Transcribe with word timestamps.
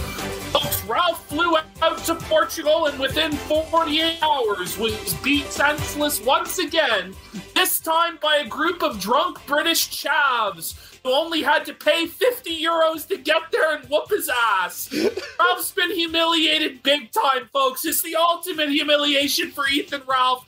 Ralph 0.89 1.23
flew 1.27 1.55
out 1.84 1.99
to 2.05 2.16
Portugal 2.16 2.88
and 2.88 2.99
within 2.99 3.31
48 3.31 4.17
hours 4.23 4.75
was 4.80 5.13
beat 5.23 5.45
senseless 5.45 6.20
once 6.20 6.57
again, 6.57 7.13
this 7.53 7.80
time 7.80 8.17
by 8.20 8.38
a 8.38 8.47
group 8.47 8.81
of 8.81 8.99
drunk 8.99 9.38
British 9.45 9.89
chavs 9.89 10.99
who 11.03 11.11
only 11.13 11.44
had 11.44 11.63
to 11.66 11.75
pay 11.75 12.07
50 12.07 12.63
euros 12.63 13.07
to 13.07 13.17
get 13.17 13.44
there 13.52 13.75
and 13.75 13.88
whoop 13.88 14.09
his 14.09 14.31
ass. 14.33 14.91
Ralph's 15.39 15.71
been 15.71 15.91
humiliated 15.91 16.81
big 16.81 17.11
time, 17.11 17.47
folks. 17.53 17.85
It's 17.85 18.02
the 18.02 18.16
ultimate 18.16 18.69
humiliation 18.69 19.52
for 19.52 19.67
Ethan 19.67 20.02
Ralph. 20.08 20.45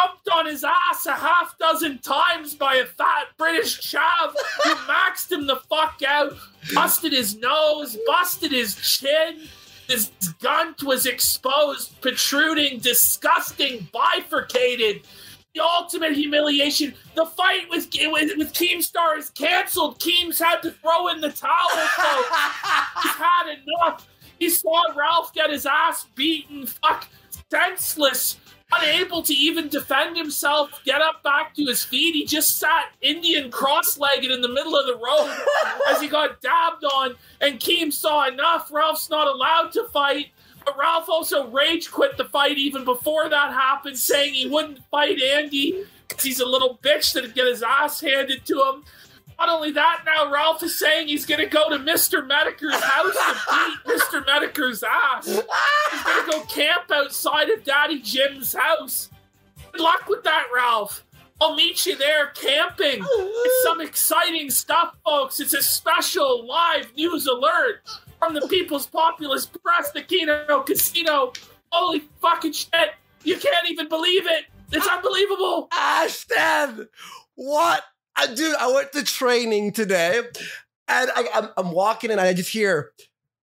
Jumped 0.00 0.28
on 0.28 0.46
his 0.46 0.64
ass 0.64 1.06
a 1.06 1.12
half 1.12 1.56
dozen 1.58 1.98
times 1.98 2.54
by 2.54 2.74
a 2.74 2.84
fat 2.84 3.28
British 3.38 3.80
chav 3.80 4.34
who 4.64 4.70
maxed 4.92 5.30
him 5.30 5.46
the 5.46 5.56
fuck 5.70 6.00
out, 6.04 6.32
busted 6.74 7.12
his 7.12 7.36
nose, 7.36 7.96
busted 8.08 8.50
his 8.50 8.74
chin. 8.74 9.48
His 9.88 10.10
gunt 10.40 10.82
was 10.82 11.06
exposed, 11.06 12.00
protruding, 12.00 12.78
disgusting, 12.78 13.88
bifurcated 13.92 15.02
the 15.54 15.60
ultimate 15.62 16.12
humiliation. 16.12 16.94
The 17.14 17.26
fight 17.26 17.70
with 17.70 17.88
with, 18.10 18.36
with 18.36 18.52
Keemstar 18.52 19.16
is 19.16 19.30
canceled. 19.30 20.00
Keems 20.00 20.38
had 20.38 20.60
to 20.62 20.72
throw 20.72 21.08
in 21.08 21.20
the 21.20 21.30
towel. 21.30 21.68
Folks. 21.70 22.28
He's 23.02 23.12
had 23.12 23.56
enough. 23.62 24.08
He 24.38 24.50
saw 24.50 24.82
Ralph 24.94 25.32
get 25.32 25.50
his 25.50 25.64
ass 25.64 26.06
beaten, 26.16 26.66
fuck, 26.66 27.08
senseless, 27.50 28.38
unable 28.72 29.22
to 29.22 29.34
even 29.34 29.68
defend 29.68 30.16
himself, 30.16 30.80
get 30.84 31.00
up 31.00 31.22
back 31.22 31.54
to 31.54 31.64
his 31.64 31.84
feet. 31.84 32.14
He 32.14 32.24
just 32.24 32.58
sat 32.58 32.86
Indian 33.00 33.50
cross-legged 33.50 34.30
in 34.30 34.40
the 34.40 34.48
middle 34.48 34.76
of 34.76 34.86
the 34.86 34.96
road 34.96 35.36
as 35.88 36.00
he 36.00 36.08
got 36.08 36.40
dabbed 36.40 36.84
on. 36.84 37.14
And 37.40 37.60
Keem 37.60 37.92
saw 37.92 38.26
enough. 38.26 38.70
Ralph's 38.72 39.10
not 39.10 39.26
allowed 39.26 39.72
to 39.72 39.84
fight. 39.92 40.28
But 40.64 40.78
Ralph 40.78 41.08
also 41.08 41.46
rage 41.48 41.90
quit 41.90 42.16
the 42.16 42.24
fight 42.24 42.56
even 42.56 42.84
before 42.84 43.28
that 43.28 43.52
happened, 43.52 43.98
saying 43.98 44.34
he 44.34 44.48
wouldn't 44.48 44.78
fight 44.90 45.20
Andy 45.20 45.84
because 46.08 46.24
he's 46.24 46.40
a 46.40 46.46
little 46.46 46.78
bitch 46.82 47.12
that'd 47.12 47.34
get 47.34 47.46
his 47.46 47.62
ass 47.62 48.00
handed 48.00 48.46
to 48.46 48.54
him. 48.54 48.84
Not 49.38 49.48
only 49.48 49.72
that, 49.72 50.02
now 50.06 50.30
Ralph 50.32 50.62
is 50.62 50.78
saying 50.78 51.08
he's 51.08 51.26
going 51.26 51.40
to 51.40 51.46
go 51.46 51.68
to 51.68 51.76
Mr. 51.76 52.26
Metokur's 52.26 52.82
house 52.82 53.14
to 53.14 53.34
beat 53.50 53.94
Mr. 53.96 54.24
Metokur's 54.24 54.82
ass. 54.82 55.26
He's 55.26 56.02
going 56.02 56.24
to 56.24 56.30
go 56.30 56.40
camp 56.44 56.90
outside 56.92 57.50
of 57.50 57.64
Daddy 57.64 58.00
Jim's 58.00 58.54
house. 58.54 59.10
Good 59.72 59.80
luck 59.80 60.08
with 60.08 60.22
that, 60.24 60.46
Ralph. 60.54 61.04
I'll 61.40 61.56
meet 61.56 61.84
you 61.84 61.96
there 61.96 62.28
camping. 62.28 63.04
It's 63.04 63.62
some 63.64 63.80
exciting 63.80 64.50
stuff, 64.50 64.96
folks. 65.04 65.40
It's 65.40 65.52
a 65.52 65.62
special 65.62 66.46
live 66.46 66.94
news 66.96 67.26
alert 67.26 67.82
from 68.20 68.34
the 68.34 68.46
People's 68.48 68.86
Populist 68.86 69.56
Press, 69.62 69.90
the 69.90 70.02
Kino 70.02 70.62
Casino. 70.62 71.32
Holy 71.72 72.04
fucking 72.22 72.52
shit. 72.52 72.92
You 73.24 73.36
can't 73.36 73.68
even 73.68 73.88
believe 73.88 74.26
it. 74.26 74.44
It's 74.70 74.86
unbelievable. 74.86 75.68
Ashton, 75.72 76.88
what? 77.34 77.82
I, 78.16 78.26
dude, 78.34 78.56
I 78.56 78.72
went 78.72 78.92
to 78.92 79.04
training 79.04 79.72
today 79.72 80.20
and 80.88 81.10
I, 81.14 81.28
I'm, 81.34 81.48
I'm 81.56 81.72
walking 81.72 82.10
and 82.10 82.20
I 82.20 82.32
just 82.32 82.50
hear 82.50 82.92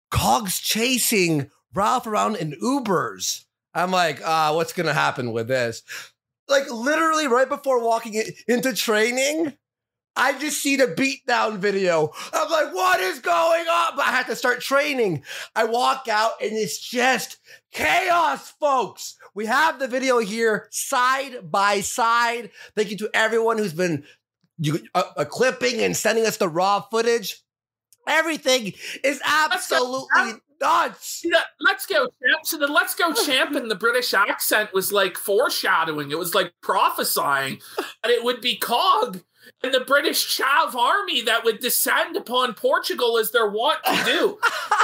Cogs 0.10 0.60
chasing 0.60 1.50
Ralph 1.74 2.08
around 2.08 2.36
in 2.36 2.54
Ubers. 2.64 3.46
I'm 3.74 3.92
like, 3.92 4.22
ah, 4.26 4.54
what's 4.54 4.74
going 4.74 4.88
to 4.88 4.94
happen 4.94 5.32
with 5.32 5.48
this? 5.48 5.84
Like, 6.48 6.70
literally, 6.70 7.28
right 7.28 7.48
before 7.48 7.82
walking 7.82 8.22
into 8.48 8.74
training, 8.74 9.54
I 10.16 10.38
just 10.38 10.62
see 10.62 10.76
the 10.76 10.88
beatdown 10.88 11.60
video. 11.60 12.12
I'm 12.34 12.52
like, 12.52 12.74
what 12.74 13.00
is 13.00 13.20
going 13.20 13.66
on? 13.68 13.96
But 13.96 14.06
I 14.08 14.12
had 14.12 14.28
to 14.28 14.36
start 14.36 14.60
training. 14.60 15.24
I 15.56 15.64
walk 15.64 16.08
out 16.10 16.32
and 16.42 16.52
it's 16.52 16.78
just 16.78 17.38
chaos, 17.72 18.52
folks. 18.60 19.16
We 19.34 19.46
have 19.46 19.80
the 19.80 19.88
video 19.88 20.20
here 20.20 20.68
side 20.70 21.50
by 21.50 21.80
side. 21.80 22.52
Thank 22.76 22.92
you 22.92 22.98
to 22.98 23.10
everyone 23.14 23.58
who's 23.58 23.74
been 23.74 24.04
you, 24.62 24.80
uh, 24.94 25.04
uh, 25.18 25.26
clipping 25.26 25.82
and 25.82 25.98
sending 25.98 26.26
us 26.26 26.38
the 26.38 26.48
raw 26.48 26.82
footage. 26.82 27.42
Everything 28.08 28.74
is 29.04 29.20
absolutely 29.26 30.34
nuts. 30.62 31.22
Yeah, 31.24 31.42
let's 31.60 31.88
go, 31.88 32.06
champ. 32.06 32.46
So 32.46 32.58
the 32.58 32.68
let's 32.68 32.94
go 32.94 33.12
champ 33.26 33.56
in 33.56 33.68
the 33.68 33.76
British 33.76 34.14
accent 34.14 34.70
was 34.72 34.92
like 34.92 35.18
foreshadowing. 35.18 36.12
It 36.12 36.20
was 36.20 36.36
like 36.36 36.54
prophesying 36.62 37.60
that 38.04 38.12
it 38.12 38.24
would 38.24 38.40
be 38.40 38.56
Cog 38.56 39.22
and 39.64 39.74
the 39.74 39.82
British 39.82 40.38
Chav 40.38 40.74
army 40.76 41.22
that 41.22 41.44
would 41.44 41.60
descend 41.60 42.16
upon 42.16 42.54
Portugal 42.54 43.18
as 43.18 43.32
they're 43.32 43.50
wont 43.50 43.80
to 43.86 44.04
do. 44.06 44.40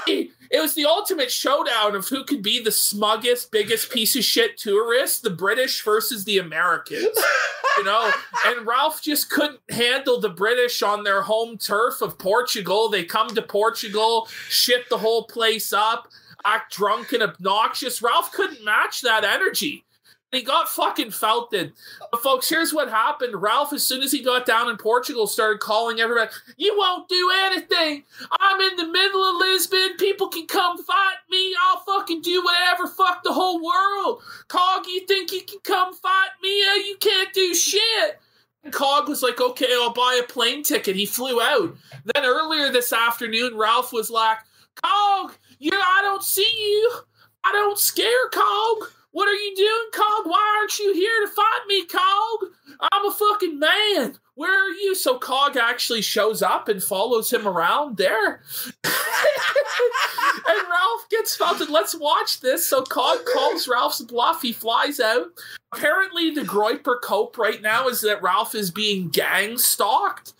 it 0.51 0.62
was 0.62 0.75
the 0.75 0.85
ultimate 0.85 1.31
showdown 1.31 1.95
of 1.95 2.07
who 2.07 2.23
could 2.23 2.44
be 2.44 2.62
the 2.62 2.72
smuggest, 2.72 3.51
biggest 3.51 3.91
piece 3.91 4.16
of 4.16 4.23
shit 4.23 4.57
tourist, 4.57 5.23
the 5.23 5.29
British 5.29 5.84
versus 5.84 6.25
the 6.25 6.38
Americans. 6.38 7.18
You 7.78 7.84
know, 7.84 8.12
and 8.45 8.68
Ralph 8.68 9.01
just 9.01 9.29
couldn't 9.29 9.59
handle 9.69 10.19
the 10.19 10.29
British 10.29 10.84
on 10.84 11.03
their 11.03 11.22
home 11.22 11.57
turf 11.57 12.01
of 12.01 12.19
Portugal. 12.19 12.89
They 12.89 13.03
come 13.03 13.29
to 13.29 13.41
Portugal, 13.41 14.28
shit 14.50 14.89
the 14.89 14.97
whole 14.97 15.24
place 15.24 15.74
up, 15.74 16.07
act 16.45 16.74
drunk 16.74 17.13
and 17.13 17.24
obnoxious. 17.24 18.01
Ralph 18.01 18.31
couldn't 18.31 18.63
match 18.63 19.01
that 19.01 19.24
energy 19.24 19.85
he 20.31 20.41
got 20.43 20.67
fucking 20.67 21.11
felted. 21.11 21.71
But 22.11 22.21
folks, 22.21 22.49
here's 22.49 22.73
what 22.73 22.89
happened. 22.89 23.41
Ralph, 23.41 23.71
as 23.71 23.85
soon 23.85 24.03
as 24.03 24.11
he 24.11 24.21
got 24.21 24.45
down 24.45 24.69
in 24.69 24.75
Portugal, 24.75 25.25
started 25.25 25.61
calling 25.61 26.01
everybody, 26.01 26.29
You 26.57 26.75
won't 26.77 27.07
do 27.07 27.31
anything. 27.45 28.03
I'm 28.39 28.59
in 28.59 28.75
the 28.75 28.91
middle 28.91 29.23
of 29.23 29.38
Lisbon. 29.38 29.95
People 29.97 30.27
can 30.27 30.45
come 30.45 30.83
fight 30.83 31.17
me. 31.29 31.55
I'll 31.61 31.79
fucking 31.79 32.21
do 32.21 32.43
whatever. 32.43 32.88
Fuck 32.88 33.23
the 33.23 33.31
whole 33.31 33.63
world. 33.63 34.21
Cog, 34.49 34.85
you 34.88 35.05
think 35.07 35.31
you 35.31 35.43
can 35.43 35.59
come 35.63 35.93
fight 35.93 36.29
me? 36.44 36.61
Uh, 36.61 36.75
you 36.75 36.97
can't 36.99 37.33
do 37.33 37.53
shit. 37.53 38.19
And 38.65 38.73
Cog 38.73 39.07
was 39.07 39.23
like, 39.23 39.39
Okay, 39.39 39.69
I'll 39.71 39.94
buy 39.94 40.19
a 40.21 40.27
plane 40.27 40.61
ticket. 40.61 40.97
He 40.97 41.05
flew 41.05 41.41
out. 41.41 41.73
Then 42.03 42.25
earlier 42.25 42.69
this 42.69 42.91
afternoon, 42.91 43.55
Ralph 43.55 43.94
was 43.94 44.09
like, 44.09 44.39
Cog, 44.83 45.35
you 45.59 45.71
I 45.73 46.01
don't 46.01 46.23
see 46.23 46.51
you. 46.57 46.91
I 47.45 47.53
don't 47.53 47.79
scare 47.79 48.27
Cog. 48.33 48.89
What 49.17 49.28
are 49.28 49.33
you 49.33 49.55
doing, 49.55 49.89
Cog? 49.94 50.28
Why 50.28 50.57
aren't 50.59 50.78
you 50.78 50.94
here 50.94 51.25
to 51.25 51.28
fight 51.28 51.61
me, 51.67 51.88
Cog? 51.88 52.51
I'm 52.91 53.07
a 53.07 53.11
fucking 53.11 53.57
man. 53.57 54.19
Where 54.35 54.53
are 54.53 54.69
you? 54.69 54.94
So 54.94 55.17
Cog 55.17 55.57
actually 55.57 56.03
shows 56.03 56.44
up 56.44 56.69
and 56.69 56.83
follows 56.83 57.33
him 57.33 57.47
around 57.47 57.97
there. 57.97 58.44
and 58.83 58.94
Ralph 60.45 61.09
gets 61.09 61.35
felted. 61.35 61.72
Let's 61.72 61.95
watch 61.95 62.41
this. 62.41 62.67
So 62.67 62.83
Cog 62.83 63.25
calls 63.33 63.67
Ralph's 63.67 64.01
bluff. 64.01 64.44
He 64.44 64.53
flies 64.53 65.00
out. 65.00 65.29
Apparently, 65.73 66.29
the 66.29 66.41
Groyper 66.41 67.01
cope 67.01 67.39
right 67.39 67.63
now 67.63 67.88
is 67.88 68.01
that 68.01 68.22
Ralph 68.22 68.53
is 68.53 68.69
being 68.69 69.09
gang 69.09 69.57
stalked. 69.57 70.35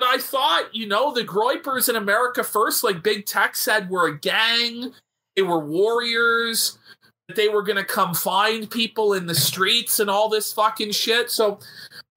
I 0.00 0.18
thought, 0.18 0.72
you 0.72 0.86
know, 0.86 1.12
the 1.12 1.24
Groypers 1.24 1.88
in 1.88 1.96
America 1.96 2.44
first, 2.44 2.84
like 2.84 3.02
Big 3.02 3.26
Tech 3.26 3.56
said, 3.56 3.90
were 3.90 4.06
a 4.06 4.16
gang. 4.16 4.92
They 5.34 5.42
were 5.42 5.58
warriors 5.58 6.78
they 7.34 7.48
were 7.48 7.62
going 7.62 7.76
to 7.76 7.84
come 7.84 8.14
find 8.14 8.70
people 8.70 9.14
in 9.14 9.26
the 9.26 9.34
streets 9.34 10.00
and 10.00 10.10
all 10.10 10.28
this 10.28 10.52
fucking 10.52 10.92
shit. 10.92 11.30
So 11.30 11.58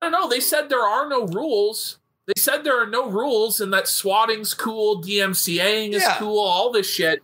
I 0.02 0.10
don't 0.10 0.12
know. 0.12 0.30
They 0.30 0.40
said 0.40 0.70
there 0.70 0.86
are 0.86 1.08
no 1.08 1.26
rules. 1.28 2.00
They 2.28 2.40
said 2.40 2.64
there 2.64 2.82
are 2.82 2.88
no 2.88 3.10
rules 3.10 3.60
and 3.60 3.74
that 3.74 3.88
swatting's 3.88 4.54
cool, 4.54 5.02
DMCAing 5.02 5.94
is 5.94 6.04
yeah. 6.04 6.16
cool, 6.18 6.40
all 6.40 6.72
this 6.72 6.90
shit. 6.90 7.22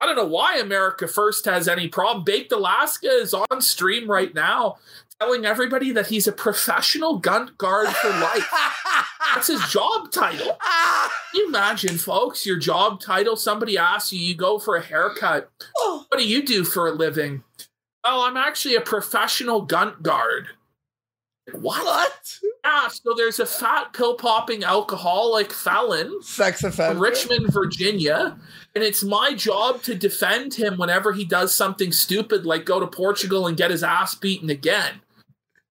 I 0.00 0.06
don't 0.06 0.16
know 0.16 0.26
why 0.26 0.58
America 0.58 1.08
First 1.08 1.46
has 1.46 1.68
any 1.68 1.88
problem. 1.88 2.24
Baked 2.24 2.52
Alaska 2.52 3.08
is 3.08 3.34
on 3.34 3.60
stream 3.60 4.08
right 4.10 4.34
now 4.34 4.76
telling 5.20 5.46
everybody 5.46 5.92
that 5.92 6.08
he's 6.08 6.26
a 6.26 6.32
professional 6.32 7.18
gun 7.18 7.52
guard 7.58 7.88
for 7.88 8.08
life. 8.10 8.50
That's 9.34 9.48
his 9.48 9.62
job 9.68 10.10
title. 10.10 10.56
Can 10.60 11.10
you 11.34 11.48
imagine, 11.48 11.98
folks, 11.98 12.46
your 12.46 12.58
job 12.58 13.00
title? 13.00 13.36
Somebody 13.36 13.76
asks 13.76 14.12
you, 14.12 14.20
you 14.20 14.34
go 14.34 14.58
for 14.58 14.76
a 14.76 14.82
haircut. 14.82 15.50
Oh. 15.78 16.04
What 16.08 16.18
do 16.18 16.26
you 16.26 16.44
do 16.44 16.64
for 16.64 16.88
a 16.88 16.92
living? 16.92 17.42
Oh, 18.04 18.26
I'm 18.26 18.36
actually 18.36 18.76
a 18.76 18.80
professional 18.80 19.62
gun 19.62 19.94
guard. 20.02 20.48
What? 21.52 21.84
What? 21.84 22.38
Yeah, 22.64 22.88
so 22.88 23.14
there's 23.16 23.38
a 23.38 23.46
fat 23.46 23.92
pill 23.92 24.14
popping 24.14 24.64
alcoholic 24.64 25.52
felon 25.52 26.20
Sex 26.22 26.60
from 26.60 26.70
offender. 26.70 27.00
Richmond, 27.00 27.52
Virginia, 27.52 28.36
and 28.74 28.82
it's 28.82 29.04
my 29.04 29.34
job 29.34 29.82
to 29.82 29.94
defend 29.94 30.54
him 30.54 30.76
whenever 30.76 31.12
he 31.12 31.24
does 31.24 31.54
something 31.54 31.92
stupid 31.92 32.44
like 32.44 32.64
go 32.64 32.80
to 32.80 32.86
Portugal 32.86 33.46
and 33.46 33.56
get 33.56 33.70
his 33.70 33.84
ass 33.84 34.16
beaten 34.16 34.50
again. 34.50 35.00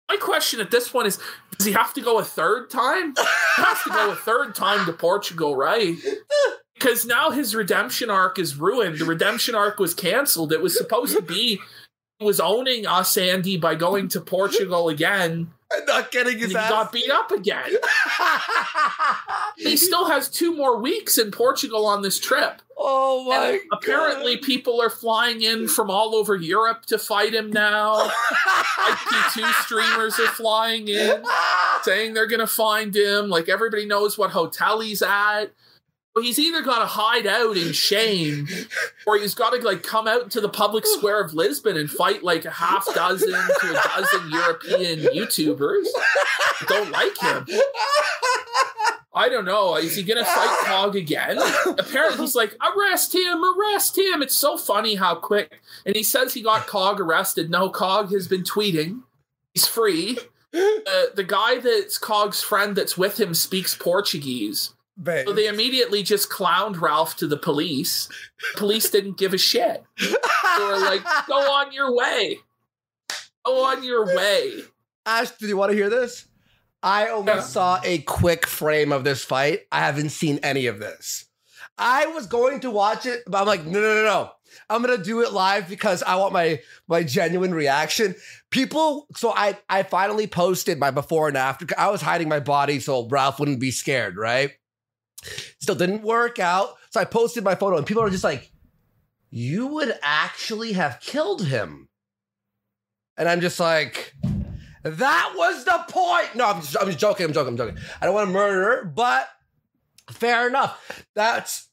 My 0.09 0.17
question 0.17 0.59
at 0.59 0.71
this 0.71 0.89
point 0.89 1.07
is 1.07 1.19
does 1.57 1.65
he 1.65 1.73
have 1.73 1.93
to 1.93 2.01
go 2.01 2.19
a 2.19 2.23
third 2.23 2.69
time? 2.69 3.13
He 3.15 3.61
has 3.63 3.81
to 3.83 3.89
go 3.89 4.11
a 4.11 4.15
third 4.15 4.55
time 4.55 4.85
to 4.85 4.93
Portugal, 4.93 5.55
right? 5.55 5.95
Because 6.73 7.05
now 7.05 7.31
his 7.31 7.55
redemption 7.55 8.09
arc 8.09 8.37
is 8.37 8.57
ruined. 8.57 8.99
The 8.99 9.05
redemption 9.05 9.55
arc 9.55 9.79
was 9.79 9.93
canceled. 9.93 10.51
It 10.51 10.61
was 10.61 10.77
supposed 10.77 11.15
to 11.15 11.21
be 11.21 11.61
was 12.19 12.39
owning 12.39 12.85
uh, 12.87 12.93
us, 12.95 13.17
Andy, 13.17 13.57
by 13.57 13.75
going 13.75 14.07
to 14.09 14.21
Portugal 14.21 14.89
again. 14.89 15.51
I'm 15.73 15.85
not 15.85 16.11
getting 16.11 16.33
And 16.33 16.41
his 16.43 16.51
he 16.51 16.57
ass. 16.57 16.69
got 16.69 16.91
beat 16.91 17.09
up 17.09 17.31
again. 17.31 17.71
He 19.57 19.77
still 19.77 20.05
has 20.09 20.29
two 20.29 20.53
more 20.55 20.77
weeks 20.79 21.17
in 21.17 21.31
Portugal 21.31 21.85
on 21.85 22.01
this 22.01 22.19
trip. 22.19 22.61
oh 22.77 23.23
my 23.29 23.51
And 23.51 23.61
apparently, 23.71 24.35
people 24.37 24.81
are 24.81 24.89
flying 24.89 25.41
in 25.41 25.67
from 25.69 25.89
all 25.89 26.13
over 26.13 26.35
Europe 26.35 26.85
to 26.87 26.97
fight 26.97 27.33
him 27.33 27.51
now. 27.51 28.09
IP2 28.09 29.53
streamers 29.63 30.19
are 30.19 30.27
flying 30.27 30.87
in, 30.89 31.23
saying 31.83 32.13
they're 32.13 32.27
going 32.27 32.41
to 32.41 32.47
find 32.47 32.93
him. 32.95 33.29
Like 33.29 33.47
everybody 33.47 33.85
knows 33.85 34.17
what 34.17 34.31
hotel 34.31 34.81
he's 34.81 35.01
at. 35.01 35.45
He's 36.21 36.39
either 36.39 36.61
got 36.61 36.79
to 36.79 36.85
hide 36.85 37.27
out 37.27 37.57
in 37.57 37.73
shame, 37.73 38.47
or 39.05 39.17
he's 39.17 39.35
got 39.35 39.49
to 39.49 39.57
like 39.57 39.83
come 39.83 40.07
out 40.07 40.31
to 40.31 40.41
the 40.41 40.47
public 40.47 40.85
square 40.85 41.21
of 41.21 41.33
Lisbon 41.33 41.75
and 41.75 41.89
fight 41.89 42.23
like 42.23 42.45
a 42.45 42.51
half 42.51 42.85
dozen 42.93 43.31
to 43.31 43.69
a 43.69 43.81
dozen 43.97 44.31
European 44.31 44.99
YouTubers 45.13 45.85
don't 46.67 46.91
like 46.91 47.17
him. 47.17 47.45
I 49.13 49.29
don't 49.29 49.45
know. 49.45 49.75
Is 49.75 49.95
he 49.95 50.03
gonna 50.03 50.25
fight 50.25 50.65
Cog 50.65 50.95
again? 50.95 51.37
Apparently, 51.77 52.19
he's 52.19 52.35
like, 52.35 52.55
arrest 52.61 53.15
him, 53.15 53.41
arrest 53.43 53.97
him. 53.97 54.21
It's 54.21 54.35
so 54.35 54.57
funny 54.57 54.95
how 54.95 55.15
quick. 55.15 55.61
And 55.85 55.95
he 55.95 56.03
says 56.03 56.33
he 56.33 56.41
got 56.41 56.67
Cog 56.67 56.99
arrested. 56.99 57.49
No, 57.49 57.69
Cog 57.69 58.11
has 58.11 58.27
been 58.27 58.43
tweeting. 58.43 59.03
He's 59.53 59.67
free. 59.67 60.17
Uh, 60.53 61.07
the 61.15 61.25
guy 61.25 61.59
that's 61.59 61.97
Cog's 61.97 62.41
friend 62.41 62.75
that's 62.75 62.97
with 62.97 63.19
him 63.19 63.33
speaks 63.33 63.75
Portuguese. 63.75 64.74
Babe. 65.01 65.27
So 65.27 65.33
they 65.33 65.47
immediately 65.47 66.03
just 66.03 66.29
clowned 66.29 66.79
Ralph 66.79 67.17
to 67.17 67.27
the 67.27 67.37
police. 67.37 68.07
Police 68.55 68.89
didn't 68.89 69.17
give 69.17 69.33
a 69.33 69.37
shit. 69.37 69.83
They 69.99 70.63
were 70.63 70.79
like, 70.79 71.03
go 71.27 71.35
on 71.35 71.73
your 71.73 71.93
way. 71.93 72.37
Go 73.45 73.65
on 73.65 73.83
your 73.83 74.05
way. 74.05 74.61
Ash, 75.05 75.31
do 75.31 75.47
you 75.47 75.57
want 75.57 75.71
to 75.71 75.75
hear 75.77 75.89
this? 75.89 76.25
I 76.81 77.09
only 77.09 77.33
Yeah. 77.33 77.41
saw 77.41 77.79
a 77.83 77.99
quick 77.99 78.47
frame 78.47 78.91
of 78.91 79.03
this 79.03 79.23
fight. 79.23 79.61
I 79.71 79.79
haven't 79.79 80.09
seen 80.09 80.39
any 80.43 80.67
of 80.67 80.79
this. 80.79 81.25
I 81.77 82.05
was 82.07 82.25
going 82.27 82.61
to 82.61 82.71
watch 82.71 83.05
it, 83.05 83.23
but 83.27 83.39
I'm 83.41 83.47
like, 83.47 83.65
no, 83.65 83.79
no, 83.81 83.95
no, 83.95 84.03
no. 84.03 84.31
I'm 84.69 84.81
gonna 84.81 84.97
do 84.97 85.21
it 85.21 85.33
live 85.33 85.67
because 85.67 86.01
I 86.01 86.15
want 86.15 86.31
my 86.31 86.61
my 86.87 87.03
genuine 87.03 87.53
reaction. 87.53 88.15
People, 88.51 89.05
so 89.15 89.33
I 89.35 89.57
I 89.67 89.83
finally 89.83 90.27
posted 90.27 90.79
my 90.79 90.91
before 90.91 91.27
and 91.27 91.35
after. 91.35 91.65
I 91.77 91.89
was 91.89 92.01
hiding 92.01 92.29
my 92.29 92.39
body 92.39 92.79
so 92.79 93.05
Ralph 93.09 93.37
wouldn't 93.39 93.59
be 93.59 93.71
scared, 93.71 94.15
right? 94.15 94.51
Still 95.59 95.75
didn't 95.75 96.01
work 96.01 96.39
out. 96.39 96.75
So 96.89 96.99
I 96.99 97.05
posted 97.05 97.43
my 97.43 97.55
photo, 97.55 97.77
and 97.77 97.85
people 97.85 98.03
are 98.03 98.09
just 98.09 98.23
like, 98.23 98.51
"You 99.29 99.67
would 99.67 99.97
actually 100.01 100.73
have 100.73 100.99
killed 100.99 101.45
him," 101.45 101.89
and 103.17 103.27
I'm 103.29 103.41
just 103.41 103.59
like. 103.59 104.13
That 104.83 105.33
was 105.35 105.65
the 105.65 105.83
point. 105.89 106.35
No, 106.35 106.45
I'm 106.45 106.61
just, 106.61 106.77
I'm 106.79 106.85
just 106.85 106.99
joking. 106.99 107.25
I'm 107.25 107.33
joking. 107.33 107.53
I'm 107.53 107.57
joking. 107.57 107.77
I 107.99 108.05
don't 108.05 108.13
want 108.13 108.27
to 108.27 108.31
murder 108.31 108.85
but 108.85 109.27
fair 110.11 110.47
enough. 110.47 111.03
That's 111.15 111.67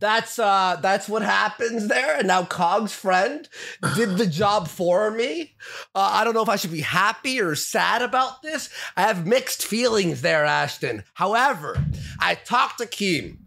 that's 0.00 0.38
uh 0.38 0.78
that's 0.82 1.08
what 1.08 1.22
happens 1.22 1.86
there. 1.88 2.16
And 2.16 2.26
now 2.26 2.44
Cog's 2.44 2.92
friend 2.92 3.48
did 3.94 4.16
the 4.16 4.26
job 4.26 4.66
for 4.66 5.10
me. 5.10 5.54
Uh, 5.94 6.10
I 6.12 6.24
don't 6.24 6.34
know 6.34 6.42
if 6.42 6.48
I 6.48 6.56
should 6.56 6.72
be 6.72 6.80
happy 6.80 7.40
or 7.40 7.54
sad 7.54 8.02
about 8.02 8.42
this. 8.42 8.70
I 8.96 9.02
have 9.02 9.26
mixed 9.26 9.64
feelings 9.64 10.22
there, 10.22 10.44
Ashton. 10.44 11.04
However, 11.14 11.82
I 12.18 12.34
talked 12.34 12.78
to 12.78 12.86
Keem. 12.86 13.38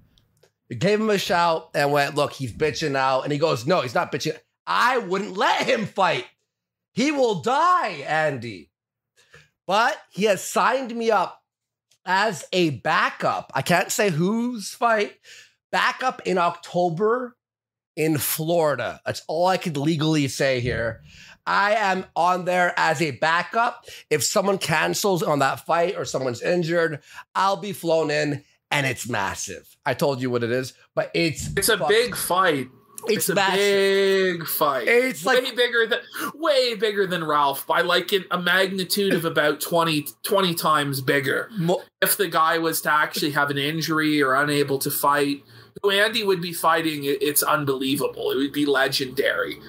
Gave 0.69 0.99
him 0.99 1.09
a 1.09 1.19
shout 1.19 1.69
and 1.75 1.91
went, 1.91 2.15
look, 2.15 2.33
he's 2.33 2.51
bitching 2.51 2.95
out. 2.95 3.23
And 3.23 3.31
he 3.31 3.37
goes, 3.37 3.67
no, 3.67 3.81
he's 3.81 3.93
not 3.93 4.11
bitching. 4.11 4.35
I 4.65 4.97
wouldn't 4.97 5.37
let 5.37 5.67
him 5.67 5.85
fight. 5.85 6.25
He 6.93 7.11
will 7.11 7.41
die, 7.41 8.03
Andy. 8.07 8.71
But 9.67 9.97
he 10.09 10.23
has 10.23 10.43
signed 10.43 10.95
me 10.95 11.11
up 11.11 11.43
as 12.05 12.45
a 12.51 12.71
backup. 12.71 13.51
I 13.53 13.61
can't 13.61 13.91
say 13.91 14.09
whose 14.09 14.69
fight. 14.69 15.15
Backup 15.77 16.21
in 16.25 16.37
October 16.37 17.35
in 17.97 18.17
Florida. 18.19 19.01
That's 19.05 19.23
all 19.27 19.47
I 19.47 19.57
could 19.57 19.75
legally 19.75 20.27
say 20.29 20.59
here. 20.59 21.01
I 21.45 21.73
am 21.75 22.05
on 22.15 22.45
there 22.45 22.73
as 22.77 23.01
a 23.01 23.11
backup. 23.11 23.85
If 24.09 24.23
someone 24.23 24.59
cancels 24.59 25.21
on 25.23 25.39
that 25.39 25.65
fight 25.65 25.95
or 25.97 26.05
someone's 26.05 26.41
injured, 26.43 27.01
I'll 27.35 27.57
be 27.57 27.73
flown 27.73 28.11
in 28.11 28.43
and 28.71 28.85
it's 28.85 29.09
massive. 29.09 29.75
I 29.85 29.93
told 29.95 30.21
you 30.21 30.29
what 30.29 30.43
it 30.43 30.51
is, 30.51 30.73
but 30.95 31.11
it's 31.15 31.49
It's 31.57 31.69
a 31.69 31.77
fuck- 31.77 31.89
big 31.89 32.15
fight. 32.15 32.69
it's, 33.07 33.11
It's, 33.17 33.29
a 33.29 33.35
massive. 33.35 33.57
big 34.39 34.47
fight. 34.47 34.87
It's 34.87 35.25
way 35.25 35.41
like- 35.41 35.55
bigger 35.55 35.85
than 35.87 35.99
way 36.35 36.75
bigger 36.75 37.05
than 37.05 37.23
Ralph 37.23 37.67
by 37.67 37.81
like 37.81 38.13
in 38.13 38.23
a 38.31 38.39
magnitude 38.39 39.13
of 39.13 39.25
about 39.25 39.59
20, 39.59 40.05
20 40.23 40.53
times 40.55 41.01
bigger. 41.01 41.49
Mo- 41.57 41.81
If 42.01 42.15
the 42.15 42.27
guy 42.29 42.57
was 42.59 42.79
to 42.81 42.91
actually 42.91 43.31
have 43.31 43.49
an 43.49 43.57
injury 43.57 44.21
or 44.23 44.33
unable 44.35 44.77
to 44.79 44.89
fight, 44.91 45.43
who 45.81 45.89
Andy 45.91 46.23
would 46.23 46.41
be 46.41 46.53
fighting, 46.53 47.01
it's 47.03 47.43
unbelievable. 47.43 48.31
It 48.31 48.37
would 48.37 48.53
be 48.53 48.65
legendary. 48.65 49.59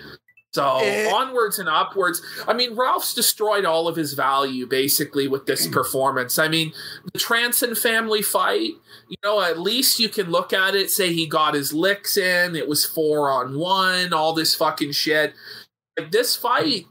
So 0.53 0.79
Eh. 0.81 1.11
onwards 1.11 1.59
and 1.59 1.69
upwards. 1.69 2.23
I 2.47 2.53
mean, 2.53 2.77
Ralph's 2.77 3.13
destroyed 3.13 3.65
all 3.65 3.89
of 3.89 3.97
his 3.97 4.13
value 4.13 4.67
basically 4.67 5.27
with 5.27 5.47
this 5.47 5.67
performance. 5.79 6.39
I 6.39 6.47
mean, 6.49 6.73
the 7.13 7.19
Transon 7.19 7.77
family 7.77 8.23
fight, 8.23 8.71
you 9.09 9.17
know, 9.25 9.41
at 9.41 9.59
least 9.59 9.99
you 9.99 10.09
can 10.09 10.31
look 10.31 10.53
at 10.53 10.77
it, 10.77 10.91
say 10.91 11.13
he 11.13 11.27
got 11.27 11.55
his 11.55 11.73
licks 11.73 12.17
in, 12.17 12.55
it 12.55 12.69
was 12.69 12.85
four 12.85 13.31
on 13.31 13.59
one, 13.59 14.13
all 14.13 14.33
this 14.33 14.55
fucking 14.55 14.93
shit. 14.93 15.35
Like 15.99 16.13
this 16.13 16.37
fight 16.37 16.87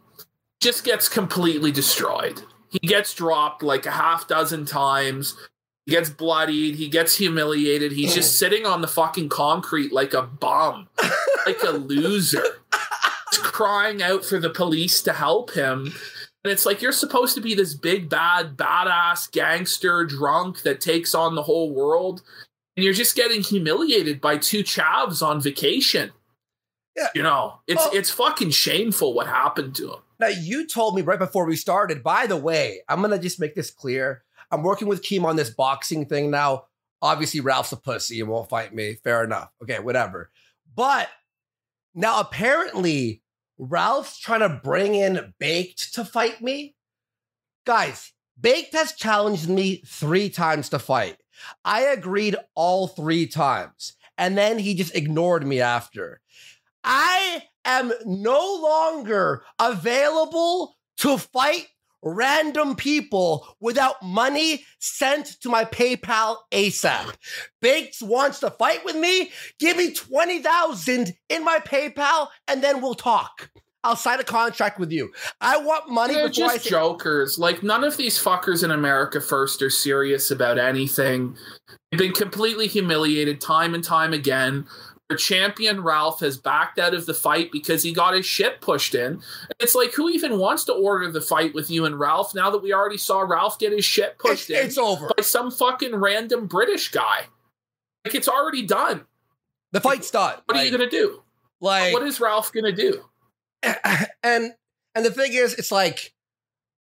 just 0.59 0.83
gets 0.83 1.07
completely 1.07 1.71
destroyed. 1.71 2.41
He 2.69 2.79
gets 2.79 3.13
dropped 3.13 3.63
like 3.63 3.85
a 3.85 3.91
half 3.91 4.27
dozen 4.27 4.65
times. 4.65 5.37
He 5.85 5.91
gets 5.91 6.09
bloodied. 6.09 6.75
He 6.75 6.87
gets 6.87 7.17
humiliated. 7.17 7.91
He's 7.91 8.13
just 8.13 8.35
mm. 8.35 8.39
sitting 8.39 8.65
on 8.65 8.81
the 8.81 8.87
fucking 8.87 9.29
concrete 9.29 9.91
like 9.91 10.13
a 10.13 10.21
bum, 10.21 10.87
like 11.45 11.61
a 11.63 11.71
loser, 11.71 12.43
crying 13.31 14.01
out 14.01 14.23
for 14.23 14.39
the 14.39 14.49
police 14.49 15.01
to 15.01 15.13
help 15.13 15.51
him. 15.51 15.93
And 16.43 16.51
it's 16.51 16.65
like 16.65 16.81
you're 16.81 16.91
supposed 16.91 17.35
to 17.35 17.41
be 17.41 17.53
this 17.53 17.73
big, 17.73 18.09
bad, 18.09 18.57
badass 18.57 19.31
gangster 19.31 20.05
drunk 20.05 20.61
that 20.63 20.81
takes 20.81 21.13
on 21.13 21.35
the 21.35 21.43
whole 21.43 21.73
world. 21.73 22.21
And 22.75 22.83
you're 22.83 22.93
just 22.93 23.15
getting 23.15 23.41
humiliated 23.41 24.19
by 24.19 24.37
two 24.37 24.63
chavs 24.63 25.25
on 25.25 25.41
vacation. 25.41 26.11
Yeah. 26.97 27.07
You 27.15 27.23
know, 27.23 27.59
it's 27.67 27.83
Well- 27.83 27.91
it's 27.93 28.09
fucking 28.09 28.51
shameful 28.51 29.13
what 29.13 29.27
happened 29.27 29.75
to 29.75 29.93
him. 29.93 29.99
Now, 30.19 30.27
you 30.27 30.65
told 30.67 30.95
me 30.95 31.01
right 31.01 31.19
before 31.19 31.45
we 31.45 31.55
started, 31.55 32.03
by 32.03 32.27
the 32.27 32.37
way, 32.37 32.81
I'm 32.87 32.99
going 32.99 33.11
to 33.11 33.19
just 33.19 33.39
make 33.39 33.55
this 33.55 33.71
clear. 33.71 34.23
I'm 34.53 34.63
working 34.63 34.87
with 34.87 35.01
Keem 35.01 35.25
on 35.25 35.35
this 35.35 35.49
boxing 35.49 36.05
thing 36.05 36.29
now. 36.29 36.65
Obviously, 37.01 37.39
Ralph's 37.39 37.71
a 37.71 37.77
pussy 37.77 38.19
and 38.19 38.29
won't 38.29 38.49
fight 38.49 38.73
me. 38.73 38.93
Fair 39.03 39.23
enough. 39.23 39.49
Okay, 39.61 39.79
whatever. 39.79 40.29
But 40.75 41.09
now, 41.95 42.19
apparently, 42.19 43.23
Ralph's 43.57 44.19
trying 44.19 44.41
to 44.41 44.61
bring 44.63 44.95
in 44.95 45.33
Baked 45.39 45.95
to 45.95 46.05
fight 46.05 46.41
me. 46.41 46.75
Guys, 47.65 48.13
Baked 48.39 48.73
has 48.73 48.93
challenged 48.93 49.49
me 49.49 49.83
three 49.85 50.29
times 50.29 50.69
to 50.69 50.79
fight. 50.79 51.17
I 51.65 51.81
agreed 51.81 52.35
all 52.55 52.87
three 52.87 53.27
times. 53.27 53.93
And 54.17 54.37
then 54.37 54.59
he 54.59 54.75
just 54.75 54.95
ignored 54.95 55.45
me 55.45 55.61
after. 55.61 56.21
I 56.83 57.43
am 57.65 57.91
no 58.05 58.59
longer 58.61 59.43
available 59.59 60.75
to 60.97 61.17
fight 61.17 61.67
random 62.03 62.75
people 62.75 63.55
without 63.59 63.95
money 64.03 64.63
sent 64.79 65.39
to 65.41 65.49
my 65.49 65.65
PayPal 65.65 66.37
ASAP. 66.51 67.15
Bakes 67.61 68.01
wants 68.01 68.39
to 68.41 68.51
fight 68.51 68.83
with 68.85 68.95
me. 68.95 69.31
Give 69.59 69.77
me 69.77 69.93
20,000 69.93 71.13
in 71.29 71.43
my 71.43 71.59
PayPal 71.59 72.27
and 72.47 72.63
then 72.63 72.81
we'll 72.81 72.93
talk. 72.95 73.49
I'll 73.85 73.97
sign 73.97 74.19
a 74.19 74.23
contract 74.23 74.79
with 74.79 74.91
you. 74.93 75.11
I 75.41 75.57
want 75.57 75.89
money 75.89 76.13
They're 76.13 76.29
before 76.29 76.45
I 76.45 76.53
just 76.53 76.63
say- 76.63 76.69
jokers. 76.69 77.37
Like 77.37 77.63
none 77.63 77.83
of 77.83 77.97
these 77.97 78.17
fuckers 78.21 78.63
in 78.63 78.71
America 78.71 79.19
first 79.19 79.61
are 79.61 79.69
serious 79.69 80.31
about 80.31 80.57
anything. 80.57 81.35
They've 81.91 81.99
been 81.99 82.13
completely 82.13 82.67
humiliated 82.67 83.41
time 83.41 83.75
and 83.75 83.83
time 83.83 84.13
again. 84.13 84.65
Champion 85.15 85.81
Ralph 85.81 86.19
has 86.21 86.37
backed 86.37 86.79
out 86.79 86.93
of 86.93 87.05
the 87.05 87.13
fight 87.13 87.51
because 87.51 87.83
he 87.83 87.93
got 87.93 88.13
his 88.13 88.25
shit 88.25 88.61
pushed 88.61 88.95
in. 88.95 89.21
It's 89.59 89.75
like, 89.75 89.93
who 89.93 90.09
even 90.09 90.39
wants 90.39 90.63
to 90.65 90.73
order 90.73 91.11
the 91.11 91.21
fight 91.21 91.53
with 91.53 91.69
you 91.69 91.85
and 91.85 91.99
Ralph 91.99 92.33
now 92.35 92.49
that 92.49 92.61
we 92.63 92.73
already 92.73 92.97
saw 92.97 93.21
Ralph 93.21 93.59
get 93.59 93.71
his 93.71 93.85
shit 93.85 94.17
pushed 94.19 94.49
It's, 94.49 94.59
in 94.59 94.65
it's 94.65 94.77
over. 94.77 95.09
by 95.15 95.23
some 95.23 95.51
fucking 95.51 95.95
random 95.95 96.47
British 96.47 96.91
guy? 96.91 97.27
Like, 98.05 98.15
it's 98.15 98.27
already 98.27 98.65
done. 98.65 99.05
The 99.71 99.81
fight's 99.81 100.11
done. 100.11 100.35
What 100.45 100.57
are 100.57 100.63
you 100.65 100.77
to 100.77 100.89
do? 100.89 101.23
like, 101.59 101.93
what 101.93 102.03
is 102.03 102.19
Ralph 102.19 102.51
to 102.51 102.71
do? 102.71 103.03
and 104.23 104.53
and 104.95 105.05
the 105.05 105.11
thing 105.11 105.33
is, 105.33 105.55
it's 105.55 105.71
like 105.71 106.13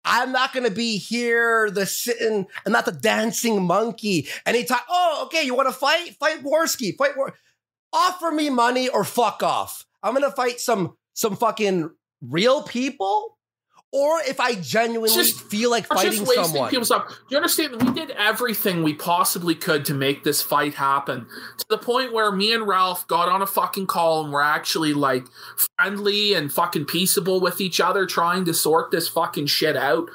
I'm 0.04 0.32
not 0.32 0.52
gonna 0.52 0.70
be 0.70 0.98
here, 0.98 1.70
the 1.70 1.86
sitting, 1.86 2.46
and 2.64 2.72
not 2.72 2.84
the 2.84 2.92
dancing 2.92 3.62
monkey. 3.62 4.28
Anytime, 4.44 4.80
oh, 4.88 5.22
okay, 5.26 5.44
you 5.44 5.54
want 5.54 5.68
to 5.68 5.72
fight? 5.74 6.16
Fight 6.18 6.42
Warski. 6.42 6.96
Fight 6.96 7.16
War. 7.16 7.34
Offer 7.92 8.30
me 8.32 8.49
money 8.50 8.88
or 8.88 9.04
fuck 9.04 9.42
off. 9.42 9.84
I'm 10.02 10.14
gonna 10.14 10.30
fight 10.30 10.61
some 10.61 10.96
some 11.14 11.37
fucking 11.37 11.90
real 12.22 12.62
people, 12.62 13.37
or 13.92 14.20
if 14.26 14.40
I 14.40 14.54
genuinely 14.54 15.14
Just- 15.14 15.40
feel 15.42 15.70
like 15.70 15.87
fighting 15.87 16.12
just 16.12 16.26
wasting 16.26 16.44
someone. 16.44 16.70
people's 16.70 16.88
time. 16.88 17.02
Do 17.08 17.14
you 17.30 17.37
understand? 17.37 17.82
We 17.82 17.92
did 17.92 18.11
everything 18.12 18.82
we 18.82 18.94
possibly 18.94 19.54
could 19.54 19.84
to 19.87 19.94
make 19.94 20.25
this 20.25 20.40
fight 20.40 20.75
happen 20.75 21.26
to 21.58 21.64
the 21.68 21.76
point 21.78 22.12
where 22.14 22.32
me 22.32 22.52
and 22.54 22.66
Ralph 22.66 23.06
got 23.08 23.28
on 23.28 23.42
a 23.42 23.46
fucking 23.46 23.87
call 23.88 24.25
and 24.25 24.32
we're 24.32 24.40
actually 24.40 24.94
like 24.94 25.26
friendly 25.76 26.32
and 26.32 26.50
fucking 26.52 26.87
peaceable 26.87 27.40
with 27.40 27.61
each 27.61 27.78
other, 27.80 28.06
trying 28.06 28.44
to 28.46 28.54
sort 28.54 28.90
this 28.90 29.08
fucking 29.08 29.46
shit 29.46 29.76
out. 29.76 30.08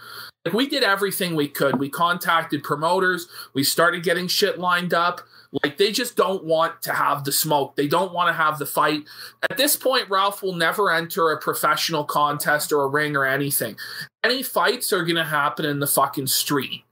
Like 0.45 0.53
we 0.55 0.67
did 0.67 0.81
everything 0.83 1.35
we 1.35 1.47
could. 1.47 1.77
We 1.77 1.89
contacted 1.89 2.63
promoters. 2.63 3.27
We 3.53 3.63
started 3.63 4.01
getting 4.03 4.27
shit 4.27 4.57
lined 4.57 4.93
up. 4.93 5.21
Like 5.63 5.77
they 5.77 5.91
just 5.91 6.15
don't 6.15 6.43
want 6.43 6.81
to 6.83 6.93
have 6.93 7.23
the 7.23 7.31
smoke. 7.31 7.75
They 7.75 7.87
don't 7.87 8.13
want 8.13 8.29
to 8.29 8.33
have 8.33 8.59
the 8.59 8.65
fight. 8.65 9.03
At 9.49 9.57
this 9.57 9.75
point, 9.75 10.09
Ralph 10.09 10.43
will 10.43 10.55
never 10.55 10.91
enter 10.91 11.31
a 11.31 11.39
professional 11.39 12.03
contest 12.03 12.71
or 12.71 12.83
a 12.83 12.87
ring 12.87 13.15
or 13.15 13.25
anything 13.25 13.77
any 14.27 14.43
fights 14.43 14.91
are 14.93 15.03
going 15.03 15.15
to 15.15 15.23
happen 15.23 15.65
in 15.65 15.79
the 15.79 15.87
fucking 15.87 16.27
street 16.27 16.83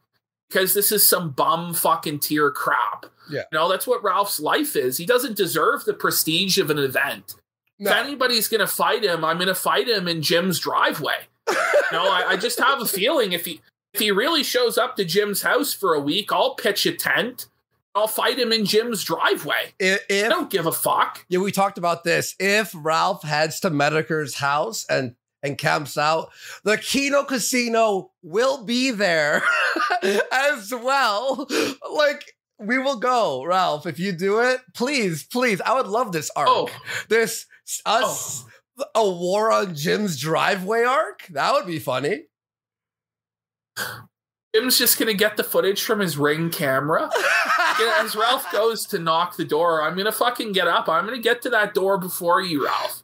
because 0.49 0.73
this 0.73 0.91
is 0.91 1.07
some 1.07 1.31
bum 1.31 1.73
fucking 1.73 2.19
tier 2.19 2.51
crap. 2.51 3.05
Yeah. 3.29 3.43
You 3.51 3.57
know, 3.57 3.69
that's 3.69 3.87
what 3.87 4.03
Ralph's 4.03 4.39
life 4.39 4.75
is. 4.75 4.97
He 4.97 5.05
doesn't 5.05 5.37
deserve 5.37 5.85
the 5.85 5.93
prestige 5.93 6.57
of 6.57 6.69
an 6.69 6.79
event. 6.79 7.35
No. 7.79 7.91
If 7.91 7.97
anybody's 7.97 8.47
going 8.47 8.61
to 8.61 8.67
fight 8.67 9.03
him, 9.03 9.25
I'm 9.25 9.37
going 9.37 9.47
to 9.47 9.55
fight 9.55 9.89
him 9.89 10.07
in 10.07 10.21
Jim's 10.21 10.59
driveway. 10.59 11.27
you 11.49 11.55
know, 11.91 12.09
I, 12.09 12.25
I 12.29 12.37
just 12.37 12.59
have 12.59 12.81
a 12.81 12.85
feeling 12.85 13.33
if 13.33 13.45
he 13.45 13.61
if 13.93 14.01
he 14.01 14.11
really 14.11 14.43
shows 14.43 14.77
up 14.77 14.97
to 14.97 15.05
Jim's 15.05 15.41
house 15.41 15.73
for 15.73 15.93
a 15.93 15.99
week, 15.99 16.31
I'll 16.31 16.55
pitch 16.55 16.85
a 16.85 16.91
tent. 16.91 17.47
I'll 17.95 18.07
fight 18.07 18.37
him 18.37 18.51
in 18.51 18.65
Jim's 18.65 19.03
driveway. 19.03 19.73
if, 19.79 20.01
I 20.09 20.27
don't 20.27 20.49
give 20.49 20.65
a 20.65 20.71
fuck. 20.71 21.25
yeah, 21.29 21.39
we 21.39 21.51
talked 21.51 21.77
about 21.77 22.03
this. 22.03 22.35
If 22.39 22.73
Ralph 22.75 23.23
heads 23.23 23.61
to 23.61 23.69
Metokur's 23.69 24.35
house 24.35 24.85
and 24.89 25.15
and 25.41 25.57
camps 25.57 25.95
out, 25.97 26.31
the 26.63 26.77
Kino 26.77 27.23
Casino 27.23 28.11
will 28.23 28.63
be 28.65 28.91
there 28.91 29.43
as 30.31 30.73
well. 30.73 31.47
Like 31.89 32.33
we 32.59 32.77
will 32.79 32.97
go, 32.97 33.43
Ralph. 33.45 33.85
If 33.85 33.99
you 33.99 34.11
do 34.11 34.39
it, 34.39 34.59
please, 34.73 35.23
please. 35.23 35.61
I 35.61 35.73
would 35.75 35.87
love 35.87 36.11
this 36.11 36.31
arc. 36.35 36.47
Oh, 36.49 36.69
This 37.09 37.45
us 37.85 38.43
oh. 38.77 38.85
a 38.95 39.09
war 39.09 39.51
on 39.51 39.75
Jim's 39.75 40.19
driveway 40.19 40.83
arc. 40.83 41.27
That 41.27 41.53
would 41.53 41.67
be 41.67 41.79
funny. 41.79 42.23
Jim's 44.55 44.77
just 44.77 44.97
to 44.97 45.13
get 45.13 45.35
the 45.35 45.43
footage 45.43 45.83
from 45.83 45.99
his 45.99 46.17
ring 46.17 46.49
camera. 46.49 47.09
As 47.99 48.15
Ralph 48.15 48.49
goes 48.53 48.85
to 48.87 48.99
knock 48.99 49.35
the 49.35 49.43
door, 49.43 49.81
I'm 49.81 49.97
gonna 49.97 50.13
fucking 50.13 50.53
get 50.53 50.67
up. 50.67 50.87
I'm 50.87 51.05
gonna 51.05 51.19
get 51.19 51.41
to 51.41 51.49
that 51.49 51.73
door 51.73 51.97
before 51.97 52.41
you, 52.41 52.65
Ralph. 52.65 53.03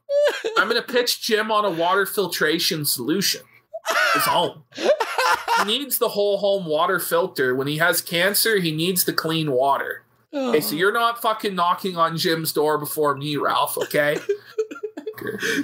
I'm 0.58 0.70
gonna 0.70 0.82
pitch 0.82 1.22
Jim 1.22 1.52
on 1.52 1.66
a 1.66 1.70
water 1.70 2.06
filtration 2.06 2.86
solution. 2.86 3.42
His 4.14 4.24
home. 4.24 4.64
He 5.60 5.66
needs 5.66 6.00
the 6.00 6.10
whole 6.10 6.38
home 6.38 6.66
water 6.66 7.00
filter. 7.00 7.54
When 7.54 7.68
he 7.68 7.78
has 7.78 8.02
cancer, 8.02 8.60
he 8.60 8.72
needs 8.72 9.04
the 9.04 9.14
clean 9.14 9.52
water. 9.52 10.04
Okay, 10.34 10.60
so 10.60 10.74
oh. 10.74 10.78
you're 10.78 10.94
not 10.94 11.22
fucking 11.22 11.54
knocking 11.54 11.98
on 11.98 12.18
Jim's 12.18 12.52
door 12.52 12.80
before 12.80 13.16
me, 13.16 13.38
Ralph, 13.38 13.78
okay? 13.78 14.18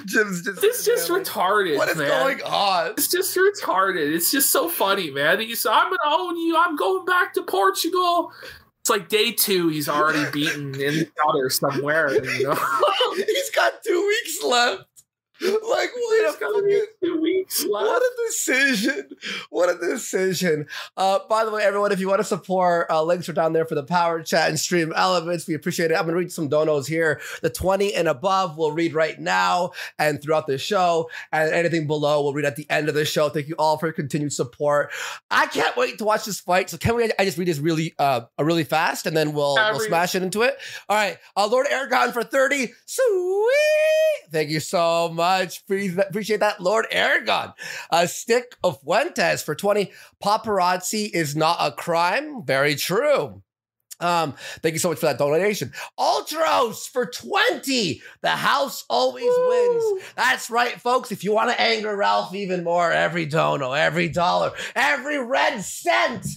Jim's 0.06 0.44
just 0.44 0.62
This 0.62 0.80
is 0.80 0.86
just 0.86 1.10
retarded, 1.10 1.78
what 1.78 1.90
is 1.90 1.98
man. 1.98 2.08
going 2.08 2.42
on? 2.44 2.92
It's 2.92 3.08
just 3.08 3.36
retarded. 3.38 4.14
It's 4.14 4.32
just 4.32 4.50
so 4.52 4.70
funny, 4.70 5.12
man. 5.12 5.40
He's 5.40 5.66
I'm 5.66 5.86
gonna 5.90 6.16
own 6.18 6.38
you. 6.38 6.56
I'm 6.58 6.76
going 6.76 7.06
back 7.06 7.34
to 7.36 7.42
Portugal. 7.44 8.32
It's 8.82 8.90
like 8.90 9.10
day 9.10 9.32
two. 9.34 9.68
He's 9.70 9.90
already 9.90 10.30
beaten 10.32 10.74
in 10.80 10.94
the 11.00 11.10
gutter 11.26 11.50
somewhere. 11.50 12.12
You 12.14 12.44
know, 12.44 12.56
He's 13.16 13.50
got 13.52 13.84
two 13.84 14.08
weeks 14.08 14.44
left. 14.44 14.84
Like 15.68 15.92
wait 15.96 16.26
a 16.26 16.34
fucking 16.34 16.86
two 17.04 17.22
weeks 17.22 17.64
left. 17.66 17.88
What 17.88 18.02
a 18.02 18.12
decision. 18.28 19.10
What 19.50 19.70
a 19.70 19.78
decision. 19.78 20.66
Uh, 20.96 21.20
by 21.30 21.46
the 21.46 21.52
way, 21.52 21.62
everyone, 21.64 21.92
if 21.92 22.00
you 22.00 22.08
want 22.08 22.20
to 22.20 22.24
support, 22.24 22.88
uh, 22.90 23.04
links 23.04 23.30
are 23.30 23.34
down 23.34 23.54
there 23.54 23.66
for 23.66 23.76
the 23.76 23.84
power 23.84 24.24
chat 24.24 24.50
and 24.50 24.60
stream 24.60 24.92
elements. 24.96 25.48
We 25.48 25.54
appreciate 25.54 25.92
it. 25.92 25.96
I'm 25.96 26.04
going 26.04 26.14
to 26.14 26.20
read 26.20 26.32
some 26.32 26.50
donos 26.50 26.88
here. 26.88 27.22
The 27.42 27.50
20 27.50 27.94
and 27.94 28.08
above 28.08 28.58
we'll 28.58 28.72
read 28.72 28.94
right 28.94 29.20
now 29.20 29.72
and 30.00 30.22
throughout 30.22 30.48
the 30.48 30.58
show. 30.58 31.10
And 31.32 31.54
anything 31.54 31.86
below 31.86 32.24
we'll 32.24 32.34
read 32.34 32.46
at 32.46 32.56
the 32.56 32.66
end 32.70 32.90
of 32.90 32.96
the 32.96 33.06
show. 33.06 33.30
Thank 33.30 33.48
you 33.48 33.56
all 33.60 33.78
for 33.78 33.88
your 33.88 33.94
continued 33.94 34.34
support. 34.34 34.92
I 35.30 35.46
can't 35.48 35.76
wait 35.78 36.00
to 36.00 36.06
watch 36.06 36.26
this 36.26 36.40
fight. 36.40 36.70
So 36.70 36.78
can 36.78 36.96
we, 36.96 37.12
I 37.20 37.26
just 37.26 37.38
read 37.38 37.48
this 37.48 37.60
really, 37.60 37.94
uh, 38.00 38.22
really 38.40 38.64
fast 38.64 39.06
and 39.06 39.16
then 39.16 39.34
we'll, 39.34 39.56
we'll 39.56 39.80
smash 39.82 40.16
it 40.16 40.24
into 40.24 40.42
it. 40.42 40.58
All 40.90 40.98
right. 40.98 41.18
Uh, 41.36 41.48
Lord 41.48 41.68
Aragon 41.70 42.12
for 42.12 42.24
30. 42.24 42.74
Sweet. 42.86 44.32
Thank 44.32 44.50
you 44.50 44.60
so 44.60 45.10
much. 45.10 45.27
Pre- 45.68 45.98
Appreciate 45.98 46.40
that, 46.40 46.60
Lord 46.62 46.86
Aragon. 46.92 47.54
A 47.92 48.08
stick 48.08 48.56
of 48.64 48.82
Fuentes 48.82 49.44
for 49.44 49.56
20. 49.56 49.92
Paparazzi 50.24 51.10
is 51.14 51.36
not 51.36 51.58
a 51.60 51.72
crime. 51.72 52.46
Very 52.46 52.76
true. 52.76 53.42
Um, 54.00 54.34
thank 54.62 54.74
you 54.74 54.80
so 54.80 54.90
much 54.90 55.00
for 55.00 55.08
that 55.08 55.18
donation. 55.18 55.74
Ultros 56.00 56.88
for 56.88 57.06
20. 57.08 58.02
The 58.22 58.30
house 58.30 58.86
always 58.90 59.26
wins. 59.26 60.04
That's 60.16 60.50
right, 60.50 60.80
folks. 60.80 61.12
If 61.12 61.24
you 61.24 61.34
want 61.34 61.50
to 61.50 61.60
anger 61.60 61.96
Ralph 61.96 62.36
even 62.36 62.64
more, 62.64 62.92
every 62.92 63.26
dono, 63.26 63.72
every 63.74 64.10
dollar, 64.10 64.52
every 64.76 65.18
red 65.18 65.62
cent 65.62 66.28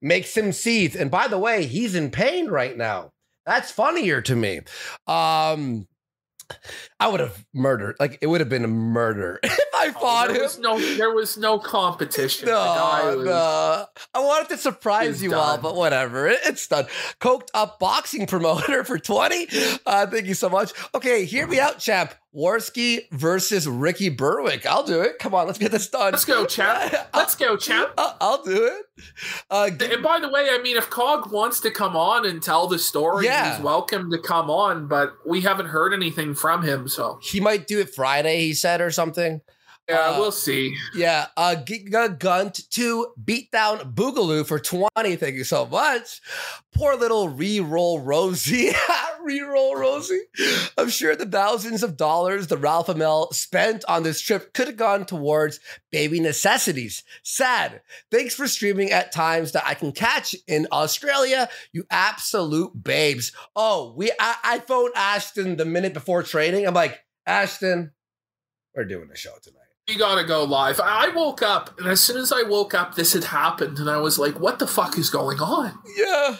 makes 0.00 0.36
him 0.36 0.52
seethe. 0.52 0.96
And 0.96 1.10
by 1.10 1.28
the 1.28 1.38
way, 1.38 1.66
he's 1.66 1.94
in 1.94 2.10
pain 2.10 2.48
right 2.48 2.76
now. 2.76 3.12
That's 3.44 3.70
funnier 3.70 4.22
to 4.22 4.34
me. 4.34 4.60
Um, 5.06 5.86
I 7.00 7.08
would 7.08 7.20
have 7.20 7.44
murdered. 7.52 7.96
Like 8.00 8.18
it 8.20 8.26
would 8.26 8.40
have 8.40 8.48
been 8.48 8.64
a 8.64 8.68
murder 8.68 9.40
if 9.42 9.58
I 9.74 9.90
fought 9.92 10.30
Oh, 10.30 10.32
there 10.32 10.36
him. 10.36 10.42
was 10.42 10.58
no, 10.58 10.78
there 10.96 11.12
was 11.12 11.36
no 11.36 11.58
competition. 11.58 12.46
No, 12.48 12.54
was- 13.16 13.24
no. 13.26 13.86
I 14.14 14.20
wanted 14.20 14.48
to 14.50 14.56
surprise 14.58 15.22
you 15.22 15.34
all, 15.34 15.58
but 15.58 15.74
whatever. 15.76 16.28
It- 16.28 16.40
it's 16.46 16.66
done. 16.68 16.86
Coked 17.20 17.48
up 17.54 17.78
boxing 17.78 18.26
promoter 18.28 18.84
for 18.84 18.98
20. 18.98 19.48
Uh, 19.86 20.06
thank 20.06 20.26
you 20.26 20.34
so 20.34 20.48
much. 20.48 20.72
Okay, 20.94 21.24
hear 21.24 21.46
me 21.46 21.58
out, 21.60 21.78
champ. 21.78 22.14
Warski 22.34 23.02
versus 23.12 23.68
Ricky 23.68 24.08
Berwick. 24.08 24.66
I'll 24.66 24.82
do 24.82 25.00
it. 25.00 25.18
Come 25.20 25.34
on, 25.34 25.46
let's 25.46 25.58
get 25.58 25.70
this 25.70 25.88
done. 25.88 26.12
Let's 26.12 26.24
go, 26.24 26.44
champ. 26.46 26.92
Let's 27.14 27.36
go, 27.36 27.56
champ. 27.56 27.90
I'll, 27.96 28.16
I'll 28.20 28.42
do 28.42 28.64
it. 28.66 28.82
Uh, 29.50 29.70
And 29.80 30.02
by 30.02 30.18
the 30.20 30.28
way, 30.28 30.48
I 30.50 30.58
mean, 30.62 30.76
if 30.76 30.90
Cog 30.90 31.30
wants 31.32 31.60
to 31.60 31.70
come 31.70 31.96
on 31.96 32.26
and 32.26 32.42
tell 32.42 32.66
the 32.66 32.78
story, 32.78 33.26
Yeah. 33.26 33.54
he's 33.56 33.64
welcome 33.64 34.10
to 34.10 34.18
come 34.18 34.50
on. 34.50 34.88
But 34.88 35.14
we 35.24 35.42
haven't 35.42 35.66
heard 35.66 35.94
anything 35.94 36.34
from 36.34 36.62
him, 36.64 36.88
so 36.88 37.18
he 37.22 37.38
might 37.40 37.66
do 37.66 37.78
it 37.80 37.94
Friday, 37.94 38.40
he 38.40 38.54
said, 38.54 38.80
or 38.80 38.90
something. 38.90 39.40
Yeah, 39.88 39.98
Uh, 39.98 40.18
we'll 40.18 40.32
see. 40.32 40.74
Yeah, 40.94 41.26
uh, 41.36 41.56
Giga 41.62 42.18
Gunt 42.18 42.68
to 42.70 43.12
beat 43.22 43.50
down 43.50 43.94
Boogaloo 43.94 44.46
for 44.46 44.58
20. 44.58 44.88
Thank 45.16 45.34
you 45.36 45.44
so 45.44 45.66
much. 45.66 46.22
Poor 46.74 46.96
little 46.96 47.28
re-roll 47.28 48.00
Rosie. 48.00 48.70
re-roll 49.22 49.76
Rosie. 49.76 50.22
I'm 50.78 50.88
sure 50.88 51.14
the 51.14 51.26
thousands 51.26 51.82
of 51.82 51.98
dollars 51.98 52.46
the 52.46 52.56
Ralphamale 52.56 53.32
spent 53.34 53.84
on 53.86 54.02
this 54.04 54.20
trip 54.22 54.54
could 54.54 54.68
have 54.68 54.76
gone 54.78 55.04
towards 55.04 55.60
baby 55.92 56.18
necessities. 56.18 57.04
Sad. 57.22 57.82
Thanks 58.10 58.34
for 58.34 58.48
streaming 58.48 58.90
at 58.90 59.12
times 59.12 59.52
that 59.52 59.66
I 59.66 59.74
can 59.74 59.92
catch 59.92 60.34
in 60.46 60.66
Australia, 60.72 61.48
you 61.72 61.84
absolute 61.90 62.82
babes. 62.82 63.32
Oh, 63.54 63.92
we 63.96 64.10
I, 64.18 64.36
I 64.42 64.58
phoned 64.60 64.92
Ashton 64.96 65.56
the 65.56 65.64
minute 65.66 65.92
before 65.92 66.22
training. 66.22 66.66
I'm 66.66 66.74
like, 66.74 67.00
Ashton, 67.26 67.92
we're 68.74 68.84
doing 68.84 69.10
a 69.12 69.16
show 69.16 69.34
tonight. 69.42 69.60
We 69.88 69.96
gotta 69.96 70.24
go 70.24 70.44
live. 70.44 70.80
I 70.80 71.06
I 71.06 71.14
woke 71.14 71.42
up, 71.42 71.78
and 71.78 71.86
as 71.88 72.00
soon 72.00 72.16
as 72.16 72.32
I 72.32 72.42
woke 72.42 72.72
up, 72.74 72.94
this 72.94 73.12
had 73.12 73.24
happened, 73.24 73.78
and 73.78 73.90
I 73.90 73.98
was 73.98 74.18
like, 74.18 74.40
"What 74.40 74.58
the 74.58 74.66
fuck 74.66 74.96
is 74.96 75.10
going 75.10 75.40
on?" 75.40 75.78
Yeah. 75.96 76.36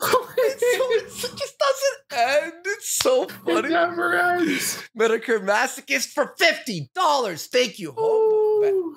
It's 0.42 1.18
so- 1.18 1.26
it 1.28 1.36
just 1.36 1.54
doesn't 1.58 2.44
end. 2.44 2.52
It's 2.64 2.88
so 2.90 3.24
it 3.24 3.30
funny. 3.44 3.68
never 3.68 4.14
ends. 4.18 4.82
Medicare 4.98 5.44
masochist 5.44 6.08
for 6.12 6.34
fifty 6.38 6.90
dollars. 6.94 7.46
Thank 7.46 7.78
you. 7.78 7.90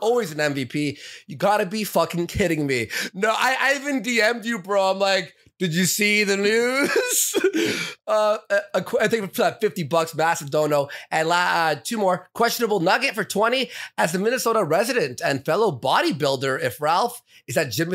Always 0.01 0.31
an 0.31 0.37
MVP. 0.39 0.97
You 1.27 1.35
gotta 1.35 1.65
be 1.65 1.83
fucking 1.83 2.27
kidding 2.27 2.65
me. 2.65 2.89
No, 3.13 3.29
I, 3.29 3.57
I 3.59 3.75
even 3.79 4.01
DM'd 4.01 4.45
you, 4.45 4.59
bro. 4.59 4.91
I'm 4.91 4.99
like, 4.99 5.33
Did 5.63 5.75
you 5.75 5.85
see 5.85 6.25
the 6.25 6.35
news? 6.35 7.95
uh, 8.05 8.37
a, 8.49 8.55
a, 8.73 8.83
I 8.99 9.07
think 9.07 9.33
for 9.33 9.43
that 9.43 9.61
50 9.61 9.83
bucks, 9.83 10.13
massive 10.13 10.51
dono. 10.51 10.89
And 11.09 11.29
uh, 11.29 11.75
two 11.81 11.97
more. 11.97 12.27
Questionable 12.33 12.81
nugget 12.81 13.15
for 13.15 13.23
20 13.23 13.69
as 13.97 14.13
a 14.13 14.19
Minnesota 14.19 14.61
resident 14.65 15.21
and 15.23 15.45
fellow 15.45 15.71
bodybuilder. 15.71 16.61
If 16.61 16.81
Ralph 16.81 17.21
is 17.47 17.55
at 17.55 17.71
Jim 17.71 17.93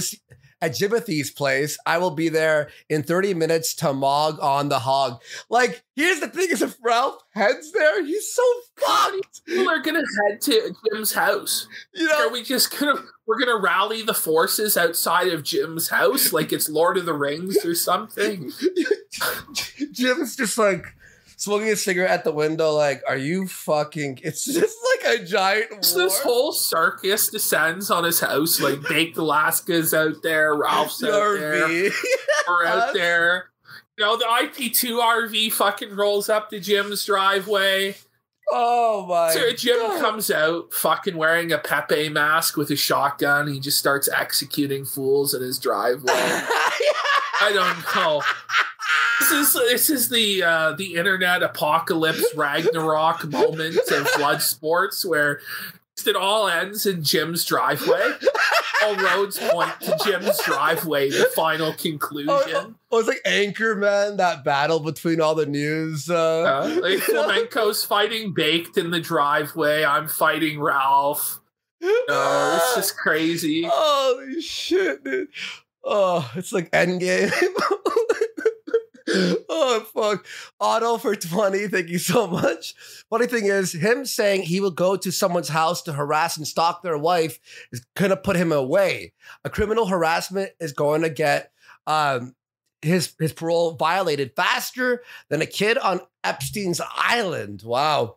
at 0.61 0.73
Jimothy's 0.73 1.31
place. 1.31 1.79
I 1.87 1.99
will 1.99 2.11
be 2.11 2.29
there 2.29 2.71
in 2.89 3.03
30 3.03 3.35
minutes 3.35 3.75
to 3.77 3.93
mog 3.93 4.39
on 4.41 4.69
the 4.69 4.81
hog. 4.81 5.23
Like, 5.49 5.83
here's 5.95 6.21
the 6.21 6.29
thing 6.29 6.49
is 6.51 6.63
if 6.63 6.77
Ralph 6.83 7.23
heads 7.31 7.73
there, 7.73 8.05
he's 8.05 8.33
so 8.33 8.43
fucked. 8.77 9.45
People 9.47 9.71
are 9.71 9.83
gonna 9.83 10.03
head 10.29 10.41
to 10.43 10.75
Jim's 10.85 11.13
house. 11.13 11.69
You 11.95 12.07
know, 12.07 12.29
are 12.29 12.33
we 12.33 12.43
just 12.43 12.77
gonna 12.79 13.03
we're 13.27 13.39
gonna 13.39 13.61
rally 13.61 14.03
the 14.03 14.15
forces 14.15 14.77
outside 14.77 15.29
of 15.29 15.43
Jim's 15.43 15.89
house 15.89 16.33
like 16.33 16.53
it's 16.53 16.69
Lord 16.69 16.97
of 16.97 17.07
the 17.07 17.15
Rings 17.15 17.65
or 17.65 17.75
something? 17.75 18.53
Jim's 19.93 20.37
just 20.37 20.59
like 20.59 20.87
smoking 21.39 21.69
a 21.69 21.77
cigarette 21.77 22.11
at 22.11 22.25
the 22.25 22.33
window, 22.33 22.73
like, 22.73 23.03
are 23.09 23.17
you 23.17 23.49
fucking? 23.49 24.21
It's 24.23 24.45
just 24.45 24.77
like 24.93 25.21
a 25.21 25.25
giant. 25.25 25.85
So 25.85 26.01
this 26.01 26.19
whole 26.21 26.53
circus 26.53 27.29
descends 27.29 27.91
on 27.91 28.05
his 28.05 28.21
house, 28.21 28.61
like 28.61 28.83
Baked 28.89 29.17
Alaska's 29.17 29.95
out 29.95 30.23
there, 30.23 30.55
Ralph's 30.55 31.03
out 31.03 31.39
there, 31.39 31.91
we're 32.47 32.67
out 32.67 32.93
there. 32.93 33.51
You 33.97 34.05
know, 34.05 34.17
the 34.17 34.27
IP2 34.27 35.01
RV 35.01 35.53
fucking 35.53 35.97
rolls 35.97 36.29
up 36.29 36.51
to 36.51 36.61
Jim's 36.61 37.05
driveway. 37.05 37.97
Oh 38.51 39.05
my! 39.07 39.33
So 39.33 39.53
Jim 39.53 39.77
God. 39.77 40.01
comes 40.01 40.31
out, 40.31 40.73
fucking 40.73 41.17
wearing 41.17 41.53
a 41.53 41.59
Pepe 41.59 42.09
mask 42.09 42.57
with 42.57 42.71
a 42.71 42.77
shotgun. 42.77 43.49
He 43.49 43.61
just 43.61 43.79
starts 43.79 44.09
executing 44.09 44.85
fools 44.85 45.35
in 45.35 45.43
his 45.43 45.59
driveway. 45.59 46.13
I 47.41 47.53
don't 47.53 47.95
know 47.95 48.23
this 49.19 49.31
is 49.31 49.53
this 49.53 49.91
is 49.91 50.09
the 50.09 50.43
uh, 50.43 50.73
the 50.73 50.95
internet 50.95 51.43
apocalypse 51.43 52.25
Ragnarok 52.37 53.25
moment 53.25 53.79
of 53.91 54.09
blood 54.17 54.43
sports 54.43 55.05
where 55.05 55.41
it 56.07 56.17
all 56.17 56.49
ends 56.49 56.87
in 56.87 57.03
Jim's 57.03 57.45
driveway. 57.45 58.13
all 58.85 58.97
roads 58.97 59.39
point 59.39 59.81
to 59.81 59.99
Jim's 60.05 60.39
driveway, 60.45 61.11
the 61.11 61.29
final 61.35 61.73
conclusion. 61.73 62.31
Oh, 62.31 62.75
oh, 62.93 62.99
it's 63.01 63.09
like 63.09 63.23
Anchorman, 63.27 64.17
that 64.19 64.45
battle 64.45 64.81
between 64.81 65.21
all 65.21 65.35
the 65.35 65.47
news. 65.47 66.09
Uh... 66.09 66.43
Uh, 66.43 66.81
like 66.81 66.99
Flamenco's 67.01 67.85
fighting 67.85 68.33
Baked 68.33 68.79
in 68.79 68.91
the 68.91 69.01
driveway. 69.01 69.85
I'm 69.85 70.09
fighting 70.09 70.61
Ralph. 70.61 71.41
No, 71.81 72.55
it's 72.57 72.75
just 72.75 72.97
crazy. 72.97 73.65
Holy 73.71 74.41
shit, 74.41 75.05
dude. 75.05 75.29
Oh, 75.85 76.31
it's 76.35 76.53
like 76.53 76.71
Endgame. 76.73 77.33
oh 79.49 79.87
fuck. 79.93 80.27
Otto 80.61 80.99
for 80.99 81.17
20. 81.17 81.69
Thank 81.69 81.89
you 81.89 81.99
so 81.99 82.27
much. 82.27 82.75
Funny 83.09 83.27
thing 83.27 83.47
is, 83.47 83.73
him 83.73 84.05
saying 84.05 84.43
he 84.43 84.61
will 84.61 84.71
go 84.71 84.97
to 84.97 85.11
someone's 85.11 85.49
house 85.49 85.83
to 85.83 85.93
harass 85.93 86.37
and 86.37 86.47
stalk 86.47 86.83
their 86.83 86.99
wife 86.99 87.39
is 87.73 87.85
gonna 87.97 88.17
put 88.17 88.37
him 88.37 88.53
away. 88.53 89.13
A 89.45 89.51
criminal 89.51 89.87
harassment 89.87 90.51
is 90.61 90.73
going 90.73 91.03
to 91.03 91.11
get 91.11 91.53
um 91.87 92.35
his 92.83 93.15
his 93.19 93.33
parole 93.33 93.73
violated 93.73 94.33
faster 94.37 95.03
than 95.31 95.43
a 95.43 95.47
kid 95.47 95.79
on 95.79 96.01
Epstein's 96.23 96.81
island. 96.97 97.63
Wow. 97.65 98.17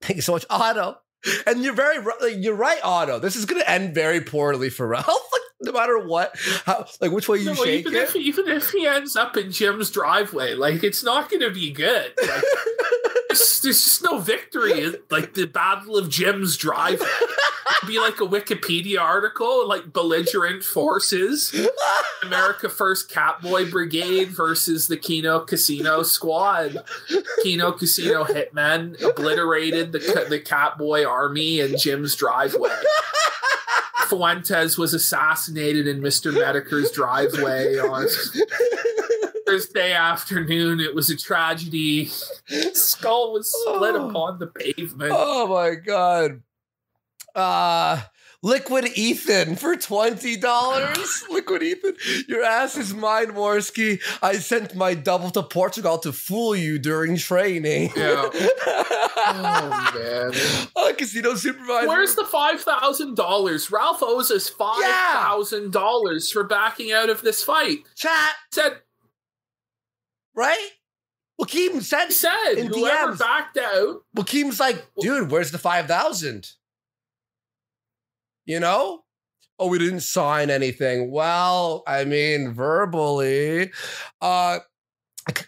Thank 0.00 0.16
you 0.16 0.22
so 0.22 0.32
much, 0.32 0.46
Otto. 0.48 0.98
And 1.46 1.62
you're 1.62 1.74
very 1.74 1.98
you're 2.36 2.54
right, 2.54 2.80
Otto. 2.82 3.18
This 3.18 3.34
is 3.34 3.44
to 3.46 3.70
end 3.70 3.94
very 3.94 4.20
poorly 4.20 4.70
for 4.70 4.86
Ralph. 4.86 5.08
No 5.60 5.72
matter 5.72 5.98
what, 5.98 6.36
how, 6.66 6.86
like 7.00 7.10
which 7.10 7.28
way 7.28 7.38
you 7.38 7.46
no, 7.46 7.54
shake 7.54 7.80
even 7.80 7.94
it. 7.96 8.02
If, 8.02 8.16
even 8.16 8.46
if 8.46 8.70
he 8.70 8.86
ends 8.86 9.16
up 9.16 9.36
in 9.36 9.50
Jim's 9.50 9.90
driveway, 9.90 10.54
like 10.54 10.84
it's 10.84 11.02
not 11.02 11.28
going 11.28 11.42
to 11.42 11.50
be 11.50 11.72
good. 11.72 12.12
Like, 12.16 12.44
there's, 13.28 13.60
there's, 13.60 13.84
just 13.84 14.02
no 14.02 14.18
victory. 14.18 14.94
Like 15.10 15.34
the 15.34 15.46
Battle 15.46 15.96
of 15.96 16.10
Jim's 16.10 16.56
driveway. 16.56 17.06
be 17.86 17.98
like 17.98 18.20
a 18.20 18.26
Wikipedia 18.26 19.00
article, 19.00 19.66
like 19.66 19.92
belligerent 19.92 20.62
forces, 20.62 21.54
America 22.22 22.68
First 22.68 23.10
Catboy 23.10 23.70
Brigade 23.70 24.28
versus 24.28 24.88
the 24.88 24.96
Kino 24.96 25.40
Casino 25.40 26.02
Squad. 26.02 26.84
Kino 27.42 27.72
Casino 27.72 28.24
hitmen 28.24 29.00
obliterated 29.02 29.92
the 29.92 29.98
the 30.28 30.40
Catboy 30.40 31.06
army 31.06 31.60
in 31.60 31.76
Jim's 31.78 32.14
driveway. 32.14 32.70
Fuentes 34.08 34.78
was 34.78 34.94
assassinated 34.94 35.86
in 35.86 36.00
Mr. 36.00 36.32
Metokur's 36.32 36.90
driveway 36.90 37.78
on 37.78 38.06
Thursday 39.46 39.92
afternoon. 39.92 40.80
It 40.80 40.94
was 40.94 41.10
a 41.10 41.16
tragedy. 41.16 42.10
His 42.46 42.82
skull 42.82 43.32
was 43.32 43.50
split 43.50 43.94
oh. 43.94 44.08
upon 44.08 44.38
the 44.38 44.46
pavement. 44.46 45.12
Oh 45.14 45.46
my 45.48 45.74
god. 45.74 46.42
Uh 47.34 48.02
Liquid 48.42 48.86
Ethan 48.96 49.56
for 49.56 49.74
$20. 49.74 51.28
Liquid 51.30 51.62
Ethan, 51.62 51.96
your 52.28 52.44
ass 52.44 52.76
is 52.76 52.94
mine, 52.94 53.32
Warski. 53.32 54.00
I 54.22 54.34
sent 54.34 54.76
my 54.76 54.94
double 54.94 55.30
to 55.30 55.42
Portugal 55.42 55.98
to 55.98 56.12
fool 56.12 56.54
you 56.54 56.78
during 56.78 57.16
training. 57.16 57.90
Yeah. 57.96 58.30
oh, 58.32 59.92
man. 59.94 60.32
Uh, 60.76 60.92
casino 60.96 61.34
supervisor. 61.34 61.88
Where's 61.88 62.14
the 62.14 62.22
$5,000? 62.22 63.72
Ralph 63.72 64.02
owes 64.02 64.30
us 64.30 64.48
$5,000 64.48 65.72
yeah. 65.74 66.32
for 66.32 66.44
backing 66.44 66.92
out 66.92 67.10
of 67.10 67.22
this 67.22 67.42
fight. 67.42 67.78
Chat. 67.96 68.34
Said. 68.52 68.78
Right? 70.36 70.70
Wakeem 71.40 71.80
said, 71.80 72.10
said 72.10 72.54
in 72.54 72.66
whoever 72.68 73.12
DMs. 73.12 73.18
backed 73.18 73.58
out. 73.58 74.02
Wakeem's 74.14 74.60
like, 74.60 74.84
dude, 75.00 75.30
where's 75.30 75.50
the 75.50 75.58
5000 75.58 76.52
you 78.48 78.58
know? 78.58 79.04
Oh, 79.60 79.68
we 79.68 79.78
didn't 79.78 80.00
sign 80.00 80.50
anything. 80.50 81.10
Well, 81.10 81.84
I 81.86 82.04
mean, 82.04 82.52
verbally. 82.52 83.70
Uh, 84.20 84.60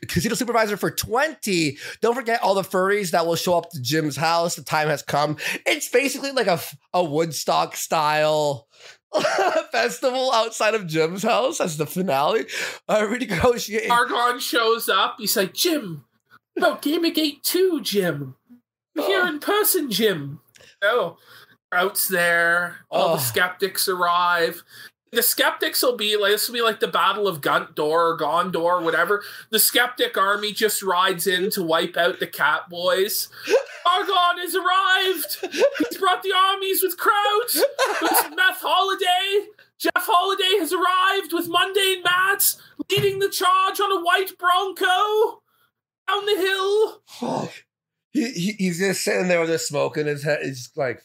casino 0.09 0.35
supervisor 0.35 0.77
for 0.77 0.91
20 0.91 1.79
don't 2.03 2.15
forget 2.15 2.43
all 2.43 2.55
the 2.55 2.61
furries 2.61 3.13
that 3.13 3.25
will 3.25 3.35
show 3.35 3.57
up 3.57 3.71
to 3.71 3.81
jim's 3.81 4.15
house 4.15 4.55
the 4.55 4.63
time 4.63 4.89
has 4.89 5.03
come 5.03 5.39
it's 5.65 5.89
basically 5.89 6.33
like 6.33 6.47
a, 6.47 6.61
a 6.93 7.03
woodstock 7.03 7.75
style 7.75 8.69
festival 9.73 10.31
outside 10.33 10.75
of 10.75 10.87
jim's 10.87 11.23
house 11.23 11.63
as 11.63 11.79
the 11.79 11.87
finale 11.87 12.45
uh, 12.91 13.01
renegotiate 13.01 13.89
argon 13.89 14.39
shows 14.39 14.91
up 14.91 15.17
he's 15.19 15.35
like 15.35 15.55
jim 15.55 16.05
about 16.59 16.83
Gamergate 16.83 17.41
2 17.43 17.81
jim 17.81 18.37
We're 18.95 19.07
here 19.07 19.23
oh. 19.25 19.29
in 19.29 19.39
person 19.39 19.91
jim 19.91 20.41
oh 20.83 21.17
Sprouts 21.73 22.09
there. 22.09 22.79
All 22.91 23.11
oh. 23.11 23.17
the 23.17 23.23
skeptics 23.23 23.87
arrive. 23.87 24.65
The 25.13 25.23
skeptics 25.23 25.83
will 25.83 25.97
be 25.97 26.17
like 26.17 26.33
this 26.33 26.49
will 26.49 26.55
be 26.55 26.63
like 26.63 26.81
the 26.81 26.89
Battle 26.89 27.29
of 27.29 27.41
Guntor 27.41 27.79
or 27.79 28.19
Gondor, 28.19 28.83
whatever. 28.83 29.23
The 29.51 29.61
skeptic 29.61 30.19
army 30.19 30.53
just 30.53 30.83
rides 30.83 31.29
in 31.29 31.49
to 31.51 31.63
wipe 31.63 31.97
out 31.97 32.19
the 32.19 32.27
cat 32.27 32.69
boys. 32.69 33.29
Sargon 33.85 34.39
has 34.39 34.55
arrived. 34.57 35.69
He's 35.79 35.99
brought 35.99 36.23
the 36.25 36.33
armies 36.33 36.83
with 36.83 36.97
Kraut. 36.97 37.55
With 38.03 38.37
Meth 38.37 38.61
Holiday. 38.61 39.47
Jeff 39.79 39.93
Holiday 39.97 40.59
has 40.59 40.73
arrived 40.73 41.33
with 41.33 41.49
mundane 41.49 42.03
mats, 42.03 42.61
leading 42.91 43.21
the 43.21 43.31
charge 43.31 43.81
on 43.81 43.93
a 43.93 44.05
white 44.05 44.37
Bronco 44.39 45.43
down 46.09 46.27
the 46.27 46.37
hill. 46.37 47.03
Fuck. 47.07 47.53
He, 48.13 48.33
he, 48.33 48.53
he's 48.59 48.81
just 48.81 49.05
sitting 49.05 49.29
there 49.29 49.41
with 49.41 49.51
a 49.51 49.59
smoke 49.61 49.97
in 49.97 50.09
his 50.09 50.25
head. 50.25 50.41
He's 50.43 50.73
like. 50.75 51.01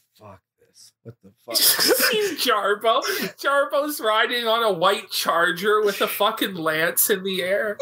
What 1.06 1.16
the 1.22 1.32
fuck? 1.46 1.56
Jarbo. 2.40 3.04
Jarbo's 3.38 4.02
riding 4.02 4.48
on 4.48 4.64
a 4.64 4.74
white 4.74 5.12
charger 5.12 5.84
with 5.84 6.02
a 6.02 6.08
fucking 6.08 6.56
lance 6.56 7.12
in 7.12 7.24
the 7.24 7.44
air. 7.44 7.78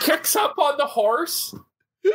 Kicks 0.00 0.34
up 0.34 0.54
on 0.58 0.78
the 0.78 0.86
horse. 0.86 1.54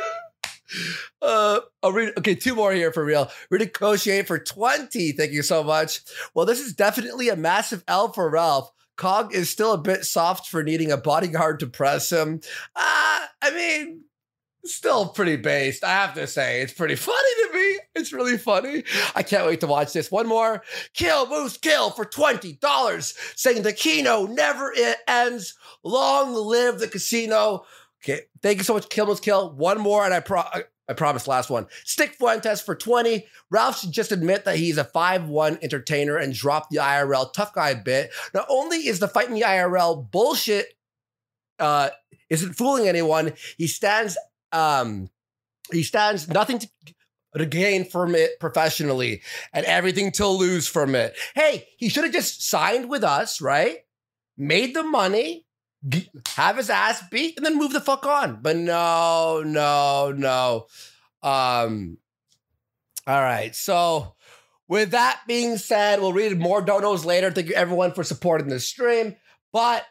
Uh, 1.22 1.60
I'll 1.84 1.92
read. 1.92 2.12
Okay, 2.18 2.34
two 2.34 2.56
more 2.56 2.72
here 2.72 2.90
for 2.90 3.04
real. 3.04 3.30
Negotiate 3.48 4.26
for 4.26 4.40
20. 4.40 5.12
Thank 5.12 5.30
you 5.30 5.42
so 5.42 5.62
much. 5.62 6.00
Well, 6.34 6.46
this 6.46 6.58
is 6.58 6.72
definitely 6.72 7.28
a 7.28 7.36
massive 7.36 7.84
L 7.86 8.12
for 8.12 8.28
Ralph. 8.28 8.72
Cog 8.96 9.32
is 9.32 9.48
still 9.48 9.72
a 9.72 9.78
bit 9.78 10.04
soft 10.04 10.48
for 10.48 10.64
needing 10.64 10.90
a 10.90 10.96
bodyguard 10.96 11.60
to 11.60 11.68
press 11.68 12.10
him. 12.10 12.40
Uh, 12.74 13.26
I 13.40 13.50
mean, 13.52 14.02
still 14.64 15.08
pretty 15.08 15.36
based. 15.36 15.84
I 15.84 15.90
have 15.90 16.14
to 16.14 16.26
say, 16.26 16.62
it's 16.62 16.72
pretty 16.72 16.96
funny 16.96 17.18
to 17.18 17.54
me. 17.54 17.78
It's 17.94 18.12
really 18.12 18.38
funny. 18.38 18.84
I 19.14 19.22
can't 19.22 19.46
wait 19.46 19.60
to 19.60 19.66
watch 19.66 19.92
this. 19.92 20.10
One 20.10 20.26
more. 20.26 20.62
Kill 20.94 21.28
Moose 21.28 21.56
Kill 21.56 21.90
for 21.90 22.04
$20, 22.04 23.14
saying 23.36 23.62
the 23.62 23.72
kino 23.72 24.26
never 24.26 24.72
ends. 25.06 25.54
Long 25.82 26.34
live 26.34 26.78
the 26.78 26.88
casino. 26.88 27.64
Okay. 28.02 28.22
Thank 28.42 28.58
you 28.58 28.64
so 28.64 28.74
much, 28.74 28.88
Kill 28.88 29.06
Moose 29.06 29.20
Kill. 29.20 29.52
One 29.52 29.80
more, 29.80 30.04
and 30.04 30.12
I 30.12 30.20
pro 30.20 30.42
I 30.88 30.92
promise 30.92 31.26
last 31.26 31.48
one. 31.48 31.66
Stick 31.84 32.14
Fuentes 32.14 32.60
for 32.60 32.74
20. 32.74 33.26
Ralph 33.50 33.78
should 33.78 33.92
just 33.92 34.12
admit 34.12 34.44
that 34.44 34.56
he's 34.56 34.76
a 34.76 34.84
5-1 34.84 35.62
entertainer 35.62 36.16
and 36.18 36.34
drop 36.34 36.68
the 36.68 36.76
IRL 36.76 37.32
tough 37.32 37.54
guy 37.54 37.74
bit. 37.74 38.10
Not 38.34 38.46
only 38.50 38.86
is 38.86 38.98
the 38.98 39.08
fight 39.08 39.28
in 39.28 39.34
the 39.34 39.42
IRL 39.42 40.10
bullshit 40.10 40.74
uh, 41.58 41.90
isn't 42.28 42.54
fooling 42.54 42.86
anyone. 42.86 43.32
He 43.56 43.66
stands 43.66 44.18
um, 44.54 45.10
he 45.72 45.82
stands 45.82 46.28
nothing 46.28 46.60
to, 46.60 46.68
to 47.36 47.46
gain 47.46 47.84
from 47.84 48.14
it 48.14 48.38
professionally 48.38 49.22
and 49.52 49.66
everything 49.66 50.12
to 50.12 50.26
lose 50.26 50.68
from 50.68 50.94
it. 50.94 51.16
Hey, 51.34 51.68
he 51.76 51.88
should 51.88 52.04
have 52.04 52.12
just 52.12 52.48
signed 52.48 52.88
with 52.88 53.02
us, 53.02 53.40
right? 53.40 53.78
Made 54.36 54.74
the 54.74 54.84
money, 54.84 55.46
have 56.28 56.56
his 56.56 56.70
ass 56.70 57.02
beat, 57.10 57.36
and 57.36 57.44
then 57.44 57.58
move 57.58 57.72
the 57.72 57.80
fuck 57.80 58.06
on. 58.06 58.38
But 58.40 58.56
no, 58.56 59.42
no, 59.44 60.12
no. 60.16 60.66
Um, 61.22 61.98
all 63.06 63.20
right. 63.20 63.54
So, 63.54 64.14
with 64.68 64.92
that 64.92 65.20
being 65.26 65.58
said, 65.58 66.00
we'll 66.00 66.12
read 66.12 66.38
more 66.38 66.64
donos 66.64 67.04
later. 67.04 67.30
Thank 67.30 67.48
you 67.48 67.54
everyone 67.54 67.92
for 67.92 68.02
supporting 68.02 68.48
the 68.48 68.60
stream. 68.60 69.16
But 69.52 69.84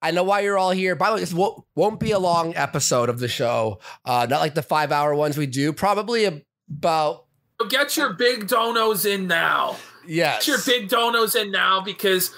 I 0.00 0.10
know 0.12 0.22
why 0.22 0.40
you're 0.40 0.56
all 0.58 0.70
here. 0.70 0.94
By 0.94 1.08
the 1.08 1.14
way, 1.16 1.20
this 1.20 1.32
won't, 1.34 1.64
won't 1.74 1.98
be 1.98 2.12
a 2.12 2.18
long 2.18 2.54
episode 2.56 3.08
of 3.08 3.18
the 3.18 3.28
show. 3.28 3.80
Uh, 4.04 4.26
not 4.30 4.40
like 4.40 4.54
the 4.54 4.62
five 4.62 4.92
hour 4.92 5.14
ones 5.14 5.36
we 5.36 5.46
do. 5.46 5.72
Probably 5.72 6.44
about 6.70 7.24
So 7.60 7.66
get 7.68 7.96
your 7.96 8.12
big 8.12 8.46
donos 8.46 9.04
in 9.04 9.26
now. 9.26 9.76
yes. 10.06 10.46
Get 10.46 10.48
your 10.48 10.58
big 10.64 10.88
donos 10.88 11.34
in 11.34 11.50
now 11.50 11.80
because 11.80 12.32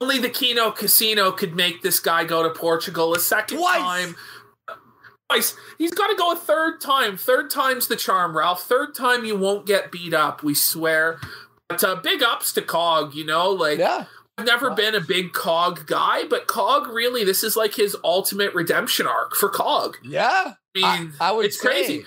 only 0.00 0.18
the 0.18 0.30
Kino 0.30 0.70
Casino 0.70 1.32
could 1.32 1.54
make 1.54 1.82
this 1.82 2.00
guy 2.00 2.24
go 2.24 2.42
to 2.42 2.50
Portugal 2.50 3.14
a 3.14 3.18
second 3.20 3.58
Twice. 3.58 3.78
time. 3.78 4.16
Twice. 5.28 5.54
He's 5.78 5.92
got 5.92 6.08
to 6.08 6.16
go 6.16 6.32
a 6.32 6.36
third 6.36 6.80
time. 6.80 7.16
Third 7.16 7.50
time's 7.50 7.88
the 7.88 7.96
charm, 7.96 8.36
Ralph. 8.36 8.62
Third 8.64 8.94
time 8.94 9.24
you 9.24 9.36
won't 9.36 9.66
get 9.66 9.90
beat 9.92 10.14
up. 10.14 10.42
We 10.42 10.54
swear. 10.54 11.18
But 11.68 11.82
uh, 11.84 11.96
big 11.96 12.22
ups 12.22 12.52
to 12.54 12.62
Cog. 12.62 13.14
You 13.14 13.24
know, 13.26 13.50
like 13.50 13.78
Yeah. 13.78 14.04
I've 14.38 14.46
never 14.46 14.70
been 14.70 14.94
a 14.94 15.00
big 15.00 15.32
Cog 15.32 15.86
guy, 15.86 16.24
but 16.24 16.46
Cog 16.46 16.88
really, 16.88 17.24
this 17.24 17.44
is 17.44 17.56
like 17.56 17.74
his 17.74 17.96
ultimate 18.02 18.54
redemption 18.54 19.06
arc 19.06 19.34
for 19.34 19.48
Cog. 19.48 19.98
Yeah. 20.02 20.54
I 20.76 21.00
mean, 21.00 21.12
I, 21.20 21.28
I 21.28 21.32
would 21.32 21.46
it's 21.46 21.60
crazy. 21.60 22.06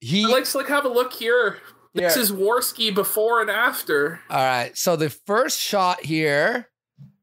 He 0.00 0.26
Let's 0.26 0.54
like 0.54 0.68
have 0.68 0.84
a 0.84 0.88
look 0.88 1.12
here. 1.12 1.58
This 1.94 2.16
is 2.16 2.30
Warski 2.30 2.94
before 2.94 3.40
and 3.40 3.50
after. 3.50 4.20
All 4.30 4.38
right. 4.38 4.76
So 4.76 4.96
the 4.96 5.10
first 5.10 5.60
shot 5.60 6.04
here, 6.04 6.68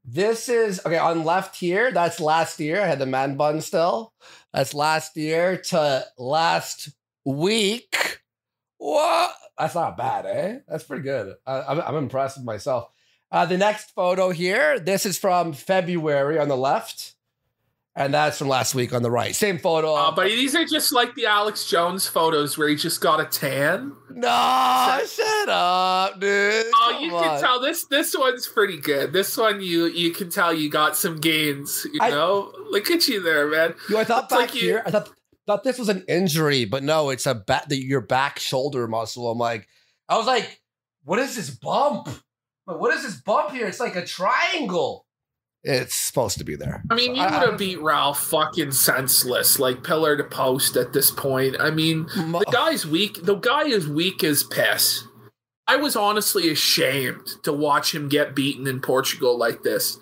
this 0.04 0.50
is 0.50 0.86
okay 0.86 0.98
on 0.98 1.24
left 1.24 1.56
here. 1.56 1.91
That's 1.91 2.20
last 2.20 2.60
year. 2.60 2.82
I 2.82 2.86
had 2.86 3.00
the 3.00 3.06
man 3.06 3.38
bun 3.38 3.62
still. 3.62 4.13
That's 4.54 4.74
last 4.74 5.15
year 5.15 5.58
to 5.58 6.06
last 6.18 6.89
week. 7.26 8.20
What? 8.78 9.34
That's 9.58 9.76
not 9.76 9.98
bad, 9.98 10.26
eh? 10.26 10.60
That's 10.68 10.84
pretty 10.84 11.04
good. 11.04 11.36
I, 11.46 11.62
I'm, 11.62 11.80
I'm 11.82 11.96
impressed 11.96 12.38
with 12.38 12.46
myself. 12.46 12.89
Uh, 13.32 13.46
the 13.46 13.58
next 13.58 13.92
photo 13.96 14.30
here, 14.30 14.80
this 14.80 15.06
is 15.06 15.18
from 15.18 15.54
February 15.54 16.40
on 16.40 16.48
the 16.48 16.58
left. 16.58 17.14
And 17.98 18.14
that's 18.14 18.38
from 18.40 18.50
last 18.50 18.76
week 18.76 18.94
on 18.94 19.04
the 19.04 19.10
right. 19.10 19.34
Same 19.34 19.58
photo. 19.58 19.96
Uh, 19.96 20.12
but 20.14 20.26
these 20.26 20.54
are 20.54 20.66
just 20.66 20.92
like 20.92 21.16
the 21.16 21.28
Alex 21.28 21.66
Jones 21.66 22.06
photos 22.06 22.58
where 22.58 22.68
he 22.68 22.76
just 22.76 23.00
got 23.00 23.22
a 23.22 23.26
tan. 23.26 23.94
no, 24.10 25.00
shut 25.08 25.48
up, 25.48 26.20
dude. 26.20 26.66
Oh, 26.76 27.00
you 27.02 27.10
Come 27.12 27.24
can 27.24 27.40
tell 27.42 27.62
this 27.62 27.86
this 27.86 28.14
one's 28.18 28.50
pretty 28.50 28.82
good. 28.82 29.14
This 29.14 29.38
one 29.38 29.62
you 29.62 29.86
you 29.86 30.12
can 30.12 30.30
tell 30.30 30.54
you 30.54 30.70
got 30.70 30.98
some 30.98 31.22
gains. 31.22 31.88
You 31.94 32.00
I- 32.02 32.10
know, 32.10 32.52
look 32.70 32.92
at 32.92 33.08
you 33.08 33.22
there, 33.22 33.48
man. 33.48 33.76
Yo, 33.90 33.98
I 33.98 34.04
thought 34.04 34.28
back 34.30 34.40
like 34.40 34.56
you- 34.56 34.62
here, 34.62 34.84
I 34.86 34.92
thought 34.92 35.10
thought 35.48 35.64
this 35.64 35.80
was 35.80 35.88
an 35.88 36.04
injury, 36.10 36.66
but 36.66 36.84
no, 36.84 37.12
it's 37.12 37.26
a 37.26 37.34
back 37.34 37.70
the, 37.70 37.78
your 37.78 38.02
back 38.02 38.40
shoulder 38.40 38.90
muscle. 38.90 39.32
I'm 39.32 39.38
like, 39.38 39.70
I 40.10 40.18
was 40.18 40.28
like, 40.28 40.60
what 41.06 41.20
is 41.20 41.38
this 41.38 41.50
bump? 41.50 42.10
But 42.67 42.80
what 42.80 42.93
is 42.95 43.04
this 43.04 43.15
bump 43.21 43.51
here? 43.51 43.67
It's 43.67 43.80
like 43.80 43.95
a 43.95 44.06
triangle. 44.06 45.06
It's 45.63 45.95
supposed 45.95 46.38
to 46.38 46.43
be 46.43 46.56
there. 46.56 46.84
I 46.91 46.95
mean, 46.95 47.15
you 47.15 47.21
would 47.23 47.32
have 47.32 47.58
beat 47.58 47.82
Ralph 47.82 48.21
fucking 48.28 48.71
senseless, 48.71 49.58
like 49.58 49.84
pillar 49.84 50.15
to 50.15 50.23
post 50.23 50.75
at 50.78 50.93
this 50.93 51.10
point. 51.10 51.56
I 51.60 51.71
mean, 51.71 52.08
Mo- 52.15 52.39
the 52.39 52.51
guy's 52.51 52.86
weak. 52.86 53.23
The 53.23 53.36
guy 53.36 53.63
is 53.63 53.88
weak 53.88 54.23
as 54.23 54.43
piss. 54.43 55.04
I 55.67 55.78
was 55.78 55.95
honestly 55.95 56.49
ashamed 56.51 57.25
to 57.43 57.51
watch 57.51 57.95
him 57.95 58.10
get 58.10 58.36
beaten 58.36 58.67
in 58.67 58.80
Portugal 58.80 59.36
like 59.38 59.63
this. 59.63 59.97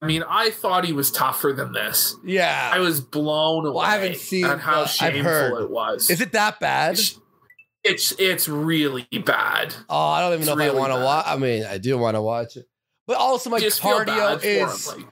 I 0.00 0.06
mean, 0.06 0.22
I 0.26 0.48
thought 0.50 0.84
he 0.86 0.94
was 0.94 1.10
tougher 1.10 1.52
than 1.52 1.72
this. 1.72 2.16
yeah. 2.24 2.70
I 2.72 2.78
was 2.78 3.00
blown 3.02 3.66
away 3.66 3.74
Well, 3.76 3.84
I 3.84 3.90
haven't 3.98 4.16
seen, 4.16 4.46
at 4.46 4.60
how 4.60 4.72
but 4.72 4.80
I've 4.82 4.90
shameful 4.90 5.22
heard. 5.30 5.62
it 5.64 5.70
was. 5.70 6.08
is 6.08 6.22
it 6.22 6.32
that 6.32 6.58
bad? 6.60 6.92
It's 6.94 7.18
it's, 7.90 8.12
it's 8.18 8.48
really 8.48 9.06
bad. 9.24 9.74
Oh, 9.88 9.98
I 9.98 10.20
don't 10.20 10.30
even 10.32 10.40
It's 10.40 10.56
know 10.56 10.62
if 10.64 10.72
I 10.72 10.74
want 10.76 10.92
to 10.92 11.00
watch. 11.00 11.24
I 11.26 11.36
mean, 11.36 11.64
I 11.64 11.78
do 11.78 11.96
want 11.98 12.16
to 12.16 12.22
watch 12.22 12.56
it, 12.56 12.66
but 13.06 13.16
also 13.16 13.50
my 13.50 13.58
just 13.58 13.80
cardio 13.80 14.40
him, 14.42 14.68
is 14.68 14.88
like- 14.88 15.06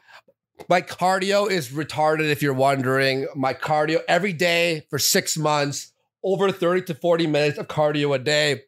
my 0.68 0.80
cardio 0.80 1.50
is 1.50 1.68
retarded. 1.70 2.30
If 2.30 2.42
you're 2.42 2.54
wondering, 2.54 3.26
my 3.34 3.54
cardio 3.54 4.00
every 4.08 4.32
day 4.32 4.86
for 4.88 4.98
six 4.98 5.36
months, 5.36 5.92
over 6.22 6.50
30 6.50 6.82
to 6.82 6.94
40 6.94 7.26
minutes 7.26 7.58
of 7.58 7.68
cardio 7.68 8.14
a 8.14 8.18
day. 8.18 8.62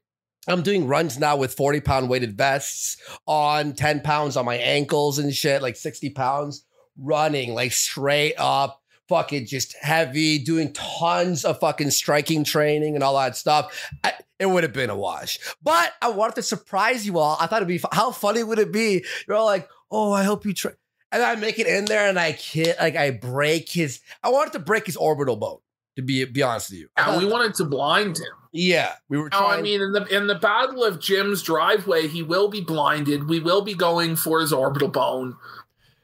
I'm 0.49 0.62
doing 0.62 0.87
runs 0.87 1.19
now 1.19 1.37
with 1.37 1.55
40 1.55 1.81
pound 1.81 2.09
weighted 2.09 2.37
vests 2.37 2.99
on 3.27 3.73
10 3.75 4.01
pounds 4.01 4.37
on 4.37 4.45
my 4.45 4.57
ankles 4.57 5.19
and 5.19 5.35
shit, 5.35 5.62
like 5.62 5.75
60 5.77 6.11
pounds 6.11 6.64
running, 6.99 7.55
like 7.55 7.73
straight 7.73 8.35
up, 8.38 8.81
fucking 9.09 9.47
just 9.47 9.77
heavy, 9.81 10.38
doing 10.38 10.73
tons 10.73 11.45
of 11.45 11.61
fucking 11.61 11.90
striking 11.90 12.45
training 12.45 12.95
and 12.95 13.05
all 13.05 13.16
that 13.19 13.37
stuff. 13.37 13.90
I, 14.05 14.12
it 14.38 14.47
would 14.47 14.62
have 14.64 14.73
been 14.73 14.90
a 14.90 14.97
wash. 14.97 15.38
But 15.62 15.92
I 16.03 16.11
wanted 16.11 16.35
to 16.37 16.42
surprise 16.42 17.07
you 17.07 17.19
all. 17.19 17.37
I 17.40 17.47
thought 17.47 17.62
it'd 17.62 17.69
be, 17.69 17.81
how 17.92 18.11
funny 18.11 18.42
would 18.42 18.59
it 18.59 18.73
be? 18.73 19.05
You're 19.27 19.37
all 19.37 19.47
like, 19.47 19.69
oh, 19.90 20.12
I 20.12 20.25
hope 20.25 20.45
you 20.45 20.53
try. 20.53 20.73
And 21.12 21.23
I 21.23 21.37
make 21.37 21.59
it 21.59 21.66
in 21.66 21.85
there 21.87 22.09
and 22.09 22.19
I 22.19 22.33
hit, 22.33 22.77
like 22.81 22.97
I 22.97 23.12
break 23.12 23.71
his, 23.71 24.01
I 24.23 24.29
wanted 24.31 24.53
to 24.55 24.59
break 24.59 24.87
his 24.87 24.97
orbital 24.97 25.37
bone, 25.37 25.59
to 25.97 26.03
be, 26.03 26.25
be 26.25 26.42
honest 26.42 26.71
with 26.71 26.81
you. 26.81 26.88
Yeah, 26.99 27.05
thought- 27.07 27.19
we 27.23 27.27
wanted 27.27 27.55
to 27.55 27.64
blind 27.64 28.19
him. 28.19 28.27
yeah, 28.53 28.95
we 29.09 29.16
were 29.16 29.31
No, 29.31 29.38
trying. 29.38 29.61
I 29.61 29.62
mean 29.62 29.81
in 29.81 29.92
the 29.92 30.05
in 30.07 30.27
the 30.27 30.35
battle 30.35 30.83
of 30.85 31.01
Jim's 31.01 31.42
driveway, 31.42 32.09
he 32.09 32.23
will 32.23 32.49
be 32.49 32.61
blinded. 32.61 33.29
We 33.29 33.38
will 33.38 33.62
be 33.62 33.75
going 33.75 34.16
for 34.16 34.40
his 34.40 34.53
orbital 34.53 34.88
bone. 34.88 35.37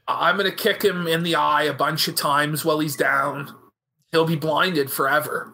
I'm 0.07 0.37
gonna 0.37 0.51
kick 0.51 0.81
him 0.83 1.07
in 1.07 1.23
the 1.23 1.35
eye 1.35 1.63
a 1.63 1.73
bunch 1.73 2.07
of 2.07 2.15
times 2.15 2.65
while 2.65 2.79
he's 2.79 2.95
down. 2.95 3.55
He'll 4.11 4.25
be 4.25 4.35
blinded 4.35 4.91
forever. 4.91 5.53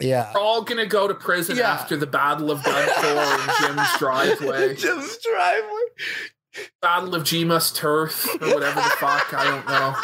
yeah. 0.00 0.32
We're 0.34 0.40
all 0.40 0.62
gonna 0.62 0.86
go 0.86 1.08
to 1.08 1.14
prison 1.14 1.56
Yeah. 1.56 1.72
after 1.72 1.96
the 1.96 2.06
Battle 2.06 2.50
of 2.50 2.60
Gunthor 2.60 3.38
and 3.38 3.76
Jim's 3.76 3.88
driveway. 3.98 4.74
Jim's 4.76 5.18
driveway. 5.18 6.66
Battle 6.82 7.14
of 7.14 7.22
Gemas 7.22 7.74
Turf 7.74 8.26
or 8.40 8.48
whatever 8.54 8.80
the 8.80 8.90
fuck. 8.98 9.32
I 9.32 9.44
don't 9.44 9.66
know. 9.66 9.94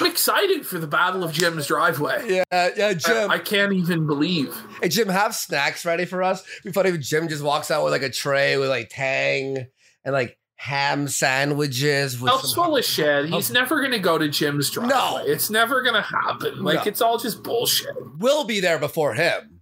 I'm 0.00 0.06
excited 0.10 0.64
for 0.64 0.78
the 0.78 0.86
Battle 0.86 1.24
of 1.24 1.32
Jim's 1.32 1.66
driveway. 1.66 2.36
Yeah, 2.52 2.70
yeah, 2.76 2.86
I, 2.88 2.94
Jim. 2.94 3.30
I 3.30 3.38
can't 3.38 3.72
even 3.72 4.06
believe. 4.06 4.56
hey, 4.80 4.88
Jim, 4.88 5.08
have 5.08 5.34
snacks 5.34 5.84
ready 5.84 6.04
for 6.04 6.22
us. 6.22 6.40
It'd 6.60 6.64
be 6.64 6.72
funny 6.72 6.90
if 6.90 7.00
Jim 7.00 7.28
just 7.28 7.42
walks 7.42 7.70
out 7.70 7.82
with 7.84 7.92
like 7.92 8.02
a 8.02 8.08
tray 8.10 8.56
with 8.56 8.68
like 8.70 8.88
tang 8.90 9.66
and 10.04 10.12
like 10.14 10.38
ham 10.62 11.08
sandwiches 11.08 12.20
with 12.20 12.30
Elf's 12.30 12.54
full 12.54 12.76
of 12.76 12.84
shit. 12.84 13.26
He's 13.30 13.50
never 13.50 13.80
going 13.80 13.90
to 13.92 13.98
go 13.98 14.16
to 14.16 14.28
Jim's 14.28 14.70
driveway. 14.70 14.94
No. 14.94 15.22
It's 15.26 15.50
never 15.50 15.82
to 15.82 16.02
happen. 16.02 16.62
Like, 16.62 16.76
No. 16.76 16.82
it's 16.84 17.00
all 17.00 17.18
just 17.18 17.42
bullshit. 17.42 17.90
We'll 18.18 18.44
be 18.44 18.60
there 18.60 18.78
before 18.78 19.14
him. 19.14 19.60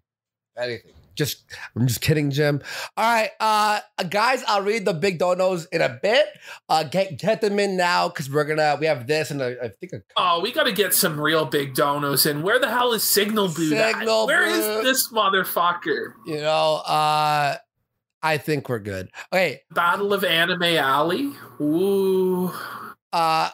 Anything. 0.58 0.92
Just 1.16 1.44
I'm 1.76 1.86
just 1.86 2.00
kidding, 2.00 2.30
Jim. 2.30 2.62
All 2.96 3.04
right, 3.04 3.30
uh 3.40 3.80
guys, 4.08 4.42
I'll 4.46 4.62
read 4.62 4.84
the 4.86 4.94
big 4.94 5.18
donos 5.18 5.66
in 5.72 5.82
a 5.82 5.88
bit. 6.02 6.24
Uh 6.68 6.84
get 6.84 7.18
get 7.18 7.40
them 7.42 7.58
in 7.58 7.76
now 7.76 8.08
because 8.08 8.30
we're 8.30 8.44
gonna 8.44 8.76
we 8.80 8.86
have 8.86 9.06
this 9.06 9.30
and 9.30 9.42
a, 9.42 9.62
I 9.64 9.68
think 9.68 9.92
a 9.92 10.02
Oh, 10.16 10.40
we 10.40 10.50
got 10.52 10.62
to 10.64 10.72
get 10.72 10.94
some 10.94 11.20
real 11.20 11.44
big 11.44 11.74
donos 11.74 12.30
in. 12.30 12.42
Where 12.42 12.58
the 12.58 12.70
hell 12.70 12.92
is 12.92 13.02
Signal 13.02 13.48
Boot 13.48 13.72
at? 13.74 13.96
Signal 13.96 14.26
Where 14.28 14.44
is 14.46 14.64
this 14.84 15.12
motherfucker? 15.12 16.12
you 16.26 16.40
know, 16.40 16.76
uh 16.86 17.56
I 18.22 18.36
think 18.38 18.68
we're 18.68 18.78
good. 18.80 19.10
Okay, 19.32 19.60
Battle 19.70 20.12
of 20.12 20.24
Anime 20.24 20.62
Alley? 20.62 21.32
Ooh. 21.60 22.52
uh 23.12 23.50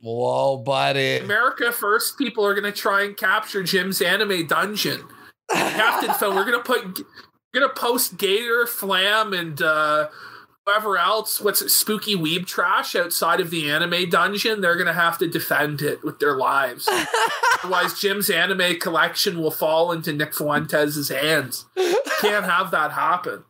Whoa, 0.00 0.56
buddy. 0.56 1.18
America 1.18 1.70
first, 1.70 2.18
people 2.18 2.44
are 2.44 2.54
going 2.54 2.70
to 2.70 2.76
try 2.76 3.04
and 3.04 3.16
capture 3.16 3.62
Jim's 3.62 4.02
anime 4.02 4.48
dungeon. 4.48 5.00
To, 5.48 6.16
so 6.18 6.34
we're 6.34 6.44
going 6.44 6.58
to 6.58 6.64
put, 6.64 6.84
we're 6.84 7.60
going 7.60 7.68
to 7.72 7.80
post 7.80 8.18
Gator, 8.18 8.66
Flam, 8.66 9.32
and 9.32 9.62
uh, 9.62 10.08
whoever 10.66 10.98
else, 10.98 11.40
what's 11.40 11.62
it, 11.62 11.70
Spooky 11.70 12.16
Weeb 12.16 12.46
Trash 12.46 12.94
outside 12.94 13.40
of 13.40 13.50
the 13.50 13.70
anime 13.70 14.08
dungeon. 14.10 14.60
They're 14.60 14.76
going 14.76 14.86
to 14.86 14.92
have 14.92 15.18
to 15.18 15.28
defend 15.28 15.82
it 15.82 16.04
with 16.04 16.18
their 16.18 16.36
lives. 16.36 16.88
Otherwise, 17.62 18.00
Jim's 18.00 18.30
anime 18.30 18.78
collection 18.78 19.38
will 19.38 19.50
fall 19.50 19.92
into 19.92 20.12
Nick 20.12 20.34
Fuentes' 20.34 21.08
hands. 21.08 21.66
Can't 22.20 22.44
have 22.44 22.70
that 22.70 22.92
happen. 22.92 23.44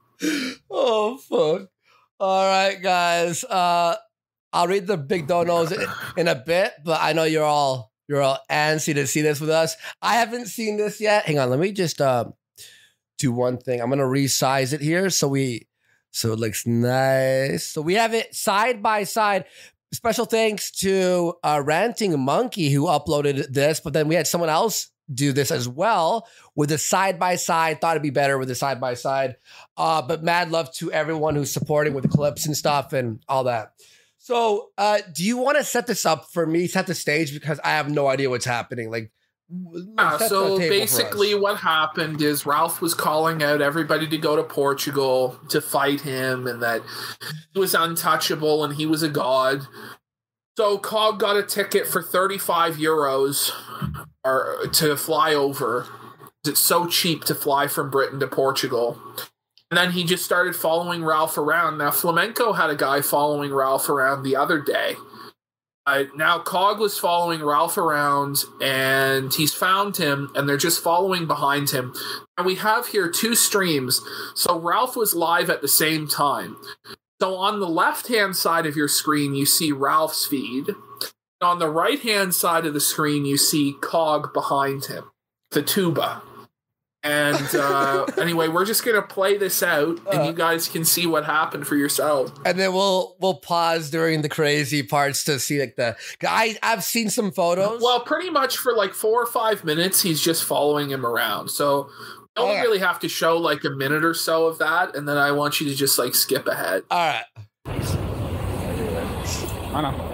oh 0.70 1.18
fuck. 1.18 1.68
All 2.20 2.46
right, 2.46 2.80
guys. 2.80 3.42
Uh 3.44 3.96
I'll 4.52 4.68
read 4.68 4.86
the 4.86 4.98
big 4.98 5.26
donos 5.26 5.72
in, 5.72 6.20
in 6.20 6.28
a 6.28 6.34
bit, 6.34 6.72
but 6.84 7.00
I 7.00 7.14
know 7.14 7.24
you're 7.24 7.44
all 7.44 7.90
you're 8.06 8.20
all 8.20 8.38
antsy 8.50 8.94
to 8.94 9.06
see 9.06 9.22
this 9.22 9.40
with 9.40 9.50
us. 9.50 9.76
I 10.02 10.16
haven't 10.16 10.46
seen 10.46 10.76
this 10.76 11.00
yet. 11.00 11.24
Hang 11.24 11.38
on, 11.38 11.48
let 11.48 11.58
me 11.58 11.72
just 11.72 12.00
uh, 12.00 12.26
do 13.18 13.32
one 13.32 13.56
thing. 13.56 13.80
I'm 13.80 13.88
gonna 13.88 14.02
resize 14.04 14.72
it 14.72 14.82
here 14.82 15.08
so 15.08 15.28
we 15.28 15.66
so 16.12 16.32
it 16.32 16.38
looks 16.38 16.66
nice. 16.66 17.66
So 17.66 17.82
we 17.82 17.94
have 17.94 18.14
it 18.14 18.34
side 18.34 18.82
by 18.82 19.04
side. 19.04 19.46
special 19.92 20.24
thanks 20.24 20.70
to 20.70 21.34
uh, 21.42 21.62
Ranting 21.64 22.18
Monkey 22.20 22.70
who 22.70 22.84
uploaded 22.84 23.52
this, 23.52 23.80
but 23.80 23.92
then 23.92 24.08
we 24.08 24.14
had 24.14 24.26
someone 24.26 24.50
else 24.50 24.90
do 25.12 25.32
this 25.32 25.50
as 25.50 25.68
well 25.68 26.28
with 26.54 26.70
a 26.70 26.78
side 26.78 27.18
by 27.18 27.36
side. 27.36 27.80
Thought 27.80 27.92
it'd 27.92 28.02
be 28.02 28.10
better 28.10 28.38
with 28.38 28.50
a 28.50 28.54
side 28.54 28.80
by 28.80 28.94
side. 28.94 29.36
Uh, 29.76 30.00
but 30.02 30.22
mad 30.22 30.50
love 30.50 30.72
to 30.74 30.92
everyone 30.92 31.34
who's 31.34 31.52
supporting 31.52 31.94
with 31.94 32.02
the 32.02 32.08
clips 32.08 32.46
and 32.46 32.56
stuff 32.56 32.92
and 32.92 33.22
all 33.28 33.44
that. 33.44 33.72
So, 34.18 34.70
uh, 34.78 35.00
do 35.12 35.24
you 35.24 35.36
want 35.36 35.58
to 35.58 35.64
set 35.64 35.86
this 35.88 36.06
up 36.06 36.26
for 36.32 36.46
me? 36.46 36.68
Set 36.68 36.86
the 36.86 36.94
stage 36.94 37.34
because 37.34 37.58
I 37.64 37.70
have 37.70 37.90
no 37.90 38.06
idea 38.06 38.30
what's 38.30 38.44
happening. 38.44 38.90
Like, 38.90 39.10
Yeah, 39.98 40.16
so 40.16 40.58
basically, 40.58 41.34
what 41.34 41.58
happened 41.58 42.22
is 42.22 42.46
Ralph 42.46 42.80
was 42.80 42.94
calling 42.94 43.42
out 43.42 43.60
everybody 43.60 44.08
to 44.08 44.16
go 44.16 44.34
to 44.34 44.42
Portugal 44.42 45.38
to 45.50 45.60
fight 45.60 46.00
him, 46.00 46.46
and 46.46 46.62
that 46.62 46.82
he 47.52 47.60
was 47.60 47.74
untouchable 47.74 48.64
and 48.64 48.74
he 48.74 48.86
was 48.86 49.02
a 49.02 49.08
god. 49.10 49.66
So 50.56 50.78
Cog 50.78 51.18
got 51.18 51.36
a 51.36 51.42
ticket 51.42 51.86
for 51.86 52.02
35 52.02 52.76
euros 52.76 53.52
or 54.24 54.68
to 54.72 54.96
fly 54.96 55.34
over. 55.34 55.86
It's 56.46 56.60
so 56.60 56.86
cheap 56.86 57.24
to 57.24 57.34
fly 57.34 57.66
from 57.68 57.90
Britain 57.90 58.20
to 58.20 58.26
Portugal. 58.26 58.98
And 59.70 59.78
then 59.78 59.92
he 59.92 60.04
just 60.04 60.24
started 60.24 60.54
following 60.54 61.04
Ralph 61.04 61.38
around. 61.38 61.78
Now, 61.78 61.90
Flamenco 61.90 62.52
had 62.52 62.68
a 62.68 62.76
guy 62.76 63.00
following 63.00 63.54
Ralph 63.54 63.88
around 63.88 64.22
the 64.22 64.36
other 64.36 64.60
day. 64.60 64.96
Uh, 65.84 66.04
now, 66.14 66.38
Cog 66.38 66.78
was 66.78 66.98
following 66.98 67.42
Ralph 67.42 67.76
around 67.76 68.44
and 68.60 69.34
he's 69.34 69.52
found 69.52 69.96
him 69.96 70.30
and 70.34 70.48
they're 70.48 70.56
just 70.56 70.82
following 70.82 71.26
behind 71.26 71.70
him. 71.70 71.92
And 72.38 72.46
we 72.46 72.54
have 72.56 72.88
here 72.88 73.10
two 73.10 73.34
streams. 73.34 74.00
So, 74.34 74.58
Ralph 74.58 74.94
was 74.94 75.14
live 75.14 75.50
at 75.50 75.60
the 75.60 75.68
same 75.68 76.06
time. 76.06 76.56
So, 77.20 77.36
on 77.36 77.58
the 77.58 77.68
left 77.68 78.06
hand 78.08 78.36
side 78.36 78.66
of 78.66 78.76
your 78.76 78.88
screen, 78.88 79.34
you 79.34 79.44
see 79.44 79.72
Ralph's 79.72 80.24
feed. 80.24 80.70
On 81.40 81.58
the 81.58 81.68
right 81.68 81.98
hand 81.98 82.34
side 82.34 82.64
of 82.64 82.74
the 82.74 82.80
screen, 82.80 83.24
you 83.24 83.36
see 83.36 83.74
Cog 83.80 84.32
behind 84.32 84.84
him, 84.84 85.10
the 85.50 85.62
tuba. 85.62 86.22
And 87.04 87.54
uh, 87.54 88.04
anyway, 88.20 88.46
we're 88.48 88.64
just 88.64 88.84
gonna 88.84 89.02
play 89.02 89.36
this 89.36 89.62
out, 89.62 89.98
and 90.12 90.24
you 90.26 90.32
guys 90.32 90.68
can 90.68 90.84
see 90.84 91.04
what 91.06 91.24
happened 91.24 91.66
for 91.66 91.74
yourselves. 91.74 92.30
and 92.44 92.58
then 92.58 92.72
we'll 92.72 93.16
we'll 93.18 93.34
pause 93.40 93.90
during 93.90 94.22
the 94.22 94.28
crazy 94.28 94.82
parts 94.84 95.24
to 95.24 95.40
see 95.40 95.58
like 95.58 95.74
the. 95.76 95.96
I 96.26 96.56
I've 96.62 96.84
seen 96.84 97.10
some 97.10 97.32
photos. 97.32 97.82
Well, 97.82 98.00
pretty 98.00 98.30
much 98.30 98.56
for 98.56 98.72
like 98.72 98.94
four 98.94 99.20
or 99.22 99.26
five 99.26 99.64
minutes, 99.64 100.02
he's 100.02 100.20
just 100.20 100.44
following 100.44 100.90
him 100.90 101.04
around. 101.04 101.48
So 101.48 101.88
you 101.98 102.16
don't 102.36 102.50
Okay. 102.50 102.60
really 102.62 102.78
have 102.78 103.00
to 103.00 103.08
show 103.08 103.36
like 103.36 103.64
a 103.64 103.70
minute 103.70 104.04
or 104.04 104.14
so 104.14 104.46
of 104.46 104.58
that, 104.58 104.94
and 104.94 105.08
then 105.08 105.16
I 105.18 105.32
want 105.32 105.60
you 105.60 105.68
to 105.70 105.74
just 105.74 105.98
like 105.98 106.14
skip 106.14 106.46
ahead. 106.46 106.84
all 106.90 106.98
right. 106.98 107.24
I 109.74 110.08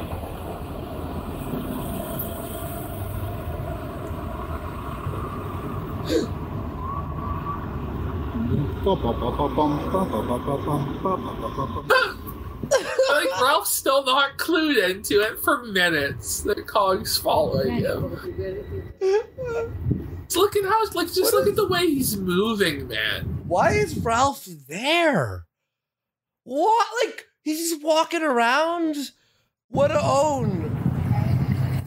think 13.20 13.40
Ralph's 13.40 13.72
still 13.72 14.04
not 14.04 14.36
clued 14.36 14.90
into 14.90 15.20
it 15.20 15.38
for 15.40 15.64
minutes. 15.64 16.40
The 16.40 16.56
cog's 16.56 17.16
following 17.16 17.76
him. 17.76 18.18
Just 20.24 20.36
look 20.36 20.56
at 20.56 20.64
how 20.64 20.84
like 20.92 21.12
just 21.12 21.32
look 21.32 21.48
at 21.48 21.56
the 21.56 21.66
way 21.66 21.86
he's 21.86 22.16
moving, 22.16 22.88
man. 22.88 23.44
Why 23.46 23.72
is 23.72 23.96
Ralph 23.98 24.46
there? 24.68 25.46
What? 26.44 26.86
Like 27.04 27.26
he's 27.42 27.70
just 27.70 27.82
walking 27.82 28.22
around. 28.22 28.96
What 29.70 29.90
a 29.90 30.00
own. 30.00 30.74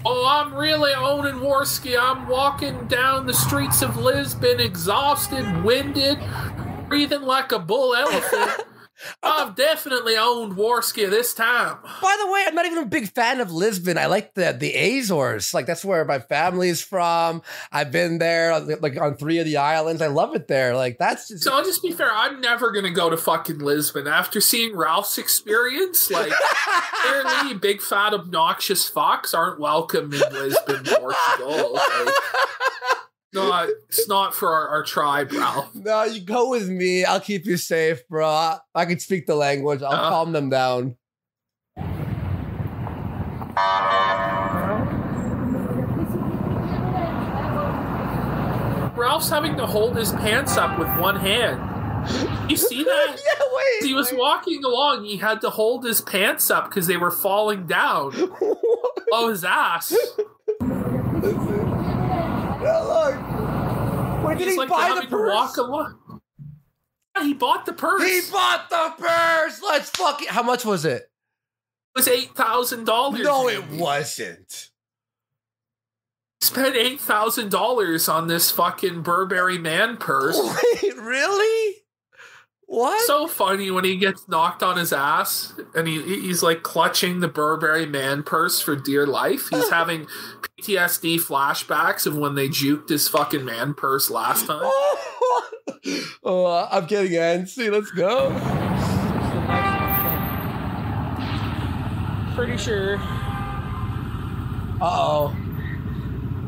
Oh, 0.03 0.27
I'm 0.27 0.55
really 0.55 0.93
owning 0.93 1.35
Warski. 1.35 1.95
I'm 1.99 2.27
walking 2.27 2.87
down 2.87 3.27
the 3.27 3.33
streets 3.35 3.83
of 3.83 3.97
Lisbon, 3.97 4.59
exhausted, 4.59 5.63
winded, 5.63 6.17
breathing 6.91 7.21
like 7.21 7.53
a 7.53 7.59
bull 7.59 7.95
elephant. 7.95 8.67
I've 9.23 9.55
definitely 9.55 10.15
owned 10.15 10.57
Warski 10.57 11.09
this 11.09 11.33
time. 11.33 11.77
By 12.01 12.17
the 12.19 12.31
way, 12.31 12.43
I'm 12.45 12.53
not 12.53 12.65
even 12.65 12.79
a 12.79 12.85
big 12.85 13.09
fan 13.09 13.39
of 13.39 13.51
Lisbon. 13.51 13.97
I 13.97 14.05
like 14.05 14.35
the 14.35 14.51
the 14.51 14.75
Azores. 14.75 15.55
Like 15.55 15.65
that's 15.65 15.83
where 15.83 16.05
my 16.05 16.19
family's 16.19 16.83
from. 16.83 17.41
I've 17.71 17.91
been 17.91 18.19
there 18.19 18.51
uh, 18.51 18.75
like 18.79 18.99
on 18.99 19.15
three 19.15 19.39
of 19.39 19.45
the 19.45 19.57
islands. 19.57 20.03
I 20.03 20.07
love 20.07 20.35
it 20.35 20.47
there. 20.47 20.75
Like 20.75 20.99
that's 20.99 21.29
just 21.29 21.43
So 21.43 21.53
I'll 21.53 21.63
just 21.63 21.81
be 21.81 21.91
fair. 21.91 22.11
I'm 22.13 22.41
never 22.41 22.71
gonna 22.71 22.91
go 22.91 23.09
to 23.09 23.17
fucking 23.17 23.59
Lisbon 23.59 24.05
after 24.05 24.39
seeing 24.39 24.75
Ralph's 24.75 25.17
experience. 25.17 26.11
Like, 26.11 26.33
apparently, 27.05 27.55
big 27.55 27.81
fat 27.81 28.13
obnoxious 28.13 28.91
fucks 28.91 29.33
aren't 29.33 29.59
welcome 29.59 30.13
in 30.13 30.19
Lisbon, 30.31 30.83
Portugal. 30.83 31.73
Like, 31.73 32.13
not 33.33 33.69
it's 33.87 34.07
not 34.07 34.33
for 34.35 34.53
our, 34.53 34.67
our 34.69 34.83
tribe, 34.83 35.31
Ralph. 35.31 35.73
No, 35.75 36.03
you 36.03 36.21
go 36.21 36.49
with 36.49 36.67
me. 36.69 37.05
I'll 37.05 37.19
keep 37.21 37.45
you 37.45 37.57
safe, 37.57 38.07
bro. 38.07 38.27
I, 38.27 38.59
I 38.75 38.85
can 38.85 38.99
speak 38.99 39.25
the 39.27 39.35
language. 39.35 39.81
I'll 39.81 39.91
Uh. 39.93 40.09
calm 40.09 40.31
them 40.31 40.49
down. 40.49 40.95
Ralph's 48.95 49.29
having 49.29 49.55
to 49.57 49.65
hold 49.65 49.95
his 49.97 50.11
pants 50.11 50.57
up 50.57 50.77
with 50.77 50.87
one 50.99 51.15
hand. 51.15 51.59
You 52.49 52.55
see 52.57 52.83
that? 52.83 53.07
yeah, 53.25 53.45
wait. 53.53 53.87
He 53.87 53.93
was 53.93 54.11
wait. 54.11 54.19
walking 54.19 54.63
along. 54.63 55.05
He 55.05 55.17
had 55.17 55.41
to 55.41 55.49
hold 55.49 55.83
his 55.85 56.01
pants 56.01 56.51
up 56.51 56.69
because 56.69 56.87
they 56.87 56.97
were 56.97 57.11
falling 57.11 57.65
down. 57.67 58.11
Oh, 59.13 59.27
his 59.27 59.43
ass. 59.43 59.93
Where 64.31 64.37
did 64.37 64.45
He's 64.47 64.53
he 64.53 64.59
like 64.59 64.69
buy 64.69 65.05
the 65.09 65.17
walk 65.17 65.49
purse? 65.49 65.57
along. 65.57 66.21
Yeah, 67.17 67.23
he 67.23 67.33
bought 67.33 67.65
the 67.65 67.73
purse. 67.73 68.03
He 68.03 68.31
bought 68.31 68.69
the 68.69 68.93
purse. 68.97 69.61
Let's 69.61 69.89
fuck 69.89 70.21
it. 70.21 70.29
How 70.29 70.41
much 70.41 70.63
was 70.63 70.85
it? 70.85 71.01
it? 71.01 71.09
was 71.95 72.07
eight 72.07 72.33
thousand 72.33 72.85
dollars. 72.85 73.23
No, 73.23 73.49
it 73.49 73.67
wasn't. 73.69 74.69
Spent 76.39 76.77
eight 76.77 77.01
thousand 77.01 77.51
dollars 77.51 78.07
on 78.07 78.27
this 78.27 78.51
fucking 78.51 79.01
Burberry 79.01 79.57
man 79.57 79.97
purse. 79.97 80.39
Wait, 80.81 80.95
really? 80.95 81.80
What? 82.71 83.05
so 83.05 83.27
funny 83.27 83.69
when 83.69 83.83
he 83.83 83.97
gets 83.97 84.29
knocked 84.29 84.63
on 84.63 84.77
his 84.77 84.93
ass 84.93 85.53
and 85.75 85.89
he 85.89 86.01
he's 86.01 86.41
like 86.41 86.63
clutching 86.63 87.19
the 87.19 87.27
Burberry 87.27 87.85
man 87.85 88.23
purse 88.23 88.61
for 88.61 88.77
dear 88.77 89.05
life. 89.05 89.49
He's 89.49 89.69
having 89.71 90.07
PTSD 90.57 91.17
flashbacks 91.17 92.07
of 92.07 92.15
when 92.15 92.35
they 92.35 92.47
juked 92.47 92.87
his 92.87 93.09
fucking 93.09 93.43
man 93.43 93.73
purse 93.73 94.09
last 94.09 94.47
time. 94.47 94.61
oh, 96.23 96.69
I'm 96.71 96.85
getting 96.85 97.11
antsy. 97.11 97.69
Let's 97.69 97.91
go. 97.91 98.29
Pretty 102.35 102.55
sure. 102.55 102.95
Uh 104.79 104.87
oh. 104.87 105.35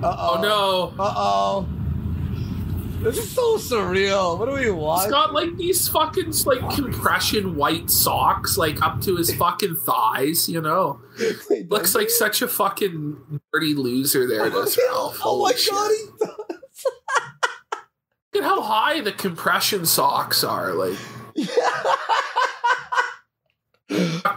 Uh 0.02 0.16
Oh 0.18 0.38
oh. 0.38 0.42
no. 0.42 0.94
Uh 1.04 1.14
oh. 1.18 1.68
This 3.04 3.18
is 3.18 3.32
so 3.32 3.58
surreal. 3.58 4.40
What 4.40 4.46
do 4.48 4.54
we 4.56 4.72
want? 4.72 5.02
He's 5.04 5.12
got 5.12 5.34
like 5.34 5.58
these 5.58 5.90
fucking 5.90 6.34
like 6.46 6.74
compression 6.74 7.58
white 7.58 7.90
socks 7.90 8.58
like 8.58 8.82
up 8.82 9.02
to 9.02 9.18
his 9.18 9.34
fucking 9.36 9.76
thighs, 9.76 10.48
you 10.48 10.62
know. 10.62 11.02
Looks 11.68 11.96
like 11.96 12.10
such 12.10 12.42
a 12.42 12.48
fucking 12.48 13.42
dirty 13.52 13.74
loser 13.74 14.26
there, 14.26 14.50
does 14.50 14.80
Ralph. 14.90 15.20
Oh 15.22 15.44
my 15.44 15.52
shit. 15.54 15.74
god, 15.74 15.92
he 15.92 16.06
does. 16.26 16.38
Look 18.34 18.44
at 18.44 18.50
how 18.50 18.62
high 18.62 19.02
the 19.02 19.12
compression 19.12 19.86
socks 19.86 20.44
are, 20.44 20.74
like 20.74 20.94
fuck, 21.46 22.00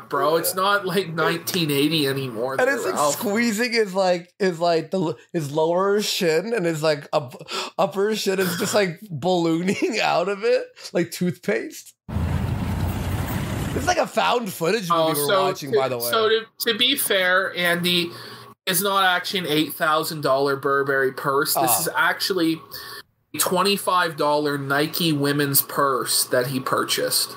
bro. 0.09 0.37
It's 0.37 0.55
not 0.55 0.87
like 0.87 1.09
1980 1.09 2.07
anymore. 2.07 2.57
And 2.59 2.69
it's 2.69 2.85
like 2.85 2.95
Ralph. 2.95 3.14
squeezing 3.14 3.73
his 3.73 3.95
like 3.95 4.33
his 4.38 4.59
like 4.61 4.90
the 4.90 5.16
his 5.33 5.51
lower 5.53 6.01
shin 6.03 6.53
and 6.55 6.64
his 6.66 6.83
like 6.83 7.09
up, 7.12 7.35
upper 7.79 8.14
shin 8.16 8.38
is 8.40 8.57
just 8.59 8.75
like 8.75 8.99
ballooning 9.11 9.99
out 10.03 10.29
of 10.29 10.45
it 10.45 10.66
like 10.92 11.11
toothpaste. 11.11 11.95
It's 13.77 13.87
like 13.87 13.99
a 13.99 14.07
found 14.07 14.51
footage 14.53 14.88
movie 14.88 14.92
Oh, 14.92 15.09
we're 15.09 15.14
so 15.14 15.42
watching, 15.42 15.73
to, 15.73 15.79
by 15.79 15.88
the 15.88 15.99
way. 15.99 16.05
So 16.05 16.29
to, 16.31 16.40
to 16.61 16.79
be 16.79 16.97
fair, 16.97 17.55
Andy 17.55 18.11
is 18.64 18.81
not 18.83 19.05
actually 19.05 19.40
an 19.40 19.47
eight 19.49 19.75
thousand 19.75 20.23
dollar 20.23 20.57
Burberry 20.57 21.12
purse. 21.12 21.53
This 21.55 21.71
Oh. 21.77 21.81
is 21.83 21.88
actually 21.95 22.59
a 23.35 23.38
twenty 23.38 23.77
five 23.77 24.16
dollar 24.16 24.57
Nike 24.57 25.12
women's 25.12 25.61
purse 25.61 26.25
that 26.25 26.47
he 26.49 26.59
purchased. 26.59 27.37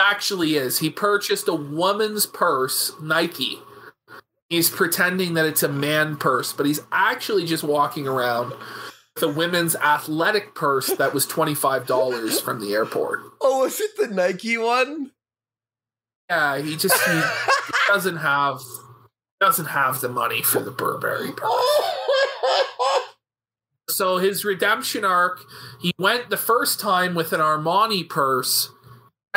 Actually, 0.00 0.56
is 0.56 0.78
he 0.78 0.90
purchased 0.90 1.48
a 1.48 1.54
woman's 1.54 2.26
purse, 2.26 2.92
Nike. 3.00 3.58
He's 4.48 4.70
pretending 4.70 5.34
that 5.34 5.46
it's 5.46 5.62
a 5.62 5.68
man 5.68 6.16
purse, 6.16 6.52
but 6.52 6.66
he's 6.66 6.80
actually 6.90 7.44
just 7.44 7.64
walking 7.64 8.06
around 8.06 8.54
with 9.14 9.22
a 9.24 9.28
women's 9.28 9.76
athletic 9.76 10.54
purse 10.54 10.86
that 10.96 11.12
was 11.12 11.26
twenty 11.26 11.54
five 11.54 11.86
dollars 11.86 12.40
from 12.40 12.60
the 12.60 12.72
airport. 12.72 13.20
oh, 13.40 13.60
was 13.64 13.80
it 13.80 13.90
the 13.96 14.06
Nike 14.08 14.56
one? 14.56 15.12
Yeah, 16.30 16.58
he 16.60 16.76
just 16.76 16.98
he 17.08 17.20
doesn't 17.88 18.18
have 18.18 18.60
doesn't 19.40 19.66
have 19.66 20.00
the 20.00 20.08
money 20.08 20.42
for 20.42 20.60
the 20.60 20.70
Burberry 20.70 21.32
purse. 21.32 21.52
So 23.88 24.18
his 24.18 24.44
redemption 24.44 25.04
arc, 25.04 25.40
he 25.80 25.92
went 25.98 26.30
the 26.30 26.36
first 26.36 26.78
time 26.78 27.14
with 27.14 27.32
an 27.32 27.40
Armani 27.40 28.08
purse. 28.08 28.70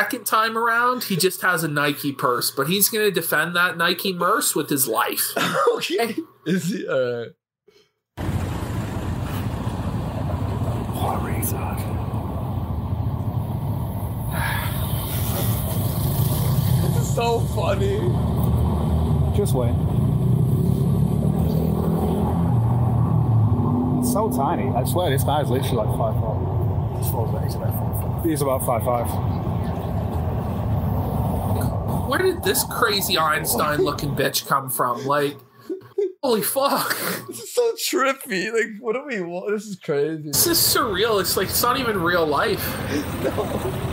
Second 0.00 0.24
time 0.24 0.56
around, 0.56 1.04
he 1.04 1.16
just 1.16 1.42
has 1.42 1.62
a 1.62 1.68
Nike 1.68 2.12
purse, 2.12 2.50
but 2.50 2.66
he's 2.66 2.88
going 2.88 3.04
to 3.04 3.10
defend 3.10 3.54
that 3.56 3.76
Nike 3.76 4.14
purse 4.14 4.54
with 4.54 4.70
his 4.70 4.88
life. 4.88 5.32
okay. 5.74 6.16
Is 6.46 6.68
he 6.70 6.86
all 6.88 7.20
right? 7.20 7.28
This 16.82 16.96
is 17.02 17.14
so 17.14 17.40
funny. 17.54 17.98
Just 19.36 19.52
wait. 19.54 19.74
It's 24.00 24.12
so 24.12 24.30
tiny. 24.30 24.68
I 24.74 24.84
swear 24.84 25.10
this 25.10 25.22
guy's 25.22 25.50
literally 25.50 25.76
like 25.76 25.98
five 25.98 26.18
four. 26.18 26.98
This 26.98 27.10
four's 27.10 27.30
like, 27.30 27.44
he's 27.44 27.54
about 27.54 27.72
five 27.74 28.00
four. 28.02 28.22
He's 28.24 28.40
about 28.40 28.66
five 28.66 28.84
five. 28.84 29.41
Where 32.06 32.20
did 32.20 32.42
this 32.42 32.64
crazy 32.64 33.16
Einstein 33.16 33.80
looking 33.80 34.14
bitch 34.14 34.46
come 34.46 34.68
from? 34.68 35.06
Like, 35.06 35.36
holy 36.22 36.42
fuck. 36.42 36.96
This 37.28 37.40
is 37.40 37.54
so 37.54 37.72
trippy. 37.74 38.52
Like, 38.52 38.80
what 38.80 38.94
do 38.94 39.04
we 39.06 39.22
want? 39.22 39.50
This 39.52 39.66
is 39.66 39.76
crazy. 39.76 40.24
This 40.24 40.46
is 40.46 40.58
surreal. 40.58 41.20
It's 41.20 41.36
like, 41.36 41.48
it's 41.48 41.62
not 41.62 41.78
even 41.78 42.02
real 42.02 42.26
life. 42.26 42.62
No. 43.22 43.88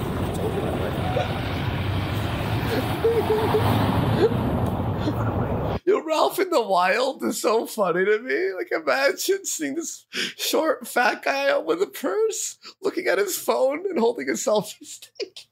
Yo, 5.86 6.04
Ralph 6.04 6.40
in 6.40 6.50
the 6.50 6.62
Wild 6.62 7.24
is 7.24 7.42
so 7.42 7.66
funny 7.66 8.06
to 8.06 8.20
me. 8.20 8.54
Like, 8.54 8.72
imagine 8.72 9.46
seeing 9.46 9.76
this 9.76 10.06
short, 10.12 10.88
fat 10.88 11.24
guy 11.24 11.50
out 11.50 11.66
with 11.66 11.82
a 11.82 11.88
purse, 11.88 12.58
looking 12.82 13.08
at 13.08 13.18
his 13.18 13.38
phone 13.38 13.86
and 13.90 13.98
holding 13.98 14.30
a 14.30 14.34
selfie 14.34 14.86
stick. 14.86 15.48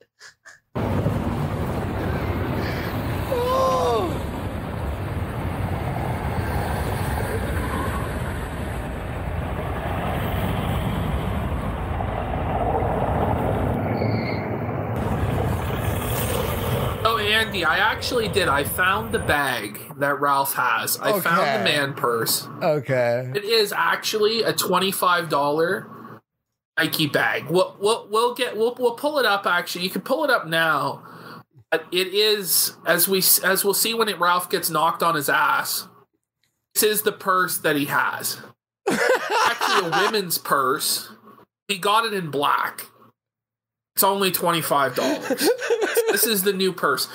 Oh. 3.38 4.24
Oh, 17.10 17.18
Andy, 17.20 17.64
I 17.64 17.78
actually 17.78 18.28
did. 18.28 18.48
I 18.50 18.64
found 18.66 19.14
the 19.14 19.20
bag 19.20 19.80
that 19.98 20.20
Ralph 20.20 20.54
has. 20.56 21.00
I 21.00 21.20
found 21.20 21.60
the 21.60 21.64
man 21.64 21.94
purse. 21.94 22.46
Okay. 22.62 23.32
It 23.34 23.46
is 23.46 23.72
actually 23.72 24.44
a 24.44 24.52
twenty-five 24.52 25.30
dollar 25.30 25.88
Nike 26.78 27.08
bag. 27.08 27.46
We'll, 27.50 27.78
we'll 27.80 28.08
we'll 28.10 28.36
get 28.36 28.58
we'll 28.58 28.76
we'll 28.78 28.96
pull 28.96 29.20
it 29.20 29.26
up. 29.26 29.46
Actually, 29.48 29.86
you 29.86 29.90
can 29.90 30.02
pull 30.02 30.26
it 30.26 30.30
up 30.30 30.48
now. 30.48 31.02
But 31.72 31.86
it 31.92 32.08
is 32.14 32.76
as 32.86 33.08
we 33.08 33.20
as 33.44 33.64
we'll 33.66 33.74
see 33.74 33.94
when 33.94 34.08
it 34.10 34.20
Ralph 34.20 34.50
gets 34.50 34.70
knocked 34.70 35.04
on 35.04 35.16
his 35.16 35.30
ass. 35.30 35.88
This 36.74 36.84
is 36.84 37.02
the 37.02 37.12
purse 37.12 37.58
that 37.58 37.76
he 37.76 37.86
has. 37.86 38.38
Actually, 38.90 39.88
a 39.90 40.04
women's 40.04 40.38
purse. 40.38 41.10
He 41.68 41.78
got 41.78 42.06
it 42.06 42.14
in 42.14 42.32
black. 42.32 42.86
It's 43.96 44.04
only 44.04 44.32
twenty 44.32 44.62
five 44.62 44.96
dollars. 44.96 45.50
this 46.12 46.26
is 46.26 46.44
the 46.44 46.54
new 46.54 46.72
purse. 46.72 47.10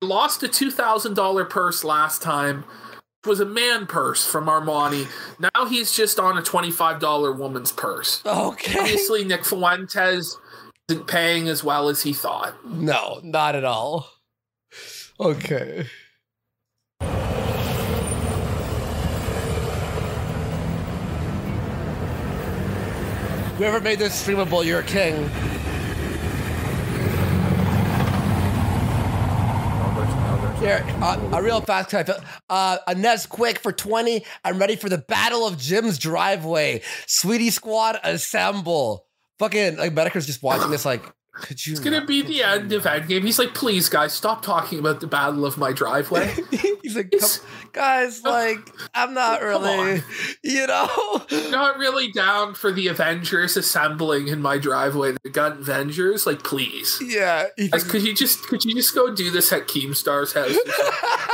He 0.00 0.06
lost 0.06 0.42
a 0.42 0.48
two 0.48 0.70
thousand 0.70 1.14
dollar 1.14 1.44
purse 1.44 1.84
last 1.84 2.22
time. 2.22 2.64
It 3.24 3.28
was 3.28 3.40
a 3.40 3.44
man 3.44 3.86
purse 3.86 4.24
from 4.26 4.46
Armani. 4.46 5.08
Now 5.38 5.66
he's 5.66 5.92
just 5.94 6.18
on 6.18 6.38
a 6.38 6.42
twenty 6.42 6.70
five 6.70 7.00
dollar 7.00 7.32
woman's 7.32 7.72
purse. 7.72 8.22
okay. 8.24 8.78
Obviously, 8.78 9.24
Nick 9.24 9.44
Fuentes 9.44 10.38
isn't 10.88 11.06
paying 11.06 11.48
as 11.48 11.62
well 11.62 11.90
as 11.90 12.02
he 12.02 12.14
thought. 12.14 12.64
No, 12.64 13.20
not 13.22 13.54
at 13.54 13.64
all. 13.64 14.10
Okay. 15.20 15.86
Whoever 23.58 23.80
made 23.80 23.98
this 23.98 24.24
streamable, 24.24 24.64
you're 24.64 24.80
a 24.80 24.84
king. 24.84 25.28
Here, 30.60 30.84
uh, 31.02 31.30
a 31.34 31.42
real 31.42 31.60
fast 31.60 31.90
cut. 31.90 32.08
Uh, 32.48 32.78
a 32.86 32.94
for 33.58 33.72
20. 33.72 34.24
I'm 34.44 34.58
ready 34.58 34.76
for 34.76 34.88
the 34.88 34.98
Battle 34.98 35.46
of 35.46 35.58
Jim's 35.58 35.98
Driveway. 35.98 36.82
Sweetie 37.06 37.50
Squad, 37.50 38.00
assemble. 38.02 39.07
Fucking, 39.38 39.76
like, 39.76 39.94
Metokur's 39.94 40.26
just 40.26 40.42
watching 40.42 40.70
this, 40.70 40.84
like, 40.84 41.02
could 41.40 41.64
you? 41.64 41.72
It's 41.72 41.80
gonna 41.80 42.04
be 42.04 42.22
the 42.22 42.42
end 42.42 42.72
of 42.72 42.82
Endgame. 42.82 43.22
He's 43.22 43.38
like, 43.38 43.54
please, 43.54 43.88
guys, 43.88 44.12
stop 44.12 44.42
talking 44.42 44.78
about 44.80 45.00
the 45.00 45.06
battle 45.06 45.46
of 45.46 45.56
my 45.56 45.72
driveway. 45.72 46.34
He's 46.82 46.96
like, 46.96 47.12
"Come- 47.12 47.30
guys, 47.72 48.22
like, 48.24 48.58
I'm 48.94 49.14
not 49.14 49.40
really, 49.42 50.02
you 50.42 50.66
know. 50.66 50.88
Not 51.50 51.78
really 51.78 52.10
down 52.10 52.54
for 52.54 52.72
the 52.72 52.88
Avengers 52.88 53.56
assembling 53.56 54.26
in 54.28 54.42
my 54.42 54.58
driveway. 54.58 55.12
The 55.22 55.30
Gun 55.30 55.52
Avengers, 55.58 56.26
like, 56.26 56.42
please. 56.42 57.00
Yeah. 57.04 57.46
Guys, 57.70 57.84
could 57.84 58.02
you 58.02 58.14
just 58.14 58.46
could 58.48 58.64
you 58.64 58.74
just 58.74 58.94
go 58.94 59.14
do 59.14 59.30
this 59.30 59.52
at 59.52 59.68
Keemstar's 59.68 60.32
house? 60.32 60.56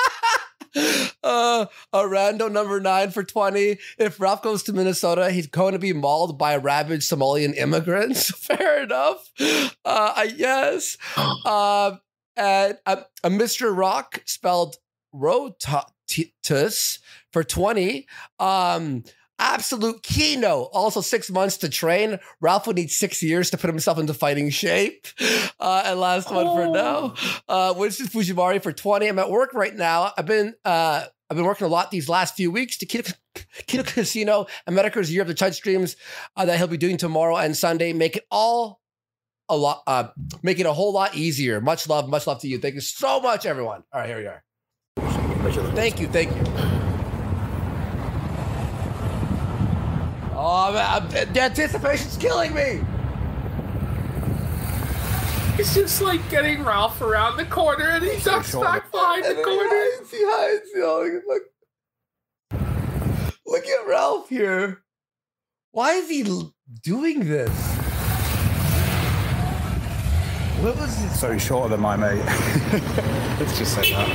uh, 1.23 1.67
a 1.93 1.99
rando 1.99 2.51
number 2.51 2.81
nine 2.81 3.11
for 3.11 3.23
20. 3.23 3.79
If 3.99 4.21
Ralph 4.21 4.43
goes 4.43 4.63
to 4.65 4.73
Minnesota, 4.73 5.31
he's 5.31 5.47
going 5.47 5.73
to 5.73 5.79
be 5.79 5.93
mauled 5.93 6.39
by 6.39 6.57
rabid 6.57 7.01
Somalian 7.01 7.57
immigrants. 7.57 8.31
Fair 8.47 8.83
enough. 8.83 9.31
Uh, 9.85 10.13
I 10.17 10.29
guess. 10.29 10.97
Um, 11.45 12.01
and 12.37 12.79
a, 12.87 13.05
a 13.23 13.31
Mr. 13.31 13.77
Rock 13.77 14.23
spelled 14.25 14.77
rotatus 15.15 16.99
for 17.33 17.45
20. 17.45 18.07
Um, 18.41 19.05
absolute 19.39 20.03
keynote. 20.03 20.71
Also, 20.73 21.01
six 21.01 21.31
months 21.31 21.57
to 21.59 21.69
train. 21.69 22.19
Ralph 22.41 22.67
would 22.67 22.77
need 22.77 22.91
six 22.91 23.23
years 23.23 23.51
to 23.51 23.59
put 23.59 23.69
himself 23.69 23.99
into 23.99 24.15
fighting 24.15 24.51
shape. 24.51 25.07
Uh, 25.61 25.83
and 25.87 26.01
last 26.01 26.31
one 26.31 26.45
for 26.45 26.67
now. 26.67 27.15
Uh, 27.49 27.73
Winston 27.75 28.07
Fujimori 28.07 28.63
for 28.63 28.73
20. 28.73 29.07
I'm 29.07 29.19
at 29.19 29.31
work 29.31 29.55
right 29.55 29.75
now. 29.75 30.13
I've 30.19 30.27
been 30.27 30.55
uh, 30.63 31.05
I've 31.31 31.37
been 31.37 31.47
working 31.47 31.67
a 31.67 31.71
lot 31.71 31.91
these 31.91 32.09
last 32.09 32.37
few 32.37 32.51
weeks 32.51 32.77
to 32.79 32.87
Kino, 32.87 33.05
Kino 33.67 33.83
Casino 33.83 34.47
and 34.67 34.77
Metokur's 34.77 35.11
Year 35.11 35.23
of 35.23 35.29
the 35.29 35.35
Chud 35.35 35.55
streams 35.55 35.97
uh, 36.37 36.45
that 36.45 36.59
he'll 36.59 36.67
be 36.67 36.77
doing 36.77 36.97
tomorrow 36.97 37.37
and 37.37 37.57
Sunday. 37.57 37.93
Make 37.93 38.17
it 38.17 38.27
all 38.31 38.81
a 39.49 39.57
lot, 39.57 39.83
uh, 39.87 40.09
make 40.43 40.61
it 40.61 40.67
a 40.67 40.73
whole 40.73 40.93
lot 40.93 41.15
easier. 41.17 41.61
Much 41.61 41.89
love, 41.89 42.09
much 42.09 42.27
love 42.27 42.41
to 42.41 42.49
you. 42.49 42.59
Thank 42.59 42.75
you 42.75 42.81
so 42.81 43.21
much, 43.21 43.47
everyone. 43.47 43.85
All 43.93 44.01
right, 44.01 44.09
here 44.09 44.19
we 44.19 44.27
are. 44.27 44.45
Thank 45.75 46.01
you, 46.01 46.09
thank 46.09 46.35
you. 46.35 46.84
Oh, 50.47 50.73
man, 50.75 51.09
the 51.33 51.41
anticipation's 51.41 52.19
killing 52.19 52.53
me. 52.55 52.81
It's 55.59 55.73
just 55.73 56.03
like 56.03 56.29
getting 56.29 56.63
Ralph 56.65 57.01
around 57.01 57.39
the 57.39 57.47
corner 57.47 57.89
and 57.89 58.05
he 58.05 58.21
ducks 58.23 58.51
short. 58.51 58.67
back 58.67 58.91
behind 58.91 59.25
the 59.25 59.29
And 59.31 59.39
then 59.39 59.45
corner. 59.45 59.69
He 59.71 59.97
hides, 59.97 60.11
he 60.11 60.19
hides, 60.21 60.71
you 60.75 60.81
know, 60.81 61.21
look, 61.29 61.43
look 63.47 63.65
at 63.67 63.87
Ralph 63.87 64.29
here. 64.29 64.83
Why 65.71 65.93
is 65.93 66.11
he 66.11 66.25
l- 66.29 66.53
doing 66.83 67.21
this? 67.27 67.49
What 70.61 70.77
was 70.77 71.03
this? 71.03 71.21
So 71.21 71.33
he's 71.33 71.43
shorter 71.43 71.71
than 71.71 71.81
my 71.81 71.97
mate. 71.97 72.23
Let's 73.41 73.57
just 73.57 73.75
say 73.75 73.93
that. 73.93 74.09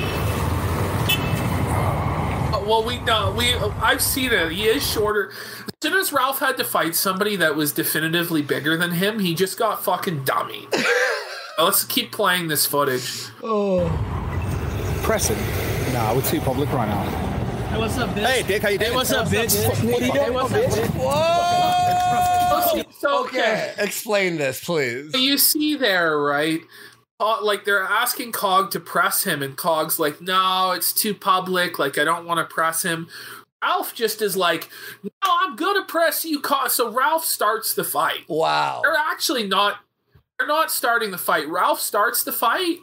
Uh, 2.54 2.64
Well, 2.66 2.84
we 2.84 3.00
know 3.00 3.34
we. 3.38 3.54
I've 3.82 4.02
seen 4.02 4.32
it. 4.32 4.52
He 4.52 4.66
is 4.66 4.86
shorter. 4.88 5.32
As 5.32 5.74
soon 5.82 5.94
as 6.00 6.12
Ralph 6.12 6.40
had 6.40 6.58
to 6.58 6.64
fight 6.64 6.96
somebody 6.96 7.36
that 7.38 7.56
was 7.56 7.72
definitively 7.72 8.42
bigger 8.42 8.76
than 8.78 8.92
him, 8.92 9.20
he 9.20 9.34
just 9.34 9.58
got 9.58 9.84
fucking 9.84 10.24
dummy. 10.26 10.68
Let's 11.58 11.84
keep 11.84 12.12
playing 12.12 12.48
this 12.48 12.66
footage. 12.66 13.28
Oh. 13.44 13.88
Pressing? 15.04 15.38
Nah, 15.94 16.14
we're 16.16 16.22
too 16.22 16.40
public 16.42 16.72
right 16.72 16.88
now. 16.88 17.04
Hey, 17.70 17.78
what's 17.80 17.98
up, 17.98 18.10
bitch? 18.12 18.26
Hey, 18.26 18.44
Dick, 18.44 18.62
how 18.62 18.70
you 18.70 18.78
doing? 18.78 18.92
Hey, 18.92 18.96
what's 18.96 19.12
up, 19.12 19.28
bitch? 19.28 19.92
What 19.92 20.02
are 20.02 20.06
you 20.06 20.14
doing, 20.14 20.34
what's 20.34 20.54
up, 20.54 20.62
bitch? 20.64 20.90
Whoa! 20.96 22.84
So, 23.00 23.24
Okay, 23.26 23.74
explain 23.78 24.38
this, 24.38 24.64
please. 24.64 25.14
you 25.14 25.38
see 25.38 25.76
there, 25.76 26.18
right? 26.20 26.62
Uh, 27.20 27.44
like 27.44 27.66
they're 27.66 27.84
asking 27.84 28.32
Cog 28.32 28.72
to 28.72 28.80
press 28.80 29.24
him, 29.24 29.42
and 29.42 29.58
Cog's 29.58 30.00
like, 30.00 30.22
"No, 30.22 30.72
it's 30.72 30.94
too 30.94 31.14
public. 31.14 31.78
Like 31.78 31.98
I 31.98 32.04
don't 32.04 32.26
want 32.26 32.40
to 32.40 32.54
press 32.54 32.84
him." 32.84 33.08
Ralph 33.62 33.94
just 33.94 34.22
is 34.22 34.38
like, 34.38 34.70
"No, 35.04 35.10
I'm 35.26 35.56
gonna 35.56 35.84
press 35.86 36.24
you, 36.24 36.40
Cog." 36.40 36.70
So 36.70 36.90
Ralph 36.90 37.26
starts 37.26 37.74
the 37.74 37.84
fight. 37.84 38.28
Wow. 38.30 38.82
They're 38.84 38.94
actually 38.96 39.48
not. 39.48 39.80
They're 40.38 40.48
not 40.48 40.72
starting 40.72 41.12
the 41.12 41.18
fight. 41.18 41.50
Ralph 41.50 41.82
starts 41.82 42.24
the 42.24 42.32
fight. 42.32 42.80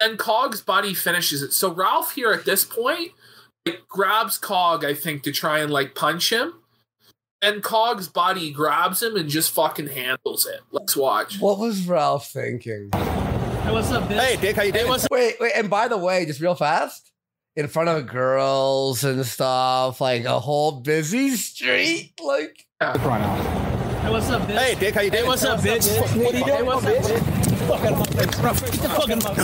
and 0.00 0.16
Cog's 0.18 0.60
buddy 0.60 0.94
finishes 0.94 1.42
it. 1.42 1.52
So 1.52 1.72
Ralph 1.72 2.14
here 2.14 2.30
at 2.32 2.44
this 2.44 2.64
point 2.64 3.12
like, 3.66 3.88
grabs 3.88 4.38
Cog, 4.38 4.84
I 4.84 4.94
think, 4.94 5.22
to 5.24 5.32
try 5.32 5.58
and 5.60 5.70
like 5.70 5.94
punch 5.94 6.32
him. 6.32 6.54
And 7.40 7.62
Cog's 7.62 8.08
buddy 8.08 8.50
grabs 8.50 9.02
him 9.02 9.16
and 9.16 9.28
just 9.28 9.52
fucking 9.52 9.88
handles 9.88 10.46
it. 10.46 10.60
Let's 10.72 10.96
watch. 10.96 11.40
What 11.40 11.58
was 11.58 11.86
Ralph 11.86 12.30
thinking? 12.30 12.90
Hey, 13.68 13.74
what's 13.74 13.90
up, 13.90 14.04
bitch? 14.04 14.18
Hey, 14.18 14.36
Dick, 14.36 14.56
how 14.56 14.62
you 14.62 14.72
doing? 14.72 14.88
what's 14.88 15.04
up? 15.04 15.10
Wait, 15.10 15.36
wait, 15.38 15.52
and 15.54 15.68
by 15.68 15.88
the 15.88 15.98
way, 15.98 16.24
just 16.24 16.40
real 16.40 16.54
fast, 16.54 17.12
in 17.54 17.68
front 17.68 17.90
of 17.90 18.06
girls 18.06 19.04
and 19.04 19.26
stuff, 19.26 20.00
like 20.00 20.24
a 20.24 20.40
whole 20.40 20.80
busy 20.80 21.36
street, 21.36 22.14
like 22.24 22.64
right. 22.80 23.20
Hey, 24.00 24.10
what's 24.10 24.30
up, 24.30 24.40
bitch? 24.48 24.58
Hey, 24.58 24.74
Dick, 24.74 24.94
how 24.94 25.02
you 25.02 25.10
doing? 25.10 25.24
Hey, 25.24 25.28
what's 25.28 25.44
up, 25.44 25.60
bitch? 25.60 26.00
What 26.00 26.34
are 26.34 26.38
you 26.38 26.44
doing, 26.46 26.56
Hey, 26.56 26.62
what's 26.62 26.86
up, 26.86 26.92
bitch? 26.94 27.02
bitch? 27.02 27.68
Fuck 27.68 27.84
out 27.84 27.92
of 27.92 27.98
my 27.98 28.06
face, 28.06 28.40
bro. 28.40 28.52
Get 28.54 28.72
the 28.72 28.88
fuck 28.88 29.10
out 29.10 29.18
of 29.18 29.24
my 29.24 29.34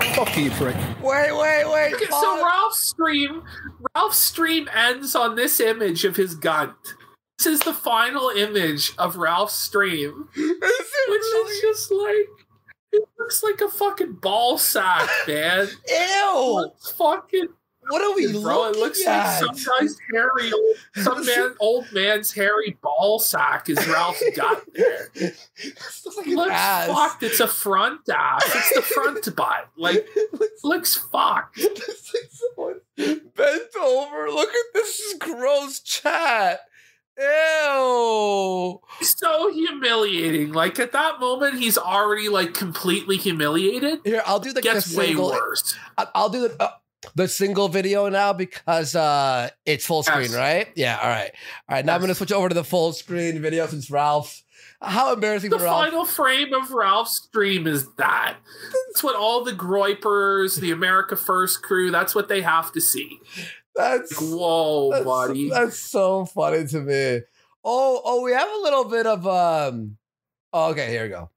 face. 0.00 0.16
Fuck 0.16 0.36
you, 0.38 0.50
prick. 0.52 0.76
wait, 1.02 1.32
wait, 1.36 1.64
wait. 1.70 1.92
Okay, 1.94 2.06
so 2.08 2.42
Ralph's 2.42 2.88
stream, 2.88 3.42
Ralph's 3.94 4.16
stream 4.16 4.66
ends 4.74 5.14
on 5.14 5.36
this 5.36 5.60
image 5.60 6.06
of 6.06 6.16
his 6.16 6.36
gun. 6.36 6.74
This 7.42 7.54
is 7.54 7.60
the 7.60 7.74
final 7.74 8.28
image 8.28 8.92
of 8.98 9.16
Ralph's 9.16 9.54
stream, 9.54 10.28
Is 10.36 10.48
which 10.60 10.62
really? 11.08 11.50
is 11.52 11.60
just 11.60 11.90
like 11.90 12.28
it 12.92 13.08
looks 13.18 13.42
like 13.42 13.60
a 13.60 13.68
fucking 13.68 14.12
ball 14.22 14.58
sack, 14.58 15.08
man. 15.26 15.66
Ew! 15.88 16.70
It's 16.76 16.92
fucking 16.92 17.48
What 17.88 18.00
are 18.00 18.14
we 18.14 18.30
bro. 18.30 18.60
looking 18.68 18.74
It 18.80 18.84
looks 18.84 19.06
at? 19.06 19.40
like 19.40 19.56
some 19.56 19.74
guy's 19.80 19.96
hairy, 20.12 20.52
old, 20.52 20.76
some 21.04 21.26
man, 21.26 21.54
old 21.58 21.86
man's 21.92 22.30
hairy 22.32 22.78
ball 22.80 23.18
sack 23.18 23.68
is 23.68 23.88
Ralph's 23.88 24.22
gut 24.36 24.62
there. 24.74 25.08
This 25.16 26.02
looks 26.04 26.16
like 26.18 26.26
It 26.28 26.36
looks 26.36 26.52
ass. 26.52 26.86
fucked. 26.88 27.22
It's 27.24 27.40
a 27.40 27.48
front 27.48 28.08
ass. 28.08 28.44
It's 28.54 28.74
the 28.76 28.82
front 28.82 29.34
butt. 29.34 29.68
Like 29.76 30.06
It 30.14 30.32
looks 30.32 30.62
looks 30.62 30.94
fucked. 30.94 31.58
It's 31.58 32.14
like 32.14 32.30
someone 32.30 32.80
bent 33.34 33.76
over. 33.82 34.28
Look 34.30 34.50
at 34.50 34.64
this 34.74 35.00
is 35.00 35.14
gross 35.18 35.80
chat. 35.80 36.60
Ew. 37.18 38.80
so 39.02 39.52
humiliating. 39.52 40.52
Like 40.52 40.78
at 40.78 40.92
that 40.92 41.20
moment, 41.20 41.58
he's 41.58 41.76
already 41.78 42.28
like 42.28 42.54
completely 42.54 43.16
humiliated. 43.16 44.00
Here, 44.04 44.22
I'll 44.26 44.40
do 44.40 44.50
the, 44.50 44.54
the 44.54 44.62
Gets 44.62 44.94
way 44.96 45.06
single. 45.08 45.30
worse. 45.30 45.74
I- 45.98 46.06
I'll 46.14 46.28
do 46.28 46.48
the 46.48 46.62
uh, 46.62 46.70
the 47.16 47.26
single 47.26 47.68
video 47.68 48.08
now 48.08 48.32
because 48.32 48.94
uh 48.94 49.50
it's 49.66 49.84
full 49.84 50.02
screen, 50.02 50.22
Yes. 50.30 50.34
right? 50.36 50.68
Yeah. 50.76 50.98
All 51.02 51.08
right. 51.08 51.30
All 51.68 51.76
right. 51.76 51.84
Now 51.84 51.94
I'm 51.96 52.00
gonna 52.00 52.14
switch 52.14 52.32
over 52.32 52.48
to 52.48 52.54
the 52.54 52.64
full 52.64 52.92
screen 52.92 53.40
video 53.42 53.66
since 53.66 53.90
Ralph. 53.90 54.42
How 54.80 55.12
embarrassing 55.12 55.50
The 55.50 55.58
for 55.58 55.64
Ralph. 55.64 55.84
final 55.84 56.04
frame 56.04 56.52
of 56.54 56.70
Ralph's 56.72 57.16
stream 57.16 57.66
is 57.68 57.86
that. 57.98 58.36
That's 58.88 59.02
what 59.04 59.14
all 59.14 59.44
the 59.44 59.52
Groypers, 59.52 60.60
the 60.60 60.72
America 60.72 61.14
First 61.14 61.62
crew, 61.62 61.90
that's 61.92 62.14
what 62.16 62.28
they 62.28 62.42
have 62.42 62.72
to 62.72 62.80
see. 62.80 63.20
That's 63.74 64.20
whoa, 64.20 64.90
that's, 64.90 65.04
buddy. 65.04 65.48
that's 65.50 65.78
so 65.78 66.26
funny 66.26 66.66
to 66.66 66.80
me. 66.80 67.20
Oh, 67.64 68.00
oh, 68.04 68.22
we 68.22 68.32
have 68.32 68.48
a 68.48 68.62
little 68.62 68.84
bit 68.84 69.06
of 69.06 69.26
um. 69.26 69.96
Oh, 70.52 70.70
okay. 70.70 70.90
Here 70.90 71.04
we 71.04 71.08
go. 71.08 71.30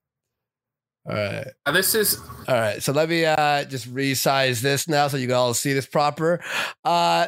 All 1.08 1.16
right. 1.16 1.48
Now, 1.66 1.72
this 1.72 1.96
is 1.96 2.20
All 2.48 2.56
right, 2.56 2.82
so 2.82 2.92
let 2.92 3.08
me 3.10 3.26
uh 3.26 3.64
just 3.66 3.94
resize 3.94 4.62
this 4.62 4.88
now 4.88 5.08
so 5.08 5.18
you 5.18 5.28
can 5.28 5.36
all 5.36 5.54
see 5.54 5.74
this 5.74 5.86
proper. 5.86 6.44
Uh 6.84 7.28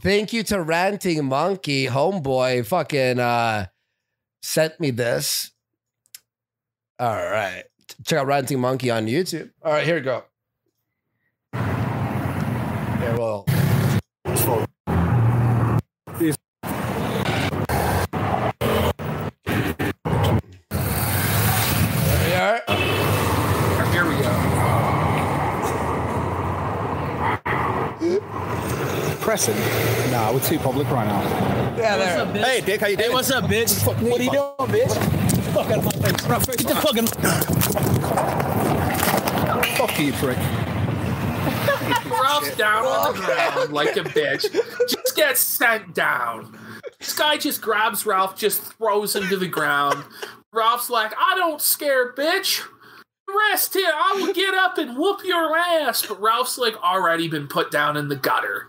thank 0.00 0.32
you 0.32 0.42
to 0.44 0.62
Ranting 0.62 1.24
Monkey, 1.24 1.86
homeboy, 1.86 2.64
fucking 2.64 3.18
uh 3.18 3.66
sent 4.42 4.78
me 4.78 4.92
this. 4.92 5.50
All 6.98 7.14
right. 7.14 7.64
Check 8.04 8.20
out 8.20 8.26
Ranting 8.26 8.60
Monkey 8.60 8.90
on 8.90 9.06
YouTube. 9.06 9.50
All 9.62 9.72
right, 9.72 9.84
here 9.84 9.96
we 9.96 10.00
go. 10.00 10.24
Yeah, 11.52 13.16
well. 13.16 13.44
There 16.18 16.34
we 22.24 22.32
are. 22.34 22.62
here 23.92 24.04
we 24.04 24.16
go. 24.22 24.32
Pressing? 29.36 30.10
Nah, 30.12 30.32
we're 30.32 30.40
too 30.40 30.58
public 30.58 30.90
right 30.90 31.06
now. 31.06 31.22
Yeah, 31.76 31.98
there. 31.98 32.20
up. 32.20 32.34
Hey, 32.34 32.62
Dick, 32.62 32.80
how 32.80 32.86
you 32.86 32.96
doing? 32.96 33.10
Hey, 33.10 33.14
what's 33.14 33.30
up, 33.30 33.44
bitch? 33.44 33.84
What 33.86 34.18
are 34.18 34.24
you 34.24 34.30
doing, 34.30 34.70
bitch? 34.72 34.94
Get 34.94 35.44
the 35.44 35.52
fuck 35.52 35.70
out 35.70 35.76
of 35.76 35.84
my 35.84 35.90
face, 35.90 36.26
bro. 36.26 36.38
Get 36.38 36.66
the 36.66 36.74
fucking. 36.76 37.06
Fuck 39.76 40.00
you, 40.00 40.12
prick. 40.14 40.38
Ralph's 42.10 42.56
down 42.56 42.86
on 42.86 43.12
the 43.12 43.20
ground 43.20 43.72
like 43.74 43.96
a 43.98 44.04
bitch. 44.04 44.50
Just 44.88 45.14
gets 45.14 45.40
sent 45.40 45.94
down. 45.94 46.58
This 46.98 47.12
guy 47.12 47.36
just 47.36 47.60
grabs 47.60 48.06
Ralph, 48.06 48.38
just 48.38 48.62
throws 48.62 49.14
him 49.14 49.28
to 49.28 49.36
the 49.36 49.48
ground. 49.48 50.02
Ralph's 50.50 50.88
like, 50.88 51.12
I 51.18 51.34
don't 51.36 51.60
scare, 51.60 52.14
bitch. 52.14 52.66
Rest 53.28 53.74
here. 53.74 53.90
I 53.92 54.14
will 54.20 54.32
get 54.32 54.54
up 54.54 54.78
and 54.78 54.96
whoop 54.96 55.20
your 55.24 55.56
ass. 55.56 56.06
But 56.06 56.20
Ralph's 56.20 56.58
like 56.58 56.76
already 56.82 57.26
been 57.28 57.48
put 57.48 57.70
down 57.70 57.96
in 57.96 58.08
the 58.08 58.16
gutter. 58.16 58.68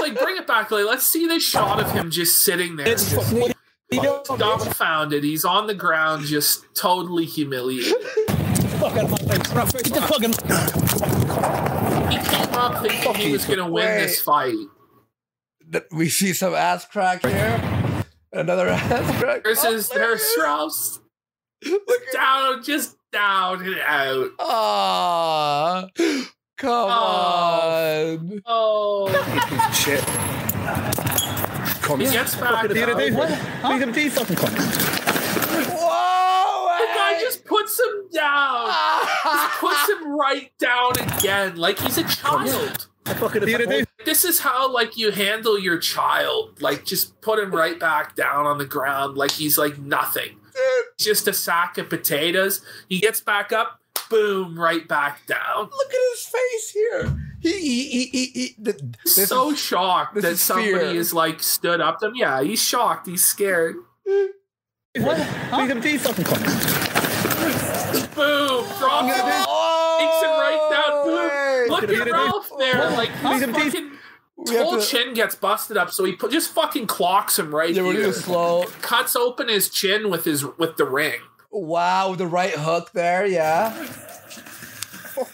Like, 0.00 0.18
bring 0.18 0.36
it 0.36 0.46
back. 0.46 0.70
Like, 0.70 0.84
let's 0.86 1.04
see 1.06 1.26
this 1.26 1.42
shot 1.42 1.80
of 1.80 1.90
him 1.92 2.10
just 2.10 2.44
sitting 2.44 2.76
there, 2.76 2.86
Bitch, 2.86 3.10
just 3.10 3.32
what 3.32 3.50
are 3.50 3.54
you 3.90 4.02
doing, 4.02 4.38
dumbfounded. 4.38 5.24
He's 5.24 5.44
on 5.44 5.66
the 5.66 5.74
ground, 5.74 6.26
just 6.26 6.64
totally 6.74 7.24
humiliated. 7.24 7.92
Get 7.92 8.56
the 8.56 8.68
fuck 8.78 8.96
out 8.96 9.04
of 9.04 9.10
my 9.10 9.16
face, 9.18 9.52
bro. 9.52 9.64
Get 9.66 9.84
the 9.94 10.02
fucking. 10.02 10.32
He 12.10 12.18
came 12.18 12.54
up 12.54 12.82
thinking 12.82 13.14
he 13.14 13.32
was 13.32 13.44
going 13.44 13.58
to 13.58 13.66
win 13.66 13.86
this 13.98 14.20
fight. 14.20 14.54
We 15.90 16.08
see 16.08 16.32
some 16.34 16.54
ass 16.54 16.84
crack 16.84 17.24
here. 17.24 18.04
Another 18.32 18.68
ass 18.70 19.18
crack. 19.20 19.42
There's 19.44 19.64
Oh, 19.64 19.80
there's. 19.94 20.34
Ralph's 20.38 21.00
Look 21.64 22.02
down, 22.12 22.62
just 22.62 22.96
down 23.12 23.64
and 23.64 23.78
out. 23.80 24.30
Aw, 24.38 25.86
come 26.56 26.70
Oh. 26.70 26.88
on. 26.88 28.42
Oh, 28.46 29.08
Shit. 29.74 30.00
he 31.98 32.04
gets 32.12 32.34
back 32.36 32.50
What 32.50 32.70
are 32.70 32.74
you 32.74 32.82
up. 32.82 32.88
gonna 32.88 33.04
do? 33.04 33.10
The 33.10 33.16
What 33.16 33.30
are 33.30 33.72
you 33.74 33.80
gonna 33.80 33.92
do, 33.92 34.10
fucking 34.10 34.36
cunt? 34.36 35.68
Whoa! 35.68 36.68
guy 36.94 37.20
just 37.20 37.44
puts 37.44 37.78
him 37.78 38.08
down. 38.12 38.68
Just 39.24 39.50
puts 39.60 39.88
him 39.90 40.16
right 40.18 40.50
down 40.58 40.92
again, 40.98 41.56
like 41.56 41.78
he's 41.78 41.98
a 41.98 42.04
child. 42.04 42.88
What 43.18 43.36
are 43.36 43.48
you 43.48 43.58
gonna? 43.58 43.84
This 44.04 44.24
is 44.24 44.40
how 44.40 44.72
like 44.72 44.96
you 44.96 45.10
handle 45.10 45.58
your 45.58 45.78
child. 45.78 46.60
Like 46.62 46.84
just 46.84 47.20
put 47.20 47.38
him 47.38 47.50
right 47.54 47.78
back 47.78 48.16
down 48.16 48.46
on 48.46 48.58
the 48.58 48.64
ground, 48.64 49.16
like 49.16 49.32
he's 49.32 49.58
like 49.58 49.78
nothing. 49.78 50.38
He's 50.98 51.06
just 51.06 51.28
a 51.28 51.32
sack 51.32 51.78
of 51.78 51.88
potatoes. 51.88 52.64
He 52.88 53.00
gets 53.00 53.20
back 53.20 53.52
up, 53.52 53.80
boom, 54.10 54.58
right 54.58 54.86
back 54.86 55.26
down. 55.26 55.64
Look 55.64 55.90
at 55.90 56.00
his 56.12 56.26
face 56.26 56.70
here. 56.70 57.18
He, 57.40 57.52
he, 57.60 57.84
he, 57.88 58.06
he, 58.06 58.26
he 58.26 58.48
th- 58.64 58.80
this 59.04 59.28
so 59.28 59.50
is- 59.50 59.58
shocked 59.58 60.14
this 60.14 60.22
that 60.24 60.32
is 60.32 60.40
somebody 60.40 60.72
fear. 60.72 60.80
is 60.80 61.12
like 61.12 61.42
stood 61.42 61.80
up 61.80 61.98
to 62.00 62.06
him. 62.06 62.14
Yeah, 62.14 62.42
he's 62.42 62.62
shocked. 62.62 63.06
He's 63.08 63.24
scared. 63.24 63.76
What? 64.04 65.18
What 65.18 65.18
are 65.52 65.62
you 65.62 65.68
gonna 65.68 65.98
fucking 65.98 66.24
cunt? 66.24 68.14
Boom, 68.14 68.64
drops 68.78 69.14
him. 69.16 69.44
oh, 69.48 69.96
Takes 69.98 70.22
him 70.22 70.30
right 70.30 70.68
down. 70.70 71.04
Boom. 71.04 71.30
Oh, 71.32 71.66
Look 71.68 71.80
What 71.80 71.90
are 71.90 71.92
you 71.92 72.02
at 72.02 72.08
gonna? 72.08 72.22
Ralph 72.24 72.50
there. 72.58 72.90
Like 72.90 73.10
What 73.10 73.24
are 73.24 73.32
his 73.32 73.40
you 73.40 73.46
gonna 73.46 73.64
fucking 73.64 73.90
We 74.36 74.56
whole 74.56 74.78
to- 74.78 74.84
chin 74.84 75.14
gets 75.14 75.34
busted 75.34 75.76
up, 75.76 75.90
so 75.90 76.04
he 76.04 76.12
put, 76.12 76.32
just 76.32 76.50
fucking 76.50 76.86
clocks 76.86 77.38
him 77.38 77.54
right 77.54 77.74
Yeah, 77.74 77.82
we're 77.82 77.92
here. 77.92 78.12
slow. 78.12 78.64
Cuts 78.80 79.14
open 79.14 79.48
his 79.48 79.68
chin 79.68 80.10
with 80.10 80.24
his 80.24 80.44
with 80.58 80.76
the 80.76 80.84
ring. 80.84 81.20
Wow, 81.50 82.14
the 82.14 82.26
right 82.26 82.54
hook 82.54 82.90
there, 82.92 83.26
yeah. 83.26 83.68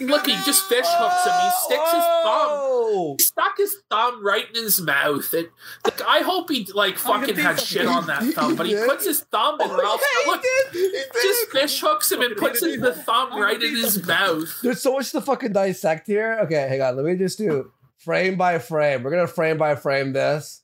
Look, 0.00 0.26
he 0.26 0.32
just 0.44 0.64
fish 0.68 0.84
hooks 0.88 1.24
him. 1.24 1.32
He 1.40 1.50
sticks 1.64 1.92
his 1.92 2.04
thumb. 2.24 3.14
He 3.16 3.22
stuck 3.24 3.56
his 3.56 3.76
thumb 3.88 4.26
right 4.26 4.44
in 4.48 4.64
his 4.64 4.80
mouth. 4.80 5.32
And 5.32 5.48
like, 5.84 6.02
I 6.02 6.18
hope 6.18 6.50
he 6.50 6.68
like 6.74 6.98
fucking 6.98 7.36
had 7.36 7.60
shit 7.60 7.86
on 7.86 8.06
that 8.08 8.22
thumb, 8.34 8.56
but 8.56 8.66
he 8.66 8.74
puts 8.74 9.06
his 9.06 9.20
thumb 9.20 9.60
in 9.60 9.70
Oh, 9.70 9.80
Ralph's. 9.80 10.04
yeah, 10.26 10.30
Look, 10.32 10.42
he 10.42 10.48
did. 10.48 10.82
He 10.82 10.90
did. 10.90 11.06
just 11.22 11.50
fish 11.52 11.80
hooks 11.80 12.10
him 12.10 12.20
and 12.22 12.36
puts 12.36 12.62
his, 12.62 12.80
the 12.80 12.92
thumb 12.92 13.40
right 13.40 13.62
in 13.62 13.76
his 13.76 14.04
mouth. 14.04 14.60
There's 14.62 14.82
so 14.82 14.94
much 14.94 15.12
to 15.12 15.20
fucking 15.20 15.52
dissect 15.52 16.08
here. 16.08 16.40
Okay, 16.42 16.66
hang 16.68 16.82
on. 16.82 16.96
Let 16.96 17.04
me 17.04 17.14
just 17.16 17.38
do 17.38 17.70
frame 17.98 18.36
by 18.36 18.58
frame. 18.58 19.02
We're 19.02 19.10
gonna 19.10 19.26
frame 19.26 19.58
by 19.58 19.74
frame 19.74 20.12
this. 20.12 20.62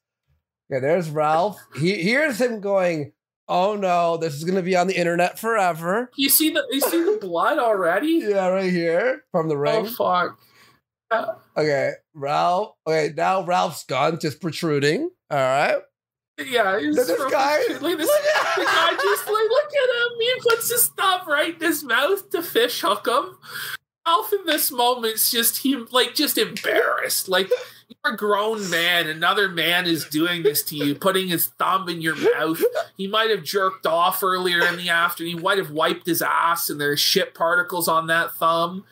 Okay, 0.73 0.81
there's 0.81 1.11
Ralph. 1.11 1.59
He 1.77 1.95
here's 2.03 2.41
him 2.41 2.61
going. 2.61 3.13
Oh 3.47 3.77
no, 3.77 4.17
this 4.17 4.35
is 4.35 4.45
gonna 4.45 4.63
be 4.63 4.75
on 4.77 4.87
the 4.87 4.97
internet 4.97 5.39
forever. 5.39 6.11
You 6.17 6.31
see 6.31 6.51
the 6.51 6.67
you 6.71 6.81
see 6.81 7.03
the 7.03 7.19
blood 7.21 7.59
already? 7.59 8.23
Yeah, 8.27 8.49
right 8.49 8.71
here 8.73 9.25
from 9.33 9.49
the 9.49 9.57
ring. 9.59 9.87
Oh 9.87 10.25
fuck! 10.31 10.39
Uh, 11.11 11.35
okay, 11.57 11.93
Ralph. 12.15 12.73
Okay, 12.87 13.13
now 13.15 13.45
Ralph's 13.45 13.85
gun 13.85 14.19
just 14.19 14.41
protruding. 14.41 15.11
All 15.31 15.39
right. 15.39 15.77
Yeah, 16.39 16.81
he's 16.81 16.97
This 16.97 17.07
guy- 17.31 17.59
Like 17.81 17.97
this, 17.97 18.09
the 18.11 18.65
guy 18.65 18.91
just 19.01 19.27
like 19.27 19.49
look 19.51 19.71
at 19.73 19.89
him. 19.95 20.21
He 20.21 20.35
puts 20.41 20.69
his 20.69 20.89
thumb 20.89 21.21
right 21.29 21.55
in 21.55 21.61
his 21.61 21.85
mouth 21.85 22.29
to 22.31 22.43
fish 22.43 22.81
hook 22.81 23.07
him. 23.07 23.37
Alf 24.07 24.33
in 24.33 24.45
this 24.45 24.71
moment's 24.71 25.31
just 25.31 25.59
he 25.59 25.77
like 25.77 26.15
just 26.15 26.37
embarrassed. 26.37 27.29
Like 27.29 27.49
you're 27.89 28.15
a 28.15 28.17
grown 28.17 28.69
man, 28.69 29.09
another 29.09 29.49
man 29.49 29.87
is 29.87 30.05
doing 30.05 30.43
this 30.43 30.63
to 30.65 30.77
you, 30.77 30.95
putting 30.95 31.29
his 31.29 31.49
thumb 31.59 31.89
in 31.89 32.03
your 32.03 32.17
mouth. 32.17 32.63
He 32.97 33.07
might 33.07 33.31
have 33.31 33.43
jerked 33.43 33.87
off 33.87 34.23
earlier 34.23 34.65
in 34.67 34.77
the 34.77 34.91
afternoon. 34.91 35.39
He 35.39 35.43
might 35.43 35.59
have 35.59 35.71
wiped 35.71 36.07
his 36.07 36.21
ass, 36.23 36.69
and 36.69 36.81
there's 36.81 37.01
shit 37.01 37.35
particles 37.35 37.89
on 37.89 38.07
that 38.09 38.35
thumb. 38.37 38.85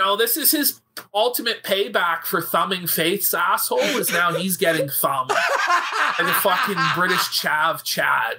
No, 0.00 0.16
this 0.16 0.36
is 0.36 0.50
his 0.50 0.80
ultimate 1.14 1.62
payback 1.62 2.24
for 2.24 2.42
thumbing 2.42 2.88
Faith's 2.88 3.32
asshole. 3.32 3.78
Is 3.78 4.10
now 4.10 4.34
he's 4.34 4.56
getting 4.56 4.88
thumbed 4.88 5.28
by 5.28 6.14
the 6.18 6.32
fucking 6.32 6.78
British 6.96 7.40
chav 7.40 7.84
Chad. 7.84 8.38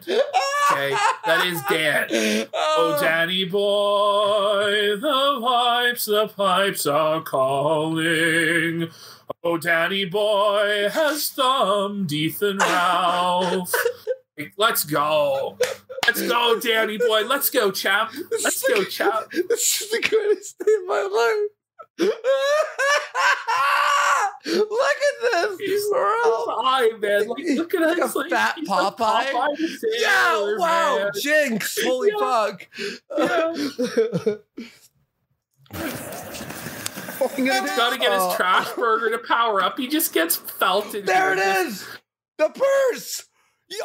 Okay, 0.72 0.96
that 1.26 1.46
is 1.46 1.62
Dan. 1.70 2.08
Oh, 2.54 2.96
oh. 2.98 3.02
Danny 3.02 3.46
boy, 3.46 4.98
the 4.98 5.40
pipes, 5.42 6.06
the 6.06 6.28
pipes 6.28 6.86
are 6.86 7.22
calling. 7.22 8.90
Oh, 9.44 9.58
Danny 9.58 10.06
boy 10.06 10.90
has 10.92 11.30
thumbed 11.30 12.12
Ethan 12.12 12.58
Ralph. 12.58 13.74
Let's 14.58 14.84
go. 14.84 15.58
Let's 16.08 16.22
go, 16.22 16.60
Danny 16.60 16.98
boy. 16.98 17.24
Let's 17.26 17.50
go, 17.50 17.72
chap. 17.72 18.12
Let's 18.44 18.62
go, 18.68 18.84
chap. 18.84 19.32
This 19.32 19.82
is 19.82 19.90
the 19.92 20.02
greatest 20.08 20.60
day 20.60 20.74
of 20.82 20.88
my 20.88 21.02
life. 21.02 21.50
Look 24.48 24.98
at 24.98 25.22
this, 25.22 25.60
He's 25.60 25.90
bro. 25.90 26.00
Eye, 26.04 26.92
man. 27.00 27.28
Like, 27.28 27.44
look 27.58 27.74
at 27.74 27.82
Like 27.82 27.98
a. 27.98 28.18
Like, 28.18 28.30
fat 28.30 28.56
he's 28.58 28.68
like 28.70 28.96
Popeye? 28.96 29.32
the 29.58 29.98
Yeah, 30.00 30.56
wow, 30.60 30.98
man. 30.98 31.12
Jinx, 31.20 31.78
holy 31.84 32.12
Yeah. 32.12 32.20
fuck. 32.20 32.68
Gonna 37.38 37.62
do- 37.62 37.76
Gotta 37.76 37.98
get 37.98 38.12
his 38.12 38.22
Oh. 38.22 38.36
trash 38.36 38.70
burger 38.74 39.10
to 39.12 39.18
power 39.26 39.64
up. 39.64 39.78
He 39.80 39.88
just 39.88 40.14
gets 40.14 40.36
felted. 40.36 41.06
there 41.08 41.34
it 41.34 41.40
is. 41.40 41.86
the 42.38 42.50
purse. 42.50 43.24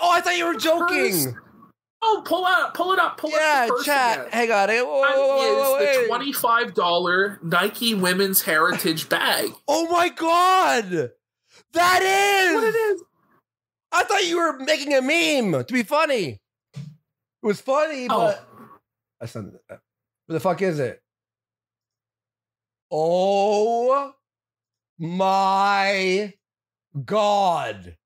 Oh, 0.02 0.10
I 0.12 0.20
thought 0.20 0.36
you 0.36 0.46
were 0.46 0.56
joking. 0.56 1.36
Oh, 2.02 2.22
pull 2.24 2.46
out, 2.46 2.72
pull 2.74 2.92
it 2.92 2.98
up, 2.98 3.18
pull 3.18 3.30
Yeah, 3.30 3.68
up 3.70 3.76
Yeah, 3.78 3.84
chat. 3.84 4.18
again. 4.28 4.32
Hang 4.32 4.50
on. 4.52 4.68
Whoa, 4.68 4.84
whoa, 4.84 5.72
whoa, 5.72 5.76
is 5.78 5.98
the 6.02 6.06
twenty-five 6.08 6.74
dollar 6.74 7.38
Nike 7.42 7.94
Women's 7.94 8.42
Heritage 8.42 9.08
bag. 9.10 9.50
Oh 9.68 9.86
my 9.90 10.08
god, 10.08 11.10
that 11.74 12.02
is. 12.02 12.54
What 12.54 12.64
it 12.64 12.74
is? 12.78 13.02
I 13.92 14.04
thought 14.04 14.24
you 14.24 14.38
were 14.38 14.58
making 14.60 14.94
a 14.94 15.02
meme 15.02 15.64
to 15.64 15.72
be 15.72 15.82
funny. 15.82 16.40
It 16.74 17.46
was 17.46 17.60
funny, 17.60 18.06
Oh. 18.08 18.18
but 18.18 18.48
that's 19.20 19.34
not. 19.34 19.44
What 19.68 19.80
the 20.28 20.40
fuck 20.40 20.62
is 20.62 20.78
it? 20.78 21.02
Oh 22.90 24.14
my 24.98 26.32
god! 27.04 27.96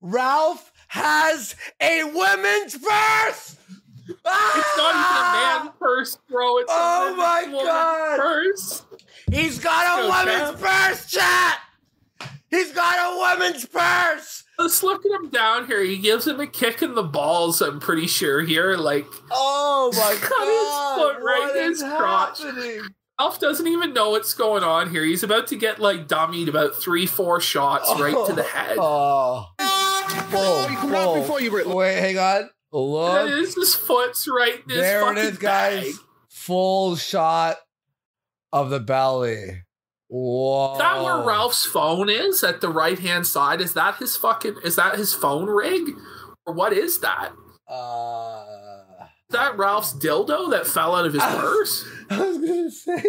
Ralph 0.00 0.72
has 0.90 1.54
a 1.80 2.02
women's 2.04 2.76
purse. 2.76 3.56
It's 4.08 4.24
not 4.24 4.90
even 4.90 5.16
a 5.16 5.30
man 5.30 5.68
ah! 5.68 5.72
purse, 5.78 6.18
bro. 6.28 6.58
It's 6.58 6.70
Oh 6.72 7.12
a 7.14 7.16
my 7.16 7.42
woman's 7.44 7.62
God. 7.64 8.18
purse. 8.18 8.82
He's 9.30 9.60
got 9.60 10.00
a 10.04 10.08
Let's 10.08 10.50
go, 10.60 10.66
purse, 10.66 11.06
chat. 11.06 11.60
He's 12.50 12.72
got 12.72 12.96
a 12.98 13.16
woman's 13.38 13.64
purse. 13.66 14.42
Let's 14.58 14.82
look 14.82 15.02
at 15.06 15.12
him 15.22 15.30
down 15.30 15.68
here. 15.68 15.84
He 15.84 15.96
gives 15.96 16.26
him 16.26 16.40
a 16.40 16.46
kick 16.48 16.82
in 16.82 16.94
the 16.96 17.04
balls. 17.04 17.60
I'm 17.62 17.78
pretty 17.78 18.08
sure 18.08 18.40
here. 18.42 18.76
Like 18.76 19.06
Oh 19.30 19.92
my 19.94 20.16
Cut 20.20 20.48
his 20.48 20.68
god! 20.68 20.96
foot 20.98 21.22
right 21.22 21.46
what 21.46 21.56
in 21.56 21.70
his 21.70 21.82
crotch. 21.82 22.42
happening? 22.42 22.80
Alf 23.20 23.38
doesn't 23.38 23.66
even 23.68 23.92
know 23.94 24.10
what's 24.10 24.34
going 24.34 24.64
on 24.64 24.90
here. 24.90 25.04
He's 25.04 25.22
about 25.22 25.46
to 25.48 25.56
get 25.56 25.78
like 25.78 26.08
dummied 26.08 26.48
about 26.48 26.74
three, 26.74 27.06
four 27.06 27.40
shots 27.40 27.88
right 28.00 28.26
to 28.26 28.32
the 28.32 28.42
head. 28.54 28.76
Oh. 28.80 29.46
Whoa, 30.30 30.68
You 30.68 30.76
come 30.76 30.94
out 30.94 31.14
before 31.16 31.40
you 31.40 31.50
were 31.50 31.62
Wait, 31.66 31.98
hang 31.98 32.18
on. 32.18 32.50
That 32.72 32.78
Look. 32.78 33.30
is 33.30 33.54
his 33.54 33.74
foot's 33.74 34.28
right 34.28 34.62
in 34.64 34.70
his 34.70 34.78
There 34.78 35.12
it 35.12 35.18
is, 35.18 35.38
guys. 35.38 35.84
bag. 35.86 35.94
Full 36.28 36.96
shot 36.96 37.56
of 38.52 38.70
the 38.70 38.80
belly. 38.80 39.62
Whoa. 40.08 40.72
Is 40.74 40.78
that 40.78 41.02
where 41.02 41.24
Ralph's 41.24 41.64
phone 41.66 42.08
is 42.08 42.42
at 42.44 42.60
the 42.60 42.68
right 42.68 42.98
hand 42.98 43.26
side? 43.26 43.60
Is 43.60 43.74
that 43.74 43.96
his 43.96 44.16
fucking 44.16 44.56
is 44.64 44.76
that 44.76 44.96
his 44.96 45.14
phone 45.14 45.46
rig? 45.46 45.90
Or 46.46 46.54
what 46.54 46.72
is 46.72 47.00
that? 47.00 47.32
Uh, 47.68 48.44
Is 49.28 49.32
that 49.34 49.56
Ralph's 49.56 49.92
dildo 49.92 50.50
that 50.50 50.66
fell 50.66 50.94
out 50.96 51.06
of 51.06 51.12
his 51.14 51.22
purse? 51.26 51.84
I 52.10 52.18
was 52.20 52.38
gonna 52.38 52.70
say 52.70 53.04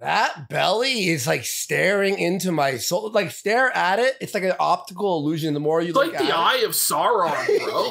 that 0.00 0.48
belly 0.48 1.08
is 1.08 1.26
like 1.26 1.44
staring 1.44 2.18
into 2.18 2.50
my 2.52 2.76
soul. 2.76 3.10
Like 3.12 3.30
stare 3.30 3.70
at 3.74 3.98
it. 3.98 4.16
It's 4.20 4.34
like 4.34 4.42
an 4.42 4.54
optical 4.58 5.18
illusion. 5.18 5.54
The 5.54 5.60
more 5.60 5.80
you 5.80 5.92
look 5.92 6.14
at 6.14 6.20
it. 6.20 6.24
It's 6.24 6.28
look 6.28 6.28
like 6.28 6.28
the 6.28 6.34
at 6.34 6.40
eye 6.40 6.66
of 6.66 6.72
Sauron, 6.72 7.64
bro. 7.64 7.90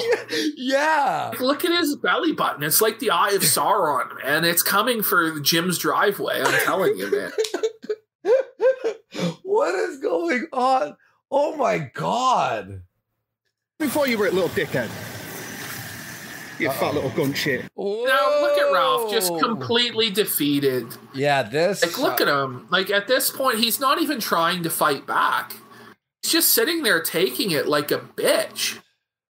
yeah. 0.58 1.30
Like, 1.32 1.39
Look 1.39 1.66
at 1.66 1.80
his 1.80 1.95
belly 1.95 2.34
button. 2.34 2.64
It's 2.64 2.82
like 2.82 2.99
the 2.99 3.12
eye 3.12 3.32
of 3.32 3.41
Sauron, 3.41 4.22
man. 4.24 4.43
It's 4.45 4.62
coming 4.62 5.01
for 5.01 5.39
Jim's 5.39 5.78
driveway. 5.78 6.41
I'm 6.43 6.66
telling 6.66 6.97
you, 6.97 7.10
man. 7.10 7.32
what 9.43 9.74
is 9.76 9.99
going 9.99 10.47
on? 10.51 10.97
Oh 11.32 11.56
my 11.56 11.89
god. 11.93 12.84
Before 13.80 14.08
you 14.08 14.18
were 14.18 14.28
a 14.28 14.32
little 14.32 14.49
dickhead. 14.49 14.89
You 16.64 16.72
fat 16.72 16.93
little 16.93 17.09
gun 17.09 17.34
shit. 17.34 17.61
Now 17.78 18.41
look 18.41 18.57
at 18.57 18.72
Ralph, 18.72 19.11
just 19.11 19.38
completely 19.39 20.09
defeated. 20.09 20.88
Yeah, 21.14 21.43
this. 21.43 21.84
Like, 21.84 21.97
look 21.97 22.22
at 22.22 22.28
him. 22.28 22.68
Like, 22.70 22.89
at 22.89 23.07
this 23.07 23.30
point, 23.30 23.59
he's 23.59 23.80
not 23.80 24.01
even 24.01 24.20
trying 24.20 24.64
to 24.64 24.70
fight 24.70 25.05
back. 25.05 25.53
He's 26.22 26.32
just 26.32 26.53
sitting 26.53 26.84
there 26.84 27.01
taking 27.01 27.51
it 27.51 27.68
like 27.68 27.91
a 27.91 27.99
bitch. 27.99 28.80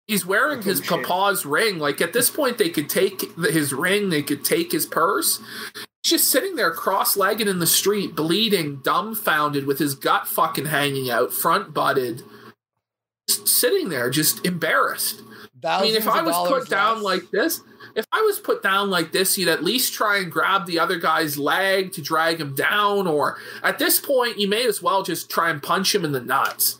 He's 0.05 0.25
wearing 0.25 0.61
his 0.61 0.79
shit. 0.79 0.87
papa's 0.87 1.45
ring. 1.45 1.79
Like, 1.79 2.01
at 2.01 2.13
this 2.13 2.29
point, 2.29 2.59
they 2.59 2.69
could 2.69 2.89
take 2.89 3.35
his 3.37 3.73
ring, 3.73 4.09
they 4.09 4.21
could 4.21 4.45
take 4.45 4.71
his 4.71 4.85
purse. 4.85 5.39
He's 6.03 6.11
just 6.11 6.29
sitting 6.29 6.55
there 6.55 6.71
cross 6.71 7.17
legged 7.17 7.47
in 7.47 7.59
the 7.59 7.65
street, 7.65 8.15
bleeding, 8.15 8.81
dumbfounded, 8.83 9.65
with 9.65 9.79
his 9.79 9.95
gut 9.95 10.27
fucking 10.27 10.65
hanging 10.65 11.09
out, 11.09 11.33
front 11.33 11.73
butted. 11.73 12.21
Sitting 13.27 13.89
there, 13.89 14.09
just 14.09 14.45
embarrassed. 14.45 15.23
I 15.65 15.81
mean, 15.81 15.95
if 15.95 16.07
I 16.07 16.21
was 16.21 16.35
put 16.47 16.69
down 16.69 16.97
less. 16.97 17.03
like 17.03 17.31
this, 17.31 17.61
if 17.95 18.05
I 18.11 18.21
was 18.21 18.39
put 18.39 18.63
down 18.63 18.89
like 18.89 19.11
this, 19.11 19.37
you'd 19.37 19.49
at 19.49 19.63
least 19.63 19.93
try 19.93 20.17
and 20.17 20.31
grab 20.31 20.65
the 20.65 20.79
other 20.79 20.97
guy's 20.97 21.37
leg 21.37 21.93
to 21.93 22.01
drag 22.01 22.39
him 22.39 22.55
down, 22.55 23.07
or 23.07 23.37
at 23.61 23.79
this 23.79 23.99
point, 23.99 24.39
you 24.39 24.47
may 24.47 24.65
as 24.65 24.81
well 24.81 25.03
just 25.03 25.29
try 25.29 25.49
and 25.49 25.61
punch 25.61 25.93
him 25.93 26.05
in 26.05 26.11
the 26.11 26.21
nuts. 26.21 26.79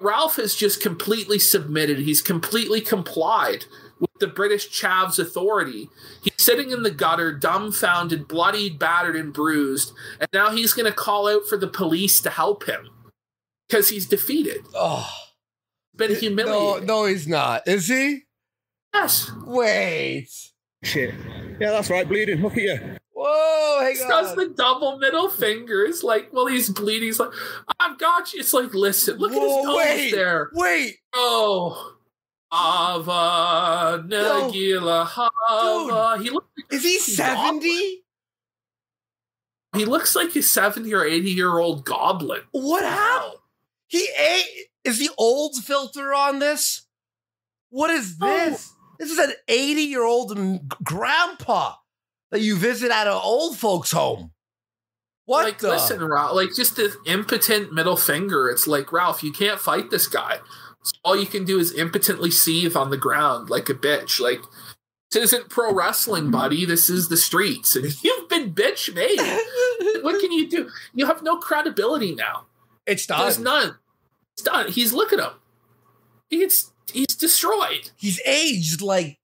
Ralph 0.00 0.36
has 0.36 0.54
just 0.54 0.80
completely 0.80 1.38
submitted. 1.38 1.98
He's 1.98 2.22
completely 2.22 2.80
complied 2.80 3.66
with 3.98 4.10
the 4.18 4.26
British 4.26 4.70
chav's 4.70 5.18
authority. 5.18 5.90
He's 6.22 6.32
sitting 6.38 6.70
in 6.70 6.82
the 6.82 6.90
gutter, 6.90 7.32
dumbfounded, 7.32 8.26
bloodied, 8.26 8.78
battered, 8.78 9.16
and 9.16 9.32
bruised, 9.32 9.92
and 10.18 10.28
now 10.32 10.50
he's 10.50 10.72
going 10.72 10.90
to 10.90 10.96
call 10.96 11.28
out 11.28 11.46
for 11.46 11.58
the 11.58 11.68
police 11.68 12.20
to 12.22 12.30
help 12.30 12.64
him 12.64 12.88
because 13.68 13.90
he's 13.90 14.06
defeated, 14.06 14.64
oh, 14.74 15.08
been 16.00 16.12
no, 16.12 16.18
humiliated. 16.18 16.88
no, 16.88 17.04
he's 17.04 17.28
not. 17.28 17.68
Is 17.68 17.86
he? 17.86 18.22
Yes. 18.92 19.30
Wait. 19.44 20.28
Shit. 20.82 21.14
Yeah, 21.60 21.70
that's 21.70 21.90
right, 21.90 22.08
bleeding. 22.08 22.40
Look 22.40 22.54
at 22.54 22.62
you. 22.62 22.96
Whoa, 23.12 23.80
hang 23.82 23.96
He 23.96 23.98
does 23.98 24.34
the 24.34 24.48
double 24.48 24.98
middle 24.98 25.28
fingers, 25.28 26.02
like 26.02 26.32
Well, 26.32 26.46
he's 26.46 26.70
bleeding. 26.70 27.08
He's 27.08 27.20
like, 27.20 27.32
"I've 27.78 27.98
got 27.98 28.32
you." 28.32 28.40
It's 28.40 28.54
like, 28.54 28.72
listen, 28.72 29.18
look 29.18 29.30
at 29.32 29.42
his 29.42 29.64
nose 29.64 29.76
wait, 29.76 30.10
there. 30.12 30.50
Wait. 30.54 30.96
Oh, 31.12 31.96
Ava 32.52 34.02
Nagila 34.08 35.06
Hava. 35.06 36.22
He 36.22 36.30
looks. 36.30 36.46
Like 36.56 36.72
Is 36.72 36.82
he 36.82 36.96
a 36.96 37.16
goblin. 37.18 37.60
70? 37.60 38.04
He 39.76 39.84
looks 39.84 40.16
like 40.16 40.34
a 40.34 40.42
seventy 40.42 40.94
or 40.94 41.04
eighty 41.04 41.30
year 41.30 41.58
old 41.58 41.84
goblin. 41.84 42.40
What 42.52 42.82
happened? 42.82 43.34
He 43.86 44.08
ate. 44.18 44.69
Is 44.84 44.98
the 44.98 45.10
old 45.18 45.56
filter 45.56 46.14
on 46.14 46.38
this? 46.38 46.86
What 47.70 47.90
is 47.90 48.16
Oh. 48.20 48.26
this? 48.26 48.72
This 48.98 49.10
is 49.10 49.18
an 49.18 49.32
80 49.48 49.82
year 49.82 50.02
old 50.02 50.36
grandpa 50.82 51.74
that 52.30 52.40
you 52.40 52.56
visit 52.56 52.90
at 52.90 53.06
an 53.06 53.12
old 53.22 53.56
folks' 53.58 53.92
home. 53.92 54.32
What 55.26 55.44
like, 55.44 55.58
the? 55.58 55.68
listen, 55.68 56.02
Ralph. 56.04 56.34
Like, 56.34 56.54
just 56.54 56.76
the 56.76 56.94
impotent 57.06 57.72
middle 57.72 57.96
finger. 57.96 58.48
It's 58.48 58.66
like, 58.66 58.92
Ralph, 58.92 59.22
you 59.22 59.32
can't 59.32 59.60
fight 59.60 59.90
this 59.90 60.06
guy. 60.06 60.38
So 60.82 60.92
all 61.04 61.16
you 61.16 61.26
can 61.26 61.44
do 61.44 61.58
is 61.58 61.72
impotently 61.72 62.30
seethe 62.30 62.74
on 62.76 62.90
the 62.90 62.96
ground 62.96 63.48
like 63.50 63.68
a 63.68 63.74
bitch. 63.74 64.18
Like, 64.18 64.40
this 65.12 65.24
isn't 65.32 65.48
pro 65.50 65.72
wrestling, 65.72 66.30
buddy. 66.32 66.64
This 66.64 66.90
is 66.90 67.08
the 67.08 67.16
streets, 67.16 67.76
and 67.76 67.86
you've 68.04 68.28
been 68.28 68.52
bitch 68.54 68.92
made. 68.94 69.20
what 70.02 70.20
can 70.20 70.32
you 70.32 70.48
do? 70.48 70.68
You 70.94 71.06
have 71.06 71.22
no 71.22 71.36
credibility 71.38 72.14
now. 72.14 72.46
it's 72.86 73.06
done. 73.06 73.20
There's 73.22 73.38
none. 73.38 73.76
Done. 74.40 74.70
He's 74.70 74.92
look 74.92 75.12
at 75.12 75.18
him. 75.20 75.32
He 76.28 76.38
gets 76.38 76.72
he's 76.92 77.06
destroyed. 77.08 77.90
He's 77.96 78.20
aged 78.26 78.82
like 78.82 79.18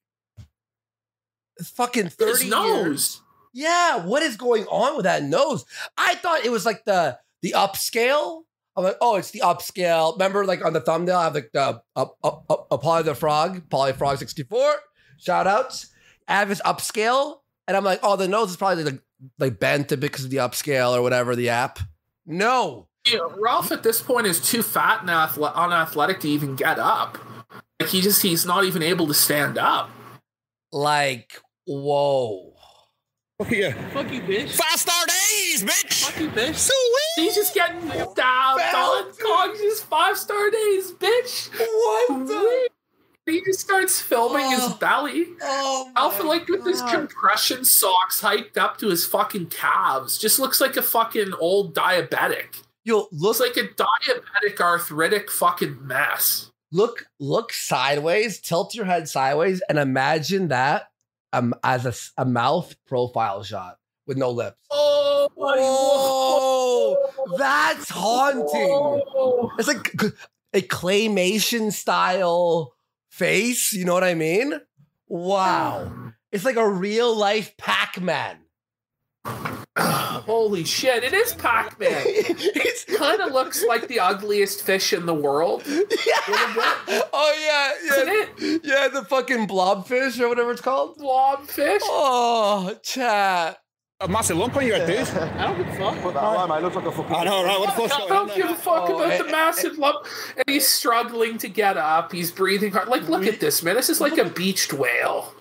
fucking 1.62 2.04
His 2.04 2.14
30 2.14 2.44
years. 2.44 2.50
nose. 2.50 3.22
Yeah, 3.52 4.04
what 4.04 4.22
is 4.22 4.36
going 4.36 4.64
on 4.66 4.96
with 4.96 5.04
that 5.04 5.22
nose? 5.22 5.64
I 5.96 6.14
thought 6.16 6.44
it 6.44 6.50
was 6.50 6.66
like 6.66 6.84
the 6.84 7.18
the 7.42 7.54
upscale. 7.56 8.42
I'm 8.76 8.84
like, 8.84 8.98
oh, 9.00 9.16
it's 9.16 9.30
the 9.30 9.40
upscale. 9.40 10.12
Remember, 10.14 10.44
like 10.44 10.62
on 10.62 10.74
the 10.74 10.80
thumbnail, 10.82 11.16
I 11.16 11.24
have 11.24 11.34
like 11.34 11.50
the 11.52 11.62
uh, 11.62 11.78
uh, 11.96 12.00
uh, 12.02 12.02
up 12.02 12.16
up 12.22 12.44
up, 12.50 12.66
up 12.70 12.82
Polly 12.82 13.02
the 13.04 13.14
Frog, 13.14 13.70
Polly 13.70 13.94
Frog 13.94 14.18
64. 14.18 14.74
Shout 15.18 15.46
outs. 15.46 15.88
I 16.28 16.34
have 16.34 16.50
his 16.50 16.60
upscale, 16.66 17.36
and 17.66 17.74
I'm 17.76 17.84
like, 17.84 18.00
oh, 18.02 18.16
the 18.16 18.28
nose 18.28 18.50
is 18.50 18.56
probably 18.58 18.84
like 18.84 19.00
like 19.38 19.58
bent 19.58 19.92
a 19.92 19.96
bit 19.96 20.12
because 20.12 20.24
of 20.26 20.30
the 20.30 20.36
upscale 20.38 20.94
or 20.94 21.00
whatever 21.00 21.34
the 21.34 21.48
app. 21.48 21.78
No, 22.26 22.88
You 23.06 23.18
know, 23.18 23.34
Ralph 23.38 23.70
at 23.72 23.82
this 23.82 24.02
point 24.02 24.26
is 24.26 24.40
too 24.40 24.62
fat 24.62 25.00
and 25.02 25.10
athle- 25.10 25.54
unathletic 25.54 26.20
to 26.20 26.28
even 26.28 26.56
get 26.56 26.78
up. 26.78 27.18
Like 27.80 27.90
he 27.90 28.00
just 28.00 28.22
he's 28.22 28.44
not 28.46 28.64
even 28.64 28.82
able 28.82 29.06
to 29.06 29.14
stand 29.14 29.58
up. 29.58 29.90
like 30.72 31.40
whoa. 31.66 32.52
Oh, 33.38 33.44
Fuck 33.44 33.52
you. 33.52 33.70
Fuck 33.92 34.10
you, 34.12 34.22
bitch. 34.22 34.50
Five 34.52 34.78
star 34.78 35.04
days, 35.06 35.62
bitch. 35.62 36.04
Fuck 36.04 36.20
you, 36.20 36.30
bitch. 36.30 36.54
Sweet. 36.54 37.24
He's 37.24 37.34
just 37.34 37.54
getting 37.54 37.86
down, 37.88 38.14
on 38.58 39.12
Cogs 39.20 39.60
just 39.60 39.84
five 39.84 40.16
star 40.16 40.50
days, 40.50 40.92
bitch. 40.92 41.50
What 41.58 42.26
the? 42.26 42.68
He 43.26 43.42
just 43.44 43.60
starts 43.60 44.00
filming 44.00 44.50
his 44.50 44.60
Oh. 44.62 44.76
belly. 44.80 45.26
Oh, 45.42 45.90
Alpha, 45.96 46.22
my 46.22 46.28
like 46.30 46.48
with 46.48 46.64
his 46.64 46.80
compression 46.82 47.64
socks 47.64 48.20
hiked 48.20 48.56
up 48.56 48.78
to 48.78 48.88
his 48.88 49.04
fucking 49.04 49.46
calves, 49.46 50.16
just 50.16 50.38
looks 50.38 50.60
like 50.60 50.76
a 50.76 50.82
fucking 50.82 51.34
old 51.34 51.74
diabetic. 51.74 52.62
Yo, 52.86 53.08
look 53.10 53.12
Looks 53.12 53.40
like 53.40 53.56
a 53.56 53.66
diabetic 53.66 54.60
arthritic 54.60 55.28
fucking 55.28 55.84
mess. 55.84 56.52
look 56.70 57.06
look 57.18 57.52
sideways 57.52 58.40
tilt 58.40 58.76
your 58.76 58.84
head 58.84 59.08
sideways 59.08 59.60
and 59.68 59.76
imagine 59.76 60.48
that 60.48 60.84
um, 61.32 61.52
as 61.64 62.12
a 62.16 62.24
mouth 62.24 62.76
profile 62.86 63.42
shot 63.42 63.78
with 64.06 64.16
no 64.16 64.30
lips. 64.30 64.64
Oh, 64.70 65.28
Whoa, 65.34 67.36
that's 67.36 67.90
haunting. 67.90 68.68
Whoa. 68.68 69.50
it's 69.58 69.66
like 69.66 69.92
a 70.54 70.62
claymation 70.62 71.72
style 71.72 72.72
face 73.10 73.72
you 73.72 73.84
know 73.84 73.94
what 73.94 74.04
i 74.04 74.14
mean? 74.14 74.60
Wow. 75.08 76.12
It's 76.30 76.44
like 76.44 76.56
a 76.56 76.68
real 76.68 77.16
life 77.16 77.56
pac-man 77.56 78.36
Holy 79.78 80.64
shit! 80.64 81.04
It 81.04 81.12
is 81.12 81.34
Pac-Man. 81.34 82.02
it's, 82.06 82.84
kind 82.96 83.20
of 83.20 83.32
looks 83.32 83.62
like 83.64 83.88
the 83.88 84.00
ugliest 84.00 84.62
fish 84.62 84.92
in 84.92 85.06
the 85.06 85.14
world, 85.14 85.62
yeah. 85.66 85.82
oh 87.12 87.34
yeah 87.38 87.72
Yeah. 87.84 87.92
isn't 87.92 88.08
it? 88.42 88.60
yeah 88.64 88.88
the 88.88 89.04
fucking 89.04 89.46
blobfish 89.46 90.18
or 90.18 90.28
whatever 90.28 90.52
it's 90.52 90.60
called 90.62 90.98
Blobfish. 90.98 91.78
oh 91.82 92.74
chat 92.82 93.58
uh, 94.00 94.04
A 94.04 94.08
massive 94.08 94.36
lump 94.38 94.56
on 94.56 94.66
your 94.66 94.76
head, 94.76 94.86
dude. 94.86 95.08
I 95.18 95.46
don't 95.46 95.56
give 95.58 95.68
a 95.68 95.76
fuck. 95.76 96.16
I 96.16 96.58
look 96.60 96.74
like 96.74 96.84
a 96.86 96.92
fucking. 96.92 97.14
I 97.16 97.24
know, 97.24 97.44
right? 97.44 97.58
What 97.60 97.74
the 97.76 97.82
fuck's 97.82 97.92
I 97.94 97.98
going 98.00 98.12
on 98.12 98.26
don't 98.28 98.36
give 98.36 98.50
a 98.50 98.54
fuck 98.54 98.90
Oh, 98.90 98.96
about 98.96 99.18
the 99.18 99.26
oh, 99.26 99.30
massive 99.30 99.78
lump. 99.78 100.06
And 100.36 100.44
he's 100.48 100.66
struggling 100.68 101.38
to 101.38 101.48
get 101.48 101.76
up. 101.76 102.12
He's 102.12 102.30
breathing 102.30 102.72
hard. 102.72 102.88
Like, 102.88 103.08
look 103.08 103.26
at 103.26 103.40
this, 103.40 103.62
man. 103.62 103.74
This 103.74 103.88
is 103.88 104.00
like 104.00 104.18
a 104.18 104.24
beached 104.26 104.72
whale. 104.74 105.32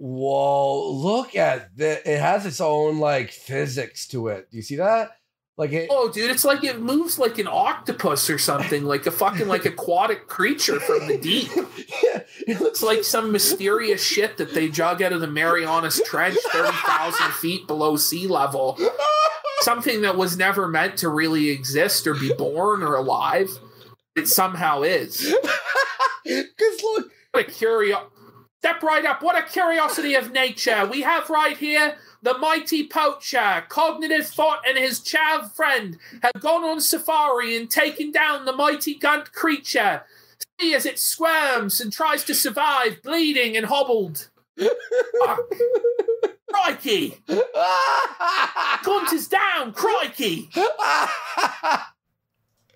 Whoa, 0.00 0.92
look 0.92 1.34
at 1.34 1.76
that. 1.78 2.06
It 2.06 2.20
has 2.20 2.46
its 2.46 2.60
own 2.60 2.98
like 2.98 3.32
physics 3.32 4.06
to 4.08 4.28
it. 4.28 4.48
Do 4.50 4.56
you 4.56 4.62
see 4.62 4.76
that? 4.76 5.10
Like 5.56 5.72
it 5.72 5.88
Oh, 5.90 6.08
dude, 6.08 6.30
it's 6.30 6.44
like 6.44 6.62
it 6.62 6.78
moves 6.80 7.18
like 7.18 7.38
an 7.38 7.48
octopus 7.48 8.30
or 8.30 8.38
something, 8.38 8.84
like 8.84 9.06
a 9.06 9.10
fucking 9.10 9.48
like 9.48 9.64
aquatic 9.64 10.28
creature 10.28 10.78
from 10.78 11.08
the 11.08 11.18
deep. 11.18 11.50
yeah, 12.04 12.20
it 12.46 12.60
looks 12.60 12.78
It's 12.78 12.82
like 12.84 13.02
some 13.02 13.32
mysterious 13.32 14.00
shit 14.00 14.36
that 14.36 14.54
they 14.54 14.68
jug 14.68 15.02
out 15.02 15.12
of 15.12 15.20
the 15.20 15.26
Marianas 15.26 16.00
Trench, 16.06 16.38
thirty 16.52 16.76
thousand 16.86 17.32
feet 17.32 17.66
below 17.66 17.96
sea 17.96 18.28
level. 18.28 18.78
Something 19.62 20.02
that 20.02 20.16
was 20.16 20.36
never 20.36 20.68
meant 20.68 20.96
to 20.98 21.08
really 21.08 21.48
exist 21.48 22.06
or 22.06 22.14
be 22.14 22.32
born 22.32 22.84
or 22.84 22.94
alive. 22.94 23.50
It 24.14 24.28
somehow 24.28 24.82
is. 24.82 25.34
Cause 26.24 26.82
look, 26.84 27.10
What 27.32 27.48
a 27.48 27.50
curio. 27.50 28.12
Step 28.60 28.82
right 28.82 29.04
up. 29.04 29.22
What 29.22 29.38
a 29.38 29.42
curiosity 29.48 30.14
of 30.14 30.32
nature. 30.32 30.84
We 30.84 31.02
have 31.02 31.30
right 31.30 31.56
here 31.56 31.96
the 32.22 32.36
mighty 32.38 32.88
poacher, 32.88 33.64
cognitive 33.68 34.26
thought, 34.26 34.62
and 34.66 34.76
his 34.76 35.00
chav 35.00 35.52
friend 35.54 35.96
have 36.22 36.42
gone 36.42 36.64
on 36.64 36.80
safari 36.80 37.56
and 37.56 37.70
taken 37.70 38.10
down 38.10 38.44
the 38.44 38.52
mighty 38.52 38.94
gunt 38.94 39.32
creature. 39.32 40.02
See 40.60 40.74
as 40.74 40.86
it 40.86 40.98
squirms 40.98 41.80
and 41.80 41.92
tries 41.92 42.24
to 42.24 42.34
survive, 42.34 43.00
bleeding 43.02 43.56
and 43.56 43.66
hobbled. 43.66 44.28
Fuck. 44.58 45.40
Crikey! 46.52 47.22
Gunt 48.82 49.12
is 49.12 49.28
down! 49.28 49.72
Crikey! 49.72 50.50
What's 50.54 50.72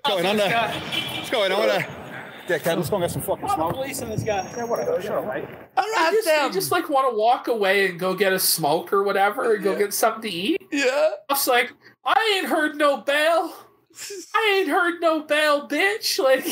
going 0.06 0.26
on 0.26 0.36
there? 0.36 0.70
What's 0.70 1.30
going 1.30 1.52
on 1.52 1.66
there? 1.66 2.01
Dickhead, 2.48 2.76
let's 2.76 2.90
go 2.90 2.96
and 2.96 3.04
get 3.04 3.10
some 3.10 3.22
fucking 3.22 3.44
I'm 3.44 3.54
smoke. 3.54 3.74
policing 3.74 4.08
this 4.08 4.22
guy. 4.24 4.44
Yeah, 4.56 4.64
whatever. 4.64 5.00
Shut 5.00 5.12
up, 5.12 5.26
mate. 5.26 5.44
You 5.48 5.82
Harass 5.82 6.12
just, 6.24 6.42
you 6.42 6.52
just 6.52 6.72
like 6.72 6.88
want 6.88 7.10
to 7.12 7.16
walk 7.16 7.46
away 7.48 7.86
and 7.88 7.98
go 8.00 8.14
get 8.14 8.32
a 8.32 8.38
smoke 8.38 8.92
or 8.92 9.02
whatever, 9.04 9.54
and 9.54 9.62
go 9.62 9.72
Yeah. 9.72 9.78
get 9.78 9.94
something 9.94 10.22
to 10.22 10.36
eat. 10.36 10.60
yeah. 10.72 11.10
I 11.28 11.32
was 11.32 11.46
like, 11.46 11.72
I 12.04 12.36
ain't 12.38 12.48
heard 12.48 12.76
no 12.76 12.96
bell. 12.98 13.54
I 14.34 14.56
ain't 14.58 14.68
heard 14.68 15.00
no 15.00 15.22
bell, 15.22 15.68
bitch. 15.68 16.18
Like, 16.22 16.44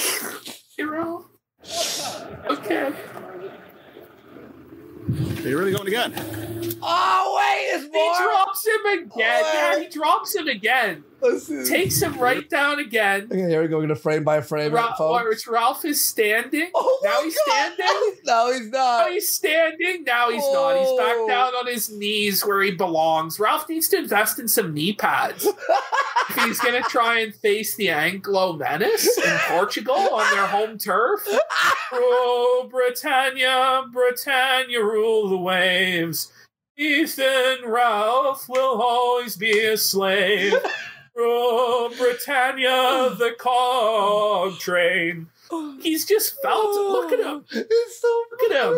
you 0.78 0.90
know. 0.90 1.26
Okay. 2.48 2.92
Are 5.44 5.48
you 5.48 5.58
really 5.58 5.72
going 5.72 5.88
again? 5.88 6.12
Oh 6.82 7.36
wait, 7.38 7.76
it's 7.76 7.84
He 7.84 8.24
drops 8.24 8.66
him 8.66 9.04
again. 9.08 9.44
Yeah, 9.54 9.78
he 9.80 9.88
drops 9.88 10.34
him 10.34 10.48
again. 10.48 11.04
Takes 11.68 12.00
him 12.00 12.18
right 12.18 12.48
down 12.48 12.78
again. 12.78 13.24
Okay, 13.30 13.36
here 13.50 13.60
we 13.60 13.68
go. 13.68 13.76
We 13.78 13.82
Gonna 13.84 13.94
frame 13.94 14.24
by 14.24 14.40
frame. 14.40 14.72
Ra- 14.72 14.92
it, 14.92 14.96
folks. 14.96 15.24
which 15.28 15.46
Ralph 15.46 15.84
is 15.84 16.00
standing. 16.02 16.70
Oh 16.74 16.98
now 17.04 17.22
he's 17.22 17.38
God. 17.46 17.72
standing. 17.74 18.16
No, 18.24 18.52
he's 18.52 18.70
Now 18.70 18.78
not. 18.78 19.10
he's 19.12 19.28
standing. 19.28 20.04
Now 20.04 20.30
he's 20.30 20.42
not. 20.42 20.78
He's 20.78 20.98
back 20.98 21.16
Oh. 21.18 21.26
down 21.28 21.54
on 21.54 21.66
his 21.66 21.90
knees 21.90 22.44
where 22.46 22.62
he 22.62 22.70
belongs. 22.70 23.38
Ralph 23.38 23.68
needs 23.68 23.88
to 23.88 23.98
invest 23.98 24.38
in 24.38 24.48
some 24.48 24.72
knee 24.72 24.92
pads. 24.94 25.44
if 26.30 26.36
he's 26.44 26.60
going 26.60 26.80
to 26.82 26.88
try 26.88 27.18
and 27.20 27.34
face 27.34 27.74
the 27.76 27.90
Anglo 27.90 28.52
menace 28.54 29.18
in 29.18 29.38
Portugal 29.48 29.94
on 29.96 30.30
their 30.34 30.46
home 30.46 30.78
turf. 30.78 31.20
Oh, 31.92 32.68
Britannia, 32.70 33.82
Britannia, 33.92 34.80
rule 34.80 35.28
the 35.28 35.36
waves. 35.36 36.30
Ethan 36.80 37.68
Ralph 37.68 38.48
will 38.48 38.80
always 38.80 39.36
be 39.36 39.60
a 39.66 39.76
slave. 39.76 40.54
Oh, 41.22 41.92
Britannia, 41.98 43.14
the 43.18 43.34
cog 43.36 44.58
train. 44.58 45.26
He's 45.82 46.06
just 46.06 46.40
felt. 46.40 46.74
Look 46.74 47.12
at 47.12 47.18
him. 47.18 47.44
It's 47.50 48.00
so 48.00 48.22
Look 48.30 48.50
at 48.52 48.56
him. 48.66 48.72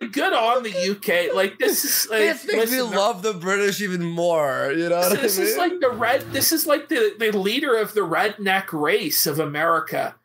amazing. 0.00 0.10
Good 0.10 0.32
on 0.32 0.62
the 0.64 0.90
UK. 0.90 1.34
Like 1.36 1.58
this 1.58 1.84
is 1.84 2.08
like 2.10 2.20
This 2.20 2.46
makes 2.46 2.72
me 2.72 2.80
love 2.82 3.22
the 3.22 3.34
British 3.34 3.80
even 3.82 4.02
more. 4.02 4.72
You 4.74 4.88
know 4.88 4.96
what 4.96 5.12
I 5.12 5.20
This 5.20 5.38
mean? 5.38 5.46
is 5.48 5.56
like 5.56 5.78
the 5.78 5.90
red. 5.90 6.22
This 6.32 6.50
is 6.50 6.66
like 6.66 6.88
the 6.88 7.14
the 7.18 7.30
leader 7.30 7.76
of 7.76 7.94
the 7.94 8.00
redneck 8.00 8.72
race 8.72 9.24
of 9.26 9.38
America. 9.38 10.16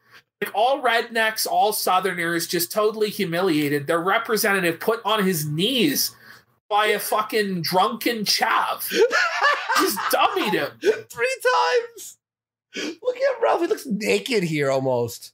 Like 0.41 0.51
all 0.55 0.81
rednecks, 0.81 1.45
all 1.45 1.73
Southerners, 1.73 2.47
just 2.47 2.71
totally 2.71 3.09
humiliated. 3.11 3.85
Their 3.85 4.01
representative 4.01 4.79
put 4.79 5.01
on 5.05 5.23
his 5.25 5.45
knees 5.45 6.15
by 6.73 6.87
a 6.87 6.97
fucking 6.97 7.61
drunken 7.61 8.25
chav. 8.25 8.89
Just 9.77 9.99
dummied 10.11 10.53
him. 10.53 10.71
three 10.81 11.37
times. 11.93 12.17
Look 12.75 13.15
at 13.15 13.41
Ralph. 13.43 13.61
He 13.61 13.67
looks 13.67 13.85
naked 13.85 14.41
here 14.41 14.71
almost. 14.71 15.33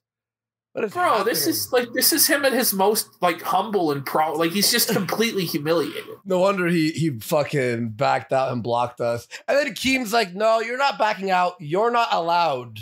Bro, 0.74 1.24
this 1.24 1.48
is 1.48 1.72
like 1.72 1.94
this 1.94 2.12
is 2.12 2.28
him 2.28 2.44
at 2.44 2.52
his 2.52 2.74
most 2.74 3.10
like 3.22 3.42
humble 3.42 3.90
and 3.92 4.06
pro. 4.06 4.34
Like 4.34 4.52
he's 4.52 4.70
just 4.70 4.90
completely 4.90 5.46
humiliated. 5.46 6.04
no 6.26 6.40
wonder 6.40 6.68
he 6.68 6.92
he 6.92 7.18
fucking 7.20 7.92
backed 7.92 8.34
out 8.34 8.52
and 8.52 8.62
blocked 8.62 9.00
us. 9.00 9.26
And 9.48 9.58
then 9.58 9.74
Keem's 9.74 10.12
like, 10.12 10.34
"No, 10.36 10.60
you're 10.60 10.78
not 10.78 11.00
backing 11.00 11.32
out. 11.32 11.54
You're 11.60 11.92
not 11.92 12.10
allowed." 12.12 12.80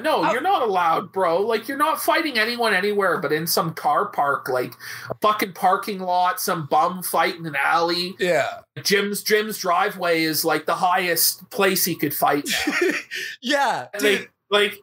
No, 0.00 0.22
I- 0.22 0.32
you're 0.32 0.40
not 0.40 0.62
allowed, 0.62 1.12
bro. 1.12 1.40
Like 1.40 1.68
you're 1.68 1.76
not 1.76 2.02
fighting 2.02 2.38
anyone 2.38 2.72
anywhere 2.74 3.18
but 3.18 3.32
in 3.32 3.46
some 3.46 3.74
car 3.74 4.06
park, 4.06 4.48
like 4.48 4.74
a 5.10 5.14
fucking 5.20 5.52
parking 5.52 6.00
lot, 6.00 6.40
some 6.40 6.66
bum 6.66 7.02
fight 7.02 7.36
in 7.36 7.46
an 7.46 7.56
alley. 7.56 8.14
Yeah, 8.18 8.60
Jim's 8.82 9.22
Jim's 9.22 9.58
driveway 9.58 10.22
is 10.22 10.44
like 10.44 10.66
the 10.66 10.74
highest 10.74 11.48
place 11.50 11.84
he 11.84 11.94
could 11.94 12.14
fight. 12.14 12.48
yeah, 13.42 13.88
they 13.98 14.26
like 14.50 14.78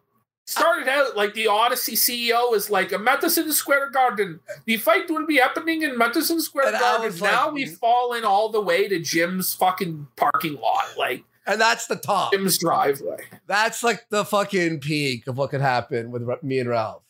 started 0.46 0.88
out 0.88 1.16
like 1.16 1.36
the 1.36 1.48
Odyssey 1.48 1.96
CEO 1.96 2.56
is 2.56 2.72
like 2.72 2.92
a 2.92 2.98
Madison 2.98 3.52
Square 3.52 3.92
Garden. 3.92 4.40
The 4.66 4.78
fight 4.78 5.10
will 5.10 5.26
be 5.28 5.38
happening 5.38 5.84
in 5.84 5.96
Madison 5.96 6.42
Square 6.42 6.70
And 6.70 6.80
Garden. 6.80 7.06
was 7.06 7.22
like- 7.22 7.32
now 7.32 7.50
we've 7.52 7.68
mm-hmm. 7.68 7.76
fallen 7.76 8.26
all 8.26 8.50
the 8.50 8.60
way 8.62 8.88
to 8.88 9.00
Jim's 9.00 9.54
fucking 9.54 10.08
parking 10.16 10.60
lot, 10.60 10.86
like 10.98 11.24
and 11.50 11.60
that's 11.62 11.88
the 11.88 11.96
top. 11.96 12.32
Jim's 12.32 12.58
driveway. 12.58 13.18
That's 13.48 13.84
like 13.84 14.06
the 14.10 14.24
fucking 14.24 14.80
peak 14.80 15.28
of 15.28 15.38
what 15.38 15.50
could 15.50 15.62
happen 15.62 16.12
with 16.12 16.44
me 16.44 16.60
and 16.60 16.70
Ralph. 16.70 17.04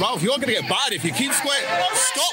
Ralph, 0.00 0.22
you're 0.22 0.38
gonna 0.38 0.46
get 0.52 0.68
bad 0.68 0.92
if 0.92 1.04
you 1.04 1.12
keep 1.12 1.32
swearing. 1.32 1.66
Stop! 1.92 2.32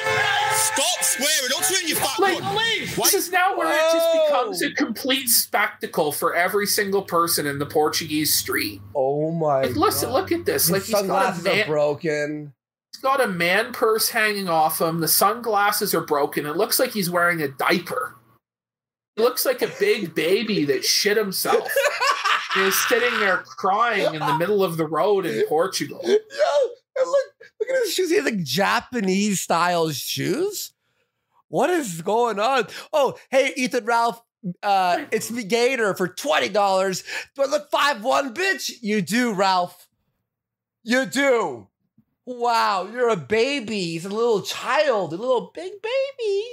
Stop 0.54 1.04
swearing! 1.04 1.50
Don't 1.50 1.64
swear 1.66 1.82
in 1.82 1.88
your 1.88 1.98
fat 1.98 2.20
Like, 2.20 2.38
cunt. 2.38 2.56
Why- 2.98 3.06
this 3.06 3.14
is 3.16 3.32
now 3.32 3.58
where 3.58 3.68
it 3.68 3.92
just 3.92 4.28
becomes 4.28 4.62
a 4.62 4.72
complete 4.74 5.30
spectacle 5.30 6.12
for 6.12 6.36
every 6.36 6.68
single 6.68 7.02
person 7.02 7.48
in 7.48 7.58
the 7.60 7.66
Portuguese 7.66 8.34
street. 8.34 8.82
Oh 8.94 9.32
my 9.32 9.62
Like, 9.64 9.76
listen, 9.76 10.10
God. 10.10 10.14
look 10.16 10.32
at 10.32 10.46
this. 10.46 10.64
His 10.64 10.72
Like, 10.72 10.82
he's 10.84 10.92
got, 10.92 10.98
a 11.06 11.08
sunglasses 11.08 11.46
are 11.48 11.56
man, 11.56 11.68
broken. 11.68 12.54
he's 12.94 13.02
got 13.02 13.20
a 13.22 13.28
man 13.28 13.74
purse 13.74 14.10
hanging 14.10 14.48
off 14.48 14.80
him. 14.80 15.00
The 15.00 15.08
sunglasses 15.08 15.96
are 15.96 16.02
broken. 16.06 16.46
It 16.46 16.56
looks 16.56 16.78
like 16.80 16.92
he's 16.92 17.10
wearing 17.10 17.42
a 17.42 17.48
diaper. 17.48 18.16
Looks 19.18 19.46
like 19.46 19.62
a 19.62 19.72
big 19.80 20.14
baby 20.14 20.66
that 20.66 20.84
shit 20.84 21.18
himself. 21.18 21.72
He's 22.54 22.76
sitting 22.88 23.20
there 23.20 23.38
crying 23.38 24.14
in 24.14 24.20
the 24.20 24.38
middle 24.38 24.64
of 24.64 24.78
the 24.78 24.86
road 24.86 25.26
in 25.26 25.46
Portugal. 25.48 26.02
And 26.04 26.20
look, 27.06 27.26
look 27.60 27.70
at 27.70 27.84
his 27.84 27.94
shoes. 27.94 28.10
He 28.10 28.16
has 28.16 28.26
like 28.26 28.44
Japanese 28.44 29.42
style 29.42 29.90
shoes. 29.92 30.74
What 31.48 31.70
is 31.70 32.02
going 32.02 32.40
on? 32.40 32.68
Oh, 32.92 33.18
hey, 33.30 33.54
Ethan 33.56 33.86
Ralph. 33.86 34.22
Uh, 34.62 35.06
it's 35.12 35.32
me 35.32 35.44
Gator 35.44 35.96
for 35.96 36.08
twenty 36.08 36.50
dollars. 36.50 37.04
Do 37.36 37.44
I 37.44 37.46
look 37.46 37.70
five 37.72 38.04
one, 38.04 38.34
bitch? 38.34 38.72
You 38.82 39.02
do, 39.02 39.34
Ralph. 39.34 39.88
You 40.84 41.06
do. 41.06 41.68
Wow, 42.28 42.88
you're 42.92 43.10
a 43.10 43.16
baby. 43.16 43.80
He's 43.84 44.06
a 44.06 44.10
little 44.10 44.42
child, 44.42 45.14
a 45.14 45.18
little 45.18 45.52
big 45.54 45.74
baby. 45.82 46.44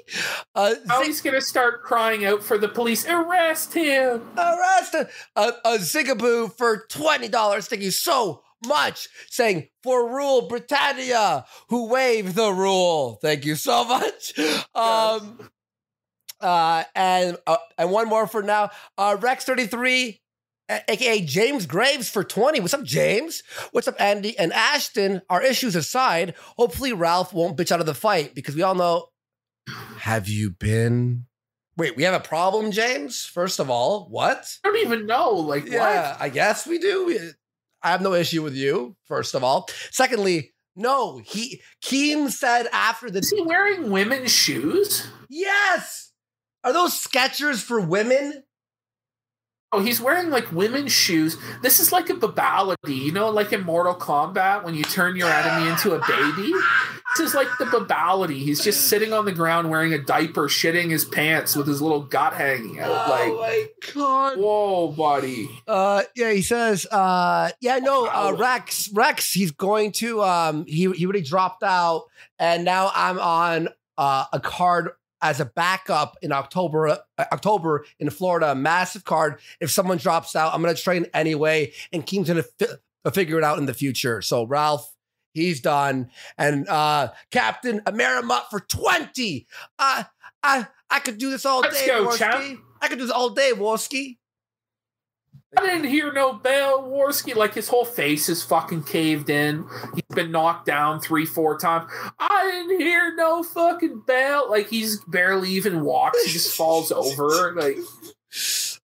Uh, 0.54 0.74
Zig- 0.74 1.06
he's 1.06 1.20
gonna 1.22 1.40
start 1.40 1.82
crying 1.82 2.26
out 2.26 2.42
for 2.42 2.58
the 2.58 2.68
police. 2.68 3.06
Arrest 3.08 3.72
him! 3.72 4.22
arrest 4.36 4.94
a, 4.94 5.08
a, 5.34 5.52
a 5.64 5.78
Zigaboo 5.78 6.52
for 6.58 6.86
$20. 6.88 7.66
Thank 7.68 7.82
you 7.82 7.90
so 7.90 8.42
much. 8.66 9.08
Saying, 9.30 9.68
for 9.82 10.14
rule 10.14 10.42
Britannia, 10.46 11.46
who 11.70 11.88
waived 11.88 12.34
the 12.34 12.52
rule. 12.52 13.18
Thank 13.22 13.46
you 13.46 13.54
so 13.56 13.84
much. 13.88 14.38
Um, 14.74 15.48
uh, 16.40 16.84
and 16.94 17.36
uh, 17.46 17.56
and 17.78 17.90
one 17.90 18.08
more 18.08 18.26
for 18.26 18.42
now. 18.42 18.70
Uh, 18.98 19.16
Rex33, 19.16 20.08
a- 20.08 20.21
aka 20.88 21.20
James 21.20 21.66
Graves 21.66 22.08
for 22.08 22.24
20. 22.24 22.60
What's 22.60 22.74
up, 22.74 22.84
James? 22.84 23.42
What's 23.72 23.88
up, 23.88 24.00
Andy? 24.00 24.38
And 24.38 24.52
Ashton, 24.52 25.22
our 25.28 25.42
issues 25.42 25.76
aside, 25.76 26.34
hopefully 26.56 26.92
Ralph 26.92 27.32
won't 27.32 27.56
bitch 27.56 27.72
out 27.72 27.80
of 27.80 27.86
the 27.86 27.94
fight 27.94 28.34
because 28.34 28.54
we 28.54 28.62
all 28.62 28.74
know. 28.74 29.08
Have 29.98 30.28
you 30.28 30.50
been 30.50 31.26
Wait, 31.76 31.96
we 31.96 32.02
have 32.02 32.14
a 32.14 32.20
problem, 32.20 32.70
James? 32.70 33.24
First 33.24 33.58
of 33.58 33.70
all, 33.70 34.06
what? 34.10 34.58
I 34.62 34.68
don't 34.68 34.78
even 34.78 35.06
know. 35.06 35.30
Like, 35.30 35.66
Yeah, 35.66 36.16
I 36.20 36.28
guess 36.28 36.66
we 36.66 36.78
do. 36.78 37.32
I 37.82 37.90
have 37.90 38.02
no 38.02 38.12
issue 38.12 38.42
with 38.42 38.54
you, 38.54 38.96
first 39.06 39.34
of 39.34 39.42
all. 39.42 39.68
Secondly, 39.90 40.52
no, 40.76 41.18
he 41.24 41.62
Keem 41.82 42.30
said 42.30 42.68
after 42.72 43.10
the 43.10 43.20
Is 43.20 43.30
he 43.30 43.42
wearing 43.42 43.90
women's 43.90 44.30
shoes? 44.30 45.06
Yes! 45.28 46.12
Are 46.62 46.72
those 46.72 46.92
Skechers 46.92 47.62
for 47.62 47.80
women? 47.80 48.44
Oh, 49.74 49.80
he's 49.80 50.00
wearing 50.02 50.28
like 50.28 50.52
women's 50.52 50.92
shoes. 50.92 51.38
This 51.62 51.80
is 51.80 51.92
like 51.92 52.10
a 52.10 52.14
babality, 52.14 52.94
you 52.94 53.10
know, 53.10 53.30
like 53.30 53.54
in 53.54 53.62
Mortal 53.62 53.94
Kombat 53.94 54.64
when 54.64 54.74
you 54.74 54.82
turn 54.84 55.16
your 55.16 55.30
enemy 55.30 55.70
into 55.70 55.94
a 55.94 55.98
baby. 56.06 56.52
This 57.16 57.28
is 57.28 57.34
like 57.34 57.48
the 57.58 57.64
babality. 57.64 58.36
He's 58.38 58.62
just 58.62 58.88
sitting 58.88 59.12
on 59.14 59.24
the 59.24 59.32
ground 59.32 59.70
wearing 59.70 59.92
a 59.94 59.98
diaper, 59.98 60.48
shitting 60.48 60.90
his 60.90 61.04
pants 61.06 61.56
with 61.56 61.66
his 61.66 61.80
little 61.80 62.00
gut 62.02 62.34
hanging 62.34 62.80
out. 62.80 62.90
Like, 63.08 63.28
oh 63.30 63.38
my 63.40 63.66
god. 63.94 64.38
whoa, 64.38 64.88
buddy. 64.92 65.48
Uh 65.66 66.02
yeah, 66.16 66.32
he 66.32 66.42
says, 66.42 66.86
uh 66.86 67.50
yeah, 67.60 67.78
no, 67.78 68.06
uh 68.06 68.34
Rex, 68.38 68.90
Rex, 68.92 69.32
he's 69.32 69.52
going 69.52 69.92
to 69.92 70.22
um 70.22 70.66
he 70.66 70.90
he 70.92 71.04
already 71.06 71.22
dropped 71.22 71.62
out 71.62 72.04
and 72.38 72.64
now 72.64 72.90
I'm 72.94 73.18
on 73.18 73.68
uh 73.96 74.24
a 74.32 74.40
card 74.40 74.90
as 75.22 75.40
a 75.40 75.44
backup 75.44 76.16
in 76.20 76.32
October 76.32 76.88
uh, 76.88 76.96
October 77.18 77.86
in 77.98 78.10
Florida, 78.10 78.50
a 78.52 78.54
massive 78.54 79.04
card. 79.04 79.40
If 79.60 79.70
someone 79.70 79.98
drops 79.98 80.36
out, 80.36 80.52
I'm 80.52 80.60
gonna 80.60 80.74
train 80.74 81.06
anyway, 81.14 81.72
and 81.92 82.04
Keem's 82.04 82.28
gonna 82.28 82.42
fi- 82.42 82.76
uh, 83.04 83.10
figure 83.10 83.38
it 83.38 83.44
out 83.44 83.58
in 83.58 83.66
the 83.66 83.74
future. 83.74 84.20
So 84.20 84.44
Ralph, 84.44 84.92
he's 85.32 85.60
done, 85.60 86.10
and 86.36 86.68
uh 86.68 87.12
Captain 87.30 87.80
Amerimut 87.80 88.48
for 88.50 88.60
twenty. 88.60 89.46
Uh, 89.78 90.04
I 90.42 90.66
I 90.90 90.98
could 90.98 91.18
do 91.18 91.30
this 91.30 91.46
all 91.46 91.60
Let's 91.60 91.80
day, 91.80 91.86
go. 91.86 92.10
I 92.80 92.88
could 92.88 92.98
do 92.98 93.04
this 93.04 93.14
all 93.14 93.30
day, 93.30 93.52
Warski. 93.54 94.18
I 95.56 95.66
didn't 95.66 95.90
hear 95.90 96.12
no 96.12 96.32
bell, 96.32 96.82
Warski. 96.82 97.34
Like 97.34 97.54
his 97.54 97.68
whole 97.68 97.84
face 97.84 98.28
is 98.28 98.42
fucking 98.42 98.84
caved 98.84 99.28
in. 99.28 99.66
He's 99.94 100.02
been 100.14 100.30
knocked 100.30 100.66
down 100.66 101.00
three, 101.00 101.26
four 101.26 101.58
times. 101.58 101.90
I 102.18 102.50
didn't 102.50 102.80
hear 102.80 103.14
no 103.14 103.42
fucking 103.42 104.02
bell. 104.06 104.50
Like 104.50 104.68
he's 104.68 105.00
barely 105.04 105.50
even 105.50 105.82
walks. 105.82 106.22
He 106.24 106.32
just 106.32 106.56
falls 106.56 106.90
over. 106.90 107.54
Like 107.54 107.76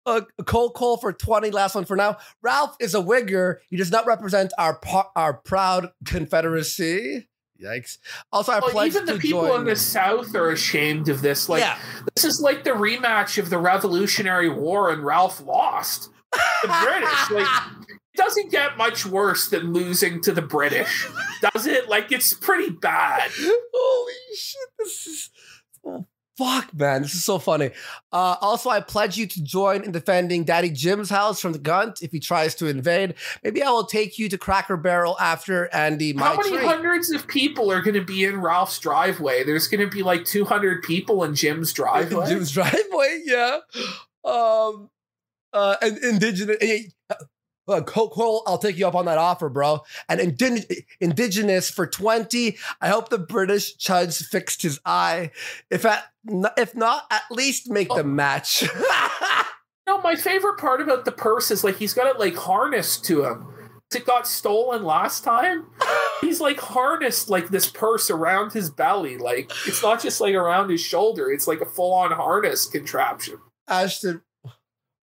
Uh, 0.04 0.22
cold 0.44 0.74
call 0.74 0.96
for 0.98 1.12
20. 1.12 1.50
Last 1.50 1.74
one 1.74 1.84
for 1.84 1.96
now. 1.96 2.16
Ralph 2.42 2.76
is 2.80 2.94
a 2.94 2.98
wigger. 2.98 3.56
He 3.68 3.76
does 3.76 3.90
not 3.90 4.06
represent 4.06 4.52
our 4.58 4.78
our 5.16 5.34
proud 5.34 5.90
Confederacy. 6.04 7.28
Yikes. 7.60 7.98
Also, 8.32 8.52
I 8.52 8.60
well, 8.60 8.70
pledge 8.70 8.94
even 8.94 9.06
the 9.06 9.18
people 9.18 9.46
join. 9.46 9.60
in 9.60 9.66
the 9.66 9.74
South 9.74 10.34
are 10.34 10.50
ashamed 10.50 11.08
of 11.08 11.22
this. 11.22 11.48
Like 11.48 11.60
yeah. 11.60 11.78
this 12.14 12.24
is 12.24 12.40
like 12.40 12.62
the 12.62 12.70
rematch 12.70 13.38
of 13.38 13.50
the 13.50 13.58
Revolutionary 13.58 14.48
War, 14.48 14.90
and 14.90 15.04
Ralph 15.04 15.40
lost. 15.40 16.10
The 16.32 16.68
British, 16.82 17.30
like, 17.30 17.62
it 17.88 17.98
doesn't 18.16 18.50
get 18.50 18.76
much 18.76 19.06
worse 19.06 19.48
than 19.48 19.72
losing 19.72 20.20
to 20.22 20.32
the 20.32 20.42
British, 20.42 21.06
does 21.52 21.66
it? 21.66 21.88
Like, 21.88 22.12
it's 22.12 22.34
pretty 22.34 22.70
bad. 22.70 23.30
Holy 23.34 24.12
shit. 24.34 24.68
This 24.78 25.06
is. 25.06 25.30
Oh, 25.86 26.04
fuck, 26.36 26.74
man. 26.74 27.02
This 27.02 27.14
is 27.14 27.24
so 27.24 27.38
funny. 27.38 27.70
Uh, 28.12 28.36
also, 28.40 28.68
I 28.70 28.80
pledge 28.80 29.16
you 29.16 29.26
to 29.26 29.42
join 29.42 29.84
in 29.84 29.92
defending 29.92 30.44
Daddy 30.44 30.70
Jim's 30.70 31.08
house 31.10 31.40
from 31.40 31.52
the 31.52 31.58
Gunt 31.58 32.02
if 32.02 32.10
he 32.12 32.20
tries 32.20 32.54
to 32.56 32.66
invade. 32.66 33.14
Maybe 33.42 33.62
I 33.62 33.70
will 33.70 33.86
take 33.86 34.18
you 34.18 34.28
to 34.28 34.36
Cracker 34.38 34.76
Barrel 34.76 35.16
after 35.18 35.72
Andy, 35.74 36.12
my 36.12 36.26
How 36.26 36.36
many 36.36 36.50
treat. 36.50 36.64
hundreds 36.64 37.10
of 37.10 37.26
people 37.26 37.70
are 37.72 37.80
going 37.80 37.94
to 37.94 38.04
be 38.04 38.24
in 38.24 38.40
Ralph's 38.40 38.78
driveway? 38.78 39.44
There's 39.44 39.68
going 39.68 39.80
to 39.80 39.88
be 39.94 40.02
like 40.02 40.24
200 40.24 40.82
people 40.82 41.24
in 41.24 41.34
Jim's 41.34 41.72
driveway. 41.72 42.28
Jim's 42.28 42.50
driveway, 42.50 43.22
yeah. 43.24 43.58
Um, 44.24 44.90
uh, 45.58 45.76
and 45.82 45.98
indigenous. 45.98 46.56
Uh, 47.68 47.82
Cole, 47.82 48.08
Cole, 48.08 48.42
I'll 48.46 48.56
take 48.56 48.78
you 48.78 48.88
up 48.88 48.94
on 48.94 49.04
that 49.04 49.18
offer, 49.18 49.50
bro. 49.50 49.82
And 50.08 50.20
indi- 50.20 50.86
indigenous 51.00 51.68
for 51.68 51.86
twenty. 51.86 52.56
I 52.80 52.88
hope 52.88 53.10
the 53.10 53.18
British 53.18 53.74
judge 53.74 54.16
fixed 54.16 54.62
his 54.62 54.80
eye. 54.86 55.32
If 55.70 55.84
at, 55.84 56.04
if 56.56 56.74
not, 56.74 57.04
at 57.10 57.24
least 57.30 57.68
make 57.68 57.88
the 57.88 58.04
match. 58.04 58.64
No, 59.88 60.02
my 60.02 60.16
favorite 60.16 60.58
part 60.58 60.82
about 60.82 61.06
the 61.06 61.12
purse 61.12 61.50
is 61.50 61.64
like 61.64 61.76
he's 61.76 61.94
got 61.94 62.06
it 62.06 62.18
like 62.20 62.36
harnessed 62.36 63.06
to 63.06 63.24
him. 63.24 63.46
It 63.94 64.04
got 64.04 64.28
stolen 64.28 64.84
last 64.84 65.24
time. 65.24 65.64
He's 66.20 66.42
like 66.42 66.60
harnessed 66.60 67.30
like 67.30 67.48
this 67.48 67.70
purse 67.70 68.10
around 68.10 68.52
his 68.52 68.68
belly. 68.68 69.16
Like 69.16 69.50
it's 69.66 69.82
not 69.82 70.02
just 70.02 70.20
like 70.20 70.34
around 70.34 70.68
his 70.68 70.82
shoulder. 70.82 71.30
It's 71.32 71.48
like 71.48 71.62
a 71.62 71.66
full 71.66 71.94
on 71.94 72.12
harness 72.12 72.66
contraption. 72.66 73.38
Ashton, 73.66 74.20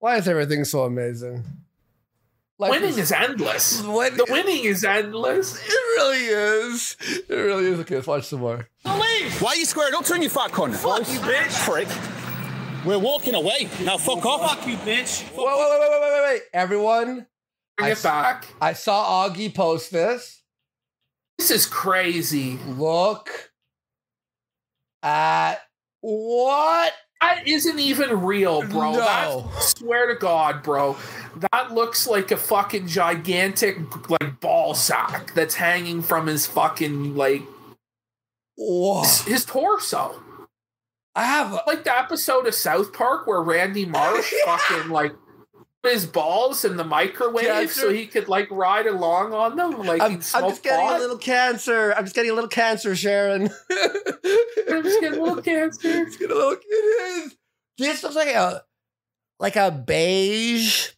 why 0.05 0.17
is 0.17 0.27
everything 0.27 0.63
so 0.65 0.83
amazing? 0.83 1.43
Life 2.59 2.69
winning 2.69 2.95
is 2.99 3.11
endless. 3.11 3.81
Win- 3.87 4.15
The 4.17 4.27
winning 4.29 4.63
is 4.65 4.83
endless. 4.85 5.57
It 5.57 5.71
really 5.97 6.25
is. 6.25 6.95
It 7.27 7.33
really 7.33 7.65
is. 7.65 7.79
Okay, 7.79 7.95
let's 7.95 8.05
watch 8.05 8.25
some 8.25 8.41
more. 8.41 8.67
Why 8.83 9.31
are 9.47 9.55
you 9.55 9.65
squaring 9.65 9.95
up 9.95 10.05
to 10.05 10.13
in 10.13 10.21
you 10.21 10.29
fat 10.29 10.51
cunt? 10.51 10.75
Fuck 10.75 11.11
you, 11.11 11.19
bitch. 11.21 11.65
Prick. 11.65 12.85
We're 12.85 12.99
walking 12.99 13.33
away. 13.33 13.67
Now 13.83 13.97
fuck 13.97 14.23
off. 14.27 14.57
Fuck 14.59 14.67
you, 14.67 14.75
bitch. 14.77 15.23
Wait, 15.35 15.37
wait, 15.37 15.57
wait, 15.57 15.79
wait, 15.79 15.89
wait, 15.89 16.01
wait, 16.01 16.21
wait. 16.33 16.41
Everyone, 16.53 17.25
Bring 17.77 17.87
I 17.87 17.89
it 17.89 17.91
s- 17.93 18.03
back. 18.03 18.45
I 18.61 18.73
saw 18.73 19.27
Augie 19.27 19.53
post 19.55 19.91
this. 19.91 20.43
This 21.39 21.49
is 21.49 21.65
crazy. 21.65 22.59
Look 22.67 23.31
at 25.01 25.55
what? 26.01 26.93
That 27.25 27.47
isn't 27.47 27.79
even 27.79 28.21
real, 28.21 28.61
bro. 28.67 28.93
No. 28.93 29.51
Swear 29.59 30.13
to 30.13 30.19
God, 30.19 30.61
bro. 30.61 30.95
That 31.51 31.73
looks 31.73 32.05
like 32.07 32.29
a 32.29 32.37
fucking 32.37 32.87
gigantic 32.87 33.77
like 34.09 34.39
ball 34.39 34.75
sack 34.75 35.33
that's 35.33 35.55
hanging 35.55 36.01
from 36.03 36.27
his 36.27 36.45
fucking 36.45 37.15
like 37.15 37.41
Whoa. 38.57 39.03
his 39.25 39.43
torso. 39.43 40.21
I 41.15 41.25
have 41.25 41.53
a, 41.53 41.61
Like 41.65 41.83
the 41.83 41.97
episode 41.97 42.45
of 42.45 42.53
South 42.53 42.93
Park 42.93 43.25
where 43.25 43.41
Randy 43.41 43.85
Marsh 43.85 44.31
fucking 44.45 44.91
like 44.91 45.13
his 45.85 46.05
balls 46.05 46.65
in 46.65 46.77
the 46.77 46.83
microwave 46.83 47.45
Yeah, 47.45 47.65
so 47.67 47.91
he 47.91 48.07
could 48.07 48.27
like 48.27 48.49
ride 48.51 48.87
along 48.87 49.33
on 49.33 49.55
them, 49.55 49.79
like 49.81 50.01
I'm, 50.01 50.13
I'm 50.33 50.49
just 50.49 50.63
getting 50.63 50.85
pot. 50.85 50.97
a 50.97 50.99
little 50.99 51.17
cancer. 51.17 51.93
I'm 51.95 52.03
just 52.05 52.15
getting 52.15 52.31
a 52.31 52.33
little 52.33 52.49
cancer, 52.49 52.95
Sharon. 52.95 53.43
I'm 53.71 54.83
just 54.83 54.99
getting 55.01 55.19
a 55.19 55.23
little 55.23 55.41
cancer. 55.41 56.05
Just 56.05 56.19
getting 56.19 56.35
a 56.35 56.39
little. 56.39 56.53
It 56.53 57.25
is. 57.25 57.35
This 57.77 58.03
looks 58.03 58.15
like 58.15 58.29
a 58.29 58.63
like 59.39 59.55
a 59.55 59.71
beige 59.71 60.89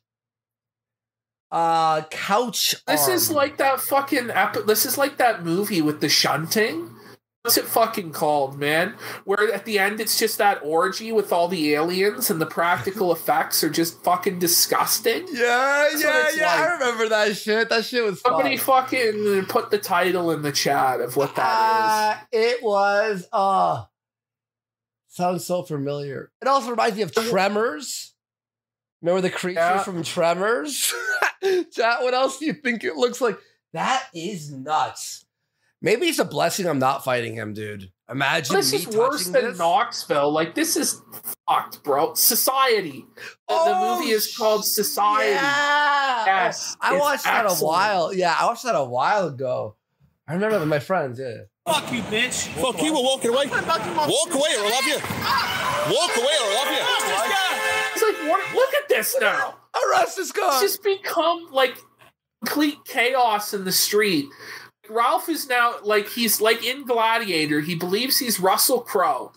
Uh, 1.52 2.02
couch. 2.10 2.76
This 2.88 3.08
is 3.08 3.32
like 3.32 3.58
that 3.58 3.80
fucking. 3.80 4.30
Ep- 4.32 4.66
this 4.68 4.86
is 4.86 4.98
like 4.98 5.18
that 5.18 5.44
movie 5.46 5.82
with 5.82 6.02
the 6.02 6.10
shunting. 6.10 6.94
What's 7.48 7.58
it 7.58 7.64
fucking 7.66 8.12
called, 8.12 8.60
man? 8.60 8.96
Where 9.24 9.54
at 9.54 9.64
the 9.64 9.80
end 9.80 10.02
it's 10.02 10.20
just 10.20 10.38
that 10.38 10.60
orgy 10.64 11.14
with 11.14 11.32
all 11.32 11.48
the 11.48 11.74
aliens 11.76 12.30
and 12.30 12.42
the 12.42 12.46
practical 12.46 13.10
effects 13.14 13.64
are 13.64 13.70
just 13.70 14.04
fucking 14.04 14.40
disgusting. 14.40 15.26
Yeah, 15.32 15.88
That's 15.90 16.04
what 16.04 16.14
yeah, 16.14 16.28
it's 16.28 16.38
yeah. 16.38 16.56
I 16.68 16.72
remember 16.74 17.08
that 17.08 17.38
shit. 17.38 17.70
That 17.70 17.86
shit 17.86 18.04
was 18.04 18.20
Somebody 18.20 18.58
fun. 18.58 18.84
fucking 18.84 19.46
put 19.46 19.72
the 19.72 19.78
title 19.78 20.32
in 20.32 20.42
the 20.42 20.52
chat 20.52 21.00
of 21.00 21.16
what 21.16 21.38
that 21.38 21.44
Uh, 21.48 22.18
it 22.34 22.62
was. 22.62 23.26
Uh, 23.32 23.86
sounds 25.08 25.46
so 25.46 25.64
familiar. 25.64 26.30
It 26.42 26.50
also 26.50 26.72
reminds 26.72 26.98
me 26.98 27.04
of 27.04 27.14
Tremors. 27.30 28.14
Remember 29.02 29.22
the 29.22 29.30
creature 29.30 29.60
Yeah. 29.62 29.84
from 29.84 30.04
Tremors? 30.04 30.94
Chat, 31.72 32.02
what 32.02 32.14
else 32.14 32.40
do 32.40 32.46
you 32.46 32.54
think 32.54 32.84
it 32.84 32.96
looks 32.96 33.22
like? 33.22 33.40
That 33.72 34.04
is 34.14 34.52
nuts. 34.52 35.24
Maybe 35.82 36.08
it's 36.08 36.20
a 36.20 36.26
blessing 36.26 36.66
I'm 36.66 36.80
not 36.80 37.04
fighting 37.04 37.36
him, 37.36 37.54
dude. 37.54 37.92
Imagine 38.10 38.58
is. 38.58 38.72
This 38.72 38.86
me 38.88 38.92
is 38.92 38.98
worse 38.98 39.20
touching 39.20 39.34
than 39.34 39.52
this. 39.52 39.58
Knoxville. 39.60 40.32
Like 40.32 40.56
this 40.56 40.76
is 40.76 41.02
fucked, 41.48 41.84
bro. 41.84 42.14
Society. 42.14 43.06
The, 43.48 43.54
the 43.54 43.74
Oh, 43.76 43.98
movie 44.00 44.12
is 44.12 44.36
called 44.36 44.66
Society. 44.66 45.32
Yeah. 45.32 46.26
Yes, 46.26 46.76
I 46.82 46.96
it's 46.96 47.02
watched 47.02 47.24
that 47.26 47.46
a 47.46 47.54
while. 47.64 48.14
Yeah, 48.14 48.36
I 48.40 48.46
watched 48.46 48.64
that 48.64 48.76
a 48.76 48.84
while 48.84 49.28
ago. 49.28 49.76
I 50.28 50.34
remember 50.34 50.54
that 50.56 50.60
with 50.62 50.70
my 50.70 50.80
friends. 50.80 51.20
Yeah. 51.20 51.44
Fuck 51.72 51.92
you, 51.92 52.02
bitch. 52.04 52.48
Fuck 52.62 52.82
you, 52.82 52.94
we're 52.94 53.04
walking 53.04 53.30
away. 53.30 53.46
Walk 53.48 53.62
away 54.34 54.56
or 54.56 54.64
I'll 54.64 54.72
have 54.72 54.88
you. 54.88 55.00
Walk 55.96 56.18
away 56.18 56.36
or 56.42 56.48
I'll 56.48 56.66
have 56.66 56.74
you. 56.74 57.94
It's 57.94 58.02
like, 58.04 58.30
what, 58.30 58.56
look 58.56 58.74
at 58.74 58.88
this 58.90 59.16
now. 59.20 59.58
Arrest 59.86 60.16
this 60.16 60.32
guy. 60.32 60.48
It's 60.48 60.62
just 60.62 60.84
become 60.84 61.50
like 61.52 61.78
complete 62.46 62.78
chaos 62.86 63.54
in 63.54 63.66
the 63.66 63.72
street. 63.72 64.26
Ralph 64.90 65.30
is 65.30 65.48
now 65.48 65.76
like 65.84 66.10
he's 66.10 66.42
like 66.42 66.64
in 66.64 66.86
Gladiator. 66.86 67.62
He 67.62 67.76
believes 67.76 68.20
he's 68.20 68.40
Russell 68.40 68.82
Crowe. 68.82 69.32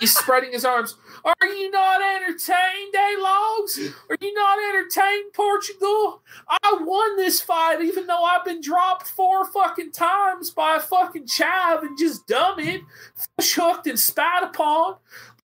He's 0.00 0.16
spreading 0.16 0.52
his 0.52 0.64
arms. 0.64 0.96
Are 1.24 1.46
you 1.46 1.70
not 1.70 2.02
entertained, 2.02 2.94
eh, 2.94 3.16
Logs? 3.20 3.78
Are 4.10 4.16
you 4.20 4.34
not 4.34 4.58
entertained, 4.58 5.32
Portugal? 5.32 6.20
I 6.48 6.78
won 6.80 7.16
this 7.16 7.40
fight, 7.40 7.80
even 7.80 8.08
though 8.08 8.24
I've 8.24 8.44
been 8.44 8.60
dropped 8.60 9.06
four 9.06 9.44
fucking 9.44 9.92
times 9.92 10.50
by 10.50 10.76
a 10.76 10.80
fucking 10.80 11.26
chav 11.26 11.82
and 11.82 11.96
just 11.96 12.26
dummied, 12.26 12.80
fish 13.38 13.54
hooked 13.54 13.86
and 13.86 13.98
spat 13.98 14.42
upon. 14.42 14.96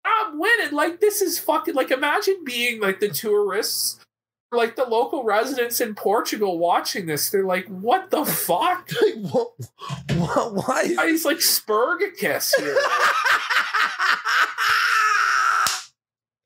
I'm 0.03 0.39
winning. 0.39 0.73
Like 0.73 0.99
this 0.99 1.21
is 1.21 1.37
fucking 1.37 1.75
like 1.75 1.91
imagine 1.91 2.43
being 2.43 2.79
like 2.79 2.99
the 2.99 3.09
tourists 3.09 3.99
like 4.51 4.75
the 4.75 4.85
local 4.85 5.23
residents 5.23 5.81
in 5.81 5.95
Portugal 5.95 6.57
watching 6.57 7.05
this, 7.05 7.29
they're 7.29 7.45
like, 7.45 7.67
"What 7.67 8.09
the 8.11 8.25
fuck?" 8.25 8.89
Like, 9.01 9.15
what, 9.31 9.51
what, 10.15 10.53
why 10.53 10.81
is 10.81 10.99
He's 10.99 11.25
like 11.25 11.37
Spurgicus 11.37 12.53
here. 12.57 12.77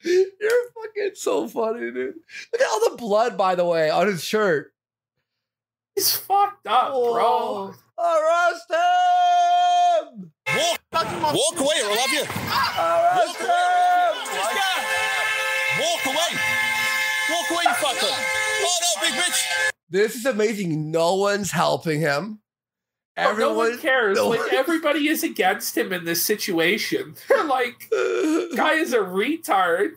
You're 0.03 0.71
fucking 0.73 1.11
so 1.13 1.47
funny, 1.47 1.91
dude. 1.91 2.15
Look 2.51 2.61
at 2.61 2.67
all 2.67 2.89
the 2.89 2.97
blood, 2.97 3.37
by 3.37 3.55
the 3.55 3.65
way, 3.65 3.89
on 3.89 4.07
his 4.07 4.23
shirt. 4.23 4.73
He's 5.95 6.15
fucked 6.15 6.65
up, 6.67 6.93
bro. 6.93 7.73
Arrest 7.99 8.71
him! 8.71 10.31
Walk, 10.55 10.79
walk 10.91 11.59
away 11.59 11.81
or 11.83 11.91
I'll 11.91 11.97
have 11.97 12.11
you. 12.11 12.23
Arrest 12.23 13.41
Walk 13.41 14.53
him! 14.53 14.71
Walk 15.79 16.05
away. 16.07 16.50
Walk 17.31 17.51
away, 17.51 17.63
you 17.63 17.69
fucker. 17.69 18.09
Oh 18.63 18.77
no, 18.81 19.01
big 19.07 19.13
bitch. 19.19 19.71
This 19.89 20.15
is 20.15 20.25
amazing. 20.25 20.91
No 20.91 21.15
one's 21.15 21.51
helping 21.51 21.99
him. 21.99 22.39
Oh, 23.17 23.35
no 23.37 23.53
one 23.53 23.77
cares. 23.77 24.17
no 24.17 24.29
like 24.29 24.39
one- 24.39 24.53
everybody 24.53 25.07
is 25.09 25.23
against 25.23 25.77
him 25.77 25.91
in 25.91 26.05
this 26.05 26.21
situation. 26.21 27.15
They're 27.29 27.43
like, 27.43 27.89
guy 28.55 28.73
is 28.73 28.93
a 28.93 28.99
retard. 28.99 29.91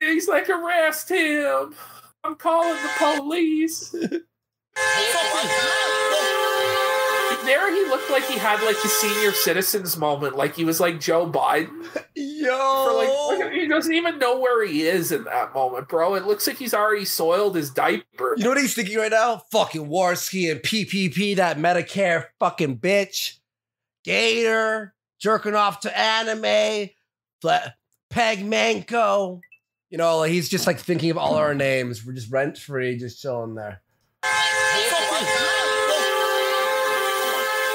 He's 0.00 0.28
like, 0.28 0.48
arrest 0.48 1.08
him. 1.10 1.74
I'm 2.24 2.34
calling 2.36 2.76
the 2.76 2.90
police. 2.98 3.94
There 7.44 7.72
he 7.72 7.88
looked 7.88 8.10
like 8.10 8.24
he 8.24 8.36
had 8.36 8.62
like 8.64 8.76
a 8.76 8.88
senior 8.88 9.32
citizens 9.32 9.96
moment, 9.96 10.36
like 10.36 10.54
he 10.54 10.64
was 10.64 10.80
like 10.80 11.00
Joe 11.00 11.30
Biden. 11.30 11.86
Yo! 12.14 12.84
for 12.86 12.92
like, 12.94 13.40
like, 13.40 13.52
he 13.52 13.66
doesn't 13.66 13.92
even 13.92 14.18
know 14.18 14.38
where 14.38 14.66
he 14.66 14.82
is 14.82 15.12
in 15.12 15.24
that 15.24 15.54
moment, 15.54 15.88
bro. 15.88 16.14
It 16.14 16.24
looks 16.24 16.46
like 16.46 16.56
he's 16.56 16.74
already 16.74 17.04
soiled 17.04 17.56
his 17.56 17.70
diaper. 17.70 18.34
You 18.36 18.44
know 18.44 18.50
what 18.50 18.58
he's 18.58 18.74
thinking 18.74 18.98
right 18.98 19.10
now? 19.10 19.42
Fucking 19.50 19.88
Warski 19.88 20.50
and 20.50 20.60
PPP, 20.60 21.36
that 21.36 21.58
Metokur 21.58 22.26
fucking 22.38 22.78
bitch. 22.78 23.38
Gator, 24.04 24.94
jerking 25.18 25.54
off 25.54 25.80
to 25.80 25.98
anime, 25.98 26.90
Fla- 27.40 27.74
Peg 28.10 28.44
Manco. 28.44 29.40
You 29.90 29.98
know, 29.98 30.22
he's 30.22 30.48
just 30.48 30.66
like 30.66 30.78
thinking 30.78 31.10
of 31.10 31.18
all 31.18 31.34
our 31.34 31.54
names. 31.54 32.04
We're 32.04 32.12
just 32.12 32.30
rent 32.30 32.58
free, 32.58 32.96
just 32.96 33.22
chilling 33.22 33.54
there. 33.54 33.82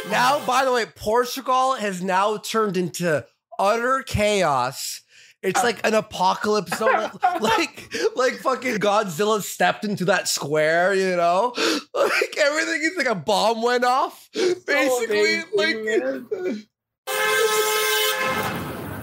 Now, 0.09 0.45
by 0.45 0.65
the 0.65 0.71
way, 0.71 0.85
Portugal 0.85 1.75
has 1.75 2.01
now 2.03 2.37
turned 2.37 2.77
into 2.77 3.25
utter 3.57 4.03
chaos. 4.05 5.01
It's 5.41 5.61
like 5.63 5.85
an 5.85 5.93
apocalypse 5.93 6.77
zone. 6.77 7.11
like, 7.41 7.93
like 8.15 8.33
fucking 8.35 8.75
Godzilla 8.75 9.41
stepped 9.41 9.83
into 9.83 10.05
that 10.05 10.27
square, 10.27 10.93
you 10.93 11.15
know? 11.15 11.53
Like 11.93 12.37
everything 12.37 12.81
is 12.83 12.97
like 12.97 13.07
a 13.07 13.15
bomb 13.15 13.61
went 13.61 13.83
off. 13.83 14.29
Basically, 14.33 15.41
oh, 15.41 15.43
amazing, 15.53 16.27
like 16.45 16.67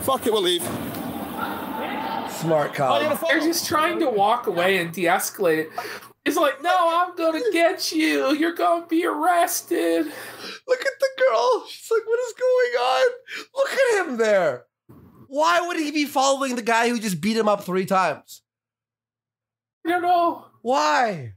Fuck 0.02 0.26
it, 0.26 0.32
we'll 0.32 0.42
leave. 0.42 0.62
smart 2.30 2.74
cop. 2.74 3.20
They're 3.28 3.40
just 3.40 3.66
trying 3.66 4.00
to 4.00 4.08
walk 4.08 4.46
away 4.46 4.78
and 4.78 4.92
de-escalate 4.92 5.58
it. 5.58 5.70
He's 6.24 6.36
like, 6.36 6.62
"No, 6.62 6.70
I'm 6.74 7.16
gonna 7.16 7.40
get 7.52 7.92
you. 7.92 8.32
You're 8.34 8.54
gonna 8.54 8.86
be 8.86 9.04
arrested." 9.06 10.04
Look 10.68 10.80
at 10.80 10.92
the 11.00 11.08
girl. 11.18 11.64
She's 11.68 11.90
like, 11.90 12.06
what 12.06 12.20
is 12.20 12.34
going 12.34 12.72
on? 12.86 13.10
Look 13.54 13.70
at 13.72 14.06
him 14.06 14.16
there. 14.18 14.66
Why 15.28 15.60
would 15.66 15.76
he 15.78 15.90
be 15.90 16.04
following 16.04 16.56
the 16.56 16.62
guy 16.62 16.88
who 16.88 16.98
just 16.98 17.20
beat 17.20 17.36
him 17.36 17.48
up 17.48 17.64
three 17.64 17.86
times? 17.86 18.42
I 19.86 19.90
don't 19.90 20.02
know. 20.02 20.44
Why? 20.62 21.34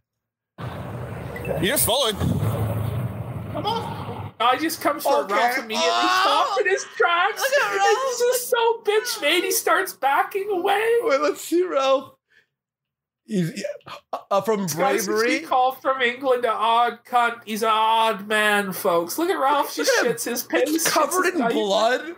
You 0.59 1.67
just 1.67 1.85
followed. 1.85 2.17
Come 2.17 3.65
on. 3.65 4.33
I 4.39 4.57
just 4.57 4.81
comes 4.81 5.03
for 5.03 5.23
Okay. 5.23 5.33
Ralph 5.33 5.57
immediately 5.59 5.87
Oh. 5.89 6.45
stops 6.55 6.59
in 6.61 6.67
his 6.69 6.83
tracks. 6.97 7.39
Look 7.39 7.63
at 7.63 7.75
Ralph. 7.75 7.97
He's 8.09 8.17
just 8.19 8.49
so 8.49 8.81
bitch 8.83 9.21
made. 9.21 9.43
He 9.43 9.51
starts 9.51 9.93
backing 9.93 10.49
away. 10.51 10.85
Wait, 11.03 11.21
let's 11.21 11.41
see 11.41 11.63
Ralph. 11.63 12.12
He's 13.25 13.63
uh, 14.31 14.41
from 14.41 14.65
bravery. 14.67 15.39
called 15.41 15.81
from 15.81 16.01
England, 16.01 16.43
an 16.43 16.51
odd 16.53 16.99
cunt. 17.05 17.41
He's 17.45 17.63
an 17.63 17.69
odd 17.71 18.27
man, 18.27 18.73
folks. 18.73 19.17
Look 19.17 19.29
at 19.29 19.39
Ralph. 19.39 19.73
Just 19.75 19.91
at 20.03 20.11
shits 20.11 20.25
his 20.25 20.43
pants. 20.43 20.71
He's 20.71 20.87
covered 20.87 21.27
in 21.27 21.37
blood. 21.37 22.15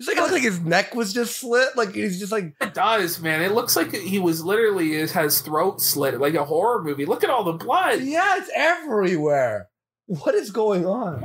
It's 0.00 0.06
like 0.08 0.16
it 0.16 0.20
looks 0.20 0.32
like 0.32 0.42
his 0.42 0.60
neck 0.60 0.94
was 0.94 1.12
just 1.12 1.40
slit. 1.40 1.76
Like 1.76 1.92
he's 1.94 2.18
just 2.20 2.32
like 2.32 2.54
It 2.60 2.74
does, 2.74 3.20
man. 3.20 3.42
It 3.42 3.52
looks 3.52 3.76
like 3.76 3.92
he 3.92 4.18
was 4.18 4.44
literally 4.44 4.94
it 4.94 5.10
has 5.12 5.40
throat 5.40 5.80
slit, 5.80 6.20
like 6.20 6.34
a 6.34 6.44
horror 6.44 6.82
movie. 6.82 7.04
Look 7.04 7.24
at 7.24 7.30
all 7.30 7.44
the 7.44 7.52
blood. 7.52 8.00
yeah, 8.00 8.36
it's 8.38 8.50
everywhere. 8.54 9.68
What 10.06 10.34
is 10.34 10.50
going 10.50 10.86
on? 10.86 11.22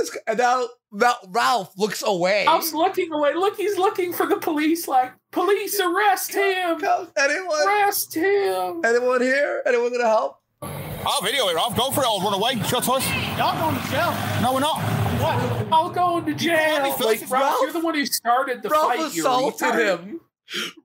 Look 0.00 0.08
at 0.08 0.12
this. 0.12 0.22
And 0.26 0.38
now, 0.38 0.66
now 0.92 1.14
Ralph 1.28 1.72
looks 1.76 2.02
away. 2.06 2.44
Ralph's 2.46 2.72
looking 2.72 3.12
away. 3.12 3.34
Look, 3.34 3.56
he's 3.56 3.76
looking 3.78 4.12
for 4.12 4.26
the 4.26 4.36
police. 4.36 4.88
Like, 4.88 5.12
police, 5.30 5.78
arrest 5.80 6.32
him! 6.34 6.82
Anyone? 7.16 7.68
Arrest 7.68 8.14
him! 8.14 8.82
Anyone 8.84 9.20
here? 9.20 9.62
Anyone 9.66 9.92
gonna 9.92 10.04
help? 10.08 10.36
I'll 10.62 11.22
video 11.22 11.48
it, 11.48 11.54
Ralph. 11.54 11.76
Go 11.76 11.90
for 11.90 12.02
it. 12.02 12.06
I'll 12.06 12.20
run 12.20 12.34
away. 12.34 12.56
Shut 12.68 12.86
us. 12.88 13.08
Y'all 13.38 13.58
going 13.58 13.82
to 13.82 13.90
jail. 13.90 14.14
No, 14.42 14.52
we're 14.52 14.60
not. 14.60 14.78
What? 15.20 15.72
I'll 15.72 15.88
go 15.90 16.18
into 16.18 16.34
jail. 16.34 16.82
me 16.82 16.90
first, 16.90 17.04
Like, 17.04 17.20
Ralph, 17.22 17.32
Ralph. 17.32 17.58
you're 17.62 17.72
the 17.72 17.80
one 17.80 17.94
who 17.94 18.04
started 18.04 18.62
the 18.62 18.68
Ralph 18.68 18.94
fight. 18.96 19.14
you 19.14 19.22
assaulted 19.22 19.74
him. 19.76 20.20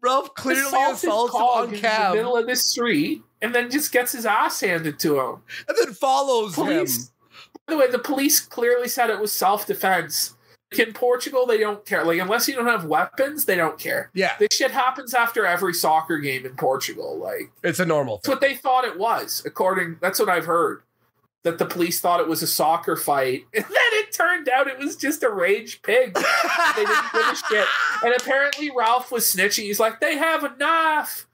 Ralph 0.02 0.34
clearly 0.36 0.62
Assaulted 0.62 0.96
assaults 1.10 1.34
him 1.34 1.40
Cog 1.42 1.58
on 1.58 1.74
in 1.74 1.82
the 1.82 2.12
middle 2.16 2.38
of 2.38 2.48
the 2.48 2.56
street, 2.56 3.24
and 3.42 3.54
then 3.54 3.70
just 3.70 3.92
gets 3.92 4.12
his 4.14 4.26
ass 4.26 4.62
handed 4.62 5.00
to 5.00 5.20
him. 5.20 5.42
and 5.68 5.78
then 5.82 5.94
follows 5.94 6.54
Police. 6.56 7.08
him. 7.10 7.14
By 7.68 7.74
the 7.74 7.78
way, 7.80 7.90
the 7.92 8.00
police 8.00 8.40
clearly 8.40 8.88
said 8.88 9.10
it 9.10 9.20
was 9.20 9.32
self 9.32 9.66
defense. 9.66 10.34
In 10.78 10.92
Portugal, 10.94 11.46
they 11.46 11.58
don't 11.60 11.86
care. 11.86 12.04
Like, 12.04 12.20
unless 12.20 12.48
you 12.50 12.56
don't 12.56 12.66
have 12.66 12.84
weapons, 12.86 13.46
they 13.46 13.56
don't 13.56 13.78
care. 13.80 14.10
Yeah, 14.14 14.34
This 14.40 14.50
shit 14.52 14.72
happens 14.72 15.14
after 15.14 15.46
every 15.46 15.74
soccer 15.74 16.18
game 16.18 16.46
in 16.46 16.56
Portugal. 16.56 17.18
Like, 17.18 17.52
it's 17.64 17.80
a 17.80 17.86
normal 17.86 18.18
that's 18.18 18.26
thing. 18.26 18.34
what 18.34 18.42
they 18.42 18.56
thought 18.56 18.84
it 18.84 18.98
was, 18.98 19.42
according. 19.46 19.98
That's 20.02 20.20
what 20.20 20.28
I've 20.28 20.46
heard. 20.46 20.82
That 21.44 21.60
the 21.60 21.66
police 21.66 22.02
thought 22.02 22.20
it 22.20 22.28
was 22.28 22.42
a 22.42 22.48
soccer 22.48 22.96
fight, 22.98 23.46
and 23.54 23.64
then 23.64 23.74
it 23.94 24.12
turned 24.12 24.50
out 24.50 24.68
it 24.68 24.80
was 24.80 24.96
just 24.98 25.22
a 25.24 25.30
rage 25.30 25.82
pig. 25.84 26.16
they 26.16 26.84
didn't 26.84 27.12
give 27.14 27.22
a 27.22 27.36
shit. 27.50 27.68
And 28.04 28.14
apparently, 28.20 28.72
Ralph 28.76 29.12
was 29.12 29.24
snitching. 29.26 29.64
He's 29.64 29.80
like, 29.80 30.00
"They 30.02 30.18
have 30.18 30.44
a 30.44 30.56
knife. 30.58 31.26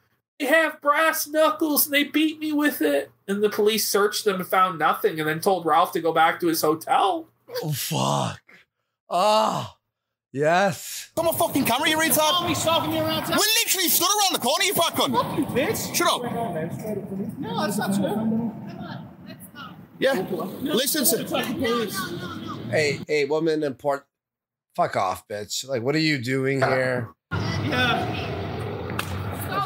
They 0.41 0.47
have 0.47 0.81
brass 0.81 1.27
knuckles 1.27 1.85
and 1.85 1.93
they 1.93 2.03
beat 2.03 2.39
me 2.39 2.51
with 2.51 2.81
it. 2.81 3.11
And 3.27 3.43
the 3.43 3.49
police 3.49 3.87
searched 3.87 4.25
them 4.25 4.37
and 4.37 4.47
found 4.47 4.79
nothing 4.79 5.19
and 5.19 5.29
then 5.29 5.39
told 5.39 5.65
Ralph 5.65 5.91
to 5.93 6.01
go 6.01 6.11
back 6.11 6.39
to 6.39 6.47
his 6.47 6.61
hotel. 6.61 7.27
Oh, 7.63 7.71
fuck. 7.71 8.41
Oh, 9.09 9.75
yes. 10.31 11.11
I'm 11.17 11.27
a 11.27 11.33
fucking 11.33 11.65
camera, 11.65 11.89
you 11.89 11.97
retard. 11.97 12.47
He's 12.47 12.63
talking 12.63 12.93
you 12.93 13.01
around 13.01 13.27
We 13.27 13.35
literally 13.35 13.89
stood 13.89 14.07
around 14.07 14.33
the 14.33 14.39
corner, 14.39 14.63
you 14.63 14.73
fat 14.73 14.93
cunt. 14.93 15.13
Fuck 15.13 15.37
you, 15.37 15.45
bitch. 15.45 15.95
Shut 15.95 16.07
up. 16.07 17.39
No, 17.39 17.61
that's 17.61 17.77
not 17.77 17.93
true. 17.93 18.51
Yeah. 19.99 20.25
Listen 20.61 21.05
to. 21.05 22.71
Hey, 22.71 22.99
hey, 23.07 23.25
woman 23.25 23.61
in 23.63 23.75
port. 23.75 24.07
Fuck 24.75 24.95
off, 24.95 25.27
bitch. 25.27 25.67
Like, 25.67 25.83
what 25.83 25.93
are 25.93 25.99
you 25.99 26.17
doing 26.17 26.63
ah. 26.63 26.69
here? 26.69 27.09
Yeah. 27.31 28.10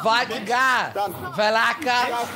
Vodka 0.06 0.40
guy. 0.46 0.92
Velaka. 1.34 2.28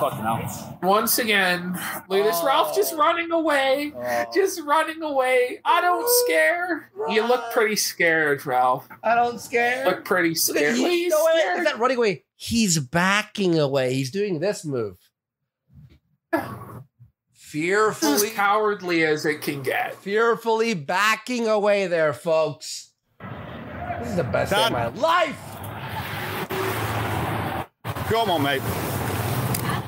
Fucking 0.00 0.24
hell. 0.24 0.78
Once 0.82 1.18
again, 1.18 1.78
look 2.08 2.20
at 2.20 2.24
this 2.24 2.38
oh. 2.40 2.46
Ralph 2.46 2.74
just 2.74 2.94
running 2.94 3.30
away. 3.30 3.92
Oh. 3.94 4.24
Just 4.34 4.62
running 4.62 5.02
away. 5.02 5.60
I 5.66 5.82
don't 5.82 6.08
scare. 6.24 6.90
You 7.10 7.28
look 7.28 7.52
pretty 7.52 7.76
scared, 7.76 8.46
Ralph. 8.46 8.88
I 9.04 9.14
don't 9.14 9.38
scare. 9.38 9.84
Look 9.84 10.06
pretty 10.06 10.34
scared. 10.34 10.78
Look, 10.78 10.88
he, 10.88 11.02
he's 11.02 11.10
no, 11.10 11.22
wait, 11.26 11.40
scared. 11.40 11.56
he's 11.58 11.64
not 11.64 11.78
running 11.78 11.98
away. 11.98 12.24
He's 12.36 12.78
backing 12.78 13.58
away. 13.58 13.92
He's 13.92 14.10
doing 14.10 14.40
this 14.40 14.64
move. 14.64 14.96
Fearfully, 17.34 18.28
is 18.28 18.32
cowardly 18.32 19.04
as 19.04 19.26
it 19.26 19.42
can 19.42 19.62
get. 19.62 19.94
fearfully 19.96 20.72
backing 20.72 21.48
away 21.48 21.86
there, 21.86 22.14
folks. 22.14 22.91
This 24.02 24.10
is 24.10 24.16
the 24.16 24.24
best 24.24 24.52
day 24.52 24.64
of 24.64 24.72
my 24.72 24.86
life. 24.88 25.38
Come 28.08 28.30
on, 28.30 28.42
mate. 28.42 28.60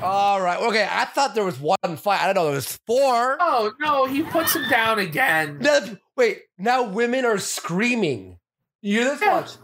All 0.01 0.39
right. 0.39 0.57
Okay. 0.61 0.87
I 0.89 1.03
thought 1.05 1.35
there 1.35 1.43
was 1.43 1.59
one 1.59 1.77
fight. 1.97 2.21
I 2.21 2.27
don't 2.27 2.35
know. 2.35 2.45
There 2.45 2.55
was 2.55 2.79
four. 2.87 3.37
Oh 3.41 3.73
no, 3.79 4.05
he 4.05 4.23
puts 4.23 4.55
him 4.55 4.69
down 4.69 4.99
again. 4.99 5.59
Now- 5.59 5.81
wait. 6.15 6.43
Now 6.57 6.83
women 6.83 7.25
are 7.25 7.37
screaming. 7.37 8.39
You 8.81 9.01
hear 9.01 9.09
this? 9.09 9.21
Yeah. 9.21 9.33
Watch. 9.33 9.57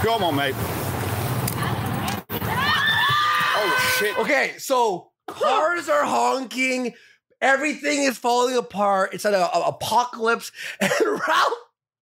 Come 0.00 0.24
on, 0.24 0.34
mate. 0.36 0.54
Oh 3.54 3.96
shit. 3.98 4.16
Okay. 4.18 4.54
So 4.58 5.10
cars 5.28 5.88
are 5.90 6.04
honking. 6.04 6.94
Everything 7.42 8.04
is 8.04 8.16
falling 8.16 8.56
apart. 8.56 9.12
It's 9.12 9.24
an 9.26 9.34
a, 9.34 9.38
a- 9.38 9.68
apocalypse. 9.68 10.50
And 10.80 10.92
Ralph, 11.02 11.52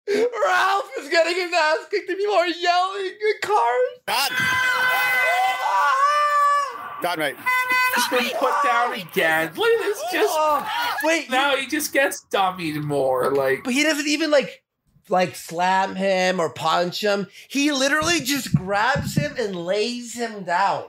Ralph 0.08 0.90
is 1.00 1.08
getting 1.08 1.34
his 1.34 1.52
ass 1.52 1.78
kicked. 1.90 2.08
and 2.08 2.18
People 2.18 2.34
are 2.34 2.46
yelling 2.46 3.06
in 3.06 3.34
cars. 3.42 4.00
Dad. 4.06 4.28
Ah! 5.68 6.98
Dad, 7.02 7.18
mate. 7.18 7.36
He's 7.94 8.08
been 8.08 8.38
put 8.38 8.52
down 8.64 8.92
again. 8.94 9.52
Look 9.56 9.68
at 9.72 9.78
this. 9.84 10.02
Just 10.12 10.34
Oh, 10.36 10.66
wait. 11.04 11.30
now 11.30 11.56
he 11.56 11.66
just 11.66 11.92
gets 11.92 12.24
dummied 12.30 12.82
more. 12.82 13.30
Like 13.32 13.64
But 13.64 13.72
he 13.72 13.82
doesn't 13.82 14.06
even 14.06 14.30
like 14.30 14.62
like 15.08 15.34
slam 15.36 15.94
him 15.94 16.40
or 16.40 16.50
punch 16.50 17.00
him. 17.02 17.26
He 17.48 17.70
literally 17.72 18.20
just 18.20 18.54
grabs 18.54 19.16
him 19.16 19.34
and 19.38 19.54
lays 19.56 20.14
him 20.14 20.44
down. 20.44 20.86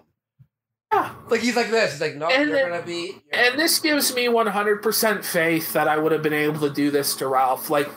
Yeah. 0.91 1.13
Like 1.29 1.41
he's 1.41 1.55
like 1.55 1.69
this. 1.69 1.93
He's 1.93 2.01
like, 2.01 2.15
no, 2.15 2.27
And 2.27 2.49
you're 2.49 2.57
then- 2.59 2.69
gonna 2.71 2.83
be. 2.85 3.21
And 3.31 3.57
this 3.59 3.79
gives 3.79 4.13
me 4.15 4.25
100% 4.27 5.23
faith 5.25 5.73
that 5.73 5.87
I 5.87 5.97
would 5.97 6.11
have 6.11 6.23
been 6.23 6.33
able 6.33 6.59
to 6.61 6.69
do 6.73 6.89
this 6.91 7.15
to 7.15 7.27
Ralph. 7.27 7.69
Like, 7.69 7.89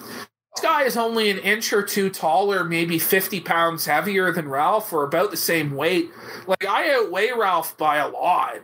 this 0.55 0.63
guy 0.63 0.83
is 0.85 0.97
only 0.97 1.31
an 1.31 1.39
inch 1.39 1.73
or 1.73 1.83
two 1.83 2.11
taller, 2.11 2.65
maybe 2.65 2.99
50 2.99 3.41
pounds 3.41 3.87
heavier 3.87 4.33
than 4.33 4.49
Ralph, 4.49 4.93
or 4.93 5.05
about 5.05 5.31
the 5.31 5.37
same 5.37 5.75
weight. 5.77 6.11
Like, 6.47 6.65
I 6.67 6.93
outweigh 6.95 7.31
Ralph 7.37 7.77
by 7.79 7.97
a 7.99 8.09
lot. 8.09 8.57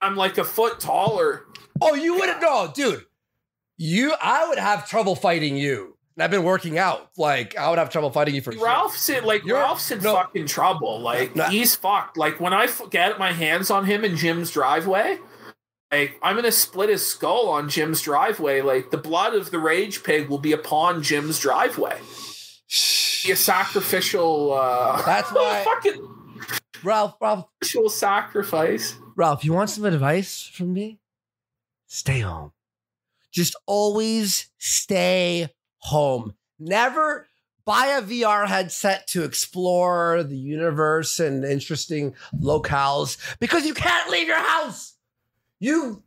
I'm 0.00 0.14
like 0.16 0.38
a 0.38 0.44
foot 0.44 0.78
taller. 0.80 1.44
oh, 1.80 1.94
you 1.94 2.14
wouldn't 2.14 2.40
know, 2.40 2.70
dude. 2.74 3.04
You, 3.76 4.14
I 4.22 4.48
would 4.48 4.58
have 4.58 4.88
trouble 4.88 5.16
fighting 5.16 5.56
you. 5.56 5.96
And 6.16 6.22
I've 6.24 6.30
been 6.32 6.42
working 6.44 6.78
out. 6.78 7.10
Like 7.16 7.56
I 7.56 7.68
would 7.70 7.78
have 7.78 7.90
trouble 7.90 8.10
fighting 8.10 8.34
you 8.34 8.40
for 8.42 8.52
sure. 8.52 8.64
Ralph's 8.64 9.08
in, 9.08 9.24
like, 9.24 9.44
You're- 9.44 9.60
Ralph's 9.60 9.90
in 9.92 10.00
no. 10.02 10.14
fucking 10.14 10.46
trouble. 10.46 11.00
Like, 11.00 11.34
No. 11.36 11.44
he's 11.44 11.76
fucked. 11.76 12.16
Like, 12.16 12.40
when 12.40 12.52
I 12.52 12.64
f- 12.64 12.82
get 12.90 13.18
my 13.20 13.32
hands 13.32 13.70
on 13.70 13.84
him 13.86 14.04
in 14.04 14.16
Jim's 14.16 14.50
driveway, 14.50 15.18
like, 15.90 16.18
I'm 16.22 16.36
gonna 16.36 16.52
split 16.52 16.88
his 16.90 17.06
skull 17.06 17.48
on 17.48 17.68
Jim's 17.68 18.02
driveway. 18.02 18.60
Like, 18.60 18.90
the 18.90 18.98
blood 18.98 19.34
of 19.34 19.50
the 19.50 19.58
rage 19.58 20.02
pig 20.02 20.28
will 20.28 20.38
be 20.38 20.52
upon 20.52 21.02
Jim's 21.02 21.38
driveway. 21.38 21.98
be 23.24 23.32
a 23.32 23.36
sacrificial 23.36 24.52
uh 24.52 25.02
That's 25.02 25.30
why- 25.32 25.64
fucking 25.64 26.14
Ralph, 26.84 27.16
Ralph, 27.20 27.46
ritual 27.60 27.88
sacrifice. 27.90 28.94
Ralph. 29.16 29.44
You 29.44 29.52
want 29.52 29.70
some 29.70 29.84
advice 29.84 30.42
from 30.42 30.72
me? 30.72 31.00
Stay 31.88 32.20
home. 32.20 32.52
Just 33.32 33.56
always 33.66 34.48
stay 34.58 35.48
home. 35.78 36.34
Never 36.60 37.26
buy 37.64 37.86
a 37.88 38.02
VR 38.02 38.46
headset 38.46 39.08
to 39.08 39.24
explore 39.24 40.22
the 40.22 40.36
universe 40.36 41.18
and 41.18 41.44
interesting 41.44 42.14
locales 42.40 43.16
because 43.40 43.66
you 43.66 43.74
can't 43.74 44.08
leave 44.10 44.28
your 44.28 44.36
house. 44.38 44.94
You 45.60 46.02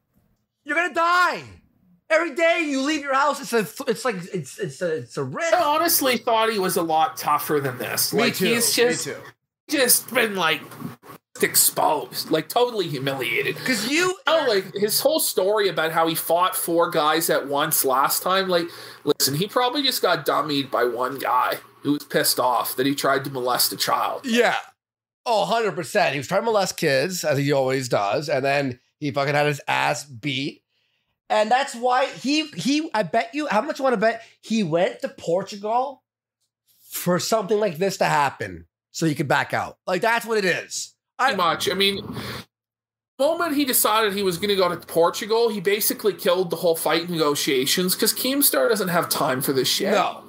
you're 0.64 0.76
gonna 0.76 0.94
die. 0.94 1.44
Every 2.10 2.36
day 2.36 2.66
you 2.68 2.82
leave 2.82 3.02
your 3.02 3.14
house, 3.14 3.42
it's 3.42 3.54
a 3.54 3.90
it's 3.90 4.04
like 4.06 4.16
it's 4.34 4.60
it's 4.60 4.82
a 4.82 4.98
it's 4.98 5.18
a 5.18 5.24
risk. 5.24 5.54
I 5.54 5.64
honestly 5.64 6.18
thought 6.18 6.52
he 6.52 6.60
was 6.60 6.78
a 6.78 6.84
lot 6.84 7.18
tougher 7.18 7.60
than 7.60 7.78
this. 7.78 8.14
Me 8.14 8.22
like 8.22 8.36
he's 8.36 8.74
just 8.74 9.08
just 9.70 10.14
been 10.14 10.36
like 10.36 10.62
exposed, 11.42 12.30
like 12.30 12.50
totally 12.50 12.88
humiliated. 12.88 13.56
Because 13.56 13.90
you 13.90 14.16
Oh, 14.28 14.46
like 14.48 14.74
his 14.74 15.00
whole 15.00 15.20
story 15.20 15.68
about 15.68 15.92
how 15.92 16.08
he 16.08 16.16
fought 16.16 16.56
four 16.56 16.90
guys 16.90 17.30
at 17.30 17.48
once 17.48 17.84
last 17.84 18.24
time. 18.24 18.48
Like, 18.48 18.68
listen, 19.04 19.36
he 19.36 19.48
probably 19.48 19.84
just 19.84 20.02
got 20.02 20.26
dummied 20.26 20.72
by 20.72 20.84
one 20.86 21.20
guy 21.20 21.58
who 21.82 21.94
was 21.94 22.04
pissed 22.04 22.40
off 22.40 22.76
that 22.76 22.86
he 22.86 22.96
tried 22.96 23.24
to 23.26 23.32
molest 23.32 23.74
a 23.74 23.78
child. 23.78 24.26
Yeah. 24.26 24.58
Oh, 25.26 25.48
100%. 25.52 26.12
He 26.12 26.18
was 26.18 26.28
trying 26.28 26.42
to 26.42 26.46
molest 26.46 26.78
kids, 26.78 27.24
as 27.24 27.38
he 27.38 27.52
always 27.52 27.90
does. 27.90 28.30
And 28.30 28.44
then 28.44 28.80
he 29.02 29.12
fucking 29.12 29.34
had 29.34 29.48
his 29.48 29.60
ass 29.68 30.06
beat. 30.06 30.64
And 31.30 31.50
that's 31.50 31.74
why 31.76 32.06
he, 32.06 32.46
he, 32.48 32.90
I 32.94 33.04
bet 33.04 33.32
you, 33.34 33.48
how 33.48 33.62
much 33.62 33.80
you 33.80 33.84
want 33.84 33.94
to 33.94 34.00
bet 34.00 34.22
he 34.42 34.64
went 34.64 35.02
to 35.02 35.10
Portugal 35.10 36.04
for 36.90 37.20
something 37.20 37.60
like 37.60 37.78
this 37.78 37.98
to 37.98 38.06
happen 38.06 38.68
so 38.92 39.06
he 39.06 39.16
could 39.16 39.28
back 39.28 39.54
out? 39.54 39.78
Like, 39.88 40.02
that's 40.02 40.26
what 40.26 40.38
it 40.38 40.46
is. 40.46 40.94
I, 41.18 41.34
much. 41.36 41.70
I 41.70 41.74
mean, 41.74 41.98
the 43.18 43.26
moment 43.26 43.56
he 43.56 43.66
decided 43.66 44.14
he 44.14 44.24
was 44.24 44.38
going 44.38 44.50
to 44.50 44.56
go 44.56 44.70
to 44.70 44.78
Portugal, 44.86 45.50
he 45.50 45.62
basically 45.62 46.14
killed 46.14 46.52
the 46.52 46.58
whole 46.58 46.76
fight 46.76 47.10
negotiations 47.10 47.96
because 47.96 48.14
Keemstar 48.14 48.70
doesn't 48.70 48.90
have 48.90 49.10
time 49.10 49.42
for 49.42 49.52
this 49.52 49.68
shit. 49.68 49.92
no. 49.92 50.24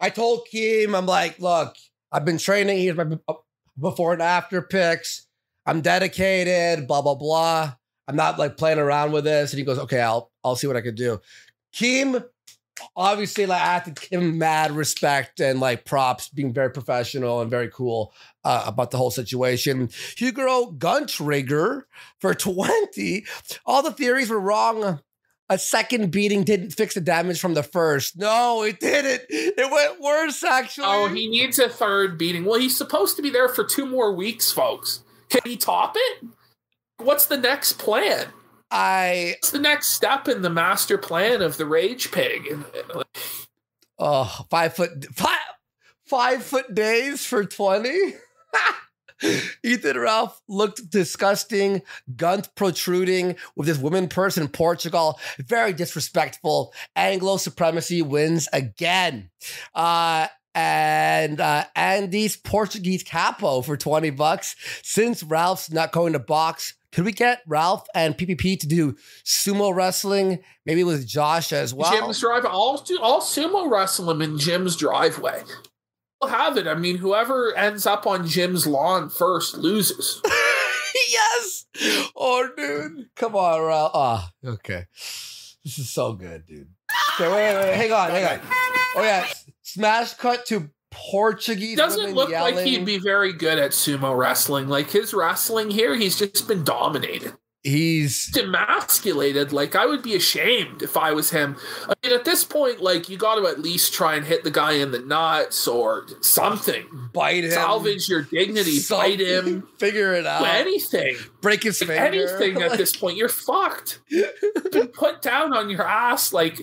I 0.00 0.10
told 0.10 0.46
Keem, 0.52 0.96
I'm 0.96 1.06
like, 1.06 1.38
look, 1.38 1.76
I've 2.12 2.24
been 2.24 2.38
training. 2.38 2.78
Here's 2.78 2.96
my 2.96 3.16
before 3.78 4.12
and 4.12 4.22
after 4.22 4.60
pics. 4.62 5.23
I'm 5.66 5.80
dedicated, 5.80 6.86
blah, 6.86 7.02
blah, 7.02 7.14
blah. 7.14 7.74
I'm 8.06 8.16
not 8.16 8.38
like 8.38 8.56
playing 8.56 8.78
around 8.78 9.12
with 9.12 9.24
this. 9.24 9.52
And 9.52 9.58
he 9.58 9.64
goes, 9.64 9.78
okay, 9.78 10.00
I'll 10.00 10.30
I'll 10.42 10.56
see 10.56 10.66
what 10.66 10.76
I 10.76 10.82
can 10.82 10.94
do. 10.94 11.20
Keem, 11.74 12.22
obviously, 12.96 13.46
like 13.46 13.62
I 13.62 13.74
have 13.74 13.84
to 13.84 14.08
give 14.08 14.20
him 14.20 14.38
mad 14.38 14.72
respect 14.72 15.40
and 15.40 15.60
like 15.60 15.84
props, 15.84 16.28
being 16.28 16.52
very 16.52 16.70
professional 16.70 17.40
and 17.40 17.50
very 17.50 17.68
cool 17.70 18.12
uh, 18.44 18.64
about 18.66 18.90
the 18.90 18.98
whole 18.98 19.10
situation. 19.10 19.88
Hugo 20.16 20.72
Guntrigger 20.72 21.82
for 22.20 22.34
20. 22.34 23.24
All 23.64 23.82
the 23.82 23.92
theories 23.92 24.30
were 24.30 24.40
wrong. 24.40 25.00
A 25.50 25.58
second 25.58 26.10
beating 26.10 26.42
didn't 26.42 26.70
fix 26.70 26.94
the 26.94 27.02
damage 27.02 27.38
from 27.38 27.52
the 27.52 27.62
first. 27.62 28.16
No, 28.18 28.62
it 28.62 28.80
didn't. 28.80 29.22
It 29.28 29.70
went 29.70 30.00
worse, 30.00 30.42
actually. 30.42 30.86
Oh, 30.88 31.08
he 31.08 31.28
needs 31.28 31.58
a 31.58 31.68
third 31.68 32.16
beating. 32.16 32.46
Well, 32.46 32.58
he's 32.58 32.76
supposed 32.76 33.16
to 33.16 33.22
be 33.22 33.28
there 33.28 33.48
for 33.50 33.62
two 33.62 33.84
more 33.84 34.14
weeks, 34.14 34.50
folks. 34.50 35.03
Can 35.34 35.50
he 35.50 35.56
top 35.56 35.96
it? 35.96 36.28
What's 36.98 37.26
the 37.26 37.36
next 37.36 37.72
plan? 37.72 38.28
I 38.70 39.34
What's 39.40 39.50
the 39.50 39.58
next 39.58 39.88
step 39.88 40.28
in 40.28 40.42
the 40.42 40.50
master 40.50 40.96
plan 40.96 41.42
of 41.42 41.56
the 41.56 41.66
Rage 41.66 42.12
Pig? 42.12 42.56
Oh 43.98 44.44
five 44.48 44.76
foot 44.76 45.06
five 45.12 45.38
five 46.06 46.44
foot 46.44 46.72
days 46.72 47.26
for 47.26 47.44
20. 47.44 48.14
Ethan 49.64 49.98
Ralph 49.98 50.40
looked 50.48 50.88
disgusting, 50.88 51.82
gunt 52.14 52.54
protruding 52.54 53.34
with 53.56 53.66
this 53.66 53.78
woman 53.78 54.06
purse 54.06 54.36
in 54.36 54.46
Portugal. 54.46 55.18
Very 55.38 55.72
disrespectful. 55.72 56.72
Anglo 56.94 57.38
supremacy 57.38 58.02
wins 58.02 58.48
again. 58.52 59.30
Uh, 59.74 60.28
and 60.54 61.40
uh, 61.40 61.64
Andy's 61.74 62.36
Portuguese 62.36 63.02
capo 63.02 63.60
for 63.62 63.76
20 63.76 64.10
bucks. 64.10 64.56
Since 64.82 65.22
Ralph's 65.22 65.70
not 65.70 65.92
going 65.92 66.12
to 66.12 66.18
box, 66.18 66.74
Could 66.92 67.04
we 67.04 67.12
get 67.12 67.42
Ralph 67.46 67.86
and 67.94 68.16
PPP 68.16 68.60
to 68.60 68.68
do 68.68 68.96
sumo 69.24 69.74
wrestling, 69.74 70.38
maybe 70.64 70.84
with 70.84 71.06
Josh 71.06 71.52
as 71.52 71.74
well? 71.74 71.90
Jim's 71.90 72.20
driveway. 72.20 72.50
I'll 72.52 72.76
do. 72.78 72.98
I'll 73.02 73.20
sumo 73.20 73.68
wrestle 73.70 74.10
him 74.10 74.22
in 74.22 74.38
Jim's 74.38 74.76
driveway. 74.76 75.42
We'll 76.22 76.30
have 76.30 76.56
it. 76.56 76.66
I 76.68 76.74
mean, 76.74 76.98
whoever 76.98 77.52
ends 77.56 77.84
up 77.84 78.06
on 78.06 78.26
Jim's 78.28 78.66
lawn 78.66 79.10
first 79.10 79.56
loses. 79.58 80.22
yes. 81.10 81.66
Oh, 82.16 82.48
dude. 82.56 83.08
Come 83.16 83.34
on, 83.34 83.60
Ralph. 83.60 83.90
Oh, 83.92 84.28
okay. 84.44 84.84
This 85.64 85.78
is 85.78 85.90
so 85.90 86.12
good, 86.12 86.46
dude. 86.46 86.68
Okay, 87.14 87.28
wait, 87.28 87.54
wait, 87.54 87.64
wait. 87.64 87.74
Hang 87.74 87.92
on, 87.92 88.10
hang 88.10 88.38
on. 88.38 88.46
Oh, 88.96 89.02
yeah. 89.02 89.26
Smash 89.64 90.14
cut 90.14 90.46
to 90.46 90.70
Portuguese. 90.90 91.76
Doesn't 91.76 92.14
look 92.14 92.30
like 92.30 92.58
he'd 92.58 92.84
be 92.84 92.98
very 92.98 93.32
good 93.32 93.58
at 93.58 93.72
sumo 93.72 94.16
wrestling. 94.16 94.68
Like 94.68 94.90
his 94.90 95.12
wrestling 95.12 95.70
here, 95.70 95.96
he's 95.96 96.18
just 96.18 96.46
been 96.46 96.62
dominated. 96.64 97.32
He's 97.62 98.30
demasculated. 98.30 99.50
Like 99.50 99.74
I 99.74 99.86
would 99.86 100.02
be 100.02 100.14
ashamed 100.14 100.82
if 100.82 100.98
I 100.98 101.12
was 101.12 101.30
him. 101.30 101.56
I 101.88 101.94
mean, 102.04 102.14
at 102.14 102.26
this 102.26 102.44
point, 102.44 102.82
like 102.82 103.08
you 103.08 103.16
got 103.16 103.36
to 103.36 103.46
at 103.46 103.58
least 103.58 103.94
try 103.94 104.16
and 104.16 104.26
hit 104.26 104.44
the 104.44 104.50
guy 104.50 104.72
in 104.72 104.90
the 104.90 104.98
nuts 104.98 105.66
or 105.66 106.06
something. 106.20 106.84
bite 107.14 107.44
him. 107.44 107.52
Salvage 107.52 108.06
your 108.06 108.20
dignity. 108.20 108.80
Bite 108.90 109.18
him. 109.20 109.66
Figure 109.78 110.12
it 110.12 110.26
out. 110.26 110.44
Anything. 110.46 111.16
Break 111.40 111.62
his 111.62 111.78
finger. 111.78 111.94
Anything 111.94 112.60
at 112.60 112.76
this 112.76 112.94
point, 113.00 113.16
you're 113.16 113.30
fucked. 113.30 114.00
Been 114.70 114.88
put 114.88 115.22
down 115.22 115.54
on 115.54 115.70
your 115.70 115.88
ass 115.88 116.34
like 116.34 116.60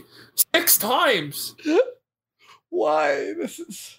six 0.54 0.78
times. 0.78 1.56
Why? 2.72 3.34
This 3.38 3.60
is. 3.60 3.98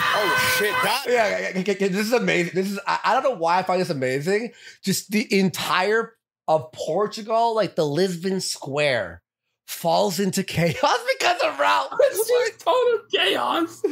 Oh 0.00 0.54
shit! 0.56 0.70
That 0.70 1.04
Yeah, 1.06 1.28
yeah, 1.28 1.38
yeah, 1.54 1.62
yeah, 1.66 1.88
this 1.88 2.06
is 2.06 2.12
amazing. 2.12 2.52
This 2.54 2.70
is 2.70 2.78
I, 2.86 2.98
I 3.04 3.14
don't 3.14 3.24
know 3.24 3.38
why 3.38 3.58
I 3.58 3.62
find 3.62 3.80
this 3.80 3.90
amazing. 3.90 4.52
Just 4.82 5.10
the 5.10 5.26
entire 5.38 6.14
of 6.48 6.72
Portugal, 6.72 7.54
like 7.54 7.74
the 7.76 7.86
Lisbon 7.86 8.40
Square, 8.40 9.22
falls 9.66 10.18
into 10.18 10.42
chaos 10.44 10.74
because 11.18 11.42
of 11.42 11.58
Ralph. 11.58 11.92
It's 12.00 12.28
just 12.28 12.60
total 12.60 13.00
chaos. 13.12 13.82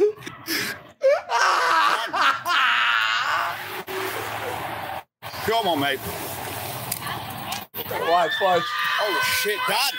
come 5.47 5.69
on, 5.69 5.81
mate. 5.81 6.01
watch, 8.09 8.33
watch. 8.41 8.63
Oh 9.01 9.21
shit! 9.43 9.59
Dad, 9.69 9.93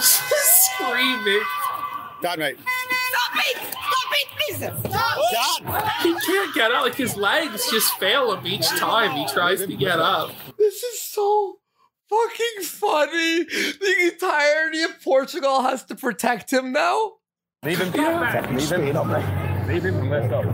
Screaming. 0.00 1.42
Dad, 2.22 2.38
mate. 2.38 2.58
Stop 3.28 3.44
it! 3.44 3.56
Stop 3.58 4.12
it, 4.12 4.28
please! 4.36 4.56
Stop! 4.90 5.62
Dad. 5.62 6.02
He 6.02 6.14
can't 6.14 6.54
get 6.54 6.70
up. 6.70 6.82
Like 6.84 6.94
his 6.94 7.16
legs 7.16 7.70
just 7.70 7.92
fail 7.98 8.34
him 8.34 8.46
each 8.46 8.66
time 8.68 9.16
he 9.16 9.26
tries 9.26 9.64
to 9.64 9.76
get 9.76 9.98
up. 9.98 10.30
This 10.58 10.82
is 10.82 11.02
so 11.02 11.58
fucking 12.08 12.62
funny. 12.62 13.44
The 13.44 14.10
entirety 14.12 14.82
of 14.82 15.02
Portugal 15.02 15.62
has 15.62 15.84
to 15.84 15.94
protect 15.94 16.52
him 16.52 16.72
now. 16.72 17.12
Leave 17.64 17.78
him. 17.78 17.92
Leave 17.92 18.70
him. 18.70 19.66
Leave 19.66 19.84
him 19.84 19.96
and 19.98 20.10
lift 20.10 20.32
up. 20.32 20.44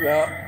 No. 0.00 0.47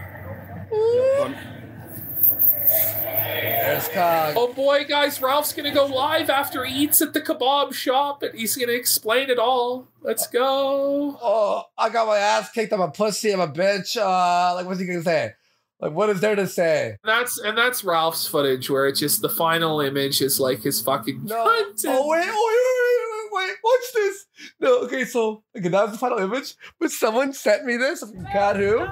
Cog. 3.93 4.35
Oh 4.37 4.53
boy, 4.53 4.85
guys, 4.85 5.21
Ralph's 5.21 5.53
gonna 5.53 5.73
go 5.73 5.87
live 5.87 6.31
after 6.31 6.65
he 6.65 6.85
eats 6.85 7.01
at 7.03 7.13
the 7.13 7.21
kebab 7.21 7.73
shop 7.75 8.23
and 8.23 8.39
he's 8.39 8.57
gonna 8.57 8.73
explain 8.73 9.31
it 9.31 9.39
all. 9.39 9.89
Let's 10.03 10.27
go. 10.27 11.19
Oh, 11.23 11.65
I 11.77 11.89
got 11.89 12.07
my 12.07 12.17
ass 12.19 12.51
kicked. 12.53 12.73
I'm 12.73 12.81
a 12.81 12.91
pussy. 12.91 13.33
I'm 13.33 13.41
a 13.41 13.49
bitch. 13.49 13.97
Uh, 13.97 14.55
like, 14.55 14.67
what's 14.67 14.81
he 14.81 14.87
gonna 14.87 15.03
say? 15.03 15.33
Like, 15.81 15.93
what 15.93 16.11
is 16.11 16.21
there 16.21 16.37
to 16.37 16.47
say? 16.47 16.97
That's 17.05 17.39
and 17.39 17.57
that's 17.57 17.83
Ralph's 17.85 18.27
footage 18.27 18.69
where 18.69 18.87
it's 18.87 19.01
just 19.01 19.23
the 19.23 19.29
final 19.31 19.81
image 19.81 20.21
is 20.21 20.39
like 20.39 20.61
his 20.63 20.81
fucking 20.81 21.25
No. 21.25 21.37
cunt 21.47 21.85
Oh 21.87 22.09
wait, 22.09 22.29
oh, 22.31 23.31
wait, 23.33 23.41
wait, 23.41 23.43
wait, 23.43 23.49
wait, 23.49 23.57
watch 23.65 23.93
this. 23.95 24.27
No, 24.61 24.79
okay, 24.81 25.05
so 25.05 25.43
okay, 25.57 25.69
that 25.69 25.83
was 25.83 25.93
the 25.93 25.99
final 25.99 26.19
image, 26.19 26.55
but 26.79 26.91
someone 26.91 27.33
sent 27.33 27.65
me 27.65 27.77
this. 27.79 28.03
I 28.03 28.07
forgot 28.09 28.57
who. 28.57 28.87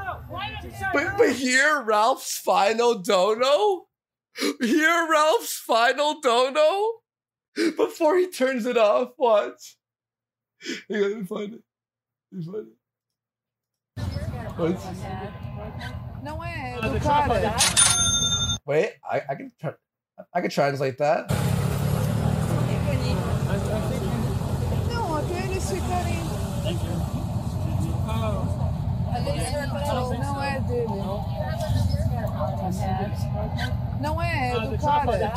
But 0.94 1.18
but 1.18 1.32
here, 1.32 1.82
Ralph's 1.82 2.38
final 2.38 2.94
dono. 3.00 3.84
Here, 4.60 5.06
Ralph's 5.10 5.54
final 5.54 6.20
dono. 6.20 7.00
Before 7.76 8.16
he 8.16 8.28
turns 8.28 8.66
it 8.66 8.76
off, 8.76 9.10
watch. 9.18 9.76
Hang 10.88 11.02
on, 11.02 11.10
let 11.10 11.18
me 11.18 11.26
find 11.26 11.54
it. 11.54 11.62
Let 12.32 12.38
me 12.38 12.44
find 12.44 12.66
it. 12.68 12.74
Wait, 14.58 14.76
Não 16.22 16.42
é, 16.44 16.80
do 16.80 17.00
cara. 17.00 17.56
Wait, 18.66 18.94
I, 19.04 19.22
I 19.28 19.34
can 19.34 19.52
try, 19.60 19.72
I 20.34 20.40
can 20.40 20.50
translate 20.50 20.98
that. 20.98 21.28
Não, 24.88 25.16
até 25.16 25.44
eles 25.46 25.70
ficarem. 25.70 26.18
Não 30.18 30.42
é 30.42 30.60
dele. 30.60 30.86
Não 30.86 31.22
é, 31.22 31.84
é 31.84 31.87
do 34.70 34.78
cara. 34.78 35.34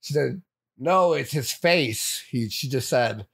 She 0.00 0.12
said, 0.12 0.42
"No, 0.78 1.12
it's 1.14 1.32
his 1.32 1.52
face." 1.52 2.24
He, 2.30 2.48
she 2.48 2.68
just 2.68 2.88
said, 2.88 3.26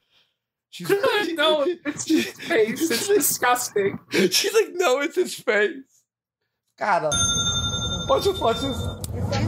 She's, 0.70 0.88
no, 1.34 1.64
it's 1.66 2.08
his 2.08 2.26
face. 2.30 2.90
It's 2.90 3.08
disgusting. 3.08 3.98
She's 4.10 4.54
like, 4.54 4.70
"No, 4.74 5.00
it's 5.00 5.16
his 5.16 5.34
face." 5.34 6.02
God, 6.78 7.04
uh, 7.04 7.10
watch 8.08 8.24
this, 8.24 8.40
watch 8.40 8.60
this. 8.60 8.76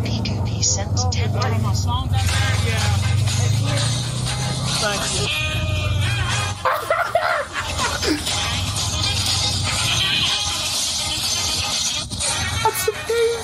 P2P 0.03 0.63
10 1.13 1.33
times. 1.33 1.87
That's 6.65 6.92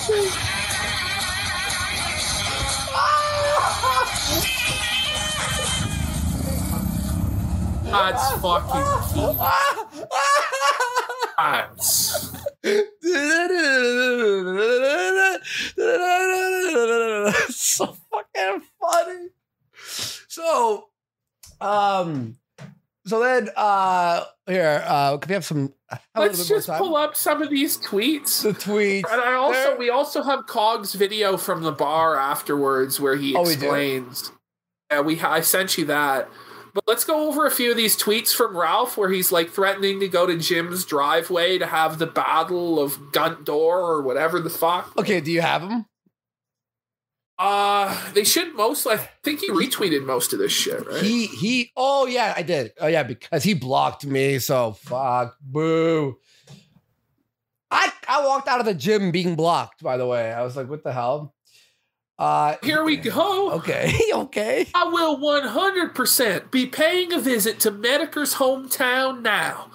That's 0.09 0.33
fucking 8.41 8.89
That's 11.37 12.33
so 17.55 17.95
fucking 18.11 18.63
funny. 18.81 19.29
So, 20.29 20.89
um, 21.61 22.39
so 23.09 23.21
then, 23.21 23.49
uh, 23.57 24.25
here, 24.47 24.83
uh, 24.87 25.17
can 25.19 25.29
we 25.29 25.35
have 25.35 25.45
some? 25.45 25.73
have 25.91 26.01
Let's 26.15 26.47
just 26.47 26.69
pull 26.69 26.97
up 26.97 27.17
some 27.17 27.43
of 27.43 27.51
these 27.51 27.79
tweets. 27.79 28.43
the 28.43 28.53
tweets. 28.53 29.11
And 29.11 29.21
I 29.21 29.35
also 29.35 29.77
we 29.77 29.91
also 29.91 30.23
have 30.23 30.47
Cog's 30.47 30.95
video 30.95 31.37
from 31.37 31.63
the 31.63 31.73
bar 31.73 32.17
afterwards 32.17 33.01
where 33.01 33.17
he 33.17 33.35
Oh, 33.35 33.43
we 33.43 33.53
explains. 33.55 34.33
Yeah, 34.91 35.01
we 35.01 35.21
I 35.21 35.41
sent 35.41 35.79
you 35.79 35.85
that. 35.87 36.29
But 36.75 36.85
let's 36.87 37.05
go 37.05 37.29
over 37.29 37.47
a 37.47 37.51
few 37.51 37.71
of 37.71 37.77
these 37.77 37.97
tweets 37.97 38.35
from 38.35 38.57
Ralph 38.57 38.97
where 38.97 39.11
he's 39.11 39.33
like 39.33 39.51
threatening 39.51 40.01
to 40.01 40.09
go 40.09 40.27
to 40.27 40.37
Jim's 40.37 40.85
driveway 40.85 41.59
to 41.59 41.67
have 41.67 41.99
the 41.99 42.07
battle 42.07 42.79
of 42.81 42.99
Gunt 43.13 43.45
Door 43.45 43.81
or 43.81 44.03
whatever 44.03 44.39
the 44.41 44.51
fuck. 44.51 44.97
Okay, 44.99 45.21
do 45.21 45.33
you 45.33 45.41
have 45.41 45.63
them? 45.63 45.87
Uh 47.39 48.13
they 48.15 48.25
should 48.25 48.55
most 48.57 48.87
I 48.87 48.97
think 48.97 49.41
he 49.41 49.51
retweeted 49.51 50.05
most 50.05 50.33
of 50.33 50.39
this 50.41 50.53
shit, 50.53 50.87
right? 50.87 51.03
He 51.03 51.27
he. 51.27 51.71
Oh 51.77 52.07
yeah, 52.07 52.35
I 52.37 52.43
did. 52.43 52.73
Oh 52.81 52.89
yeah, 52.89 53.05
because 53.05 53.45
he 53.45 53.55
blocked 53.55 54.05
me. 54.05 54.39
So 54.41 54.73
fuck, 54.73 55.37
boo. 55.41 56.17
I 57.71 57.93
I 58.09 58.27
walked 58.27 58.49
out 58.49 58.61
of 58.61 58.67
the 58.67 58.75
gym 58.75 59.11
being 59.13 59.37
blocked. 59.37 59.83
By 59.83 59.97
the 59.97 60.07
way, 60.07 60.33
I 60.33 60.43
was 60.43 60.57
like, 60.57 60.69
what 60.69 60.83
the 60.83 60.93
hell? 60.93 61.35
Uh, 62.19 62.57
Here 62.65 62.83
we 62.83 62.97
go. 62.97 63.53
okay, 63.53 63.95
okay. 64.13 64.67
I 64.75 64.85
will 64.85 65.19
100% 65.19 66.51
be 66.51 66.67
paying 66.67 67.13
a 67.13 67.21
visit 67.21 67.61
to 67.61 67.71
Metokur's 67.71 68.35
hometown 68.35 69.23
now. 69.23 69.71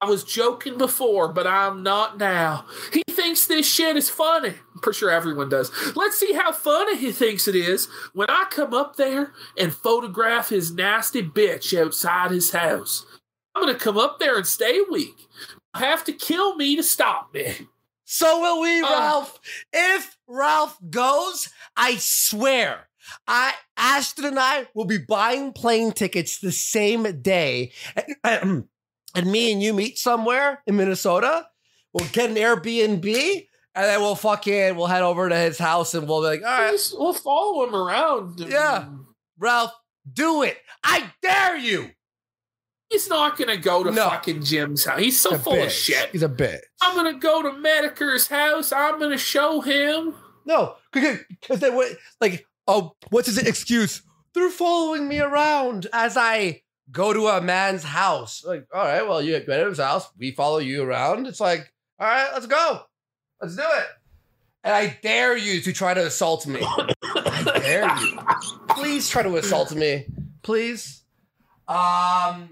I 0.00 0.06
was 0.06 0.24
joking 0.24 0.76
before, 0.76 1.28
but 1.32 1.46
I'm 1.46 1.82
not 1.82 2.18
now. 2.18 2.66
He 2.92 3.02
thinks 3.08 3.46
this 3.46 3.66
shit 3.70 3.96
is 3.96 4.10
funny. 4.10 4.50
I'm 4.74 4.80
pretty 4.82 4.98
sure 4.98 5.10
everyone 5.10 5.48
does. 5.48 5.70
Let's 5.96 6.18
see 6.18 6.34
how 6.34 6.52
funny 6.52 6.96
he 6.98 7.12
thinks 7.12 7.48
it 7.48 7.56
is 7.56 7.86
when 8.12 8.28
I 8.28 8.44
come 8.50 8.74
up 8.74 8.96
there 8.96 9.32
and 9.58 9.72
photograph 9.72 10.50
his 10.50 10.70
nasty 10.72 11.22
bitch 11.22 11.76
outside 11.78 12.30
his 12.30 12.50
house. 12.50 13.06
I'm 13.54 13.62
gonna 13.64 13.78
come 13.78 13.96
up 13.96 14.18
there 14.18 14.36
and 14.36 14.46
stay 14.46 14.78
a 14.78 14.92
week. 14.92 15.16
You'll 15.74 15.84
have 15.88 16.04
to 16.04 16.12
kill 16.12 16.56
me 16.56 16.76
to 16.76 16.82
stop 16.82 17.32
me. 17.32 17.68
So 18.04 18.38
will 18.40 18.60
we, 18.60 18.80
Uh. 18.82 18.88
Ralph. 18.90 19.40
If 19.72 20.18
Ralph 20.28 20.76
goes, 20.90 21.48
I 21.74 21.96
swear, 21.96 22.88
I 23.26 23.54
Ashton 23.78 24.26
and 24.26 24.38
I 24.38 24.68
will 24.74 24.84
be 24.84 24.98
buying 24.98 25.52
plane 25.54 25.92
tickets 25.92 26.38
the 26.38 26.52
same 26.52 27.22
day, 27.22 27.72
and, 29.16 29.30
me 29.30 29.52
and 29.52 29.62
you 29.62 29.72
meet 29.74 29.98
somewhere 29.98 30.62
in 30.66 30.76
Minnesota. 30.76 31.46
we'll 31.92 32.08
get 32.12 32.30
an 32.30 32.36
Airbnb, 32.36 33.46
and 33.74 33.84
then 33.84 34.00
we'll 34.00 34.14
fucking 34.14 34.76
we'll 34.76 34.86
head 34.86 35.02
over 35.02 35.28
to 35.28 35.36
his 35.36 35.58
house, 35.58 35.94
and 35.94 36.06
we'll 36.08 36.20
be 36.20 36.26
like, 36.26 36.42
all 36.42 36.46
right, 36.62 36.70
Just- 36.72 36.98
we'll 36.98 37.12
follow 37.14 37.66
him 37.66 37.74
around. 37.74 38.40
Yeah. 38.40 38.88
Ralph, 39.38 39.72
do 40.12 40.42
it. 40.42 40.58
I 40.84 41.10
dare 41.22 41.56
you. 41.56 41.90
He's 42.90 43.08
not 43.08 43.36
gonna 43.36 43.56
go 43.56 43.82
to 43.82 43.90
No. 43.90 44.08
fucking 44.08 44.44
Jim's 44.44 44.84
house. 44.84 45.00
He's 45.00 45.20
so 45.20 45.32
He's 45.32 45.40
full 45.42 45.60
of 45.60 45.72
shit. 45.72 46.10
He's 46.12 46.22
a 46.22 46.28
bitch. 46.28 46.60
I'm 46.80 46.94
gonna 46.94 47.18
go 47.18 47.42
to 47.42 47.50
Metokur's 47.50 48.28
house. 48.28 48.70
I'm 48.72 49.00
gonna 49.00 49.18
show 49.18 49.60
him. 49.60 50.14
No, 50.44 50.76
because 50.92 51.18
they 51.58 51.70
were 51.70 51.88
like, 52.20 52.46
oh, 52.68 52.92
what's 53.10 53.26
his 53.26 53.38
excuse? 53.38 54.02
They're 54.34 54.50
following 54.50 55.08
me 55.08 55.18
around 55.18 55.88
as 55.92 56.16
I 56.16 56.62
go 56.90 57.12
to 57.12 57.28
a 57.28 57.40
man's 57.40 57.82
house. 57.82 58.44
Like, 58.44 58.66
all 58.72 58.84
right, 58.84 59.06
well, 59.06 59.22
you 59.22 59.38
go 59.40 59.64
to 59.64 59.70
his 59.70 59.78
house. 59.78 60.08
We 60.18 60.32
follow 60.32 60.58
you 60.58 60.82
around. 60.82 61.26
It's 61.26 61.40
like, 61.40 61.72
all 61.98 62.06
right, 62.06 62.30
let's 62.32 62.46
go. 62.46 62.82
Let's 63.40 63.56
do 63.56 63.62
it. 63.62 63.86
And 64.64 64.74
I 64.74 64.98
dare 65.02 65.36
you 65.36 65.60
to 65.60 65.72
try 65.72 65.94
to 65.94 66.06
assault 66.06 66.46
me. 66.46 66.60
I 66.62 67.58
dare 67.60 67.96
you. 67.98 68.18
Please 68.68 69.08
try 69.08 69.22
to 69.22 69.36
assault 69.36 69.74
me. 69.74 70.06
Please. 70.42 71.04
Um. 71.68 72.50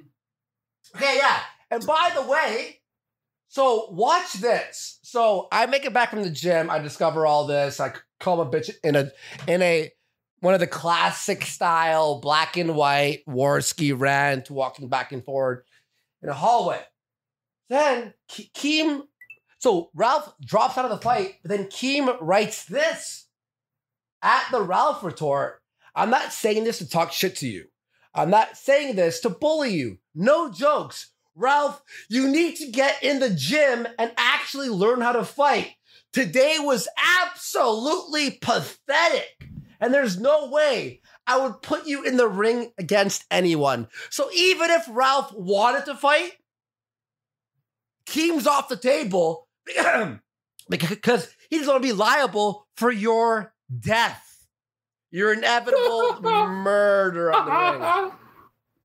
Okay, 0.94 1.16
yeah. 1.16 1.40
And 1.70 1.84
by 1.84 2.12
the 2.14 2.22
way, 2.22 2.80
so 3.48 3.88
watch 3.90 4.34
this. 4.34 5.00
So 5.02 5.48
I 5.50 5.66
make 5.66 5.84
it 5.84 5.92
back 5.92 6.10
from 6.10 6.22
the 6.22 6.30
gym. 6.30 6.70
I 6.70 6.78
discover 6.78 7.26
all 7.26 7.46
this. 7.46 7.80
I 7.80 7.92
call 8.20 8.44
my 8.44 8.50
bitch 8.50 8.70
in 8.82 8.94
a 8.96 9.10
in 9.48 9.62
a 9.62 9.90
one 10.44 10.52
of 10.52 10.60
the 10.60 10.66
classic 10.66 11.42
style 11.42 12.20
black 12.20 12.58
and 12.58 12.76
white 12.76 13.24
Warski 13.26 13.98
rant, 13.98 14.50
walking 14.50 14.90
back 14.90 15.10
and 15.10 15.24
forward 15.24 15.64
in 16.22 16.28
a 16.28 16.34
hallway. 16.34 16.80
Then 17.70 18.12
Keem, 18.28 19.04
so 19.58 19.88
Ralph 19.94 20.34
drops 20.44 20.76
out 20.76 20.84
of 20.84 20.90
the 20.90 20.98
fight, 20.98 21.36
but 21.42 21.48
then 21.50 21.64
Keem 21.68 22.14
writes 22.20 22.66
this 22.66 23.26
at 24.22 24.46
the 24.50 24.60
Ralph 24.60 25.02
retort. 25.02 25.62
I'm 25.94 26.10
not 26.10 26.30
saying 26.30 26.64
this 26.64 26.76
to 26.78 26.88
talk 26.90 27.12
shit 27.12 27.36
to 27.36 27.48
you. 27.48 27.64
I'm 28.14 28.28
not 28.28 28.58
saying 28.58 28.96
this 28.96 29.20
to 29.20 29.30
bully 29.30 29.72
you. 29.72 29.96
No 30.14 30.52
jokes. 30.52 31.10
Ralph, 31.34 31.82
you 32.10 32.28
need 32.28 32.56
to 32.56 32.70
get 32.70 33.02
in 33.02 33.18
the 33.18 33.30
gym 33.30 33.88
and 33.98 34.12
actually 34.18 34.68
learn 34.68 35.00
how 35.00 35.12
to 35.12 35.24
fight. 35.24 35.70
Today 36.12 36.58
was 36.60 36.86
absolutely 37.22 38.32
pathetic. 38.42 39.43
And 39.80 39.92
there's 39.92 40.18
no 40.18 40.48
way 40.50 41.00
I 41.26 41.38
would 41.38 41.62
put 41.62 41.86
you 41.86 42.04
in 42.04 42.16
the 42.16 42.28
ring 42.28 42.72
against 42.78 43.24
anyone. 43.30 43.88
So 44.10 44.28
even 44.34 44.70
if 44.70 44.84
Ralph 44.88 45.32
wanted 45.32 45.84
to 45.86 45.94
fight, 45.94 46.32
Keem's 48.06 48.46
off 48.46 48.68
the 48.68 48.76
table 48.76 49.48
because 50.68 51.34
he 51.50 51.58
doesn't 51.58 51.72
want 51.72 51.82
to 51.82 51.88
be 51.88 51.92
liable 51.92 52.66
for 52.76 52.90
your 52.90 53.52
death. 53.80 54.20
Your 55.10 55.32
inevitable 55.32 56.20
murder 56.22 57.32
on 57.32 57.46
the 57.46 57.78
ring. 57.78 58.12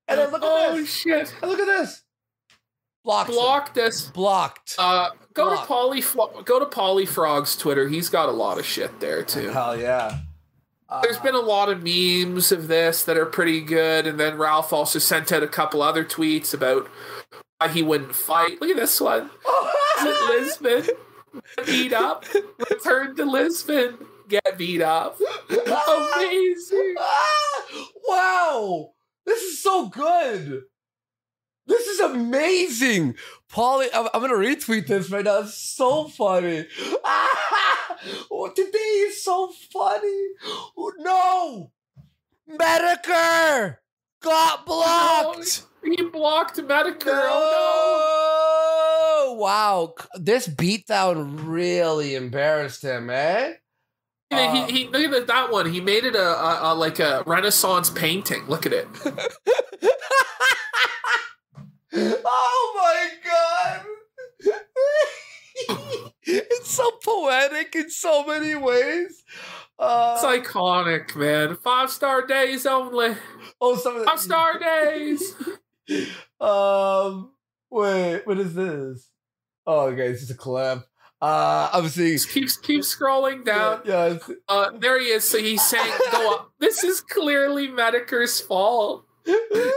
And 0.07 0.20
then 0.20 0.32
look 0.32 0.44
at 0.44 0.48
oh 0.48 0.78
this. 0.78 0.94
shit! 0.94 1.34
And 1.41 1.52
look 1.52 1.60
at 1.60 1.66
this. 1.66 2.03
Blocked. 3.03 3.30
Block 3.32 3.74
this. 3.74 4.03
Blocked. 4.10 4.76
Uh, 4.78 5.10
go 5.34 5.45
Block. 5.49 5.61
to 5.61 5.68
Polly. 5.68 6.03
Go 6.45 6.60
to 6.60 6.66
Polyfrog's 6.66 7.56
Twitter. 7.56 7.88
He's 7.88 8.10
got 8.10 8.30
a 8.30 8.32
lot 8.32 8.60
of 8.60 8.66
shit 8.66 8.99
there 8.99 9.24
too. 9.24 9.49
Hell 9.49 9.80
yeah. 9.80 10.20
Uh, 10.90 11.02
There's 11.02 11.20
been 11.20 11.36
a 11.36 11.40
lot 11.40 11.70
of 11.70 11.84
memes 11.84 12.52
of 12.52 12.68
this 12.68 13.03
that 13.03 13.18
are 13.18 13.26
pretty 13.26 13.61
good, 13.61 14.07
and 14.07 14.20
then 14.20 14.38
Ralph 14.38 14.74
also 14.74 14.98
sent 14.99 15.32
out 15.32 15.44
a 15.44 15.48
couple 15.48 15.82
other 15.82 16.03
tweets 16.03 16.53
about 16.53 16.90
why 17.60 17.68
he 17.68 17.84
wouldn't 17.84 18.16
fight. 18.16 18.60
Look 18.60 18.72
at 18.72 18.76
this 18.76 18.99
one. 18.99 19.30
Lisbon, 20.30 20.88
beat 21.66 21.94
up, 21.94 22.26
return 22.70 23.16
to 23.18 23.26
Lisbon, 23.26 23.98
get 24.28 24.57
beat 24.57 24.82
up. 24.82 25.20
Amazing. 25.49 26.95
Wow. 28.07 28.91
This 29.26 29.44
is 29.44 29.61
so 29.61 29.90
good. 29.90 30.64
This 31.70 31.86
is 31.86 32.00
amazing. 32.00 33.16
Polly, 33.48 33.88
I'm, 33.94 34.10
I'm 34.12 34.22
going 34.22 34.32
to 34.32 34.38
retweet 34.38 34.88
this 34.88 35.12
right 35.12 35.24
now. 35.24 35.41
It's 35.41 35.54
so 35.54 36.08
funny. 36.08 36.66
Ah, 37.06 37.98
oh, 38.32 38.50
today 38.50 38.78
is 38.78 39.24
so 39.24 39.52
funny. 39.72 40.26
Oh, 40.76 40.91
no. 40.98 41.72
Metokur 42.50 43.78
got 44.20 44.66
blocked. 44.66 45.64
He 45.84 46.02
blocked 46.02 46.58
Metokur. 46.58 47.06
No. 47.06 47.40
Oh 49.22 49.36
Wow. 49.38 49.94
This 50.16 50.48
beatdown 50.48 51.48
really 51.48 52.16
embarrassed 52.16 52.84
him, 52.84 53.12
eh? 53.12 53.54
no. 54.32 54.38
Uh, 54.38 54.66
he, 54.66 54.74
he, 54.74 54.88
look 54.88 55.14
at 55.14 55.28
that 55.28 55.52
one. 55.52 55.72
He 55.72 55.82
made 55.82 56.04
it 56.04 56.16
a, 56.16 56.20
a, 56.20 56.74
a 56.74 56.76
like 56.76 56.98
a 57.00 57.24
Renaissance 57.28 57.91
painting. 57.91 58.48
Look 58.48 58.66
at 58.66 58.74
it. 58.74 58.88
oh 61.94 62.74
my 62.76 63.10
god! 63.26 63.86
it's 66.24 66.70
so 66.72 66.90
poetic 67.03 67.76
in 67.76 67.90
so 67.90 68.26
many 68.26 68.56
ways. 68.56 69.24
Uh, 69.78 70.16
It's 70.18 70.48
iconic, 70.48 71.16
man. 71.16 71.56
Five 71.56 71.90
star 71.90 72.26
days 72.26 72.66
only. 72.66 73.16
oh, 73.61 73.76
some 73.78 74.03
Five 74.06 74.20
star 74.20 74.60
days. 74.60 75.36
Um, 76.40 77.32
wait, 77.72 78.22
what 78.28 78.38
is 78.38 78.53
this? 78.53 79.10
Oh, 79.66 79.88
okay, 79.88 80.10
it's 80.10 80.20
just 80.20 80.32
a 80.32 80.36
clip. 80.36 80.84
Uh, 81.20 81.68
I'm 81.74 81.90
seeing. 81.90 82.14
Just 82.14 82.30
keep 82.32 82.48
keep 82.61 82.82
scrolling 82.82 83.44
down. 83.44 83.82
Yeah, 83.86 84.06
it's- 84.06 84.30
Uh, 84.48 84.70
there 84.78 84.99
he 85.02 85.07
is. 85.07 85.28
So 85.28 85.40
he's 85.40 85.64
saying, 85.68 85.91
"Go 86.11 86.34
up." 86.36 86.52
This 86.60 86.84
is 86.84 87.02
clearly 87.02 87.68
Metokur's 87.70 88.40
fault. 88.40 89.06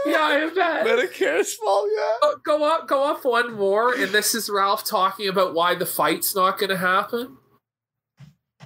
Yeah, 0.07 0.19
I 0.19 0.51
bet. 0.55 0.87
Metokur's 0.87 1.55
fault. 1.55 1.89
Yeah. 1.97 2.17
Go- 2.23 2.37
Go 2.59 2.65
up, 2.65 2.89
go 2.89 3.05
up 3.11 3.25
one 3.25 3.53
more, 3.55 3.95
and 3.95 4.11
this 4.13 4.35
is 4.35 4.51
Ralph 4.51 4.85
talking 4.85 5.29
about 5.29 5.55
why 5.55 5.75
the 5.75 5.87
fight's 5.87 6.35
not 6.35 6.59
going 6.59 6.71
to 6.71 6.77
happen. 6.77 7.37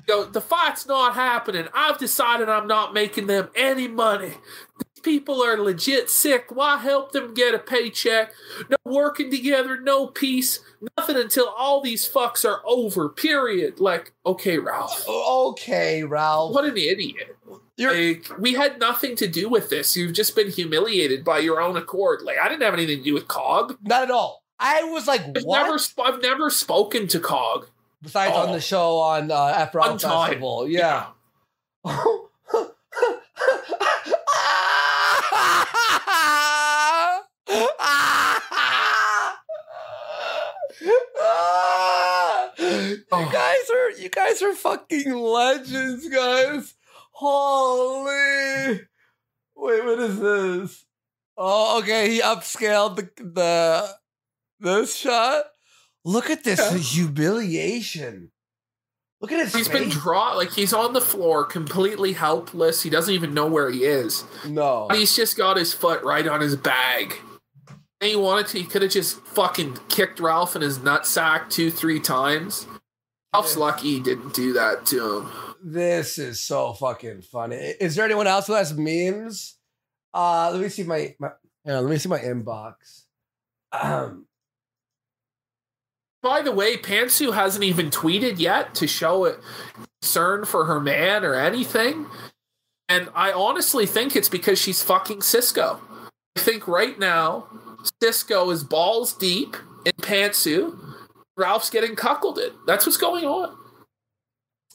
Go, 0.06 0.24
the 0.24 0.40
fight's 0.40 0.86
not 0.86 1.14
happening. 1.14 1.66
I've 1.74 1.98
decided 1.98 2.48
I'm 2.48 2.66
not 2.68 2.94
making 2.94 3.26
them 3.26 3.48
any 3.56 3.88
money. 3.88 4.34
These 4.78 5.02
people 5.02 5.42
are 5.42 5.56
legit 5.56 6.08
sick. 6.10 6.46
Why 6.54 6.76
help 6.78 7.12
them 7.12 7.34
get 7.34 7.54
a 7.54 7.58
paycheck? 7.58 8.32
No 8.70 8.76
working 8.84 9.30
together, 9.30 9.80
no 9.80 10.06
peace, 10.06 10.60
nothing 10.96 11.16
until 11.16 11.48
all 11.48 11.80
these 11.80 12.08
fucks 12.08 12.48
are 12.48 12.60
over. 12.64 13.08
Period. 13.08 13.80
Like, 13.80 14.12
okay, 14.24 14.58
Ralph. 14.58 15.04
Okay, 15.08 16.04
Ralph. 16.04 16.54
What 16.54 16.64
an 16.66 16.76
idiot. 16.76 17.36
Like, 17.78 18.26
we 18.38 18.54
had 18.54 18.78
nothing 18.80 19.16
to 19.16 19.26
do 19.28 19.48
with 19.48 19.68
this. 19.68 19.96
You've 19.96 20.14
just 20.14 20.34
been 20.34 20.50
humiliated 20.50 21.24
by 21.24 21.40
your 21.40 21.60
own 21.60 21.76
accord. 21.76 22.22
Like, 22.22 22.38
I 22.38 22.48
didn't 22.48 22.62
have 22.62 22.72
anything 22.74 22.98
to 22.98 23.04
do 23.04 23.14
with 23.14 23.28
COG. 23.28 23.76
not 23.82 24.02
at 24.04 24.10
all. 24.10 24.42
I 24.58 24.84
was 24.84 25.06
like, 25.06 25.20
I've 25.36 25.44
what? 25.44 25.62
never, 25.62 25.76
sp- 25.76 26.00
I've 26.02 26.22
never 26.22 26.48
spoken 26.48 27.06
to 27.08 27.20
COG. 27.20 27.68
Besides 28.02 28.34
on 28.34 28.48
Oh. 28.50 28.52
the 28.52 28.60
show 28.60 28.98
on 28.98 29.30
uh, 29.30 29.68
One 29.72 29.98
time. 29.98 30.26
Festival, 30.28 30.68
yeah. 30.68 31.06
you 42.58 43.02
guys 43.10 43.70
are 43.72 43.90
you 43.92 44.08
guys 44.08 44.42
are 44.42 44.54
fucking 44.54 45.12
legends, 45.12 46.08
guys. 46.08 46.74
Holy 47.18 48.80
wait, 49.56 49.84
what 49.84 49.98
is 50.00 50.20
this? 50.20 50.84
Oh, 51.38 51.78
okay, 51.80 52.10
he 52.10 52.20
upscaled 52.20 52.96
the 52.96 53.10
the 53.24 53.88
this 54.60 54.94
shot. 54.96 55.46
Look 56.04 56.28
at 56.30 56.44
this 56.44 56.60
Yeah. 56.60 56.76
humiliation. 56.78 58.32
Look 59.22 59.32
at 59.32 59.40
his 59.44 59.54
He's 59.54 59.68
been 59.68 59.84
face. 59.90 59.94
draw 59.94 60.34
like 60.34 60.52
he's 60.52 60.74
on 60.74 60.92
the 60.92 61.00
floor, 61.00 61.44
completely 61.44 62.12
helpless. 62.12 62.82
He 62.82 62.90
doesn't 62.90 63.14
even 63.14 63.32
know 63.32 63.46
where 63.46 63.70
he 63.70 63.84
is. 63.84 64.24
no. 64.44 64.88
He's 64.92 65.16
just 65.16 65.38
got 65.38 65.56
his 65.56 65.72
foot 65.72 66.02
right 66.02 66.28
on 66.28 66.42
his 66.42 66.54
bag. 66.54 67.16
And 68.02 68.10
he 68.10 68.16
wanted 68.16 68.48
to, 68.48 68.58
he 68.58 68.64
could 68.64 68.82
have 68.82 68.90
just 68.90 69.18
fucking 69.20 69.78
kicked 69.88 70.20
Ralph 70.20 70.54
in 70.54 70.60
his 70.60 70.80
nutsack 70.80 71.48
two, 71.48 71.70
three 71.70 71.98
times. 71.98 72.66
Ralph's 73.32 73.56
lucky 73.56 73.94
he 73.94 74.00
didn't 74.00 74.34
do 74.34 74.52
that 74.52 74.84
to 74.86 75.20
him. 75.20 75.32
This 75.68 76.16
is 76.16 76.40
so 76.40 76.74
fucking 76.74 77.22
funny. 77.22 77.56
Is 77.56 77.96
there 77.96 78.04
anyone 78.04 78.28
else 78.28 78.46
who 78.46 78.52
has 78.52 78.72
memes? 78.72 79.56
Uh 80.14 80.50
let 80.52 80.60
me 80.60 80.68
see 80.68 80.84
my, 80.84 81.16
my 81.18 81.30
yeah, 81.64 81.80
let 81.80 81.90
me 81.90 81.98
see 81.98 82.08
my 82.08 82.20
inbox. 82.20 83.02
Um, 83.72 84.26
By 86.22 86.40
the 86.40 86.52
way, 86.52 86.76
Pantsu 86.76 87.34
hasn't 87.34 87.64
even 87.64 87.90
tweeted 87.90 88.38
yet 88.38 88.76
to 88.76 88.86
show 88.86 89.24
it 89.24 89.40
concern 90.00 90.44
for 90.44 90.66
her 90.66 90.78
man 90.78 91.24
or 91.24 91.34
anything. 91.34 92.06
And 92.88 93.08
I 93.12 93.32
honestly 93.32 93.86
think 93.86 94.14
it's 94.14 94.28
because 94.28 94.60
she's 94.60 94.84
fucking 94.84 95.22
Cisco. 95.22 95.80
I 96.36 96.40
think 96.40 96.68
right 96.68 96.96
now, 96.96 97.48
Cisco 98.00 98.50
is 98.50 98.62
balls 98.62 99.12
deep 99.12 99.56
in 99.84 99.94
Pantsu. 100.00 100.78
Ralph's 101.36 101.70
getting 101.70 101.96
cuckolded. 101.96 102.52
That's 102.68 102.86
what's 102.86 102.96
going 102.96 103.24
on. 103.24 103.65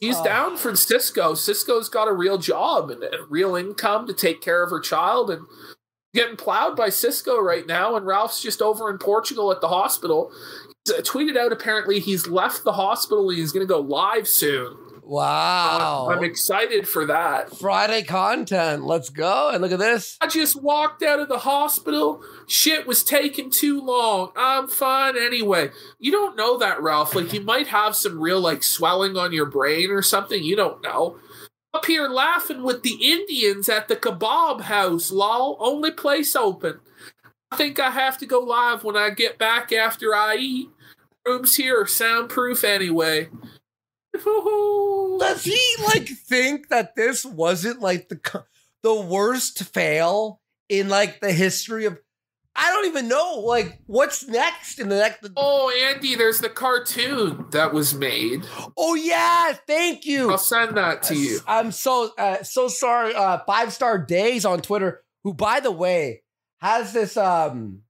He's 0.02 0.18
Oh. 0.18 0.24
down 0.24 0.56
from 0.56 0.74
Cisco. 0.74 1.34
Cisco's 1.34 1.88
got 1.88 2.08
a 2.08 2.12
real 2.12 2.36
job 2.36 2.90
and 2.90 3.04
a 3.04 3.22
real 3.28 3.54
income 3.54 4.08
to 4.08 4.12
take 4.12 4.40
care 4.40 4.64
of 4.64 4.70
her 4.70 4.80
child 4.80 5.30
and 5.30 5.46
getting 6.12 6.34
plowed 6.36 6.74
by 6.76 6.88
Cisco 6.88 7.38
right 7.40 7.68
now. 7.68 7.94
And 7.94 8.04
Ralph's 8.04 8.42
just 8.42 8.60
over 8.60 8.90
in 8.90 8.98
Portugal 8.98 9.52
at 9.52 9.60
the 9.60 9.68
hospital. 9.68 10.32
He's, 10.84 10.92
uh, 10.94 11.02
tweeted 11.02 11.36
out 11.36 11.52
apparently 11.52 12.00
he's 12.00 12.26
left 12.26 12.64
the 12.64 12.72
hospital 12.72 13.30
and 13.30 13.38
he's 13.38 13.52
going 13.52 13.64
to 13.64 13.72
go 13.72 13.78
live 13.78 14.26
soon. 14.26 14.76
Wow. 15.12 16.08
I'm 16.10 16.24
excited 16.24 16.88
for 16.88 17.04
that. 17.04 17.54
Friday 17.58 18.02
content. 18.02 18.86
Let's 18.86 19.10
go. 19.10 19.50
And 19.50 19.60
look 19.60 19.70
at 19.70 19.78
this. 19.78 20.16
I 20.22 20.26
just 20.26 20.62
walked 20.62 21.02
out 21.02 21.20
of 21.20 21.28
the 21.28 21.40
hospital. 21.40 22.22
Shit 22.46 22.86
was 22.86 23.04
taking 23.04 23.50
too 23.50 23.82
long. 23.82 24.32
I'm 24.36 24.68
fine 24.68 25.18
anyway. 25.18 25.68
You 25.98 26.12
don't 26.12 26.34
know 26.34 26.56
that, 26.56 26.80
Ralph. 26.80 27.14
Like, 27.14 27.30
you 27.34 27.40
might 27.44 27.66
have 27.66 27.94
some 27.94 28.22
real, 28.22 28.40
like, 28.40 28.62
swelling 28.62 29.18
on 29.18 29.34
your 29.34 29.44
brain 29.44 29.90
or 29.90 30.00
something. 30.00 30.42
You 30.42 30.56
don't 30.56 30.82
know. 30.82 31.18
Up 31.74 31.84
here 31.84 32.08
laughing 32.08 32.62
with 32.62 32.82
the 32.82 32.96
Indians 33.02 33.68
at 33.68 33.88
the 33.88 33.96
kebab 33.96 34.62
house, 34.62 35.10
lol. 35.10 35.58
Only 35.60 35.90
place 35.90 36.34
open. 36.34 36.80
I 37.50 37.58
think 37.58 37.78
I 37.78 37.90
have 37.90 38.16
to 38.16 38.24
go 38.24 38.38
live 38.40 38.82
when 38.82 38.96
I 38.96 39.10
get 39.10 39.36
back 39.36 39.74
after 39.74 40.14
I 40.14 40.36
eat. 40.36 40.70
Rooms 41.26 41.56
here 41.56 41.82
are 41.82 41.86
soundproof 41.86 42.64
anyway. 42.64 43.28
Does 44.14 45.44
he 45.44 45.74
like 45.84 46.08
think 46.26 46.68
that 46.68 46.94
this 46.96 47.24
wasn't 47.24 47.80
like 47.80 48.08
the 48.08 48.44
the 48.82 48.94
worst 48.94 49.62
fail 49.64 50.40
in 50.68 50.88
like 50.88 51.20
the 51.20 51.32
history 51.32 51.86
of? 51.86 51.98
I 52.54 52.70
don't 52.70 52.86
even 52.86 53.08
know 53.08 53.38
like 53.38 53.80
what's 53.86 54.26
next 54.28 54.78
in 54.78 54.90
the 54.90 54.96
next. 54.96 55.26
Oh, 55.36 55.70
Andy, 55.70 56.14
there's 56.14 56.40
the 56.40 56.50
cartoon 56.50 57.46
that 57.52 57.72
was 57.72 57.94
made. 57.94 58.44
Oh 58.76 58.94
yeah, 58.94 59.54
thank 59.66 60.04
you. 60.04 60.30
I'll 60.30 60.36
send 60.38 60.76
that 60.76 61.02
to 61.04 61.14
you. 61.16 61.40
I'm 61.46 61.72
so 61.72 62.10
uh, 62.18 62.42
so 62.42 62.68
sorry. 62.68 63.14
Uh, 63.14 63.38
Five 63.46 63.72
Star 63.72 63.98
Days 63.98 64.44
on 64.44 64.60
Twitter, 64.60 65.02
who 65.24 65.32
by 65.32 65.60
the 65.60 65.72
way 65.72 66.22
has 66.60 66.92
this 66.92 67.16
um. 67.16 67.81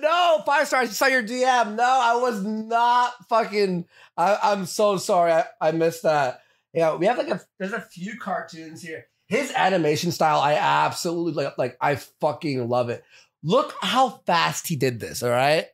No, 0.00 0.42
five 0.44 0.66
stars. 0.66 0.90
I 0.90 0.92
saw 0.92 1.06
your 1.06 1.22
DM. 1.22 1.76
No, 1.76 1.84
I 1.84 2.16
was 2.16 2.42
not 2.42 3.12
fucking. 3.28 3.86
I, 4.16 4.38
I'm 4.42 4.66
so 4.66 4.96
sorry. 4.96 5.32
I, 5.32 5.44
I 5.60 5.70
missed 5.72 6.02
that. 6.02 6.40
Yeah, 6.72 6.96
we 6.96 7.06
have 7.06 7.18
like 7.18 7.28
a. 7.28 7.40
There's 7.58 7.72
a 7.72 7.80
few 7.80 8.18
cartoons 8.18 8.82
here. 8.82 9.06
His 9.28 9.52
animation 9.52 10.12
style, 10.12 10.40
I 10.40 10.54
absolutely 10.54 11.44
like. 11.44 11.56
Like 11.56 11.76
I 11.80 11.96
fucking 11.96 12.68
love 12.68 12.90
it. 12.90 13.04
Look 13.42 13.74
how 13.80 14.20
fast 14.26 14.66
he 14.66 14.76
did 14.76 14.98
this. 14.98 15.22
All 15.22 15.30
right, 15.30 15.66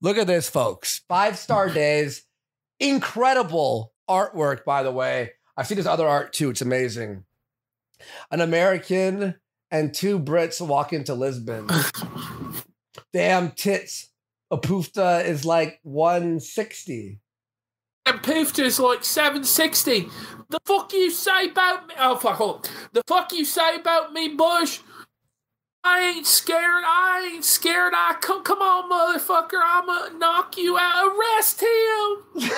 look 0.00 0.16
at 0.16 0.26
this, 0.26 0.48
folks. 0.48 1.02
Five 1.08 1.36
star 1.36 1.68
days. 1.74 2.22
Incredible 2.78 3.92
artwork, 4.08 4.64
by 4.64 4.82
the 4.82 4.92
way. 4.92 5.32
I've 5.56 5.66
seen 5.66 5.76
his 5.76 5.86
other 5.86 6.08
art 6.08 6.32
too. 6.32 6.50
It's 6.50 6.62
amazing. 6.62 7.24
An 8.30 8.40
American 8.40 9.34
and 9.70 9.92
two 9.92 10.18
Brits 10.18 10.66
walk 10.66 10.92
into 10.92 11.14
Lisbon. 11.14 11.68
Damn 13.12 13.50
tits. 13.52 14.08
Apufta 14.52 15.24
is 15.24 15.44
like 15.44 15.78
160. 15.82 17.20
And 18.06 18.20
is 18.26 18.80
like 18.80 19.04
760. 19.04 20.08
The 20.48 20.58
fuck 20.64 20.90
you 20.92 21.10
say 21.10 21.46
about 21.46 21.86
me? 21.86 21.94
Oh, 21.98 22.16
fuck. 22.16 22.36
Hold 22.36 22.66
on. 22.66 22.72
The 22.92 23.02
fuck 23.06 23.32
you 23.32 23.44
say 23.44 23.76
about 23.76 24.12
me, 24.12 24.28
Bush? 24.28 24.80
I 25.84 26.00
ain't 26.00 26.26
scared. 26.26 26.82
I 26.84 27.30
ain't 27.32 27.44
scared. 27.44 27.92
I 27.94 28.16
come, 28.20 28.42
come 28.42 28.60
on, 28.60 28.90
motherfucker. 28.90 29.60
I'ma 29.64 30.08
knock 30.18 30.58
you 30.58 30.76
out. 30.76 31.06
Arrest 31.06 31.60
him. 31.60 32.24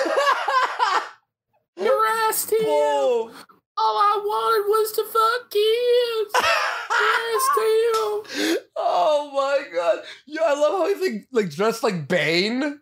Arrest 1.77 2.51
him. 2.51 2.65
Whoa. 2.65 3.29
All 3.75 3.97
I 3.97 4.21
wanted 4.23 4.67
was 4.69 4.91
to 4.93 5.03
fuck 5.03 5.49
kids. 5.49 6.35
Arrest 6.93 7.57
him. 7.57 8.21
Oh 8.75 9.31
my 9.33 9.63
god. 9.73 10.03
Yeah, 10.25 10.42
I 10.53 10.59
love 10.59 10.71
how 10.71 10.87
he's 10.87 11.01
like 11.01 11.27
like 11.31 11.49
dressed 11.49 11.83
like 11.83 12.07
Bane. 12.07 12.79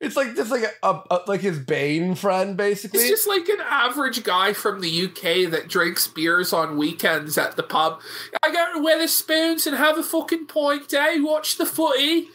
It's 0.00 0.16
like 0.16 0.34
just 0.34 0.50
like 0.50 0.64
a, 0.82 1.02
a, 1.10 1.20
like 1.26 1.40
his 1.40 1.58
Bane 1.58 2.14
friend, 2.14 2.56
basically. 2.56 3.00
He's 3.00 3.10
just 3.10 3.28
like 3.28 3.48
an 3.48 3.60
average 3.60 4.24
guy 4.24 4.52
from 4.52 4.80
the 4.80 5.04
UK 5.04 5.50
that 5.50 5.68
drinks 5.68 6.06
beers 6.06 6.52
on 6.52 6.78
weekends 6.78 7.36
at 7.36 7.56
the 7.56 7.62
pub. 7.62 8.00
I 8.42 8.50
go 8.50 8.72
to 8.74 8.80
Wetherspoons 8.80 9.66
and 9.66 9.76
have 9.76 9.98
a 9.98 10.02
fucking 10.02 10.46
pint, 10.46 10.92
eh? 10.94 11.20
Watch 11.20 11.58
the 11.58 11.66
footy. 11.66 12.28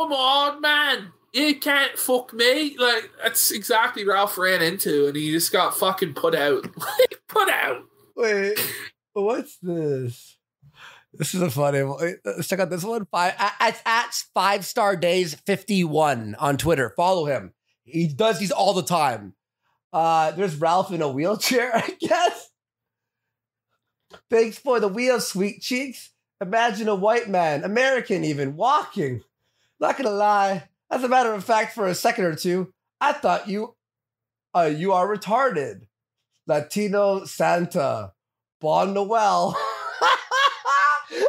Come 0.00 0.12
on, 0.12 0.60
man. 0.60 1.12
You 1.32 1.54
can't 1.56 1.96
fuck 1.98 2.32
me. 2.32 2.76
Like, 2.78 3.10
that's 3.22 3.50
exactly 3.52 4.06
Ralph 4.06 4.38
ran 4.38 4.62
into, 4.62 5.06
and 5.06 5.16
he 5.16 5.30
just 5.30 5.52
got 5.52 5.76
fucking 5.76 6.14
put 6.14 6.34
out. 6.34 6.66
put 7.28 7.48
out. 7.48 7.84
Wait, 8.16 8.58
what's 9.12 9.58
this? 9.58 10.35
This 11.18 11.34
is 11.34 11.42
a 11.42 11.50
funny 11.50 11.82
one. 11.82 12.16
Let's 12.24 12.48
check 12.48 12.60
out 12.60 12.70
this 12.70 12.84
one. 12.84 13.06
Five 13.06 13.34
at, 13.38 13.80
at 13.84 14.14
five 14.34 14.66
star 14.66 14.96
days 14.96 15.34
51 15.34 16.36
on 16.38 16.56
Twitter. 16.56 16.92
Follow 16.96 17.26
him. 17.26 17.52
He 17.84 18.08
does 18.08 18.38
these 18.38 18.50
all 18.50 18.74
the 18.74 18.82
time. 18.82 19.34
Uh 19.92 20.32
there's 20.32 20.56
Ralph 20.56 20.92
in 20.92 21.02
a 21.02 21.08
wheelchair, 21.08 21.70
I 21.74 21.96
guess. 22.00 22.50
Thanks 24.30 24.58
for 24.58 24.80
the 24.80 24.88
wheel, 24.88 25.20
sweet 25.20 25.60
cheeks. 25.62 26.10
Imagine 26.40 26.88
a 26.88 26.94
white 26.94 27.28
man, 27.28 27.64
American 27.64 28.24
even, 28.24 28.56
walking. 28.56 29.22
Not 29.80 29.96
gonna 29.96 30.10
lie. 30.10 30.64
As 30.90 31.02
a 31.02 31.08
matter 31.08 31.32
of 31.32 31.44
fact, 31.44 31.74
for 31.74 31.86
a 31.86 31.94
second 31.94 32.24
or 32.24 32.34
two, 32.34 32.72
I 33.00 33.12
thought 33.12 33.48
you 33.48 33.76
uh 34.54 34.70
you 34.74 34.92
are 34.92 35.08
retarded. 35.08 35.86
Latino 36.46 37.24
Santa. 37.24 38.12
Bon 38.60 38.94
Noel. 38.94 39.56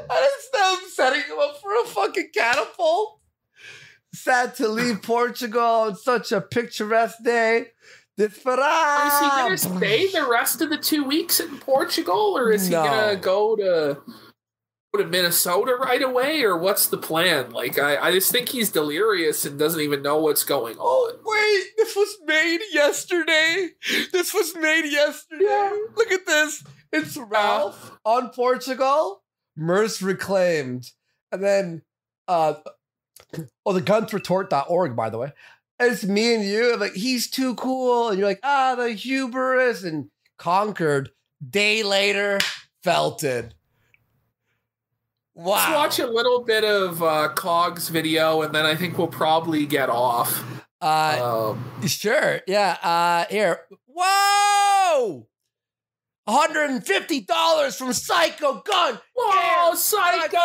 instead 0.09 0.73
of 0.73 0.89
setting 0.89 1.21
him 1.21 1.39
up 1.39 1.61
for 1.61 1.71
a 1.81 1.85
fucking 1.85 2.29
catapult, 2.33 3.19
sad 4.13 4.55
to 4.55 4.67
leave 4.67 5.01
Portugal 5.01 5.61
on 5.61 5.95
such 5.95 6.31
a 6.31 6.41
picturesque 6.41 7.23
day. 7.23 7.67
Is 8.19 8.33
he 8.33 8.43
gonna 8.43 9.57
stay 9.57 10.07
the 10.07 10.27
rest 10.27 10.61
of 10.61 10.71
the 10.71 10.77
two 10.77 11.03
weeks 11.03 11.39
in 11.39 11.59
Portugal, 11.59 12.35
or 12.35 12.51
is 12.51 12.67
No. 12.67 12.81
he 12.81 12.87
gonna 12.89 13.15
go 13.15 13.55
to 13.55 14.01
go 14.91 15.03
to 15.03 15.07
Minnesota 15.07 15.75
right 15.75 16.01
away, 16.01 16.41
or 16.41 16.57
what's 16.57 16.87
the 16.87 16.97
plan? 16.97 17.51
Like, 17.51 17.77
I, 17.77 17.97
I 17.97 18.11
just 18.11 18.31
think 18.31 18.49
he's 18.49 18.71
delirious 18.71 19.45
and 19.45 19.59
doesn't 19.59 19.81
even 19.81 20.01
know 20.01 20.17
what's 20.17 20.43
going 20.43 20.77
oh, 20.79 21.11
on. 21.11 21.19
Wait, 21.23 21.65
this 21.77 21.95
was 21.95 22.17
made 22.25 22.59
yesterday. 22.71 23.69
This 24.11 24.33
was 24.33 24.55
made 24.55 24.89
yesterday. 24.91 25.71
Look 25.95 26.11
at 26.11 26.25
this. 26.25 26.63
It's 26.91 27.17
uh, 27.17 27.25
Ralph 27.25 27.99
on 28.03 28.29
Portugal. 28.29 29.21
Merce 29.57 30.01
reclaimed. 30.01 30.91
And 31.31 31.43
then 31.43 31.81
uh 32.27 32.53
oh 33.65 33.73
the 33.73 33.81
gunsretort.org, 33.81 34.95
by 34.95 35.09
the 35.09 35.17
way. 35.17 35.33
And 35.79 35.91
it's 35.91 36.05
me 36.05 36.33
and 36.35 36.43
you. 36.45 36.77
Like, 36.77 36.93
he's 36.93 37.29
too 37.29 37.53
cool. 37.55 38.09
And 38.09 38.17
you're 38.17 38.27
like, 38.27 38.39
ah, 38.43 38.75
the 38.75 38.93
hubris 38.93 39.83
and 39.83 40.09
conquered. 40.37 41.09
Day 41.47 41.83
later, 41.83 42.39
felted. 42.83 43.53
Wow. 45.35 45.53
Let's 45.55 45.99
watch 45.99 45.99
a 45.99 46.11
little 46.11 46.43
bit 46.43 46.63
of 46.63 47.03
uh, 47.03 47.29
Cog's 47.35 47.89
video, 47.89 48.41
and 48.41 48.55
then 48.55 48.65
I 48.65 48.75
think 48.75 48.97
we'll 48.97 49.07
probably 49.07 49.67
get 49.67 49.87
off. 49.89 50.43
Uh, 50.81 51.51
Um, 51.51 51.87
Sure. 51.87 52.41
Yeah. 52.47 52.77
Uh 52.81 53.25
here. 53.29 53.61
Whoa! 53.85 55.27
$150 56.27 57.77
from 57.77 57.93
Psycho 57.93 58.61
Gun. 58.61 58.99
Whoa, 59.15 59.33
Yeah, 59.35 59.73
Psycho! 59.75 60.37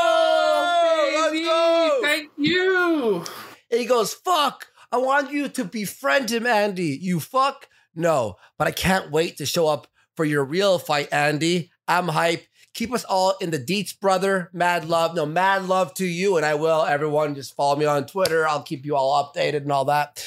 Let's 1.21 1.31
baby! 1.33 1.45
go! 1.45 1.99
Thank 2.03 2.31
you! 2.39 3.25
And 3.71 3.81
he 3.81 3.87
goes, 3.87 4.15
fuck. 4.15 4.67
I 4.91 4.99
want 4.99 5.33
you 5.33 5.49
to 5.49 5.65
befriend 5.65 6.31
him, 6.31 6.47
Andy. 6.47 6.99
You 7.01 7.19
fuck? 7.21 7.69
No, 7.95 8.37
but 8.59 8.69
I 8.69 8.73
can't 8.73 9.11
wait 9.11 9.39
to 9.39 9.47
show 9.47 9.67
up 9.67 9.87
for 10.17 10.25
your 10.25 10.45
real 10.45 10.79
fight, 10.79 11.09
Andy. 11.13 11.71
I'm 11.89 12.09
hype. 12.09 12.45
Keep 12.75 12.93
us 12.93 13.05
all 13.05 13.35
in 13.41 13.51
the 13.51 13.59
deets, 13.59 13.99
brother. 13.99 14.49
Mad 14.53 14.87
love. 14.87 15.15
No, 15.15 15.27
mad 15.27 15.67
love 15.69 15.93
to 15.95 16.07
you, 16.07 16.37
and 16.39 16.47
I 16.47 16.55
will. 16.55 16.85
Everyone, 16.85 17.35
just 17.35 17.55
follow 17.55 17.77
me 17.77 17.85
on 17.85 18.07
Twitter. 18.07 18.47
I'll 18.47 18.63
keep 18.63 18.87
you 18.87 18.97
all 18.97 19.33
updated 19.35 19.63
and 19.63 19.73
all 19.73 19.87
that. 19.87 20.27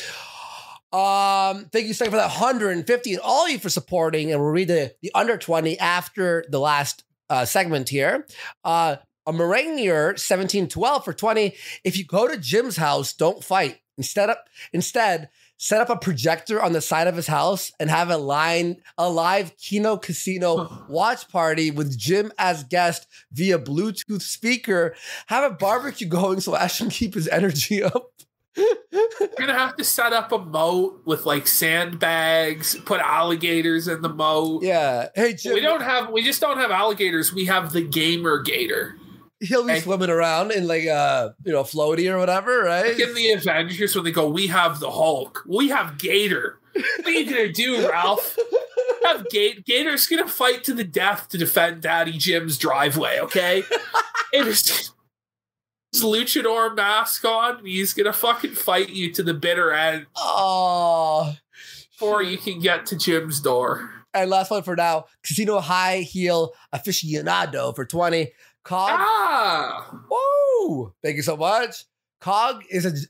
Um, 0.96 1.66
thank 1.74 1.88
you, 1.88 1.94
Steve, 1.94 2.08
for 2.08 2.16
that 2.16 2.30
150 2.30 3.14
and 3.14 3.22
all 3.22 3.46
of 3.46 3.52
you 3.52 3.60
for 3.60 3.68
supporting. 3.68 4.32
And 4.32 4.40
we'll 4.40 4.52
read 4.52 4.70
the, 4.70 4.96
the 5.02 5.12
under 5.14 5.38
20 5.38 5.78
after 5.78 6.46
the 6.50 6.60
last 6.60 7.04
uh, 7.30 7.44
segment 7.44 7.90
here. 7.90 8.26
Uh, 8.64 8.96
a 9.28 9.34
Moranier 9.34 10.14
1712 10.14 11.04
for 11.04 11.12
20. 11.12 11.54
If 11.84 11.98
you 11.98 12.06
go 12.06 12.30
to 12.30 12.38
Jim's 12.38 12.78
house, 12.78 13.12
don't 13.12 13.44
fight. 13.44 13.80
Instead 13.98 14.30
of 14.30 14.38
instead, 14.72 15.30
set 15.58 15.82
up 15.82 15.90
a 15.90 15.98
projector 15.98 16.62
on 16.62 16.74
the 16.74 16.82
side 16.82 17.08
of 17.08 17.16
his 17.16 17.28
house 17.28 17.72
and 17.80 17.90
have 17.90 18.10
a 18.10 18.18
line 18.18 18.78
a 18.98 19.10
live 19.10 19.56
Kino 19.58 19.98
Casino 19.98 20.86
watch 20.90 21.28
party 21.30 21.72
with 21.72 21.98
Jim 21.98 22.32
as 22.38 22.64
guest 22.66 23.08
via 23.32 23.58
Bluetooth 23.58 24.22
speaker. 24.22 24.96
Have 25.28 25.50
a 25.50 25.56
barbecue 25.56 26.08
going 26.10 26.40
so 26.40 26.56
Ash 26.56 26.78
can 26.78 26.90
keep 26.90 27.14
his 27.14 27.28
energy 27.28 27.84
up. 27.84 28.12
We're 28.58 29.30
gonna 29.38 29.54
have 29.58 29.76
to 29.78 29.84
set 29.84 30.14
up 30.14 30.32
a 30.32 30.38
moat 30.40 31.02
with 31.06 31.26
like 31.26 31.48
sandbags, 31.48 32.76
put 32.86 33.02
alligators 33.02 33.88
in 33.88 34.02
the 34.02 34.10
moat. 34.10 34.64
Yeah. 34.64 35.10
Hey, 35.16 35.34
Jim. 35.34 35.54
We 35.54 35.60
don't 35.62 35.82
have 35.82 36.10
we 36.12 36.24
just 36.24 36.42
don't 36.42 36.58
have 36.58 36.72
alligators. 36.72 37.34
We 37.34 37.46
have 37.46 37.72
the 37.74 37.82
gamer 37.82 38.42
gator. 38.42 38.96
He'll 39.42 39.66
be 39.66 39.74
Hey. 39.74 39.80
swimming 39.82 40.10
around 40.10 40.52
in 40.52 40.68
like 40.68 40.86
a 40.86 41.36
you 41.44 41.52
know 41.52 41.64
floaty 41.64 42.10
or 42.12 42.18
whatever, 42.18 42.64
right? 42.64 42.92
Like 42.98 43.00
in 43.00 43.14
the 43.14 43.32
Avengers 43.34 43.96
when 43.96 44.06
they 44.06 44.12
go, 44.12 44.30
we 44.30 44.48
have 44.48 44.80
the 44.80 44.92
Hulk, 44.92 45.44
we 45.48 45.70
have 45.70 45.98
Gator. 45.98 46.60
What 46.74 47.08
are 47.08 47.12
you 47.12 47.26
gonna 47.30 47.52
do, 47.54 47.90
Ralph? 47.90 48.38
Have 49.06 49.30
Gate 49.30 49.66
Gator's 49.66 50.08
gonna 50.08 50.28
fight 50.28 50.64
to 50.66 50.74
the 50.74 50.84
death 50.84 51.30
to 51.30 51.38
defend 51.38 51.82
Daddy 51.82 52.14
Jim's 52.18 52.58
driveway, 52.58 53.20
okay? 53.20 53.64
and 54.34 54.46
his 54.48 54.92
luchador 56.04 56.76
mask 56.76 57.24
on, 57.26 57.66
he's 57.66 57.94
gonna 57.94 58.14
fucking 58.14 58.56
fight 58.56 58.90
you 58.90 59.12
to 59.14 59.24
the 59.24 59.34
bitter 59.34 59.72
end 59.72 60.08
Oh. 60.16 61.36
before 61.92 62.22
you 62.24 62.38
can 62.38 62.60
get 62.60 62.86
to 62.88 62.98
Jim's 62.98 63.40
door. 63.40 63.92
And 64.14 64.30
last 64.30 64.50
one 64.52 64.64
for 64.64 64.76
now, 64.76 65.06
Casino 65.24 65.60
High 65.60 66.00
Heel 66.00 66.54
Aficionado 66.74 67.76
for 67.76 67.86
20. 67.86 68.32
Cog. 68.64 68.90
Ah, 68.94 69.92
Woo! 70.10 70.94
Thank 71.04 71.18
you 71.18 71.22
so 71.22 71.38
much. 71.38 71.86
Cog 72.22 72.64
is 72.70 73.08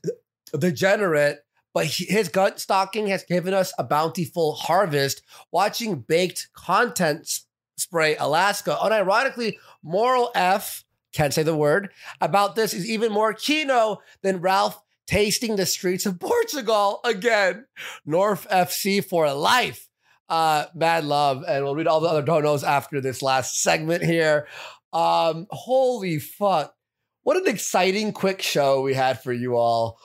a 0.52 0.58
degenerate, 0.58 1.38
but 1.72 1.86
his 1.86 2.28
gun 2.28 2.58
stocking 2.58 3.06
has 3.06 3.24
given 3.24 3.54
us 3.54 3.72
a 3.78 3.84
bountiful 3.84 4.54
harvest. 4.54 5.22
Watching 5.52 6.00
baked 6.00 6.48
content 6.54 7.40
spray 7.78 8.16
Alaska, 8.16 8.76
unironically, 8.82 9.54
moral 9.82 10.30
F, 10.34 10.84
can't 11.16 11.34
say 11.34 11.42
the 11.42 11.56
word, 11.56 11.90
about 12.20 12.54
this 12.54 12.74
is 12.74 12.88
even 12.88 13.10
more 13.10 13.32
kino 13.32 13.98
than 14.22 14.40
Ralph 14.40 14.80
tasting 15.06 15.56
the 15.56 15.66
streets 15.66 16.04
of 16.04 16.20
Portugal 16.20 17.00
again. 17.04 17.64
North 18.04 18.46
FC 18.50 19.02
for 19.02 19.32
life. 19.32 19.88
Uh, 20.28 20.66
mad 20.74 21.04
love. 21.04 21.42
And 21.48 21.64
we'll 21.64 21.74
read 21.74 21.86
all 21.86 22.00
the 22.00 22.08
other 22.08 22.22
donos 22.22 22.62
after 22.62 23.00
this 23.00 23.22
last 23.22 23.62
segment 23.62 24.02
here. 24.04 24.46
Um, 24.92 25.46
holy 25.50 26.18
fuck. 26.18 26.74
What 27.22 27.36
an 27.36 27.48
exciting 27.48 28.12
quick 28.12 28.42
show 28.42 28.82
we 28.82 28.94
had 28.94 29.22
for 29.22 29.32
you 29.32 29.56
all. 29.56 29.98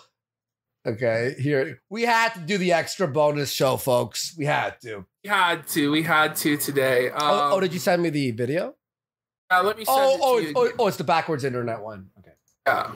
Okay, 0.84 1.36
here 1.38 1.80
we 1.92 2.02
had 2.02 2.34
to 2.34 2.40
do 2.40 2.58
the 2.58 2.74
extra 2.74 3.08
bonus 3.08 3.52
show, 3.52 3.78
folks. 3.78 4.34
We 4.36 4.46
had 4.46 4.82
to. 4.82 5.06
we 5.24 5.30
had 5.30 5.68
to, 5.68 5.92
we 5.92 6.02
had 6.02 6.36
to 6.38 6.58
today. 6.58 7.10
Um, 7.10 7.20
oh, 7.22 7.50
oh, 7.54 7.60
did 7.60 7.74
you 7.74 7.80
send 7.80 8.02
me 8.02 8.10
the 8.10 8.32
video? 8.32 8.74
Yeah, 9.52 9.60
let 9.60 9.78
me 9.78 9.86
send 9.86 9.98
Oh, 10.00 10.14
it 10.14 10.14
oh, 10.14 10.18
to 10.18 10.24
oh, 10.24 10.38
you. 10.40 10.50
it's- 10.50 10.56
oh, 10.80 10.84
oh, 10.84 10.88
it's 10.88 10.98
the 10.98 11.04
backwards 11.04 11.44
internet 11.44 11.82
one. 11.82 12.10
Okay. 12.20 12.32
yeah. 12.68 12.92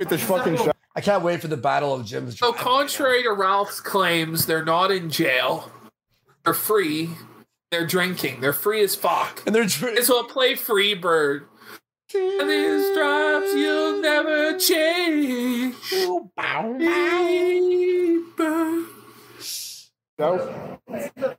Get 0.00 0.08
this 0.10 0.22
fucking 0.22 0.56
show. 0.56 0.72
I 0.94 1.00
can't 1.00 1.22
wait 1.22 1.40
for 1.42 1.48
the 1.48 1.56
battle 1.56 1.94
of 1.94 2.04
Jim's. 2.06 2.38
So, 2.38 2.52
contrary 2.52 3.22
to 3.22 3.32
Ralph's 3.32 3.80
claims, 3.80 4.46
they're 4.46 4.64
not 4.64 4.90
in 4.90 5.10
jail. 5.10 5.70
They're 6.44 6.54
free. 6.54 7.10
They're 7.70 7.86
drinking. 7.86 8.40
They're 8.40 8.52
free 8.52 8.82
as 8.82 8.94
fuck. 8.94 9.42
and 9.46 9.54
they're 9.54 9.64
drinking. 9.66 10.04
So 10.04 10.22
play 10.24 10.54
Free 10.54 10.94
Bird. 10.94 11.46
And 12.14 12.48
these 12.48 12.92
stripes 12.92 13.52
you'll 13.54 14.00
never 14.00 14.58
change. 14.58 15.74
Free 15.74 16.20
Bird. 18.36 18.86
No. 20.18 20.78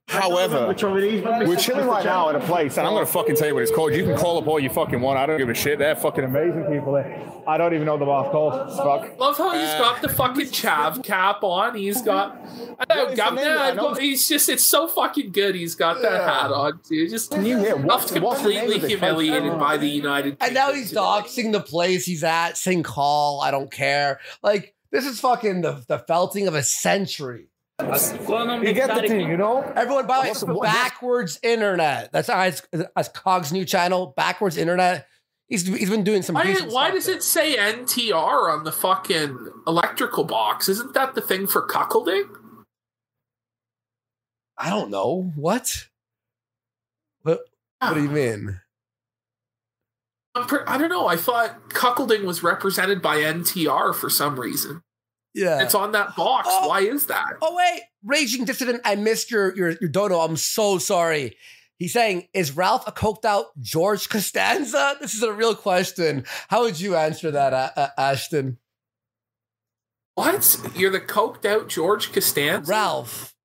However, 0.08 0.68
we're 0.68 0.74
chilling 0.76 1.86
right 1.88 2.06
now 2.06 2.30
at 2.30 2.36
a 2.36 2.40
place, 2.42 2.78
and 2.78 2.86
I'm 2.86 2.94
gonna 2.94 3.06
fucking 3.08 3.36
tell 3.36 3.48
you 3.48 3.54
what 3.56 3.64
it's 3.64 3.72
called. 3.72 3.94
You 3.94 4.04
can 4.06 4.16
call 4.18 4.38
up 4.38 4.48
all 4.48 4.60
you 4.60 4.70
fucking 4.70 5.02
want. 5.02 5.18
I 5.18 5.26
don't 5.26 5.38
give 5.40 5.50
a 5.50 5.54
shit. 5.56 5.80
They're 5.80 5.96
fucking 5.96 6.24
amazing 6.24 6.66
people. 6.66 6.94
There. 6.94 7.24
I 7.48 7.58
don't 7.58 7.74
even 7.74 7.86
know 7.88 7.98
the 7.98 8.06
bar's 8.06 8.32
called. 8.32 8.54
Fuck. 8.78 9.18
Love 9.20 9.38
how 9.38 9.52
he's 9.54 9.70
got 9.80 10.02
the 10.04 10.10
fucking 10.10 10.48
chav 10.48 11.04
cap 11.04 11.44
on. 11.44 11.76
He's 11.76 12.02
got. 12.04 12.36
I 12.80 12.94
know, 12.94 13.04
What 13.06 13.06
is 13.06 13.10
the 13.12 13.16
governor. 13.16 13.42
name? 13.46 13.58
I 13.58 13.72
know. 13.72 13.94
He's 13.96 14.28
just. 14.30 14.48
It's 14.48 14.64
so 14.64 14.88
fucking 14.88 15.32
good. 15.32 15.56
He's 15.56 15.74
got 15.74 16.02
that 16.04 16.12
Yeah. 16.12 16.42
hat 16.44 16.52
on 16.52 16.80
too. 16.88 17.08
Just 17.10 17.32
Can 17.32 17.46
you 17.46 17.58
hear 17.58 17.76
what's, 17.78 18.12
Ralph's 18.12 18.20
what's 18.20 18.42
the 18.44 18.50
name 18.50 18.60
completely 18.60 18.76
of 18.76 18.82
this 18.82 18.90
place? 19.00 19.00
humiliated 19.00 19.60
by 19.60 19.78
the 19.78 19.88
United. 19.90 20.38
and 20.40 20.54
now 20.54 20.72
he's 20.72 20.94
doxing 20.94 21.52
the 21.52 21.62
place 21.62 22.06
he's 22.06 22.24
at, 22.24 22.58
saying 22.58 22.84
call. 22.84 23.42
I 23.42 23.50
don't 23.50 23.72
care. 23.72 24.20
Like 24.44 24.76
this 24.92 25.06
is 25.06 25.20
fucking 25.20 25.62
the, 25.62 25.84
the 25.88 25.98
felting 26.00 26.48
of 26.48 26.54
a 26.54 26.62
century. 26.64 27.48
You 27.80 28.74
get 28.74 28.94
the 28.94 29.08
thing, 29.08 29.30
you 29.30 29.38
know. 29.38 29.62
Everyone, 29.76 30.08
by 30.08 30.34
the 30.34 30.46
way, 30.46 30.68
backwards 30.68 31.40
internet. 31.44 32.12
That's 32.12 32.28
as 32.28 32.64
as 32.96 33.10
Cog's 33.10 33.54
new 33.54 33.66
channel, 33.66 34.16
backwards 34.18 34.58
internet. 34.58 35.08
He's 35.48 35.68
he's 35.68 35.90
been 35.90 36.04
doing 36.04 36.24
some. 36.24 36.34
Why, 36.34 36.46
decent 36.46 36.72
why 36.72 36.88
stuff 36.88 36.96
does 36.96 37.06
there. 37.06 37.16
it 37.18 37.24
say 37.24 37.56
NTR 37.56 38.52
on 38.52 38.64
the 38.64 38.72
fucking 38.72 39.52
electrical 39.68 40.24
box? 40.24 40.68
Isn't 40.68 40.96
that 40.96 41.14
the 41.14 41.22
thing 41.22 41.46
for 41.46 41.68
cuckolding? 41.68 42.28
I 44.58 44.72
don't 44.72 44.90
know 44.90 45.32
what. 45.36 45.88
What? 47.22 47.42
What 47.80 47.94
do 47.94 48.02
you 48.02 48.10
ah. 48.10 48.14
mean? 48.14 48.62
I'm 50.34 50.48
pre- 50.48 50.66
I 50.66 50.80
don't 50.80 50.90
know. 50.90 51.08
I 51.08 51.16
thought 51.16 51.70
cuckolding 51.70 52.24
was 52.24 52.42
represented 52.42 53.04
by 53.04 53.18
NTR 53.18 53.94
for 53.94 54.10
some 54.10 54.40
reason. 54.40 54.82
Yeah. 55.38 55.62
It's 55.62 55.76
on 55.76 55.92
that 55.92 56.16
box. 56.16 56.48
Oh. 56.52 56.68
Why 56.68 56.82
is 56.82 57.06
that? 57.08 57.34
oh 57.42 57.56
wait, 57.56 57.82
raging 58.04 58.44
dissident. 58.46 58.82
I 58.84 58.96
missed 58.96 59.30
your 59.32 59.56
your 59.56 59.70
your 59.80 59.90
dono. 59.90 60.20
I'm 60.20 60.36
so 60.36 60.78
sorry. 60.80 61.38
He's 61.78 61.94
saying, 61.94 62.28
"Is 62.34 62.52
Ralph 62.52 62.88
a 62.88 62.92
coked 62.92 63.24
out 63.24 63.46
George 63.62 64.10
Costanza?" 64.10 64.96
This 65.02 65.14
is 65.14 65.22
a 65.22 65.32
real 65.32 65.54
question. 65.56 66.26
How 66.48 66.64
would 66.64 66.80
you 66.80 66.96
answer 66.96 67.30
that, 67.32 67.54
A- 67.54 67.94
Ashton? 68.00 68.58
What? 70.16 70.60
You're 70.76 70.90
the 70.90 71.00
coked 71.00 71.46
out 71.46 71.70
George 71.70 72.12
Costanza? 72.12 72.68
Ralph. 72.72 73.36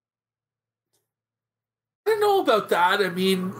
I 2.07 2.11
don't 2.11 2.21
know 2.21 2.41
about 2.41 2.71
that. 2.71 3.01
I 3.01 3.11
mean, 3.11 3.53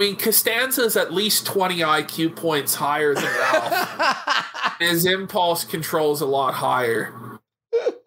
I 0.00 0.04
mean, 0.04 0.16
Costanza's 0.16 0.96
at 0.96 1.12
least 1.12 1.44
20 1.46 1.78
IQ 1.78 2.36
points 2.36 2.76
higher 2.76 3.14
than 3.14 3.24
Ralph. 3.24 4.76
His 4.80 5.04
impulse 5.04 5.64
control's 5.64 6.20
a 6.20 6.26
lot 6.26 6.54
higher. 6.54 7.37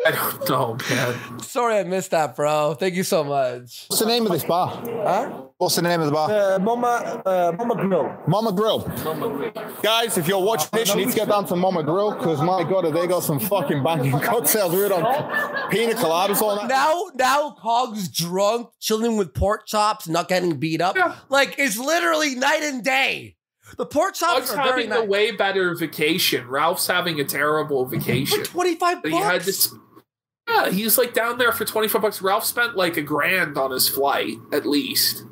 I 0.06 0.11
don't 0.11 0.49
know, 0.49 0.78
man. 0.90 1.40
sorry, 1.41 1.78
I 1.78 1.84
missed 1.84 2.11
that, 2.11 2.36
bro. 2.36 2.73
Thank 2.73 2.95
you 2.95 3.03
so 3.03 3.23
much. 3.23 3.86
What's 3.88 3.99
the 4.02 4.07
name 4.07 4.26
of 4.26 4.32
this 4.32 4.44
bar? 4.44 4.82
Huh? 4.84 5.44
What's 5.57 5.76
the 5.76 5.84
name 5.84 5.99
of 6.02 6.07
the 6.07 6.11
bar? 6.11 6.32
Uh, 6.32 6.57
Mama, 6.60 7.22
uh, 7.23 7.53
Mama 7.56 7.76
Grill. 7.76 8.11
Mama 8.28 8.52
Grill. 8.52 8.80
Guys, 9.84 10.18
if 10.18 10.28
you're 10.28 10.41
watching 10.44 10.69
this, 10.73 10.90
you 10.90 10.95
need 10.95 11.10
to 11.10 11.15
get 11.15 11.28
down 11.28 11.45
to 11.45 11.56
Mama 11.56 11.84
Grill 11.84 12.15
because 12.15 12.41
my 12.41 12.64
god, 12.64 12.86
have 12.86 12.94
they 12.95 13.06
got 13.06 13.22
some 13.22 13.40
fucking 13.40 13.84
banging 13.84 14.11
cocktails. 14.22 14.73
We're 14.73 14.91
on 14.91 15.69
pina 15.69 15.94
coladas 15.94 16.41
all 16.41 16.56
night. 16.56 16.68
Now, 16.68 17.03
now, 17.15 17.56
Cog's 17.61 18.07
drunk, 18.10 18.69
chilling 18.80 19.18
with 19.18 19.36
pork 19.36 19.68
chops, 19.68 20.07
not 20.07 20.28
getting 20.28 20.57
beat 20.57 20.82
up. 20.82 20.95
Yeah. 20.95 21.15
Like 21.30 21.56
it's 21.60 21.78
literally 21.78 22.34
night 22.34 22.64
and 22.64 22.84
day. 22.84 23.36
The 23.78 23.86
pork 23.86 24.15
chops 24.15 24.48
Doug's 24.48 24.52
are 24.52 24.64
very 24.64 24.88
having 24.88 24.91
a 24.91 25.06
way 25.06 25.32
better 25.32 25.76
vacation. 25.76 26.48
Ralph's 26.48 26.88
having 26.88 27.19
a 27.19 27.23
terrible 27.23 27.86
vacation. 27.86 28.40
For 28.40 28.45
twenty 28.45 28.76
five 28.76 28.98
He 29.03 29.11
had 29.11 29.34
bucks. 29.34 29.45
this. 29.45 29.73
Yeah, 30.52 30.69
he's 30.69 30.98
like 30.98 31.14
down 31.14 31.38
there 31.38 31.52
for 31.52 31.65
25 31.65 32.02
bucks. 32.02 32.22
Ralph 32.22 32.45
spent 32.45 32.76
like 32.76 32.98
a 32.98 33.02
grand 33.02 33.57
on 33.57 33.72
his 33.72 33.88
flight, 33.88 34.38
at 34.52 34.65
least. 34.65 35.26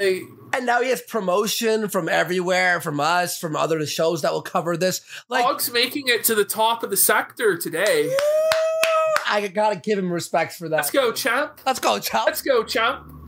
And 0.00 0.66
now 0.66 0.82
he 0.82 0.90
has 0.90 1.00
promotion 1.00 1.88
from 1.88 2.08
everywhere, 2.08 2.80
from 2.80 2.98
us, 2.98 3.38
from 3.38 3.54
other 3.54 3.84
shows 3.86 4.22
that 4.22 4.32
will 4.32 4.42
cover 4.42 4.76
this. 4.76 5.00
Like, 5.28 5.44
Dog's 5.44 5.72
making 5.72 6.08
it 6.08 6.24
to 6.24 6.34
the 6.34 6.44
top 6.44 6.82
of 6.82 6.90
the 6.90 6.96
sector 6.96 7.56
today. 7.56 8.12
I 9.28 9.46
gotta 9.48 9.76
give 9.76 9.98
him 9.98 10.12
respect 10.12 10.54
for 10.54 10.68
that. 10.68 10.76
Let's 10.76 10.90
go, 10.90 11.12
champ. 11.12 11.60
Let's 11.64 11.78
go, 11.78 11.98
champ. 12.00 12.26
Let's 12.26 12.42
go, 12.42 12.64
champ. 12.64 13.21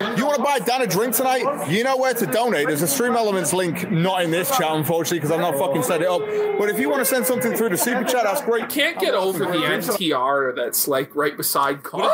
You 0.00 0.26
want 0.26 0.36
to 0.36 0.42
buy 0.42 0.58
Dan 0.58 0.82
a 0.82 0.86
drink 0.86 1.14
tonight? 1.14 1.68
You 1.70 1.84
know 1.84 1.96
where 1.96 2.14
to 2.14 2.26
donate. 2.26 2.66
There's 2.66 2.82
a 2.82 2.88
Stream 2.88 3.14
Elements 3.14 3.52
link, 3.52 3.90
not 3.90 4.22
in 4.22 4.30
this 4.30 4.48
chat, 4.50 4.72
unfortunately, 4.72 5.18
because 5.18 5.30
I've 5.30 5.40
not 5.40 5.56
fucking 5.56 5.82
set 5.82 6.02
it 6.02 6.08
up. 6.08 6.20
But 6.58 6.68
if 6.68 6.78
you 6.78 6.88
want 6.90 7.00
to 7.00 7.04
send 7.04 7.26
something 7.26 7.54
through 7.54 7.70
the 7.70 7.76
super 7.76 8.02
chat, 8.02 8.24
that's 8.24 8.42
great. 8.42 8.62
You 8.62 8.68
can't 8.68 8.98
get 8.98 9.14
over 9.14 9.38
the 9.38 9.52
NTR 9.52 10.56
that's 10.56 10.88
like 10.88 11.14
right 11.14 11.36
beside 11.36 11.82
Cog. 11.84 12.10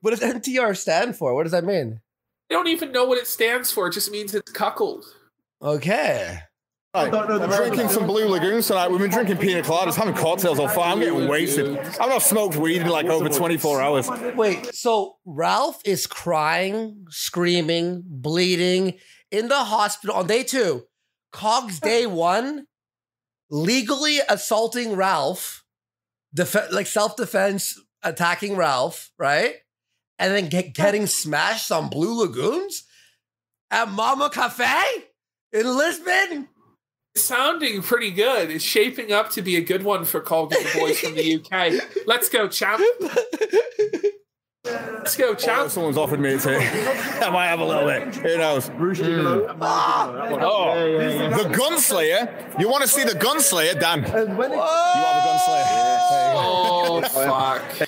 What 0.00 0.10
does 0.10 0.20
NTR 0.20 0.76
stand 0.76 1.16
for? 1.16 1.34
What 1.34 1.44
does 1.44 1.52
that 1.52 1.64
mean? 1.64 2.00
I 2.50 2.54
don't 2.54 2.68
even 2.68 2.92
know 2.92 3.04
what 3.04 3.18
it 3.18 3.26
stands 3.26 3.72
for. 3.72 3.88
It 3.88 3.94
just 3.94 4.10
means 4.10 4.34
it's 4.34 4.52
cuckold. 4.52 5.04
Okay. 5.60 6.40
Right. 6.94 7.12
I'm 7.12 7.50
drinking 7.50 7.88
some 7.90 8.06
Blue 8.06 8.26
Lagoons 8.28 8.66
tonight. 8.66 8.90
We've 8.90 8.98
been 8.98 9.10
drinking 9.10 9.36
pina 9.36 9.60
coladas, 9.62 9.94
having 9.94 10.14
cocktails 10.14 10.58
all 10.58 10.68
fine. 10.68 10.92
I'm 10.92 11.00
getting 11.00 11.28
wasted. 11.28 11.76
I've 11.78 12.08
not 12.08 12.22
smoked 12.22 12.56
weed 12.56 12.80
in 12.80 12.88
like 12.88 13.06
over 13.06 13.28
24 13.28 13.80
hours. 13.82 14.08
Wait, 14.34 14.74
so 14.74 15.16
Ralph 15.26 15.80
is 15.84 16.06
crying, 16.06 17.04
screaming, 17.10 18.02
bleeding 18.06 18.94
in 19.30 19.48
the 19.48 19.64
hospital 19.64 20.16
on 20.16 20.26
day 20.26 20.42
two. 20.42 20.84
Cog's 21.30 21.78
day 21.80 22.06
one, 22.06 22.66
legally 23.50 24.18
assaulting 24.26 24.96
Ralph, 24.96 25.64
def- 26.32 26.72
like 26.72 26.86
self 26.86 27.16
defense, 27.16 27.78
attacking 28.02 28.56
Ralph, 28.56 29.10
right? 29.18 29.56
And 30.18 30.32
then 30.34 30.48
get- 30.48 30.74
getting 30.74 31.06
smashed 31.06 31.70
on 31.70 31.90
Blue 31.90 32.18
Lagoons 32.24 32.84
at 33.70 33.90
Mama 33.90 34.30
Cafe 34.32 34.82
in 35.52 35.66
Lisbon. 35.66 36.48
It's 37.14 37.24
sounding 37.24 37.82
pretty 37.82 38.10
good. 38.10 38.50
It's 38.50 38.64
shaping 38.64 39.12
up 39.12 39.30
to 39.30 39.42
be 39.42 39.56
a 39.56 39.60
good 39.60 39.82
one 39.82 40.04
for 40.04 40.20
Cog 40.20 40.52
and 40.52 40.64
the 40.64 40.78
boys 40.78 41.00
from 41.00 41.14
the 41.14 41.34
UK. 41.36 41.72
Let's 42.06 42.28
go, 42.28 42.48
champ. 42.48 42.80
Let's 44.64 45.16
go, 45.16 45.30
Oh, 45.30 45.34
champ. 45.34 45.70
someone's 45.70 45.96
offered 45.96 46.20
me 46.20 46.38
to. 46.38 46.56
I 47.26 47.30
might 47.30 47.46
have 47.46 47.60
a 47.60 47.64
little 47.64 47.86
bit. 47.86 48.14
Who 48.16 48.36
knows? 48.38 48.68
Mm. 48.68 49.56
Oh, 50.42 51.30
the 51.30 51.44
Gunslayer. 51.56 52.60
You 52.60 52.68
want 52.68 52.82
to 52.82 52.88
see 52.88 53.04
the 53.04 53.12
Gunslayer, 53.18 53.80
Dan? 53.80 54.00
You 54.00 54.06
have 54.06 54.28
a 54.28 55.26
Gunslayer. 55.26 55.98
Oh 56.40 57.00
fuck! 57.02 57.87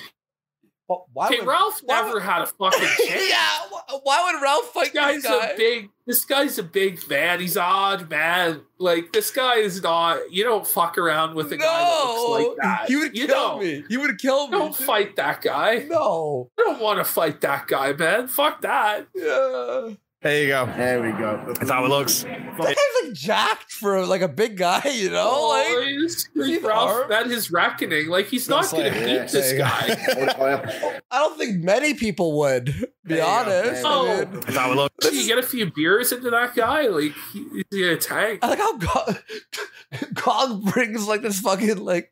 Wh- 0.93 1.15
Why 1.15 1.27
Okay, 1.27 1.39
would, 1.39 1.47
Ralph 1.47 1.81
why 1.83 2.01
never 2.01 2.19
had 2.19 2.41
a 2.41 2.45
fucking 2.47 2.79
chance. 3.07 3.29
yeah, 3.29 3.99
why 4.03 4.31
would 4.31 4.41
Ralph 4.41 4.73
This 4.73 4.89
fight 4.89 4.93
this 4.93 5.23
guy's 5.23 5.23
guy? 5.23 5.45
a 5.47 5.57
big. 5.57 5.89
This 6.07 6.25
guy's 6.25 6.57
a 6.57 6.63
big 6.63 7.07
man. 7.09 7.39
He's 7.39 7.55
odd 7.57 8.09
man. 8.09 8.61
Like 8.79 9.13
this 9.13 9.31
guy 9.31 9.55
is 9.57 9.81
not. 9.81 10.31
You 10.31 10.43
don't 10.43 10.65
fuck 10.67 10.97
around 10.97 11.35
with 11.35 11.51
a 11.51 11.57
guy 11.57 11.65
that 11.65 12.05
looks 12.05 12.47
like 12.47 12.57
that. 12.61 12.89
he 12.89 12.95
would 12.97 13.15
you 13.15 13.27
kill 13.27 13.35
don't. 13.49 13.59
me. 13.63 13.83
He 13.87 13.97
would 13.97 14.17
kill 14.19 14.47
me. 14.47 14.57
Don't 14.57 14.75
fight 14.75 15.15
that 15.15 15.41
guy. 15.41 15.85
No. 15.89 16.49
I 16.59 16.63
don't 16.63 16.81
want 16.81 16.99
to 16.99 17.05
fight 17.05 17.39
that 17.41 17.67
guy, 17.67 17.93
man. 17.93 18.27
Fuck 18.27 18.61
that. 18.61 19.07
Yeah. 19.15 19.91
There 20.23 20.41
you 20.43 20.47
go. 20.49 20.65
There 20.67 21.01
we 21.01 21.11
go. 21.13 21.43
That's 21.57 21.71
how 21.71 21.83
it 21.83 21.89
looks. 21.89 22.21
That 22.23 22.57
guy's 22.57 22.75
like 23.07 23.13
jacked 23.13 23.71
for 23.71 24.05
like 24.05 24.21
a 24.21 24.27
big 24.27 24.55
guy, 24.55 24.81
you 24.93 25.09
know? 25.09 25.29
Oh, 25.31 25.49
Like 25.49 25.87
he's, 25.87 26.29
he 26.35 26.59
Ralph 26.59 26.89
armed? 26.91 27.09
met 27.09 27.25
his 27.27 27.49
reckoning. 27.51 28.07
Like 28.07 28.27
he's 28.27 28.47
not 28.47 28.69
going 28.69 28.85
to 28.85 28.91
beat 28.99 29.07
Yeah, 29.07 29.23
this 29.23 29.31
there 29.31 29.51
you 29.53 29.57
go. 29.57 29.63
guy. 29.63 30.99
I 31.11 31.17
don't 31.17 31.37
think 31.39 31.63
many 31.63 31.95
people 31.95 32.37
would, 32.39 32.65
be 32.65 32.71
There 33.05 33.17
you 33.17 33.23
go. 33.23 33.27
honest. 33.29 33.81
Oh. 33.83 34.11
I, 34.11 34.25
mean, 34.25 34.31
That's 34.41 34.55
how 34.57 34.71
it 34.71 34.75
looks. 34.75 35.11
you 35.11 35.25
get 35.25 35.39
a 35.39 35.43
few 35.43 35.71
beers 35.71 36.11
into 36.11 36.29
that 36.29 36.53
guy, 36.55 36.83
like 36.87 37.13
he- 37.33 37.65
he's 37.71 37.87
a 37.87 37.97
tank. 37.97 38.39
I 38.43 38.49
like 38.49 38.59
how 38.59 38.77
God, 38.77 39.23
God 40.13 40.65
brings 40.71 41.07
like 41.07 41.23
this 41.23 41.39
fucking 41.39 41.77
like 41.83 42.11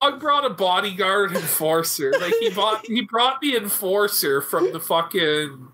I 0.00 0.10
brought 0.16 0.44
a 0.44 0.50
bodyguard 0.50 1.32
enforcer. 1.32 2.12
Like 2.20 2.34
he 2.40 2.50
bought, 2.50 2.86
he 2.86 3.02
brought 3.02 3.40
the 3.40 3.56
enforcer 3.56 4.40
from 4.40 4.72
the 4.72 4.80
fucking 4.80 5.68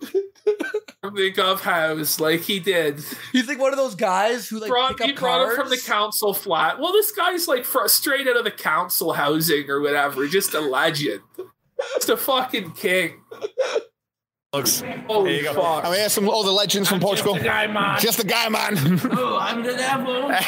from 1.03 1.15
the 1.15 1.33
Gov 1.33 1.61
House. 1.61 2.19
Like 2.21 2.41
he 2.41 2.61
did. 2.61 3.01
he's 3.33 3.47
like 3.49 3.59
one 3.59 3.73
of 3.73 3.77
those 3.79 3.95
guys 3.95 4.49
who 4.49 4.59
like 4.61 4.69
brought, 4.71 4.97
pick 4.97 5.07
he 5.07 5.13
brought 5.13 5.45
cards. 5.45 5.55
him 5.57 5.61
from 5.63 5.71
the 5.71 5.79
council 5.79 6.35
flat. 6.35 6.79
Well, 6.81 6.93
this 6.93 7.11
guy's 7.13 7.49
like 7.49 7.65
fr- 7.65 7.87
straight 7.89 8.27
out 8.29 8.37
of 8.37 8.45
the 8.45 8.51
council 8.51 9.13
housing 9.13 9.69
or 9.71 9.81
whatever. 9.81 10.27
Just 10.27 10.55
a 10.55 10.61
legend. 10.61 11.21
Just 11.97 12.09
a 12.09 12.17
fucking 12.17 12.73
king. 12.73 13.21
Looks. 14.53 14.83
Holy 15.07 15.33
There 15.33 15.43
you 15.43 15.45
go. 15.45 15.55
fuck. 15.55 15.85
I 15.85 15.91
mean, 15.91 15.99
here's 16.01 16.13
some 16.13 16.29
other 16.29 16.51
legends 16.51 16.89
from 16.89 17.01
Portugal. 17.01 17.35
Just 17.35 17.45
a 17.45 17.49
guy, 17.49 17.67
man. 17.67 18.01
Just 18.01 18.21
a 18.21 18.27
guy, 18.27 18.49
man. 18.49 18.77
Oh, 19.13 19.39
I'm 19.41 19.63
the 19.63 19.75
devil. 19.75 20.31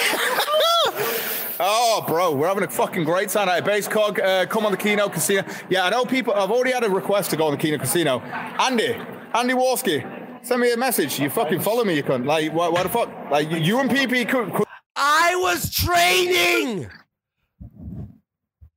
Oh, 1.63 2.03
bro, 2.07 2.35
we're 2.35 2.49
having 2.49 2.65
a 2.65 2.71
fucking 2.71 3.05
great 3.05 3.29
time 3.29 3.47
at 3.51 3.67
Base 3.67 3.87
Cog. 3.87 4.19
Uh, 4.19 4.47
come 4.47 4.65
on 4.65 4.73
the 4.73 4.79
Kino 4.79 5.11
Casino. 5.11 5.45
Yeah, 5.69 5.85
I 5.85 5.91
know 5.91 6.07
people. 6.07 6.33
I've 6.33 6.51
already 6.51 6.73
had 6.73 6.85
a 6.85 6.89
request 6.89 7.29
to 7.33 7.37
go 7.37 7.45
on 7.45 7.51
the 7.53 7.59
Kino 7.59 7.77
Casino. 7.77 8.21
Andy, 8.21 8.97
Andy 9.33 9.55
Warski, 9.55 10.45
send 10.45 10.61
me 10.61 10.73
a 10.73 10.77
message. 10.77 11.21
You 11.21 11.31
fucking 11.31 11.61
follow 11.61 11.85
me, 11.85 11.95
you 11.95 12.03
cunt. 12.03 12.27
Like, 12.27 12.53
why, 12.53 12.69
why 12.69 12.83
the 12.83 12.89
fuck? 12.89 13.11
Like, 13.31 13.51
you, 13.51 13.59
you 13.59 13.79
and 13.79 13.89
PP 13.89 14.29
could. 14.29 14.53
could 14.53 14.67
I 14.97 15.37
was 15.37 15.73
training. 15.73 16.91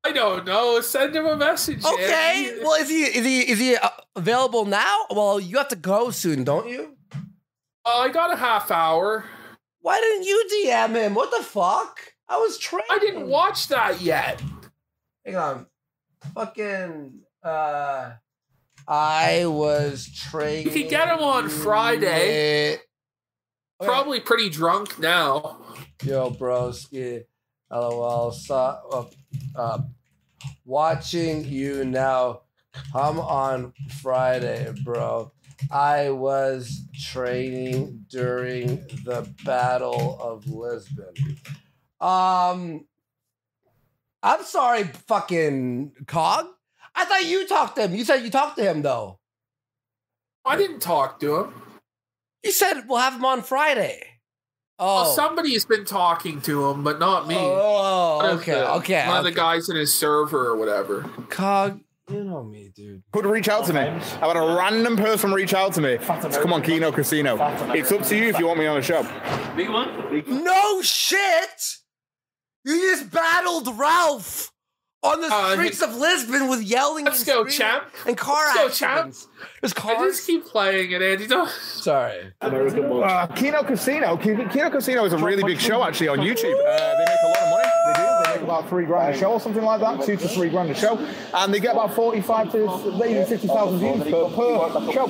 I 0.04 0.12
don't 0.12 0.46
know. 0.46 0.80
Send 0.82 1.16
him 1.16 1.26
a 1.26 1.36
message. 1.36 1.84
Okay. 1.84 2.50
Andy. 2.50 2.64
Well, 2.64 2.80
is 2.82 2.90
he 2.90 3.04
is 3.04 3.26
he 3.26 3.40
is 3.52 3.60
he 3.60 3.76
uh, 3.78 3.90
available 4.16 4.66
now? 4.66 5.06
Well, 5.10 5.40
you 5.40 5.58
have 5.58 5.70
to 5.70 5.76
go 5.76 6.12
soon, 6.12 6.44
don't 6.44 6.68
you? 6.68 6.98
Uh, 7.86 8.00
I 8.00 8.10
got 8.10 8.32
a 8.32 8.36
half 8.36 8.70
hour. 8.70 9.26
Why 9.80 10.00
didn't 10.00 10.24
you 10.24 10.50
DM 10.66 10.96
him? 10.96 11.16
What 11.16 11.32
the 11.36 11.44
fuck? 11.44 12.00
I 12.28 12.38
was 12.38 12.58
training. 12.58 12.88
I 12.92 13.00
didn't 13.00 13.28
watch 13.28 13.70
that 13.70 14.02
yet. 14.02 14.42
Hang 15.26 15.36
on. 15.36 15.68
Fucking 16.36 17.22
uh 17.42 18.12
I 18.88 19.46
was 19.46 20.10
training. 20.14 20.66
You 20.66 20.72
could 20.72 20.90
get 20.90 21.08
him 21.08 21.20
on 21.20 21.50
Friday. 21.50 22.74
Okay. 22.74 22.82
Probably 23.82 24.20
pretty 24.20 24.50
drunk 24.50 25.00
now. 25.00 25.62
Yo, 26.04 26.32
broski. 26.32 27.24
LOL. 27.72 28.32
So, 28.32 28.56
uh, 28.56 29.06
uh, 29.60 29.82
watching 30.66 31.46
you 31.46 31.86
now. 31.86 32.42
Come 32.92 33.20
on 33.20 33.74
Friday, 34.02 34.74
bro. 34.84 35.32
I 35.72 36.10
was 36.10 36.88
training 37.12 38.06
during 38.10 38.78
the 39.06 39.32
Battle 39.46 40.18
of 40.20 40.48
Lisbon. 40.48 41.14
Um, 42.02 42.86
I'm 44.24 44.44
sorry, 44.44 44.86
fucking 44.86 45.94
Cog. 46.08 46.48
I 46.96 47.06
thought 47.06 47.26
you 47.26 47.48
talked 47.48 47.76
to 47.78 47.84
him. 47.84 47.96
You 47.96 48.06
said 48.06 48.24
you 48.24 48.30
talked 48.30 48.58
to 48.58 48.64
him 48.64 48.82
though. 48.82 49.20
I 50.46 50.58
didn't 50.58 50.82
talk 50.82 51.20
to 51.22 51.36
him. 51.38 51.54
You 52.44 52.52
said 52.52 52.84
we'll 52.88 53.00
have 53.00 53.16
him 53.16 53.26
on 53.26 53.42
Friday. 53.42 54.02
Oh, 54.80 55.04
Well, 55.04 55.14
somebody's 55.14 55.66
been 55.66 55.86
talking 55.86 56.42
to 56.42 56.70
him, 56.70 56.84
but 56.84 57.00
not 57.00 57.28
me. 57.28 57.36
Oh, 57.38 58.18
One 58.18 58.26
okay, 58.38 58.52
the- 58.54 58.72
okay. 58.76 59.08
One 59.08 59.18
of 59.20 59.24
the 59.24 59.32
guys 59.32 59.70
in 59.70 59.76
his 59.76 59.94
server 59.94 60.48
or 60.48 60.56
whatever. 60.58 61.10
Cog, 61.30 61.80
you 62.10 62.24
know 62.24 62.44
me, 62.44 62.72
dude. 62.76 63.04
could 63.14 63.26
reach 63.26 63.48
out 63.48 63.66
to 63.68 63.74
me. 63.74 63.82
I've 63.82 64.02
had 64.02 64.36
a 64.36 64.56
random 64.58 64.98
person 64.98 65.32
reach 65.32 65.54
out 65.54 65.74
to 65.76 65.82
me. 65.82 65.98
to 66.00 66.40
come 66.42 66.52
on 66.54 66.64
Kino 66.64 66.92
Casino. 66.92 67.38
It's 67.74 67.92
up 67.92 68.02
to 68.04 68.18
you 68.18 68.28
if 68.30 68.40
you 68.40 68.48
want 68.48 68.60
me 68.60 68.66
on 68.66 68.76
the 68.76 68.82
show. 68.82 69.04
Big 69.56 69.70
one. 69.70 70.44
No 70.44 70.82
shit! 70.82 71.78
You 72.66 72.80
just 72.92 73.12
battled 73.12 73.78
Ralph 73.78 74.52
on 75.04 75.22
the 75.22 75.28
Uh, 75.32 75.52
streets 75.54 75.82
of 75.82 75.96
Lisbon 75.96 76.48
with 76.48 76.62
yelling 76.62 77.06
Let's 77.06 77.20
and 77.20 77.28
go, 77.28 77.34
screaming 77.46 77.52
champ. 77.52 77.84
and 78.08 78.18
car 78.18 78.46
Let's 78.46 78.58
go, 78.58 78.70
champ. 78.70 79.08
accidents. 79.08 79.28
There's 79.62 79.74
I 79.74 79.96
just 80.08 80.26
keep 80.26 80.46
playing 80.46 80.92
it, 80.92 81.02
Andy. 81.02 81.28
Don't. 81.28 81.50
Sorry. 81.50 82.34
Uh, 82.42 83.28
Kino 83.36 83.64
Casino. 83.64 84.18
Ki- 84.18 84.46
Kino 84.52 84.70
Casino 84.70 85.06
is 85.06 85.14
a 85.14 85.18
really 85.18 85.44
big 85.44 85.60
show 85.60 85.84
actually 85.84 86.08
on 86.08 86.20
YouTube. 86.20 86.54
Uh, 86.54 86.78
they 86.98 87.06
make 87.08 87.20
a 87.24 87.28
lot 87.28 87.38
of 87.38 87.50
money. 87.50 87.70
About 88.54 88.70
three 88.70 88.86
grand 88.86 89.16
a 89.16 89.18
show 89.18 89.34
or 89.34 89.40
something 89.40 89.64
like 89.64 89.80
that, 89.82 90.04
two 90.06 90.16
to 90.16 90.28
three 90.28 90.50
grand 90.50 90.70
a 90.70 90.76
show, 90.76 90.98
and 91.34 91.54
they 91.54 91.60
get 91.60 91.74
about 91.74 91.94
forty-five 91.94 92.52
to 92.52 92.96
maybe 92.98 93.24
fifty 93.26 93.48
thousand 93.48 93.80
views 93.80 94.04
per, 94.04 94.30
per 94.30 94.92
show. 94.92 95.08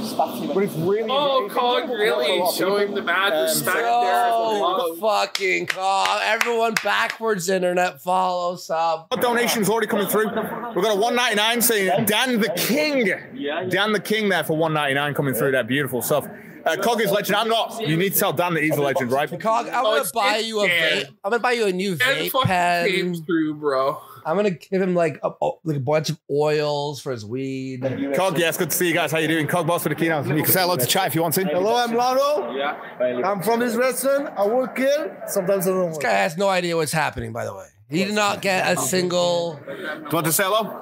But 0.53 0.63
it's 0.63 0.75
really. 0.75 1.09
Oh, 1.11 1.45
it's 1.45 1.53
Cog 1.53 1.89
really 1.89 2.37
A 2.37 2.43
lot 2.43 2.49
of 2.49 2.55
showing 2.55 2.79
people. 2.87 2.95
the 2.95 3.01
mad 3.03 3.33
Um, 3.33 3.43
respect 3.43 3.75
there. 3.77 3.85
Oh, 3.85 4.95
fucking 4.99 5.67
Cog. 5.67 6.19
Everyone 6.23 6.73
backwards 6.83 7.49
internet 7.49 8.01
follow 8.01 8.55
sub. 8.55 9.09
Donations 9.21 9.69
already 9.69 9.87
coming 9.87 10.07
through. 10.07 10.25
We've 10.27 10.83
got 10.83 10.95
a 10.97 10.99
199 10.99 11.61
saying 11.61 12.05
Dan 12.05 12.39
the 12.39 12.49
King. 12.55 13.05
Dan 13.69 13.91
the 13.93 13.99
King 13.99 14.29
there 14.29 14.43
for 14.43 14.57
199 14.57 15.13
coming 15.13 15.33
through 15.33 15.51
That 15.51 15.67
Beautiful 15.67 16.01
stuff. 16.01 16.27
Uh, 16.65 16.77
Cog 16.77 17.01
is 17.01 17.11
legend. 17.11 17.35
I'm 17.35 17.49
not. 17.49 17.85
You 17.85 17.97
need 17.97 18.13
to 18.13 18.19
tell 18.19 18.31
Dan 18.33 18.53
that 18.53 18.63
he's 18.63 18.77
a 18.77 18.81
legend, 18.81 19.11
right? 19.11 19.27
Cog, 19.39 19.67
I'm 19.67 19.85
Oh, 19.85 19.97
gonna 19.97 20.09
buy 20.13 20.37
you 20.37 20.61
a 20.61 20.67
Dan. 20.67 20.97
vape. 21.03 21.07
I'm 21.23 21.31
gonna 21.31 21.39
buy 21.39 21.51
you 21.53 21.65
a 21.65 21.71
new 21.73 21.95
Dan 21.95 22.15
vape 22.15 22.31
fucking 22.31 22.47
came 22.95 23.13
pen. 23.13 23.23
through, 23.25 23.55
bro. 23.55 23.99
I'm 24.25 24.37
gonna 24.37 24.51
give 24.51 24.81
him 24.81 24.95
like 24.95 25.19
a, 25.23 25.31
a- 25.41 25.51
like 25.65 25.75
a 25.77 25.79
bunch 25.81 26.09
of 26.09 26.17
oils 26.31 27.01
for 27.01 27.11
his 27.11 27.25
weed. 27.25 27.81
Cog, 28.15 28.37
yes, 28.39 28.55
good 28.57 28.69
to 28.69 28.75
see 28.77 28.87
you 28.87 28.93
guys. 28.93 29.11
How 29.11 29.17
you 29.17 29.27
doing? 29.27 29.47
Cog 29.47 29.67
Boss 29.67 29.83
for 29.83 29.89
the 29.89 29.95
keynote. 29.95 30.25
You 30.27 30.35
can 30.43 30.45
say 30.45 30.61
hello 30.61 30.77
to 30.77 30.85
chat 30.85 31.07
if 31.07 31.15
you 31.15 31.21
want 31.21 31.33
to. 31.33 31.43
Hello, 31.43 31.75
I'm 31.75 31.93
Laro. 31.93 32.53
Yeah. 32.55 32.77
I'm 33.25 33.41
from 33.41 33.59
this 33.59 33.75
restaurant. 33.75 34.29
I 34.37 34.47
work 34.47 34.77
here. 34.77 35.21
Sometimes 35.27 35.67
I 35.67 35.71
don't 35.71 35.89
This 35.89 35.97
guy 35.97 36.11
has 36.11 36.37
no 36.37 36.47
idea 36.47 36.77
what's 36.77 36.93
happening. 36.93 37.33
By 37.33 37.43
the 37.43 37.53
way, 37.53 37.65
he 37.89 38.05
did 38.05 38.13
not 38.15 38.41
get 38.41 38.71
a 38.77 38.79
single. 38.79 39.59
Do 39.65 39.73
you 39.83 40.05
want 40.13 40.25
to 40.27 40.31
say 40.31 40.43
hello? 40.45 40.79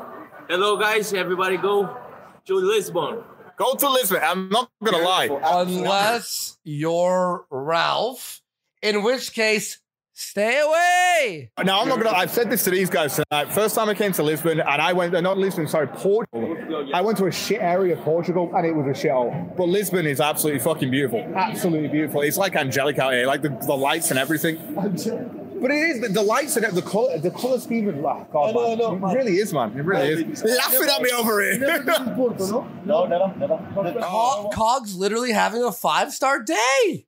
Hello, 0.47 0.77
guys. 0.77 1.11
Everybody 1.13 1.57
go 1.57 1.97
to 2.45 2.53
Lisbon. 2.55 3.23
Go 3.61 3.75
to 3.75 3.89
Lisbon. 3.91 4.21
I'm 4.23 4.49
not 4.49 4.71
going 4.83 4.97
to 4.97 5.03
lie. 5.07 5.27
unless 5.61 6.57
you're 6.63 7.45
Ralph, 7.51 8.41
in 8.81 9.03
which 9.03 9.33
case, 9.33 9.79
stay 10.13 10.59
away. 10.59 11.51
No, 11.63 11.79
I'm 11.81 11.87
not 11.87 12.01
gonna. 12.01 12.09
I've 12.17 12.31
said 12.31 12.49
this 12.49 12.63
to 12.63 12.71
these 12.71 12.89
guys 12.89 13.15
tonight. 13.17 13.53
First 13.53 13.75
time 13.75 13.87
I 13.87 13.93
came 13.93 14.13
to 14.13 14.23
Lisbon, 14.23 14.59
and 14.61 14.81
I 14.81 14.93
went. 14.93 15.13
uh, 15.13 15.21
Not 15.21 15.37
Lisbon, 15.37 15.67
sorry, 15.67 15.85
Portugal. 15.89 16.87
I 16.91 17.01
went 17.01 17.19
to 17.19 17.27
a 17.27 17.31
shit 17.31 17.61
area 17.61 17.95
of 17.95 18.03
Portugal, 18.03 18.51
and 18.55 18.65
it 18.65 18.71
was 18.75 18.87
a 18.87 18.99
shithole. 19.07 19.55
But 19.55 19.65
Lisbon 19.69 20.07
is 20.07 20.19
absolutely 20.19 20.61
fucking 20.61 20.89
beautiful. 20.89 21.19
Absolutely 21.35 21.89
beautiful. 21.89 22.21
It's 22.21 22.37
like 22.37 22.55
angelic 22.55 22.97
out 22.97 23.13
here, 23.13 23.27
like 23.27 23.43
the, 23.43 23.49
the 23.49 23.77
lights 23.77 24.09
and 24.09 24.17
everything. 24.17 24.57
But 25.61 25.71
it 25.71 25.75
is 25.75 26.01
the, 26.01 26.07
the 26.09 26.21
lights 26.23 26.57
and 26.57 26.65
the 26.75 26.81
color, 26.81 27.17
the 27.19 27.29
color 27.31 27.59
scheme. 27.59 27.87
Of, 27.87 27.97
oh, 28.03 28.27
God, 28.33 28.49
I 28.49 28.51
know, 28.51 28.65
I 28.65 28.69
man. 28.69 28.77
know, 28.79 28.93
it 28.95 28.99
man. 28.99 29.15
really 29.15 29.37
is, 29.37 29.53
man. 29.53 29.77
It 29.77 29.85
really 29.85 30.23
is. 30.25 30.43
Laughing 30.43 30.89
at 30.93 31.01
me 31.01 31.11
over 31.11 31.53
You 31.53 31.59
never 31.59 31.71
here. 31.73 31.83
been 31.83 32.05
to 32.05 32.15
Porto, 32.15 32.47
no? 32.47 32.67
No, 32.85 33.05
never, 33.05 33.35
never. 33.83 33.99
Cog- 34.01 34.51
Cog's 34.53 34.95
literally 34.95 35.31
having 35.31 35.63
a 35.63 35.71
five 35.71 36.11
star 36.11 36.41
day. 36.41 37.05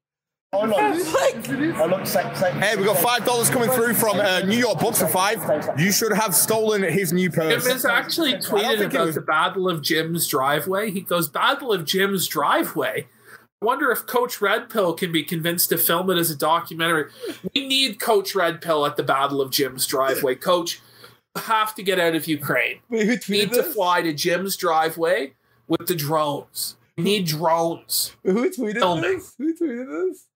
Oh, 0.56 0.68
no. 0.68 0.76
Like, 0.76 1.50
I 1.50 1.86
look 1.86 2.06
sec- 2.06 2.36
sec- 2.38 2.54
Hey, 2.54 2.76
we 2.76 2.84
got 2.86 2.98
five 2.98 3.26
dollars 3.26 3.50
coming 3.50 3.72
through 3.72 3.96
from 3.96 4.20
uh, 4.20 4.42
New 4.42 4.58
York 4.60 4.78
Books 4.80 5.00
for 5.00 5.08
five. 5.08 5.42
You 5.80 5.92
should 5.92 6.14
have 6.14 6.36
stolen 6.36 6.84
his 6.84 7.12
new 7.12 7.30
Jim 7.30 7.50
purse. 7.50 7.68
has 7.68 7.86
actually 7.86 8.34
tweeted 8.34 8.78
think 8.78 8.94
about 8.94 9.08
was- 9.08 9.16
the 9.16 9.22
Battle 9.22 9.68
of 9.68 9.82
Jim's 9.82 10.28
driveway. 10.28 10.92
He 10.92 11.02
goes, 11.02 11.28
Battle 11.28 11.74
of 11.74 11.86
Jim's 11.86 12.28
driveway. 12.28 13.08
Wonder 13.64 13.92
if 13.92 14.06
Coach 14.06 14.42
Red 14.42 14.70
Pill 14.70 14.94
can 14.94 15.12
be 15.12 15.24
convinced 15.24 15.70
to 15.70 15.78
film 15.78 16.10
it 16.10 16.18
as 16.18 16.30
a 16.30 16.36
documentary. 16.36 17.10
We 17.56 17.68
need 17.68 18.00
Coach 18.00 18.36
Red 18.36 18.62
Pill 18.62 18.86
at 18.86 18.96
the 18.98 19.04
Battle 19.04 19.42
of 19.42 19.52
Jim's 19.52 19.88
driveway. 19.88 20.36
Coach, 20.52 20.82
have 21.36 21.74
to 21.76 21.84
get 21.84 22.00
out 22.00 22.16
of 22.16 22.28
Ukraine. 22.28 22.80
Wait, 22.90 23.06
who 23.06 23.12
We 23.12 23.18
tweeted 23.18 23.30
need 23.30 23.54
to 23.54 23.64
fly 23.64 24.02
to 24.02 24.14
Jim's 24.14 24.56
driveway 24.56 25.34
with 25.68 25.88
the 25.88 25.96
drones. 25.96 26.76
We 26.98 27.04
need 27.04 27.26
drones. 27.26 28.16
Who 28.24 28.50
tweeted 28.52 28.74
Filming. 28.76 29.02
this? 29.18 29.34
Who 29.38 29.56
tweeted 29.56 30.10
this? 30.10 30.28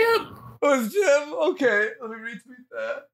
Jim, 0.00 0.36
Oh, 0.62 0.82
it's 0.82 0.92
Jim. 0.94 1.32
Okay, 1.34 1.88
let 2.00 2.10
me 2.10 2.16
retweet 2.16 2.64
that. 2.72 3.04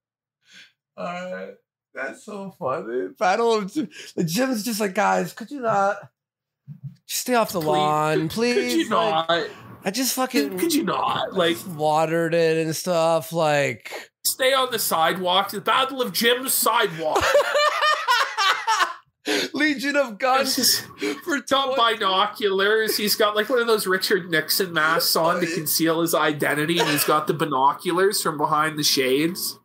All 0.96 1.32
right, 1.34 1.54
that's 1.92 2.24
so 2.24 2.54
funny. 2.58 3.08
Battle 3.18 3.54
of 3.54 3.72
Jim. 3.72 3.90
Jim's 4.24 4.64
just 4.64 4.80
like, 4.80 4.94
guys, 4.94 5.32
could 5.32 5.50
you 5.50 5.60
not 5.60 5.96
just 7.10 7.22
stay 7.22 7.34
off 7.34 7.50
the 7.50 7.60
Please. 7.60 7.66
lawn, 7.66 8.28
please? 8.28 8.54
could 8.54 8.72
you 8.72 8.88
Like, 8.88 9.28
not? 9.28 9.46
I 9.84 9.90
just 9.90 10.14
fucking 10.14 10.58
Could 10.58 10.72
you 10.72 10.84
not? 10.84 11.34
Like, 11.34 11.56
watered 11.74 12.34
it 12.34 12.64
and 12.64 12.76
stuff. 12.76 13.32
Like, 13.32 14.10
stay 14.24 14.52
on 14.52 14.70
the 14.70 14.78
sidewalk. 14.78 15.50
The 15.50 15.60
Battle 15.60 16.00
of 16.02 16.12
Jim's 16.12 16.54
sidewalk. 16.54 17.24
Legion 19.52 19.96
of 19.96 20.18
Guns 20.18 20.80
for 21.24 21.40
20 21.40 21.74
binoculars. 21.76 22.96
He's 22.96 23.16
got 23.16 23.36
like 23.36 23.48
one 23.50 23.58
of 23.58 23.66
those 23.66 23.86
Richard 23.86 24.30
Nixon 24.30 24.72
masks 24.72 25.14
on 25.14 25.40
to 25.40 25.46
conceal 25.46 26.00
his 26.00 26.14
identity, 26.14 26.78
and 26.78 26.88
he's 26.88 27.04
got 27.04 27.26
the 27.26 27.34
binoculars 27.34 28.22
from 28.22 28.38
behind 28.38 28.78
the 28.78 28.82
shades. 28.82 29.58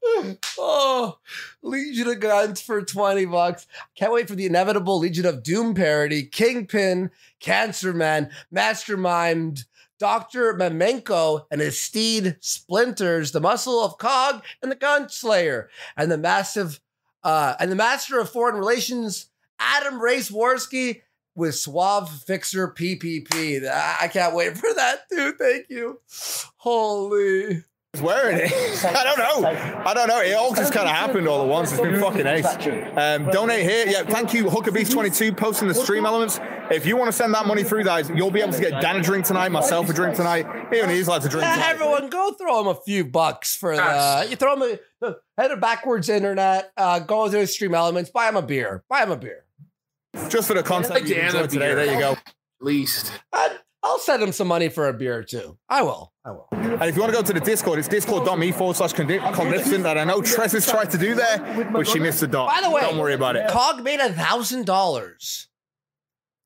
Oh, 0.58 1.20
Legion 1.62 2.08
of 2.10 2.20
Guns 2.20 2.62
for 2.62 2.82
20 2.82 3.26
bucks. 3.26 3.66
Can't 3.96 4.12
wait 4.14 4.28
for 4.28 4.36
the 4.36 4.46
inevitable 4.46 5.00
Legion 5.00 5.26
of 5.26 5.42
Doom 5.42 5.74
parody. 5.74 6.24
Kingpin, 6.24 7.10
Cancer 7.40 7.94
Man, 7.94 8.30
Mastermind, 8.52 9.66
Dr. 10.00 10.54
Mamenko, 10.54 11.46
and 11.50 11.62
his 11.62 11.80
steed 11.80 12.38
Splinters, 12.40 13.32
the 13.32 13.40
muscle 13.40 13.84
of 13.84 13.98
Cog, 13.98 14.44
and 14.62 14.72
the 14.72 14.76
Gunslayer, 14.76 15.68
and 15.96 16.12
the 16.12 16.18
massive 16.18 16.80
uh 17.24 17.56
and 17.60 17.72
the 17.72 17.76
master 17.76 18.20
of 18.20 18.30
foreign 18.30 18.56
relations, 18.56 19.28
Adam 19.60 20.02
Race 20.02 20.30
Warski 20.30 21.02
with 21.36 21.56
Suave 21.56 22.10
Fixer 22.10 22.70
PPP. 22.70 23.70
I 23.70 24.08
can't 24.08 24.36
wait 24.36 24.58
for 24.58 24.74
that, 24.74 25.02
dude. 25.10 25.38
Thank 25.38 25.70
you. 25.70 26.00
Holy. 26.58 27.64
He's 27.96 28.02
wearing 28.04 28.38
it. 28.38 28.52
I 28.86 29.04
don't 29.06 29.18
know. 29.18 29.48
I 29.86 29.94
don't 29.94 30.10
know. 30.10 30.20
It 30.22 30.34
all 30.34 30.54
just 30.54 30.74
kind 30.74 30.86
of 30.86 30.94
happened 30.94 31.30
all 31.30 31.42
at 31.42 31.48
once. 31.48 31.72
It's 31.72 31.80
been 31.80 32.02
fucking 32.02 32.28
ace. 32.28 32.46
Um, 32.98 33.32
donate 33.32 33.64
here. 33.64 33.86
Yeah, 33.88 34.04
thank 34.04 34.34
you, 34.34 34.46
Huckabees22, 34.46 35.38
posting 35.38 35.70
the 35.70 35.74
stream 35.74 36.06
elements. 36.06 36.42
If 36.70 36.86
you 36.86 36.98
want 36.98 37.08
to 37.08 37.14
send 37.14 37.34
that 37.36 37.46
money 37.46 37.64
through, 37.64 37.86
guys, 37.86 38.10
you'll 38.10 38.32
be 38.32 38.42
able 38.42 38.52
to 38.52 38.60
get 38.60 38.82
Dan 38.82 38.98
a 38.98 39.02
drink 39.02 39.24
tonight, 39.24 39.50
myself 39.50 39.90
a 39.90 39.94
drink 39.94 40.16
tonight, 40.16 40.46
even 40.74 40.90
these 40.90 41.08
lads 41.08 41.26
a 41.26 41.30
drink 41.30 41.46
Yeah, 41.46 41.64
everyone, 41.68 42.10
go 42.10 42.34
throw 42.34 42.60
him 42.60 42.68
a 42.68 42.76
few 42.76 43.06
bucks 43.06 43.56
for 43.56 43.78
the. 43.78 44.28
You 44.30 44.36
throw 44.36 44.60
him 44.62 44.80
a 45.02 45.16
head 45.38 45.50
to 45.50 45.58
backwards 45.58 46.10
internet. 46.10 46.74
Uh, 46.76 47.00
go 47.00 47.30
to 47.30 47.32
the 47.32 47.48
Stream 47.48 47.76
Elements. 47.76 48.10
Buy 48.10 48.28
him 48.28 48.36
a 48.36 48.42
beer. 48.42 48.84
Buy 48.90 49.04
him 49.04 49.12
a 49.12 49.18
beer. 49.18 49.46
Just 50.28 50.50
for 50.50 50.54
the 50.54 50.64
content 50.64 51.08
you 51.08 51.16
Dan 51.16 51.28
enjoyed 51.28 51.50
today. 51.50 51.76
There 51.76 51.94
you 51.94 52.00
go. 52.00 52.12
At 52.12 52.34
least. 52.60 53.14
I, 53.32 53.58
I'll 53.86 54.00
send 54.00 54.24
him 54.24 54.32
some 54.32 54.48
money 54.48 54.68
for 54.68 54.88
a 54.90 54.94
beer 54.94 55.16
or 55.16 55.24
two. 55.24 55.60
I 55.70 55.84
will. 55.84 56.12
I 56.26 56.32
will. 56.32 56.48
And 56.52 56.84
if 56.84 56.96
you 56.96 57.02
want 57.02 57.14
to 57.14 57.18
go 57.20 57.24
to 57.24 57.34
the 57.34 57.40
Discord, 57.40 57.78
it's 57.78 57.88
discord.me 57.88 58.52
forward 58.52 58.76
slash 58.76 58.94
condi- 58.94 59.22
condition. 59.36 59.86
And 59.86 60.00
I 60.00 60.04
know 60.04 60.22
Trez 60.22 60.54
has 60.54 60.68
tried 60.68 60.90
to 60.90 60.98
do 60.98 61.14
there, 61.14 61.70
but 61.72 61.88
she 61.88 62.00
missed 62.00 62.20
the 62.20 62.28
dot. 62.28 62.50
By 62.50 62.62
the 62.68 62.72
way, 62.74 62.82
don't 62.82 62.98
worry 62.98 63.14
about 63.14 63.36
it. 63.36 63.48
Cog 63.50 63.84
made 63.84 64.00
a 64.00 64.12
thousand 64.12 64.66
dollars 64.66 65.48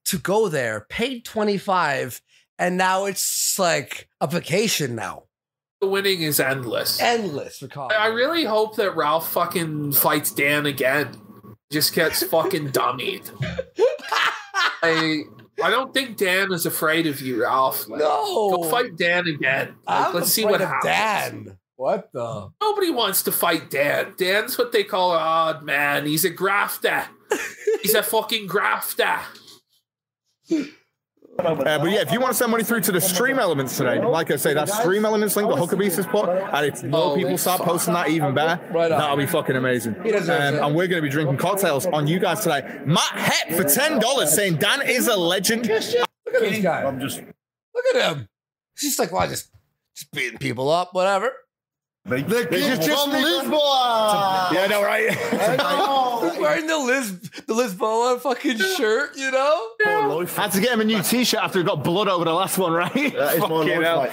to 0.06 0.18
go 0.18 0.50
there. 0.50 0.86
Paid 0.90 1.24
twenty 1.24 1.58
five, 1.58 2.22
and 2.58 2.76
now 2.76 3.06
it's 3.06 3.58
like 3.58 4.10
a 4.20 4.28
vacation 4.28 4.96
now. 4.96 5.24
The 5.80 5.88
winning 5.88 6.22
is 6.22 6.42
endless. 6.42 7.00
Endless 7.02 7.60
for 7.60 7.70
Cog. 7.70 7.94
I 7.94 7.96
I 7.96 8.08
really 8.08 8.44
hope 8.44 8.76
that 8.76 8.98
Ralph 8.98 9.32
fucking 9.32 9.94
fights 9.94 10.32
Dan 10.32 10.66
again. 10.66 11.16
Just 11.72 11.94
gets 11.94 12.22
fucking 12.22 12.72
dummied. 12.72 13.32
I 14.84 15.24
I 15.64 15.70
don't 15.70 15.94
think 15.94 16.18
Dan 16.18 16.52
is 16.52 16.66
afraid 16.66 17.08
of 17.08 17.22
you, 17.22 17.42
Ralph. 17.44 17.88
Like, 17.88 18.00
no. 18.00 18.56
Go 18.56 18.64
fight 18.70 18.98
Dan 18.98 19.28
again. 19.28 19.76
Like, 19.88 20.14
let's 20.14 20.32
see 20.32 20.46
what 20.46 20.62
happens. 20.62 20.84
Dan. 20.84 21.58
What 21.76 22.10
the? 22.12 22.50
Nobody 22.62 22.90
wants 22.90 23.24
to 23.24 23.32
fight 23.32 23.70
Dan. 23.70 24.14
Dan's 24.18 24.58
what 24.58 24.72
they 24.72 24.84
call 24.84 25.14
an 25.14 25.22
odd 25.22 25.64
man. 25.64 26.06
He's 26.06 26.26
a 26.26 26.30
grafter. 26.30 27.06
He's 27.82 27.94
a 27.94 28.04
fucking 28.04 28.48
grafter. 28.48 29.20
Uh, 31.40 31.80
but 31.80 31.92
yeah, 31.92 32.02
if 32.02 32.12
you 32.12 32.20
want 32.20 32.32
to 32.32 32.38
send 32.38 32.52
money 32.52 32.64
through 32.64 32.82
to 32.82 32.92
the 32.92 33.02
stream 33.02 33.40
elements 33.40 33.78
today, 33.78 34.04
like 34.04 34.32
I 34.32 34.36
say, 34.36 34.54
that 34.54 34.70
stream 34.70 35.06
elements 35.06 35.36
link, 35.36 35.50
the 35.50 35.56
Huckabees 35.56 35.96
has 35.96 36.06
put, 36.06 36.30
and 36.30 36.66
if 36.66 36.84
more 36.84 37.16
people 37.16 37.38
start 37.38 37.62
posting 37.62 37.94
that, 37.94 38.10
even 38.10 38.34
better, 38.34 38.62
Right 38.74 38.92
on. 38.92 39.00
that'll 39.00 39.18
be 39.18 39.26
fucking 39.26 39.56
amazing. 39.56 39.96
Um, 39.96 40.30
and 40.30 40.76
we're 40.76 40.88
going 40.88 41.02
to 41.02 41.02
be 41.02 41.10
drinking 41.10 41.38
cocktails 41.38 41.86
on 41.86 42.08
you 42.08 42.20
guys 42.20 42.42
today. 42.42 42.80
Matt 42.86 43.12
Hep 43.14 43.50
for 43.58 43.64
$10 43.64 44.28
saying 44.28 44.56
Dan 44.58 44.82
is 44.88 45.08
a 45.08 45.16
legend. 45.16 45.68
Look 45.68 46.36
at 46.36 46.42
this 46.42 46.62
guy. 46.64 46.84
I'm 46.84 47.00
just. 47.00 47.20
Look 47.22 47.96
at 47.96 48.16
him. 48.18 48.28
He's 48.78 48.90
just 48.92 49.00
like, 49.00 49.12
well, 49.12 49.28
just 49.28 49.50
just 49.96 50.12
beating 50.12 50.38
people 50.40 50.70
up, 50.70 50.94
whatever. 50.94 51.32
The 52.10 52.22
just- 52.22 52.50
kid 52.50 52.82
just 52.82 53.04
from 53.04 53.14
leave- 53.14 53.44
Lisboa. 53.46 54.52
Yeah, 54.52 54.68
no, 54.70 54.84
right? 54.84 55.10
I 55.34 55.56
know. 55.58 56.30
He's 56.30 56.40
wearing 56.42 56.68
the 56.68 56.78
Liz 56.78 57.20
the 57.48 57.54
Lisboa 57.54 58.20
fucking 58.20 58.58
shirt, 58.58 59.16
you 59.16 59.32
know? 59.32 59.68
Poor 59.82 60.08
life. 60.08 60.36
Had 60.36 60.52
to 60.54 60.62
get 60.62 60.74
him 60.74 60.82
a 60.82 60.84
new 60.84 61.02
T-shirt 61.02 61.40
after 61.42 61.60
he 61.60 61.66
got 61.66 61.84
blood 61.84 62.08
over 62.08 62.26
the 62.26 62.34
last 62.34 62.58
one, 62.58 62.74
right? 62.74 62.94
That 62.94 63.36
is 63.36 63.40
my 63.42 63.48
Fucking 63.48 63.82
life, 63.82 64.12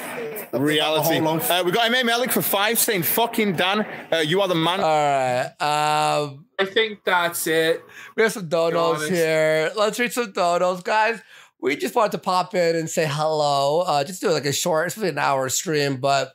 hell. 0.53 0.61
Reality. 0.61 1.21
My 1.21 1.27
whole 1.27 1.35
life. 1.37 1.51
Uh, 1.51 1.63
we 1.65 1.73
got 1.73 1.87
M.A. 1.87 2.05
Malik 2.05 2.31
for 2.31 2.43
five 2.43 2.79
saying, 2.79 3.03
fucking 3.03 3.57
Dan, 3.57 3.87
uh, 4.13 4.17
you 4.19 4.41
are 4.41 4.49
the 4.49 4.55
man. 4.55 4.81
All 4.81 4.87
right. 4.87 5.47
Um, 5.61 6.47
I 6.59 6.65
think 6.65 7.05
that's 7.05 7.47
it. 7.47 7.83
we 8.17 8.23
have 8.23 8.33
some 8.33 8.49
donos 8.49 9.09
here. 9.11 9.71
Let's 9.77 9.99
read 9.99 10.13
some 10.13 10.33
donos, 10.33 10.83
guys. 10.85 11.21
We 11.61 11.77
just 11.77 11.95
wanted 11.95 12.13
to 12.13 12.19
pop 12.19 12.55
in 12.55 12.77
and 12.77 12.89
say 12.89 13.07
hello. 13.11 13.81
Uh, 13.81 14.05
just 14.05 14.21
do 14.21 14.31
like 14.31 14.45
a 14.47 14.53
short, 14.53 14.87
it's 14.89 14.97
really 14.97 15.09
an 15.11 15.19
hour 15.19 15.49
stream, 15.49 15.97
but 15.97 16.33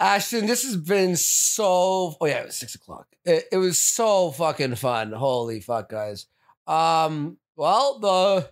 Ashton, 0.00 0.46
this 0.46 0.62
has 0.62 0.76
been 0.76 1.16
so. 1.16 2.16
Oh 2.20 2.26
yeah, 2.26 2.40
it 2.40 2.46
was 2.46 2.56
six 2.56 2.74
o'clock. 2.74 3.06
It, 3.24 3.44
it 3.52 3.56
was 3.56 3.82
so 3.82 4.30
fucking 4.30 4.76
fun. 4.76 5.12
Holy 5.12 5.60
fuck, 5.60 5.88
guys. 5.88 6.26
Um. 6.66 7.38
Well, 7.56 7.98
the 7.98 8.50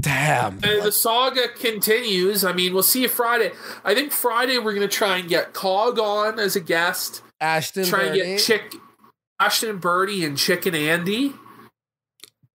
damn. 0.00 0.58
Uh, 0.58 0.84
the 0.84 0.92
saga 0.92 1.48
continues. 1.48 2.44
I 2.44 2.52
mean, 2.52 2.74
we'll 2.74 2.82
see 2.82 3.02
you 3.02 3.08
Friday. 3.08 3.52
I 3.84 3.94
think 3.94 4.12
Friday 4.12 4.58
we're 4.58 4.74
going 4.74 4.88
to 4.88 4.94
try 4.94 5.18
and 5.18 5.28
get 5.28 5.52
Cog 5.52 5.98
on 5.98 6.38
as 6.38 6.56
a 6.56 6.60
guest. 6.60 7.22
Ashton 7.40 7.84
try 7.84 8.04
and 8.04 8.14
get 8.14 8.40
Chick, 8.40 8.74
Ashton 9.38 9.70
and 9.70 9.80
Birdie 9.80 10.24
and 10.24 10.36
Chicken 10.36 10.74
Andy. 10.74 11.34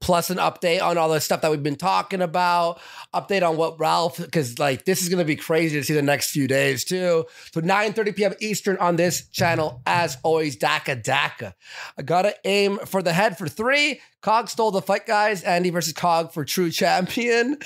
Plus 0.04 0.30
an 0.30 0.38
update 0.38 0.84
on 0.84 0.98
all 0.98 1.08
the 1.08 1.22
stuff 1.22 1.40
that 1.40 1.50
we've 1.50 1.64
been 1.64 1.78
talking 1.78 2.22
about. 2.22 2.82
Update 3.14 3.48
on 3.48 3.56
what 3.56 3.80
Ralph, 3.80 4.18
because 4.18 4.60
like 4.60 4.84
this 4.84 5.02
is 5.02 5.08
gonna 5.08 5.24
be 5.24 5.38
crazy 5.38 5.80
to 5.80 5.84
see 5.84 5.94
the 5.94 6.02
next 6.02 6.32
few 6.32 6.46
days 6.46 6.84
too. 6.84 7.26
So 7.52 7.62
9:30 7.62 8.16
p.m. 8.16 8.34
Eastern 8.42 8.78
on 8.78 8.98
this 8.98 9.30
channel, 9.30 9.82
as 9.88 10.18
always. 10.22 10.58
Daka 10.58 10.96
Daka. 10.96 11.56
I 11.98 12.02
gotta 12.02 12.36
aim 12.44 12.80
for 12.86 13.02
the 13.02 13.14
head 13.14 13.38
for 13.38 13.48
three. 13.48 14.02
Cog 14.22 14.48
stole 14.50 14.72
the 14.72 14.82
fight, 14.82 15.06
guys. 15.06 15.44
Andy 15.44 15.70
versus 15.70 15.92
Cog 15.92 16.32
for 16.32 16.46
true 16.46 16.72
champion. 16.72 17.58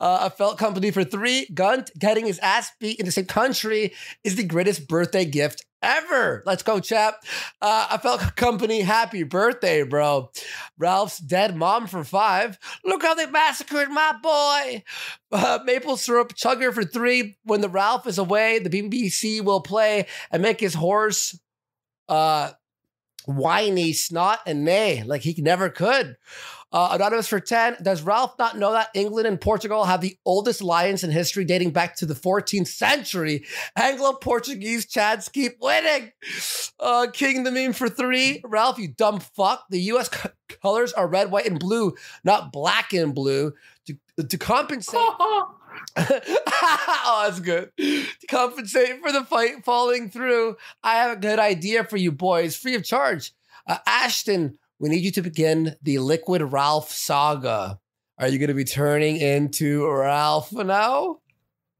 Uh, 0.00 0.18
a 0.22 0.30
felt 0.30 0.58
company 0.58 0.90
for 0.90 1.04
three. 1.04 1.46
Gunt 1.52 1.90
getting 1.98 2.26
his 2.26 2.38
ass 2.38 2.72
beat 2.80 2.98
in 2.98 3.06
the 3.06 3.12
same 3.12 3.26
country 3.26 3.92
is 4.24 4.36
the 4.36 4.44
greatest 4.44 4.88
birthday 4.88 5.24
gift 5.24 5.65
ever. 5.82 6.42
Let's 6.46 6.62
go, 6.62 6.80
chap. 6.80 7.24
Uh, 7.60 7.88
I 7.90 7.98
felt 7.98 8.20
company. 8.36 8.80
Happy 8.80 9.22
birthday, 9.22 9.82
bro. 9.82 10.30
Ralph's 10.78 11.18
dead 11.18 11.56
mom 11.56 11.86
for 11.86 12.04
five. 12.04 12.58
Look 12.84 13.02
how 13.02 13.14
they 13.14 13.26
massacred 13.26 13.90
my 13.90 14.14
boy. 14.22 14.84
Uh, 15.32 15.58
maple 15.64 15.96
syrup 15.96 16.34
chugger 16.34 16.72
for 16.72 16.84
three. 16.84 17.36
When 17.44 17.60
the 17.60 17.68
Ralph 17.68 18.06
is 18.06 18.18
away, 18.18 18.58
the 18.58 18.70
BBC 18.70 19.42
will 19.42 19.60
play 19.60 20.06
and 20.30 20.42
make 20.42 20.60
his 20.60 20.74
horse 20.74 21.38
uh, 22.08 22.50
whiny, 23.26 23.92
snot, 23.92 24.40
and 24.46 24.64
neigh 24.64 25.02
like 25.02 25.22
he 25.22 25.34
never 25.40 25.68
could. 25.68 26.16
Uh, 26.72 26.90
Anonymous 26.92 27.28
for 27.28 27.40
10. 27.40 27.76
Does 27.82 28.02
Ralph 28.02 28.34
not 28.38 28.58
know 28.58 28.72
that 28.72 28.90
England 28.94 29.28
and 29.28 29.40
Portugal 29.40 29.84
have 29.84 30.00
the 30.00 30.16
oldest 30.24 30.60
alliance 30.60 31.04
in 31.04 31.10
history 31.10 31.44
dating 31.44 31.70
back 31.70 31.96
to 31.96 32.06
the 32.06 32.14
14th 32.14 32.66
century? 32.66 33.44
Anglo 33.76 34.14
Portuguese 34.14 34.86
Chads 34.86 35.30
keep 35.32 35.54
winning. 35.60 36.12
Uh, 36.80 37.06
King 37.12 37.44
the 37.44 37.52
meme 37.52 37.72
for 37.72 37.88
three. 37.88 38.40
Ralph, 38.44 38.78
you 38.78 38.88
dumb 38.88 39.20
fuck. 39.20 39.64
The 39.70 39.80
US 39.92 40.08
co- 40.08 40.30
colors 40.62 40.92
are 40.92 41.06
red, 41.06 41.30
white, 41.30 41.46
and 41.46 41.58
blue, 41.58 41.94
not 42.24 42.52
black 42.52 42.92
and 42.92 43.14
blue. 43.14 43.52
To, 43.86 44.24
to 44.24 44.38
compensate. 44.38 45.00
oh, 45.96 47.22
that's 47.24 47.40
good. 47.40 47.70
To 47.78 48.26
compensate 48.28 49.00
for 49.00 49.12
the 49.12 49.24
fight 49.24 49.64
falling 49.64 50.10
through, 50.10 50.56
I 50.82 50.96
have 50.96 51.16
a 51.16 51.20
good 51.20 51.38
idea 51.38 51.84
for 51.84 51.96
you 51.96 52.12
boys, 52.12 52.56
free 52.56 52.74
of 52.74 52.84
charge. 52.84 53.32
Uh, 53.66 53.78
Ashton, 53.86 54.58
we 54.78 54.88
need 54.88 55.02
you 55.02 55.10
to 55.12 55.22
begin 55.22 55.74
the 55.82 55.98
Liquid 55.98 56.42
Ralph 56.42 56.90
saga. 56.90 57.78
Are 58.18 58.28
you 58.28 58.38
going 58.38 58.48
to 58.48 58.54
be 58.54 58.64
turning 58.64 59.16
into 59.16 59.86
Ralph 59.88 60.52
now? 60.52 61.18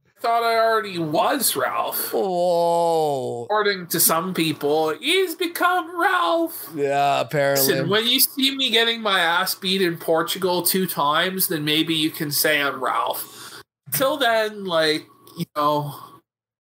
I 0.05 0.21
thought 0.21 0.43
I 0.43 0.57
already 0.57 0.99
was 0.99 1.57
Ralph. 1.57 2.13
Whoa. 2.13 3.45
According 3.45 3.89
to 3.89 4.01
some 4.01 4.33
people, 4.33 4.97
he's 4.99 5.35
become 5.35 5.99
Ralph. 6.01 6.71
Yeah, 6.75 7.21
apparently. 7.21 7.67
Listen, 7.67 7.89
when 7.91 8.07
you 8.07 8.21
see 8.21 8.57
me 8.57 8.71
getting 8.71 9.03
my 9.03 9.21
ass 9.21 9.55
beat 9.55 9.83
in 9.83 9.99
Portugal 9.99 10.63
two 10.63 10.87
times, 10.87 11.49
then 11.49 11.65
maybe 11.65 11.95
you 11.95 12.11
can 12.11 12.31
say 12.31 12.63
I'm 12.63 12.83
Ralph. 12.83 13.63
Till 13.93 14.17
then, 14.17 14.65
like, 14.65 15.07
you 15.37 15.45
know, 15.55 15.95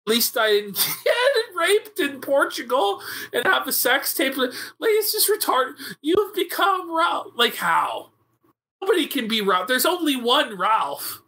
at 0.07 0.11
least 0.11 0.35
I 0.37 0.49
didn't 0.49 0.75
get 1.03 1.52
raped 1.63 1.99
in 1.99 2.21
Portugal 2.21 3.01
and 3.33 3.45
have 3.45 3.67
a 3.67 3.71
sex 3.71 4.13
tape. 4.13 4.37
Like, 4.37 4.51
it's 4.81 5.11
just 5.11 5.29
retarded. 5.29 5.73
You've 6.01 6.33
become 6.35 6.95
Ralph. 6.95 7.27
Like, 7.35 7.55
how? 7.55 8.09
Nobody 8.81 9.07
can 9.07 9.27
be 9.27 9.41
Ralph. 9.41 9.67
There's 9.67 9.85
only 9.85 10.15
one 10.15 10.57
Ralph. 10.57 11.21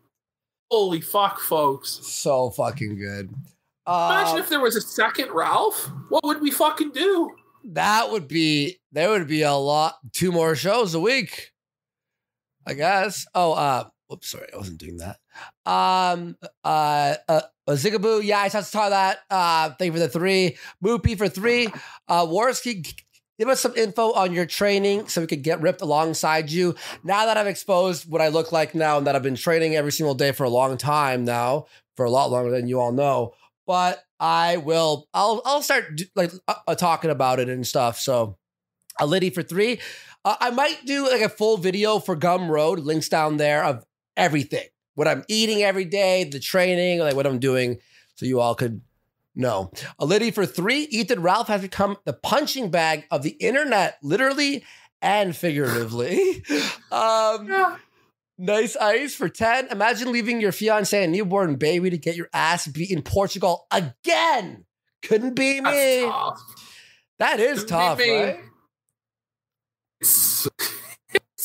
Holy 0.72 1.00
fuck, 1.02 1.40
folks. 1.40 1.90
so 2.04 2.50
fucking 2.50 2.98
good. 2.98 3.34
Imagine 3.88 4.38
Uh, 4.38 4.40
if 4.40 4.50
there 4.50 4.60
was 4.60 4.76
a 4.76 4.82
second 4.82 5.32
Ralph. 5.32 5.90
What 6.10 6.24
would 6.26 6.42
we 6.42 6.52
fucking 6.52 6.92
do? 6.92 7.36
that 7.68 8.12
would 8.12 8.28
be 8.28 8.78
there 8.92 9.10
would 9.10 9.28
be 9.28 9.42
a 9.42 9.54
lot 9.54 9.96
two 10.14 10.32
more 10.32 10.56
shows 10.56 10.94
a 10.94 11.00
week. 11.00 11.52
I 12.68 12.74
guess. 12.76 13.26
Oh, 13.34 13.54
uh 13.54 13.86
whoops, 14.08 14.30
sorry, 14.30 14.48
I 14.54 14.58
wasn't 14.58 14.80
doing 14.80 14.98
that. 14.98 15.18
Um 15.70 16.38
uh 16.64 17.16
uh 17.28 17.42
Zigaboo, 17.70 18.24
yeah, 18.24 18.40
I 18.40 18.50
just 18.50 18.72
saw 18.72 18.90
that. 18.90 19.20
Uh 19.30 19.72
thank 19.72 19.94
you 19.94 19.94
for 19.94 20.00
the 20.00 20.10
three. 20.10 20.58
Moopy 20.84 21.18
for 21.18 21.28
three. 21.28 21.68
Uh 22.08 22.26
Warski, 22.26 22.86
give 23.40 23.50
us 23.50 23.62
some 23.62 23.76
info 23.76 24.12
on 24.14 24.34
your 24.34 24.46
training 24.46 25.08
so 25.08 25.22
we 25.22 25.28
could 25.28 25.44
get 25.44 25.62
ripped 25.62 25.82
alongside 25.82 26.52
you. 26.52 26.76
Now 27.04 27.26
that 27.26 27.38
I've 27.38 27.48
exposed 27.48 28.10
what 28.10 28.22
I 28.22 28.30
look 28.30 28.52
like 28.52 28.76
now 28.76 28.98
and 28.98 29.08
that 29.08 29.16
I've 29.16 29.24
been 29.24 29.36
training 29.36 29.76
every 29.76 29.92
single 29.92 30.16
day 30.16 30.32
for 30.32 30.44
a 30.44 30.50
long 30.50 30.78
time 30.78 31.26
now, 31.26 31.66
for 31.96 32.06
a 32.06 32.12
lot 32.12 32.32
longer 32.32 32.52
than 32.52 32.68
you 32.68 32.80
all 32.80 32.92
know. 32.92 33.34
But 33.68 34.04
I 34.20 34.58
will. 34.58 35.08
I'll. 35.14 35.42
I'll 35.46 35.62
start 35.62 36.02
like 36.16 36.32
uh, 36.48 36.56
uh, 36.68 36.76
talking 36.76 37.12
about 37.12 37.40
it 37.40 37.50
and 37.50 37.66
stuff. 37.66 38.00
So, 38.00 38.38
a 39.00 39.06
Liddy 39.06 39.30
for 39.30 39.44
three. 39.44 39.80
Uh, 40.24 40.36
I 40.40 40.52
might 40.52 40.86
do 40.86 41.10
like 41.10 41.22
a 41.22 41.30
full 41.30 41.58
video 41.58 42.00
for 42.00 42.16
Gumroad. 42.16 42.84
Links 42.84 43.10
down 43.10 43.38
there 43.38 43.64
of 43.64 43.86
everything. 44.18 44.66
What 44.96 45.08
I'm 45.08 45.24
eating 45.28 45.64
every 45.64 45.86
day, 45.86 46.24
the 46.24 46.40
training, 46.40 47.00
like 47.00 47.16
what 47.16 47.28
I'm 47.28 47.40
doing, 47.40 47.80
so 48.16 48.26
you 48.26 48.40
all 48.40 48.56
could 48.56 48.82
know. 49.36 49.72
A 50.00 50.06
Liddy 50.06 50.32
for 50.32 50.46
three. 50.46 50.84
Ethan 50.84 51.22
Ralph 51.22 51.48
has 51.48 51.62
become 51.62 51.98
the 52.06 52.14
punching 52.14 52.72
bag 52.72 53.06
of 53.12 53.24
the 53.24 53.32
internet, 53.32 53.98
literally 54.02 54.64
and 55.02 55.36
figuratively. 55.36 56.44
um, 56.92 57.78
Nice 58.38 58.76
ice 58.76 59.16
for 59.16 59.30
10. 59.30 59.70
Imagine 59.72 60.12
leaving 60.12 60.42
your 60.42 60.52
fiance 60.52 61.02
and 61.02 61.14
newborn 61.14 61.56
baby 61.56 61.90
to 61.90 61.98
get 61.98 62.18
your 62.18 62.28
ass 62.34 62.68
beat 62.68 62.92
in 62.92 63.02
Portugal 63.02 63.66
again. 63.72 64.66
Couldn't 65.02 65.36
be 65.36 65.62
me. 65.62 65.62
That's 65.62 66.06
tough. 66.06 66.42
That 67.20 67.40
is 67.40 67.64
Couldn't 67.64 67.78
tough, 67.78 68.00
right? 68.00 68.40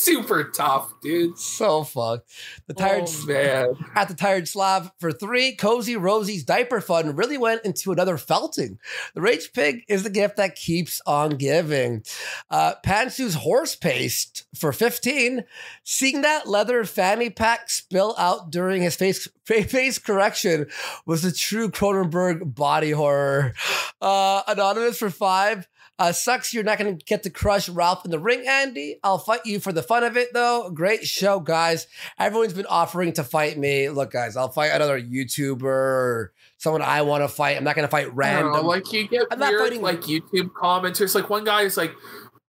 Super 0.02 0.44
tough, 0.44 0.94
dude. 1.02 1.38
So 1.38 1.84
fucked. 1.84 2.30
The 2.66 2.72
tired 2.74 3.04
Oh, 3.06 3.26
man. 3.26 3.74
at 3.94 4.08
the 4.08 4.14
tired 4.14 4.48
Slav 4.48 4.90
for 4.98 5.12
three. 5.12 5.54
Cozy 5.54 5.94
Rosie's 5.94 6.42
diaper 6.42 6.80
fund 6.80 7.18
really 7.18 7.36
went 7.36 7.66
into 7.66 7.92
another 7.92 8.16
felting. 8.16 8.78
The 9.14 9.20
rage 9.20 9.52
pig 9.52 9.82
is 9.88 10.02
the 10.02 10.08
gift 10.08 10.36
that 10.36 10.56
keeps 10.56 11.02
on 11.06 11.32
giving. 11.32 12.02
Uh, 12.50 12.74
Pantsu's 12.82 13.34
horse 13.34 13.76
paste 13.76 14.46
for 14.54 14.72
15. 14.72 15.44
Seeing 15.84 16.22
that 16.22 16.48
leather 16.48 16.84
fanny 16.84 17.28
pack 17.28 17.68
spill 17.68 18.14
out 18.16 18.50
during 18.50 18.80
his 18.80 18.96
face 18.96 19.28
face 19.44 19.98
correction 19.98 20.66
was 21.04 21.24
a 21.26 21.32
true 21.32 21.70
Cronenberg 21.70 22.54
body 22.54 22.92
horror. 22.92 23.52
Uh, 24.00 24.42
Anonymous 24.48 24.98
for 24.98 25.10
five. 25.10 25.68
Uh, 26.00 26.12
sucks 26.12 26.54
you're 26.54 26.64
not 26.64 26.78
going 26.78 26.96
to 26.96 27.04
get 27.04 27.22
to 27.24 27.28
crush 27.30 27.68
Ralph 27.68 28.06
in 28.06 28.10
the 28.10 28.18
ring, 28.18 28.46
Andy. 28.48 28.98
I'll 29.04 29.18
fight 29.18 29.44
you 29.44 29.60
for 29.60 29.70
the 29.70 29.82
fun 29.82 30.02
of 30.02 30.16
it, 30.16 30.32
though. 30.32 30.70
Great 30.70 31.06
show, 31.06 31.40
guys. 31.40 31.86
Everyone's 32.18 32.54
been 32.54 32.64
offering 32.64 33.12
to 33.12 33.22
fight 33.22 33.58
me. 33.58 33.90
Look, 33.90 34.10
guys, 34.10 34.34
I'll 34.34 34.48
fight 34.48 34.68
another 34.68 34.98
YouTuber 34.98 35.62
or 35.62 36.32
someone 36.56 36.80
I 36.80 37.02
want 37.02 37.22
to 37.22 37.28
fight. 37.28 37.58
I'm 37.58 37.64
not 37.64 37.76
going 37.76 37.86
to 37.86 37.90
fight 37.90 38.14
random. 38.14 38.52
know, 38.52 38.62
like 38.62 38.90
you 38.94 39.08
get 39.08 39.26
I'm 39.30 39.38
not 39.38 39.50
weird 39.50 39.60
fighting- 39.64 39.82
like 39.82 40.00
YouTube 40.00 40.52
commenters. 40.52 41.14
Like 41.14 41.28
one 41.28 41.44
guy 41.44 41.62
is 41.64 41.76
like, 41.76 41.92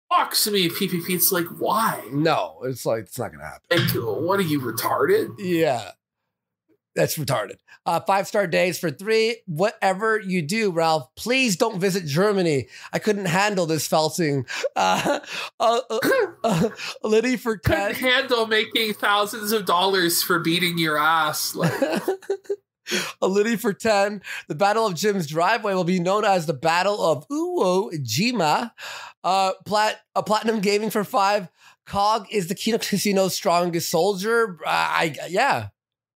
"Box 0.09 0.47
me, 0.49 0.69
PPP." 0.69 1.09
It's 1.09 1.33
like, 1.33 1.47
why? 1.59 2.01
no, 2.13 2.61
it's 2.63 2.85
like, 2.85 3.03
it's 3.03 3.19
not 3.19 3.33
going 3.33 3.41
to 3.41 3.47
happen. 3.47 4.01
What 4.25 4.39
are 4.39 4.43
you 4.43 4.61
retarded? 4.61 5.35
Yeah. 5.39 5.91
That's 6.95 7.17
retarded. 7.17 7.55
Uh, 7.85 7.99
five 8.01 8.27
star 8.27 8.45
days 8.45 8.77
for 8.77 8.91
three. 8.91 9.37
Whatever 9.47 10.19
you 10.19 10.41
do, 10.43 10.71
Ralph, 10.71 11.07
please 11.15 11.55
don't 11.55 11.79
visit 11.79 12.05
Germany. 12.05 12.67
I 12.93 12.99
couldn't 12.99 13.25
handle 13.25 13.65
this 13.65 13.87
felting. 13.87 14.45
Uh, 14.75 15.19
uh, 15.59 15.81
uh, 15.89 16.27
uh, 16.43 16.69
Liddy 17.03 17.37
for 17.37 17.57
Couldn't 17.57 17.95
10. 17.95 18.11
handle 18.11 18.45
making 18.45 18.93
thousands 18.93 19.51
of 19.51 19.65
dollars 19.65 20.21
for 20.21 20.39
beating 20.39 20.77
your 20.77 20.97
ass. 20.97 21.55
Like, 21.55 21.73
a 23.21 23.27
Liddy 23.27 23.55
for 23.55 23.73
10. 23.73 24.21
The 24.47 24.55
Battle 24.55 24.85
of 24.85 24.95
Jim's 24.95 25.25
Driveway 25.27 25.73
will 25.73 25.83
be 25.83 25.99
known 25.99 26.23
as 26.25 26.45
the 26.45 26.53
Battle 26.53 27.01
of 27.03 27.27
Iwo 27.29 27.91
Jima. 28.05 28.71
Uh, 29.23 29.53
plat- 29.65 30.01
a 30.15 30.21
Platinum 30.21 30.59
Gaming 30.59 30.89
for 30.91 31.03
5. 31.03 31.47
Cog 31.87 32.27
is 32.31 32.47
the 32.47 32.55
Kino 32.55 32.77
Casino's 32.77 33.33
strongest 33.33 33.89
soldier. 33.89 34.59
Uh, 34.63 34.69
I 34.69 35.15
Yeah. 35.29 35.69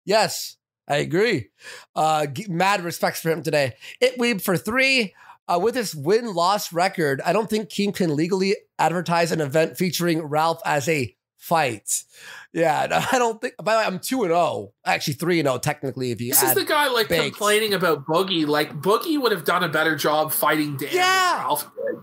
Yes. 0.06 0.58
I 0.88 0.98
agree. 0.98 1.50
Uh, 1.96 2.28
mad 2.48 2.84
respects 2.84 3.22
for 3.22 3.32
him 3.32 3.42
today. 3.44 3.74
It 4.00 4.18
Weeb 4.20 4.42
for 4.42 4.56
3. 4.58 5.14
Uh, 5.48 5.60
with 5.62 5.76
his 5.76 5.94
win 5.96 6.34
loss 6.34 6.74
record, 6.74 7.22
I 7.24 7.32
don't 7.32 7.50
think 7.50 7.70
Keem 7.70 7.94
can 7.96 8.16
legally 8.16 8.56
advertise 8.80 9.32
an 9.32 9.42
event 9.42 9.78
featuring 9.78 10.24
Ralph 10.24 10.60
as 10.66 10.90
a 10.90 11.16
fight. 11.38 12.04
Yeah, 12.52 12.88
no, 12.90 13.00
I 13.12 13.20
don't 13.20 13.40
think. 13.40 13.54
By 13.64 13.74
the 13.74 13.80
way, 13.80 13.86
I'm 13.86 14.00
two 14.00 14.24
and 14.24 14.32
zero. 14.32 14.74
Actually, 14.86 15.14
three 15.14 15.40
and 15.40 15.46
zero 15.48 15.60
technically. 15.60 16.10
If 16.10 16.20
you 16.20 16.32
this 16.32 16.42
is 16.42 16.56
the 16.56 16.66
guy 16.66 16.88
like 16.88 17.10
baked. 17.10 17.24
complaining 17.36 17.76
about 17.76 18.06
Boogie. 18.08 18.48
Like 18.48 18.74
Boogie 18.82 19.22
would 19.22 19.32
have 19.32 19.44
done 19.46 19.64
a 19.64 19.70
better 19.70 19.96
job 19.96 20.32
fighting 20.32 20.78
Dan 20.78 20.90
Yeah. 20.92 21.38
Ralph 21.44 21.70
did. 21.76 21.96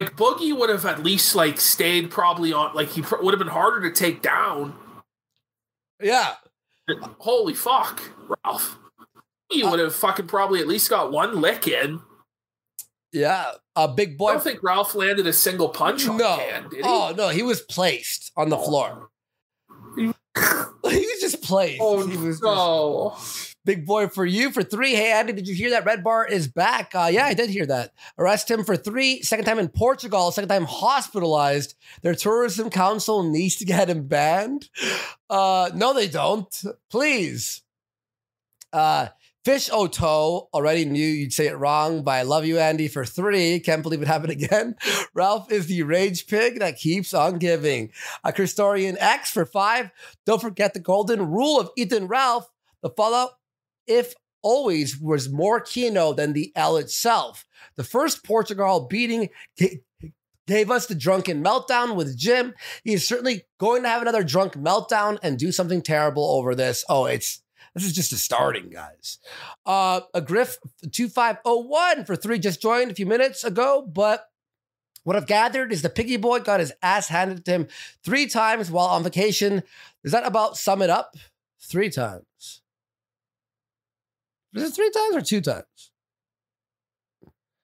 Like 0.00 0.16
Boogie 0.16 0.54
would 0.58 0.68
have 0.68 0.84
at 0.84 1.02
least 1.02 1.34
like 1.34 1.58
stayed 1.60 2.10
probably 2.10 2.52
on. 2.52 2.74
Like 2.74 2.88
he 2.88 3.00
pr- 3.00 3.22
would 3.22 3.32
have 3.32 3.38
been 3.38 3.48
harder 3.48 3.88
to 3.88 3.94
take 3.94 4.20
down. 4.20 4.74
yeah, 5.98 6.34
Holy 7.18 7.54
fuck, 7.54 8.02
Ralph. 8.44 8.78
He 9.50 9.62
would 9.62 9.78
have 9.80 9.94
fucking 9.94 10.26
probably 10.26 10.60
at 10.60 10.66
least 10.68 10.88
got 10.90 11.12
one 11.12 11.40
lick 11.40 11.68
in. 11.68 12.00
yeah. 13.12 13.52
A 13.74 13.88
big 13.88 14.18
boy. 14.18 14.28
I 14.28 14.32
don't 14.34 14.42
think 14.42 14.62
Ralph 14.62 14.94
landed 14.94 15.26
a 15.26 15.32
single 15.32 15.70
punch 15.70 16.06
on 16.06 16.18
no. 16.18 16.36
Dan, 16.36 16.68
did 16.68 16.80
he? 16.80 16.82
Oh 16.84 17.14
no, 17.16 17.28
he 17.30 17.42
was 17.42 17.62
placed 17.62 18.30
on 18.36 18.50
the 18.50 18.58
floor. 18.58 19.08
he 19.96 20.06
was 20.06 21.20
just 21.20 21.40
placed. 21.42 21.78
Oh, 21.82 22.06
he 22.06 22.16
was 22.18 22.38
just- 22.38 22.42
no. 22.42 23.16
Big 23.64 23.86
boy 23.86 24.08
for 24.08 24.26
you 24.26 24.50
for 24.50 24.62
three. 24.62 24.94
Hey, 24.94 25.12
Andy, 25.12 25.32
did 25.32 25.46
you 25.46 25.54
hear 25.54 25.70
that 25.70 25.84
Red 25.84 26.02
Bar 26.02 26.26
is 26.26 26.48
back? 26.48 26.92
Uh, 26.94 27.08
yeah, 27.12 27.26
I 27.26 27.34
did 27.34 27.48
hear 27.48 27.66
that. 27.66 27.92
Arrest 28.18 28.50
him 28.50 28.64
for 28.64 28.76
three. 28.76 29.22
Second 29.22 29.44
time 29.44 29.60
in 29.60 29.68
Portugal. 29.68 30.32
Second 30.32 30.48
time 30.48 30.64
hospitalized. 30.64 31.74
Their 32.02 32.16
tourism 32.16 32.70
council 32.70 33.22
needs 33.22 33.56
to 33.56 33.64
get 33.64 33.88
him 33.88 34.08
banned. 34.08 34.68
Uh, 35.30 35.70
no, 35.74 35.94
they 35.94 36.08
don't. 36.08 36.52
Please. 36.90 37.62
Uh, 38.72 39.08
Fish 39.44 39.68
Oto 39.72 40.48
already 40.54 40.84
knew 40.84 41.04
you'd 41.04 41.32
say 41.32 41.48
it 41.48 41.58
wrong, 41.58 42.04
but 42.04 42.12
I 42.12 42.22
love 42.22 42.44
you, 42.44 42.58
Andy, 42.58 42.86
for 42.86 43.04
three. 43.04 43.58
Can't 43.58 43.82
believe 43.82 44.00
it 44.00 44.06
happened 44.06 44.32
again. 44.32 44.76
Ralph 45.14 45.50
is 45.50 45.66
the 45.66 45.82
rage 45.82 46.28
pig 46.28 46.60
that 46.60 46.78
keeps 46.78 47.12
on 47.12 47.38
giving. 47.38 47.90
A 48.22 48.32
Christorian 48.32 48.96
X 49.00 49.30
for 49.32 49.44
five. 49.44 49.90
Don't 50.26 50.40
forget 50.40 50.74
the 50.74 50.80
golden 50.80 51.28
rule 51.28 51.58
of 51.58 51.70
Ethan 51.76 52.06
Ralph. 52.06 52.48
The 52.82 52.90
fallout, 52.90 53.30
if 53.86 54.14
always, 54.42 54.98
was 54.98 55.30
more 55.30 55.60
Kino 55.60 56.12
than 56.12 56.32
the 56.32 56.52
L 56.56 56.76
itself. 56.76 57.46
The 57.76 57.84
first 57.84 58.24
Portugal 58.24 58.86
beating 58.90 59.30
ga- 59.58 59.80
gave 60.46 60.70
us 60.70 60.86
the 60.86 60.94
drunken 60.94 61.42
meltdown 61.42 61.94
with 61.94 62.16
Jim. 62.16 62.54
He 62.84 62.92
is 62.92 63.06
certainly 63.06 63.44
going 63.58 63.84
to 63.84 63.88
have 63.88 64.02
another 64.02 64.24
drunk 64.24 64.54
meltdown 64.54 65.18
and 65.22 65.38
do 65.38 65.52
something 65.52 65.82
terrible 65.82 66.24
over 66.24 66.54
this. 66.54 66.84
Oh, 66.88 67.06
it's 67.06 67.42
this 67.74 67.84
is 67.84 67.94
just 67.94 68.12
a 68.12 68.16
starting, 68.16 68.68
guys. 68.68 69.18
Uh, 69.64 70.00
a 70.12 70.20
Griff 70.20 70.58
2501 70.90 72.04
for 72.04 72.16
three 72.16 72.38
just 72.38 72.60
joined 72.60 72.90
a 72.90 72.94
few 72.94 73.06
minutes 73.06 73.44
ago, 73.44 73.88
but 73.90 74.26
what 75.04 75.16
I've 75.16 75.26
gathered 75.26 75.72
is 75.72 75.82
the 75.82 75.88
piggy 75.88 76.16
boy 76.16 76.40
got 76.40 76.60
his 76.60 76.72
ass 76.82 77.08
handed 77.08 77.44
to 77.46 77.50
him 77.50 77.68
three 78.04 78.26
times 78.26 78.70
while 78.70 78.88
on 78.88 79.02
vacation. 79.02 79.62
Does 80.02 80.12
that 80.12 80.26
about 80.26 80.56
sum 80.56 80.82
it 80.82 80.90
up? 80.90 81.16
Three 81.60 81.90
times. 81.90 82.24
Is 84.54 84.62
it 84.64 84.74
three 84.74 84.90
times 84.90 85.16
or 85.16 85.20
two 85.22 85.40
times? 85.40 85.90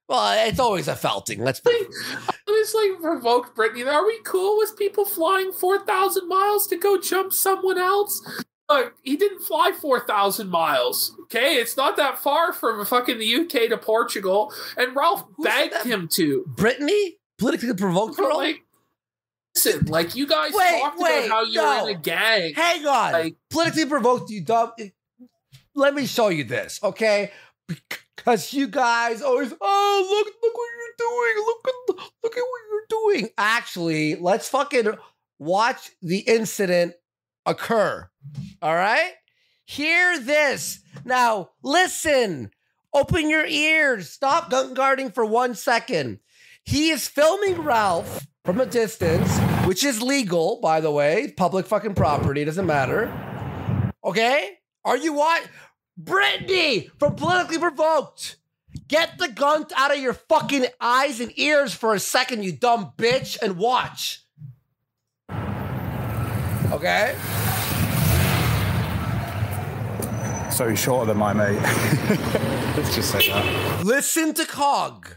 Well, 0.08 0.48
it's 0.48 0.58
always 0.58 0.88
a 0.88 0.96
felting. 0.96 1.42
Let's 1.44 1.60
be. 1.60 1.70
I 1.70 2.30
was 2.46 2.74
like 2.74 3.00
provoked 3.02 3.54
Brittany. 3.54 3.82
Are 3.82 4.06
we 4.06 4.18
cool 4.24 4.56
with 4.56 4.76
people 4.78 5.04
flying 5.04 5.52
four 5.52 5.84
thousand 5.84 6.28
miles 6.28 6.66
to 6.68 6.76
go 6.76 6.98
jump 6.98 7.32
someone 7.34 7.76
else? 7.76 8.22
Look, 8.70 8.94
he 9.02 9.16
didn't 9.16 9.42
fly 9.42 9.72
four 9.78 10.00
thousand 10.00 10.48
miles. 10.48 11.14
Okay, 11.24 11.56
it's 11.56 11.76
not 11.76 11.96
that 11.98 12.18
far 12.18 12.54
from 12.54 12.84
fucking 12.86 13.18
the 13.18 13.34
UK 13.36 13.68
to 13.68 13.76
Portugal, 13.76 14.50
and 14.78 14.96
Ralph 14.96 15.24
begged 15.42 15.84
him 15.84 16.08
to. 16.12 16.44
Brittany, 16.46 17.18
politically 17.38 17.74
provoked 17.74 18.16
girl. 18.16 18.34
like, 18.38 18.62
listen, 19.54 19.86
like 19.86 20.14
you 20.14 20.26
guys 20.26 20.52
Wait, 20.54 20.80
talked 20.80 20.98
wait, 20.98 21.26
about 21.26 21.28
how 21.28 21.44
you 21.44 21.54
no. 21.60 21.82
were 21.84 21.90
in 21.90 21.96
a 21.96 22.00
gang. 22.00 22.54
Hang 22.54 22.86
on. 22.86 23.12
Like- 23.12 23.36
politically 23.50 23.84
provoked, 23.84 24.30
you 24.30 24.42
dumb. 24.42 24.72
Let 25.78 25.94
me 25.94 26.06
show 26.06 26.28
you 26.28 26.42
this, 26.42 26.80
okay? 26.82 27.30
Because 27.68 28.52
you 28.52 28.66
guys 28.66 29.22
always, 29.22 29.54
oh 29.60 30.06
look, 30.10 30.34
look 30.42 30.54
what 30.56 30.68
you're 30.76 30.96
doing. 30.98 31.44
Look 31.46 31.68
at 31.68 32.12
look 32.24 32.36
at 32.36 32.40
what 32.40 32.60
you're 32.68 32.86
doing. 32.88 33.30
Actually, 33.38 34.16
let's 34.16 34.48
fucking 34.48 34.94
watch 35.38 35.90
the 36.02 36.18
incident 36.18 36.94
occur. 37.46 38.10
All 38.60 38.74
right? 38.74 39.12
Hear 39.66 40.18
this. 40.18 40.80
Now, 41.04 41.50
listen. 41.62 42.50
Open 42.92 43.30
your 43.30 43.46
ears. 43.46 44.10
Stop 44.10 44.50
gun 44.50 44.74
guarding 44.74 45.12
for 45.12 45.24
one 45.24 45.54
second. 45.54 46.18
He 46.64 46.90
is 46.90 47.06
filming 47.06 47.62
Ralph 47.62 48.26
from 48.44 48.60
a 48.60 48.66
distance, 48.66 49.38
which 49.64 49.84
is 49.84 50.02
legal, 50.02 50.58
by 50.60 50.80
the 50.80 50.90
way. 50.90 51.32
Public 51.36 51.66
fucking 51.66 51.94
property, 51.94 52.44
doesn't 52.44 52.66
matter. 52.66 53.12
Okay? 54.04 54.58
Are 54.84 54.96
you 54.96 55.12
what? 55.12 55.46
Brittany 55.98 56.90
from 56.98 57.16
Politically 57.16 57.58
Provoked. 57.58 58.36
Get 58.86 59.18
the 59.18 59.28
gun 59.28 59.66
out 59.76 59.92
of 59.92 60.00
your 60.00 60.14
fucking 60.14 60.66
eyes 60.80 61.18
and 61.20 61.36
ears 61.36 61.74
for 61.74 61.92
a 61.92 61.98
second, 61.98 62.44
you 62.44 62.52
dumb 62.52 62.92
bitch, 62.96 63.36
and 63.42 63.58
watch. 63.58 64.22
Okay? 66.70 67.16
So 70.52 70.68
he's 70.68 70.78
shorter 70.78 71.06
than 71.06 71.18
my 71.18 71.32
mate. 71.32 71.60
Let's 72.76 72.94
just 72.94 73.10
say 73.10 73.28
that. 73.28 73.84
Listen 73.84 74.32
to 74.34 74.46
Cog. 74.46 75.16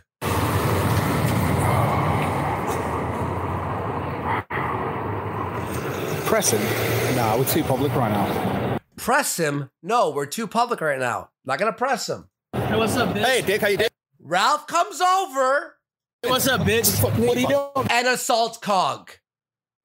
Pressing? 6.25 7.15
Nah, 7.15 7.37
we're 7.37 7.45
too 7.45 7.63
public 7.63 7.93
right 7.95 8.11
now. 8.11 8.60
Press 9.01 9.37
him. 9.37 9.71
No, 9.81 10.11
we're 10.11 10.27
too 10.27 10.45
public 10.45 10.79
right 10.79 10.99
now. 10.99 11.29
Not 11.43 11.57
gonna 11.57 11.73
press 11.73 12.07
him. 12.07 12.29
Hey, 12.53 12.77
what's 12.77 12.95
up, 12.95 13.15
bitch? 13.15 13.25
Hey, 13.25 13.41
Dick, 13.41 13.59
how 13.59 13.67
you 13.67 13.77
doing? 13.77 13.89
Ralph 14.19 14.67
comes 14.67 15.01
over 15.01 15.77
Hey, 16.21 16.29
what's 16.29 16.47
up, 16.47 16.61
bitch? 16.61 17.01
What 17.01 17.35
are 17.35 17.39
you 17.39 17.47
doing? 17.47 17.87
and 17.89 18.07
assaults 18.07 18.59
Cog. 18.59 19.09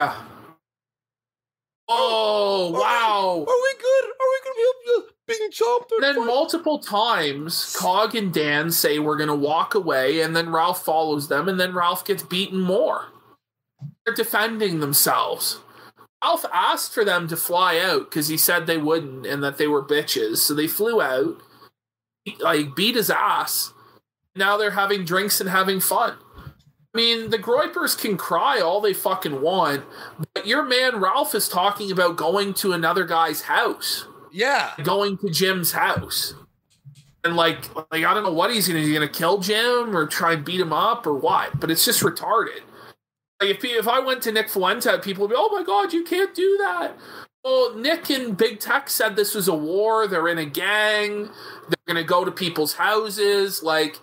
Ah. 0.01 0.23
Oh 1.89 2.73
wow! 2.73 3.41
Are 3.41 3.63
we 3.63 3.75
good? 3.79 4.05
Are 4.05 4.29
we 4.29 4.41
gonna 4.45 5.09
be 5.09 5.13
being 5.29 5.51
chomped? 5.51 5.93
And 5.93 6.03
then 6.03 6.27
multiple 6.27 6.79
times, 6.79 7.75
Cog 7.75 8.15
and 8.15 8.35
Dan 8.35 8.71
say 8.71 8.99
we're 8.99 9.17
gonna 9.17 9.35
walk 9.35 9.75
away, 9.75 10.21
and 10.21 10.37
then 10.37 10.51
Ralph 10.53 10.85
follows 10.85 11.29
them, 11.29 11.49
and 11.49 11.59
then 11.59 11.73
Ralph 11.73 12.05
gets 12.05 12.23
beaten 12.23 12.61
more. 12.61 13.07
They're 14.05 14.15
defending 14.15 14.81
themselves. 14.81 15.61
Ralph 16.23 16.45
asked 16.53 16.93
for 16.93 17.05
them 17.05 17.29
to 17.29 17.37
fly 17.37 17.79
out 17.79 18.11
because 18.11 18.29
he 18.29 18.37
said 18.37 18.67
they 18.67 18.79
wouldn't 18.79 19.27
and 19.27 19.43
that 19.43 19.59
they 19.59 19.67
were 19.67 19.85
bitches. 19.85 20.39
So 20.39 20.55
they 20.55 20.67
flew 20.67 21.01
out, 21.01 21.41
like 22.41 22.75
beat 22.75 22.97
his 22.97 23.11
ass. 23.11 23.73
Now 24.35 24.57
they're 24.57 24.71
having 24.73 25.05
drinks 25.05 25.41
and 25.41 25.49
having 25.51 25.81
fun. 25.81 26.17
I 26.37 26.97
mean, 26.97 27.31
the 27.31 27.39
Groypers 27.39 27.97
can 27.99 28.17
cry 28.17 28.61
all 28.61 28.81
they 28.81 28.95
fucking 28.95 29.43
want, 29.43 29.85
but 30.35 30.47
your 30.47 30.63
man 30.65 30.99
Ralph 31.01 31.35
is 31.35 31.49
talking 31.49 31.93
about 31.93 32.17
going 32.17 32.55
to 32.55 32.73
another 32.73 33.05
guy's 33.05 33.43
house 33.43 34.07
Yeah. 34.33 34.73
going 34.83 35.19
to 35.19 35.29
Jim's 35.31 35.73
house. 35.73 36.35
And 37.25 37.37
like, 37.37 37.75
like 37.93 38.05
I 38.05 38.15
don't 38.15 38.23
know 38.23 38.33
what 38.33 38.53
he's 38.55 38.69
gonna. 38.69 38.81
He's 38.81 38.93
gonna 38.95 39.09
kill 39.09 39.39
Jim 39.39 39.97
or 39.97 40.07
try 40.07 40.35
and 40.35 40.45
beat 40.45 40.61
him 40.61 40.73
up 40.73 41.07
or 41.07 41.15
what? 41.15 41.59
But 41.59 41.71
it's 41.73 41.85
just 41.85 42.01
retarded. 42.03 42.61
If 43.41 43.65
if 43.65 43.87
I 43.89 44.01
went 44.01 44.23
to 44.23 44.33
Nick 44.33 44.49
Fuente, 44.49 44.99
people 44.99 45.23
would 45.23 45.31
be, 45.31 45.37
"Oh 45.39 45.51
my 45.55 45.63
god, 45.63 45.93
you 45.93 46.05
can't 46.05 46.35
do 46.35 46.57
that." 46.59 46.97
Well, 47.45 47.75
Nick 47.75 48.11
and 48.11 48.37
Big 48.37 48.59
Tech 48.61 48.91
said 48.91 49.15
this 49.15 49.35
was 49.35 49.47
a 49.47 49.55
war. 49.55 50.07
They're 50.07 50.29
in 50.29 50.39
a 50.39 50.47
gang. 50.47 51.31
They're 51.69 51.87
gonna 51.87 52.03
go 52.03 52.25
to 52.25 52.31
people's 52.31 52.75
houses. 52.75 53.63
Like 53.63 54.01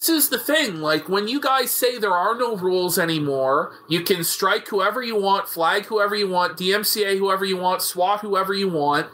this 0.00 0.10
is 0.10 0.28
the 0.28 0.38
thing. 0.38 0.76
Like 0.80 1.08
when 1.08 1.28
you 1.28 1.40
guys 1.40 1.70
say 1.70 1.98
there 1.98 2.14
are 2.14 2.36
no 2.36 2.56
rules 2.56 2.98
anymore, 2.98 3.72
you 3.88 4.02
can 4.02 4.22
strike 4.22 4.68
whoever 4.68 5.02
you 5.02 5.20
want, 5.20 5.48
flag 5.48 5.86
whoever 5.86 6.14
you 6.14 6.28
want, 6.28 6.56
DMCA 6.58 7.18
whoever 7.18 7.44
you 7.44 7.56
want, 7.56 7.82
SWAT 7.82 8.20
whoever 8.20 8.54
you 8.54 8.68
want 8.68 9.08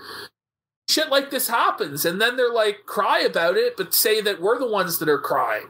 shit 0.89 1.09
like 1.09 1.31
this 1.31 1.49
happens 1.49 2.05
and 2.05 2.21
then 2.21 2.37
they're 2.37 2.53
like 2.53 2.85
cry 2.87 3.21
about 3.21 3.57
it 3.57 3.77
but 3.77 3.95
say 3.95 4.21
that 4.21 4.41
we're 4.41 4.59
the 4.59 4.71
ones 4.71 4.99
that 4.99 5.09
are 5.09 5.19
crying 5.19 5.69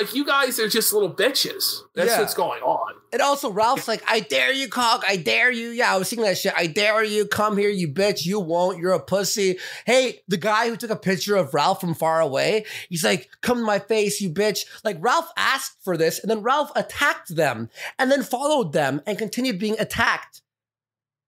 like 0.00 0.14
you 0.14 0.24
guys 0.24 0.58
are 0.58 0.68
just 0.68 0.92
little 0.92 1.12
bitches 1.14 1.80
that's 1.94 2.10
Yeah. 2.10 2.20
what's 2.20 2.34
going 2.34 2.62
on 2.62 2.94
And 3.12 3.22
also, 3.22 3.48
Ralph's 3.48 3.86
like, 3.86 4.02
I 4.08 4.18
dare 4.18 4.52
you, 4.52 4.68
Cog. 4.68 5.04
I 5.06 5.16
dare 5.16 5.52
you. 5.52 5.68
Yeah, 5.68 5.94
I 5.94 5.98
was 5.98 6.08
singing 6.08 6.24
that 6.24 6.36
shit. 6.36 6.52
I 6.56 6.66
dare 6.66 7.04
you. 7.04 7.26
Come 7.26 7.56
here, 7.56 7.68
you 7.70 7.86
bitch. 7.86 8.24
You 8.26 8.40
won't. 8.40 8.76
You're 8.78 8.90
a 8.92 8.98
pussy. 8.98 9.60
Hey, 9.86 10.22
the 10.26 10.36
guy 10.36 10.68
who 10.68 10.76
took 10.76 10.90
a 10.90 10.96
picture 10.96 11.36
of 11.36 11.54
Ralph 11.54 11.80
from 11.80 11.94
far 11.94 12.20
away, 12.20 12.64
he's 12.88 13.04
like, 13.04 13.28
come 13.40 13.58
to 13.58 13.64
my 13.64 13.78
face, 13.78 14.20
you 14.20 14.30
bitch. 14.30 14.64
Like, 14.82 14.96
Ralph 14.98 15.28
asked 15.36 15.76
for 15.84 15.96
this, 15.96 16.18
and 16.18 16.28
then 16.28 16.42
Ralph 16.42 16.72
attacked 16.74 17.36
them, 17.36 17.70
and 18.00 18.10
then 18.10 18.24
followed 18.24 18.72
them 18.72 19.00
and 19.06 19.16
continued 19.16 19.60
being 19.60 19.78
attacked. 19.78 20.42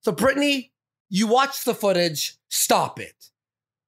So, 0.01 0.11
Brittany, 0.11 0.73
you 1.09 1.29
watch 1.29 1.63
the 1.65 1.75
footage. 1.75 2.37
Stop 2.49 2.99
it. 2.99 3.31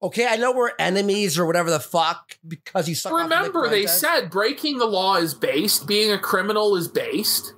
Okay, 0.01 0.25
I 0.25 0.37
know 0.37 0.53
we're 0.53 0.71
enemies 0.79 1.37
or 1.37 1.45
whatever 1.45 1.69
the 1.69 1.79
fuck 1.79 2.37
because 2.47 2.87
you 2.87 2.95
suck. 2.95 3.11
off 3.11 3.19
to 3.19 3.23
Nick 3.27 3.37
remember 3.37 3.69
they 3.69 3.85
said 3.85 4.29
breaking 4.29 4.77
the 4.77 4.85
law 4.85 5.15
is 5.17 5.33
based 5.33 5.87
being 5.87 6.11
a 6.11 6.17
criminal 6.17 6.75
is 6.75 6.87
based 6.87 7.53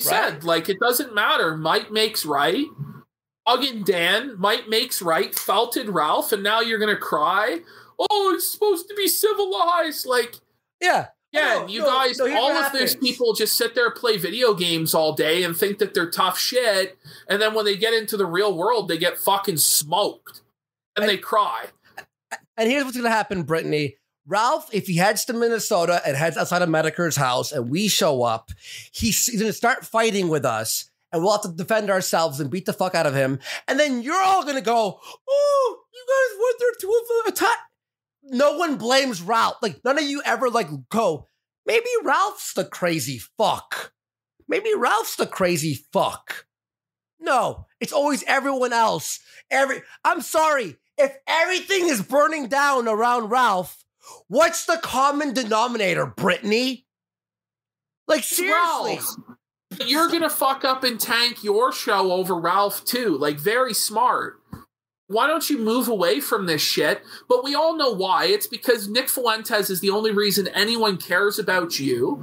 They 0.00 0.10
Right. 0.10 0.32
said 0.32 0.44
like 0.44 0.68
it 0.68 0.80
doesn't 0.80 1.14
matter 1.14 1.56
might 1.56 1.92
makes 1.92 2.26
right 2.26 2.66
Og 3.46 3.62
and 3.62 3.84
Dan 3.84 4.34
might 4.38 4.68
makes 4.68 5.00
right 5.00 5.32
felted 5.34 5.88
Ralph 5.88 6.32
and 6.32 6.42
now 6.42 6.60
you're 6.60 6.80
gonna 6.80 6.96
cry 6.96 7.60
oh 7.98 8.32
it's 8.34 8.48
supposed 8.50 8.88
to 8.88 8.94
be 8.94 9.06
civilized 9.06 10.06
like 10.06 10.34
yeah. 10.82 11.08
Yeah, 11.32 11.60
No, 11.60 11.66
you 11.66 11.80
no, 11.80 11.86
guys, 11.86 12.18
no, 12.18 12.26
all 12.36 12.50
of 12.52 12.72
those 12.72 12.92
happens. 12.92 12.96
people 12.96 13.32
just 13.32 13.56
sit 13.56 13.74
there, 13.74 13.90
play 13.90 14.16
video 14.18 14.54
games 14.54 14.94
all 14.94 15.12
day, 15.14 15.42
and 15.42 15.56
think 15.56 15.78
that 15.80 15.92
they're 15.92 16.08
tough 16.10 16.38
shit. 16.38 16.96
And 17.28 17.42
then 17.42 17.54
when 17.54 17.64
they 17.64 17.76
get 17.76 17.92
into 17.92 18.16
the 18.16 18.24
real 18.26 18.56
world, 18.56 18.86
they 18.86 18.98
get 18.98 19.18
fucking 19.18 19.56
smoked, 19.56 20.42
and 20.96 21.08
they 21.08 21.16
cry. 21.16 21.66
And 22.56 22.70
here's 22.70 22.84
what's 22.84 22.96
going 22.96 23.10
to 23.10 23.14
happen, 23.14 23.42
Brittany. 23.42 23.96
Ralph, 24.26 24.68
if 24.72 24.86
he 24.86 24.96
heads 24.96 25.24
to 25.26 25.32
Minnesota 25.32 26.00
and 26.06 26.16
heads 26.16 26.36
outside 26.36 26.62
of 26.62 26.68
Metokur's 26.68 27.16
house 27.16 27.52
and 27.52 27.68
we 27.68 27.88
show 27.88 28.22
up, 28.22 28.50
he's, 28.92 29.26
he's 29.26 29.40
going 29.40 29.50
to 29.50 29.56
start 29.56 29.84
fighting 29.84 30.28
with 30.28 30.44
us 30.44 30.90
and 31.12 31.22
we'll 31.22 31.32
have 31.32 31.42
to 31.42 31.48
defend 31.48 31.90
ourselves 31.90 32.40
and 32.40 32.50
beat 32.50 32.64
the 32.64 32.72
fuck 32.72 32.94
out 32.94 33.06
of 33.06 33.14
him. 33.14 33.38
And 33.68 33.78
then 33.78 34.02
you're 34.02 34.20
all 34.20 34.42
going 34.42 34.56
to 34.56 34.62
go, 34.62 35.00
oh, 35.28 35.78
you 35.92 36.06
guys 36.08 36.38
went 36.40 36.58
there 36.58 36.72
to 36.80 37.28
attack. 37.28 37.58
No 38.24 38.56
one 38.56 38.76
blames 38.76 39.20
Ralph. 39.20 39.58
Like, 39.60 39.84
none 39.84 39.98
of 39.98 40.04
you 40.04 40.22
ever 40.24 40.48
like 40.48 40.68
go, 40.88 41.28
maybe 41.66 41.86
Ralph's 42.02 42.54
the 42.54 42.64
crazy 42.64 43.18
fuck. 43.36 43.92
Maybe 44.48 44.70
Ralph's 44.74 45.16
the 45.16 45.26
crazy 45.26 45.74
fuck. 45.92 46.46
No, 47.20 47.66
it's 47.80 47.92
always 47.92 48.24
everyone 48.26 48.72
else. 48.72 49.20
Every 49.50 49.82
I'm 50.04 50.20
sorry. 50.20 50.76
If 50.96 51.16
everything 51.26 51.88
is 51.88 52.02
burning 52.02 52.48
down 52.48 52.86
around 52.88 53.30
Ralph, 53.30 53.84
what's 54.28 54.64
the 54.64 54.78
common 54.82 55.34
denominator, 55.34 56.06
Brittany? 56.06 56.86
Like 58.06 58.22
seriously. 58.22 58.96
Ralph. 58.96 59.16
You're 59.84 60.08
gonna 60.08 60.30
fuck 60.30 60.64
up 60.64 60.84
and 60.84 61.00
tank 61.00 61.42
your 61.42 61.72
show 61.72 62.12
over 62.12 62.36
Ralph 62.36 62.84
too. 62.84 63.16
Like 63.18 63.38
very 63.38 63.74
smart. 63.74 64.40
Why 65.06 65.26
don't 65.26 65.50
you 65.50 65.58
move 65.58 65.88
away 65.88 66.20
from 66.20 66.46
this 66.46 66.62
shit? 66.62 67.02
But 67.28 67.44
we 67.44 67.54
all 67.54 67.76
know 67.76 67.90
why. 67.90 68.26
It's 68.26 68.46
because 68.46 68.88
Nick 68.88 69.08
Fuentes 69.08 69.68
is 69.68 69.80
the 69.80 69.90
only 69.90 70.12
reason 70.12 70.48
anyone 70.48 70.96
cares 70.96 71.38
about 71.38 71.78
you. 71.78 72.22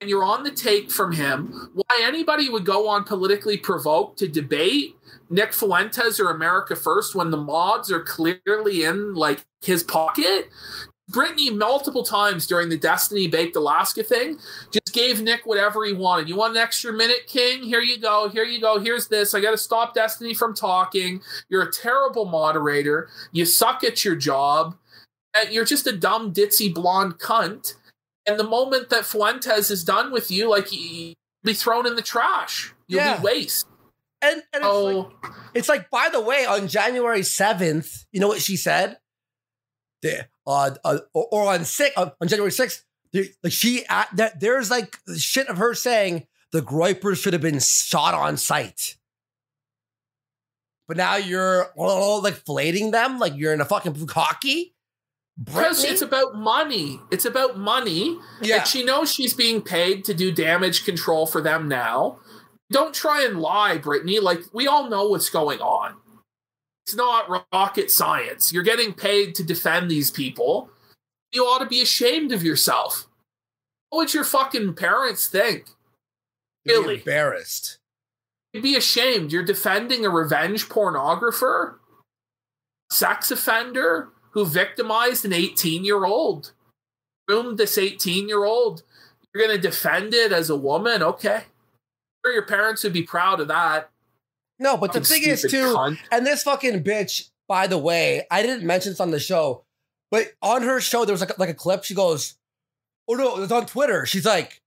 And 0.00 0.10
you're 0.10 0.24
on 0.24 0.42
the 0.42 0.50
take 0.50 0.90
from 0.90 1.12
him. 1.12 1.70
Why 1.74 2.00
anybody 2.02 2.48
would 2.48 2.64
go 2.64 2.88
on 2.88 3.04
politically 3.04 3.56
provoked 3.56 4.18
to 4.18 4.28
debate 4.28 4.96
Nick 5.30 5.52
Fuentes 5.52 6.18
or 6.18 6.30
America 6.30 6.74
First 6.74 7.14
when 7.14 7.30
the 7.30 7.36
mods 7.36 7.92
are 7.92 8.02
clearly 8.02 8.82
in 8.82 9.14
like 9.14 9.44
his 9.62 9.84
pocket? 9.84 10.48
Brittany 11.08 11.50
multiple 11.50 12.02
times 12.02 12.46
during 12.46 12.68
the 12.68 12.76
Destiny 12.76 13.28
Baked 13.28 13.56
Alaska 13.56 14.02
thing 14.02 14.38
just 14.70 14.92
gave 14.92 15.22
Nick 15.22 15.46
whatever 15.46 15.84
he 15.84 15.92
wanted. 15.94 16.28
You 16.28 16.36
want 16.36 16.52
an 16.56 16.62
extra 16.62 16.92
minute, 16.92 17.26
King? 17.26 17.62
Here 17.62 17.80
you 17.80 17.98
go. 17.98 18.28
Here 18.28 18.44
you 18.44 18.60
go. 18.60 18.78
Here's 18.78 19.08
this. 19.08 19.32
I 19.34 19.40
got 19.40 19.52
to 19.52 19.58
stop 19.58 19.94
Destiny 19.94 20.34
from 20.34 20.54
talking. 20.54 21.20
You're 21.48 21.62
a 21.62 21.72
terrible 21.72 22.26
moderator. 22.26 23.08
You 23.32 23.44
suck 23.46 23.82
at 23.84 24.04
your 24.04 24.16
job. 24.16 24.76
Uh, 25.34 25.44
You're 25.50 25.64
just 25.64 25.86
a 25.86 25.96
dumb, 25.96 26.32
ditzy, 26.32 26.72
blonde 26.72 27.18
cunt. 27.18 27.74
And 28.26 28.38
the 28.38 28.44
moment 28.44 28.90
that 28.90 29.04
Fuentes 29.06 29.70
is 29.70 29.84
done 29.84 30.10
with 30.12 30.30
you, 30.30 30.48
like 30.50 30.72
you'll 30.72 31.14
be 31.44 31.54
thrown 31.54 31.86
in 31.86 31.96
the 31.96 32.02
trash. 32.02 32.74
You'll 32.86 33.00
Yeah. 33.00 33.16
be 33.18 33.22
waste. 33.24 33.66
And, 34.20 34.42
and 34.52 34.62
it's, 34.62 34.66
Oh, 34.66 34.84
like, 35.22 35.32
it's 35.54 35.68
like, 35.68 35.90
by 35.90 36.08
the 36.10 36.20
way, 36.20 36.44
on 36.44 36.66
January 36.68 37.20
7th, 37.20 38.04
you 38.10 38.20
know 38.20 38.28
what 38.28 38.42
she 38.42 38.56
said? 38.56 38.98
The, 40.02 40.26
uh, 40.48 40.70
uh, 40.84 40.98
or, 41.12 41.28
or 41.30 41.52
on 41.52 41.64
six, 41.64 41.96
on, 41.96 42.10
on 42.20 42.26
January 42.26 42.50
6th, 42.50 42.82
like 43.14 43.52
she, 43.52 43.84
uh, 43.88 44.04
there, 44.14 44.32
there's 44.40 44.70
like 44.70 44.96
shit 45.16 45.46
of 45.48 45.58
her 45.58 45.74
saying 45.74 46.26
the 46.52 46.62
Groypers 46.62 47.22
should 47.22 47.34
have 47.34 47.42
been 47.42 47.60
shot 47.60 48.14
on 48.14 48.36
sight. 48.36 48.96
But 50.86 50.96
now 50.96 51.16
you're 51.16 51.66
all 51.76 52.22
like 52.22 52.34
flating 52.34 52.90
them 52.92 53.18
like 53.18 53.36
you're 53.36 53.52
in 53.52 53.60
a 53.60 53.66
fucking 53.66 54.08
hockey. 54.08 54.74
because 55.42 55.84
it's 55.84 56.00
about 56.00 56.34
money. 56.34 56.98
It's 57.10 57.26
about 57.26 57.58
money. 57.58 58.18
Yeah. 58.40 58.60
And 58.60 58.66
she 58.66 58.84
knows 58.84 59.12
she's 59.12 59.34
being 59.34 59.60
paid 59.60 60.02
to 60.06 60.14
do 60.14 60.32
damage 60.32 60.86
control 60.86 61.26
for 61.26 61.42
them 61.42 61.68
now. 61.68 62.20
Don't 62.70 62.94
try 62.94 63.22
and 63.24 63.38
lie, 63.38 63.76
Brittany. 63.76 64.18
Like, 64.18 64.40
we 64.52 64.66
all 64.66 64.88
know 64.88 65.08
what's 65.08 65.28
going 65.28 65.60
on. 65.60 65.94
It's 66.88 66.96
not 66.96 67.44
rocket 67.52 67.90
science. 67.90 68.50
You're 68.50 68.62
getting 68.62 68.94
paid 68.94 69.34
to 69.34 69.42
defend 69.42 69.90
these 69.90 70.10
people. 70.10 70.70
You 71.30 71.42
ought 71.42 71.58
to 71.58 71.66
be 71.66 71.82
ashamed 71.82 72.32
of 72.32 72.42
yourself. 72.42 73.06
What 73.90 73.98
would 73.98 74.14
your 74.14 74.24
fucking 74.24 74.72
parents 74.72 75.26
think? 75.26 75.66
Really? 76.64 76.94
embarrassed. 76.94 77.76
You'd 78.54 78.62
be 78.62 78.74
ashamed. 78.74 79.32
You're 79.32 79.44
defending 79.44 80.06
a 80.06 80.08
revenge 80.08 80.70
pornographer, 80.70 81.74
sex 82.90 83.30
offender 83.30 84.08
who 84.30 84.46
victimized 84.46 85.26
an 85.26 85.34
18 85.34 85.84
year 85.84 86.06
old, 86.06 86.52
groomed 87.28 87.58
this 87.58 87.76
18 87.76 88.30
year 88.30 88.46
old. 88.46 88.82
You're 89.34 89.46
going 89.46 89.54
to 89.54 89.60
defend 89.60 90.14
it 90.14 90.32
as 90.32 90.48
a 90.48 90.56
woman? 90.56 91.02
Okay. 91.02 91.42
Sure, 92.24 92.32
your 92.32 92.46
parents 92.46 92.82
would 92.82 92.94
be 92.94 93.02
proud 93.02 93.40
of 93.40 93.48
that. 93.48 93.90
No, 94.58 94.76
but 94.76 94.92
the 94.92 95.00
thing 95.00 95.22
is, 95.24 95.42
too, 95.42 95.74
cunt. 95.74 95.98
and 96.10 96.26
this 96.26 96.42
fucking 96.42 96.82
bitch, 96.82 97.28
by 97.46 97.66
the 97.66 97.78
way, 97.78 98.26
I 98.30 98.42
didn't 98.42 98.66
mention 98.66 98.92
this 98.92 99.00
on 99.00 99.10
the 99.10 99.20
show, 99.20 99.64
but 100.10 100.32
on 100.42 100.62
her 100.62 100.80
show, 100.80 101.04
there 101.04 101.12
was 101.12 101.20
like, 101.20 101.38
like 101.38 101.48
a 101.48 101.54
clip. 101.54 101.84
She 101.84 101.94
goes, 101.94 102.34
Oh 103.08 103.14
no, 103.14 103.36
it 103.36 103.40
was 103.40 103.52
on 103.52 103.66
Twitter. 103.66 104.04
She's 104.04 104.26
like, 104.26 104.60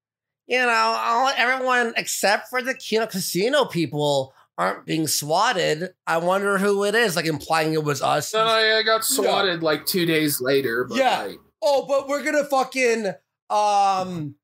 You 0.47 0.59
know, 0.59 0.69
all, 0.69 1.29
everyone 1.35 1.93
except 1.97 2.49
for 2.49 2.61
the 2.61 2.73
Kino 2.73 3.05
Casino 3.05 3.65
people 3.65 4.33
aren't 4.57 4.85
being 4.85 5.07
swatted. 5.07 5.93
I 6.07 6.17
wonder 6.17 6.57
who 6.57 6.83
it 6.85 6.95
is, 6.95 7.15
like 7.15 7.25
implying 7.25 7.73
it 7.73 7.83
was 7.83 8.01
us. 8.01 8.31
Then 8.31 8.47
I, 8.47 8.77
I 8.79 8.83
got 8.83 9.03
swatted 9.03 9.61
like 9.63 9.85
two 9.85 10.05
days 10.05 10.39
later. 10.41 10.83
But 10.85 10.97
Yeah. 10.97 11.23
like, 11.23 11.39
Oh, 11.61 11.85
but 11.87 12.07
we're 12.07 12.23
gonna 12.23 12.43
fucking 12.45 13.07
um 13.49 14.35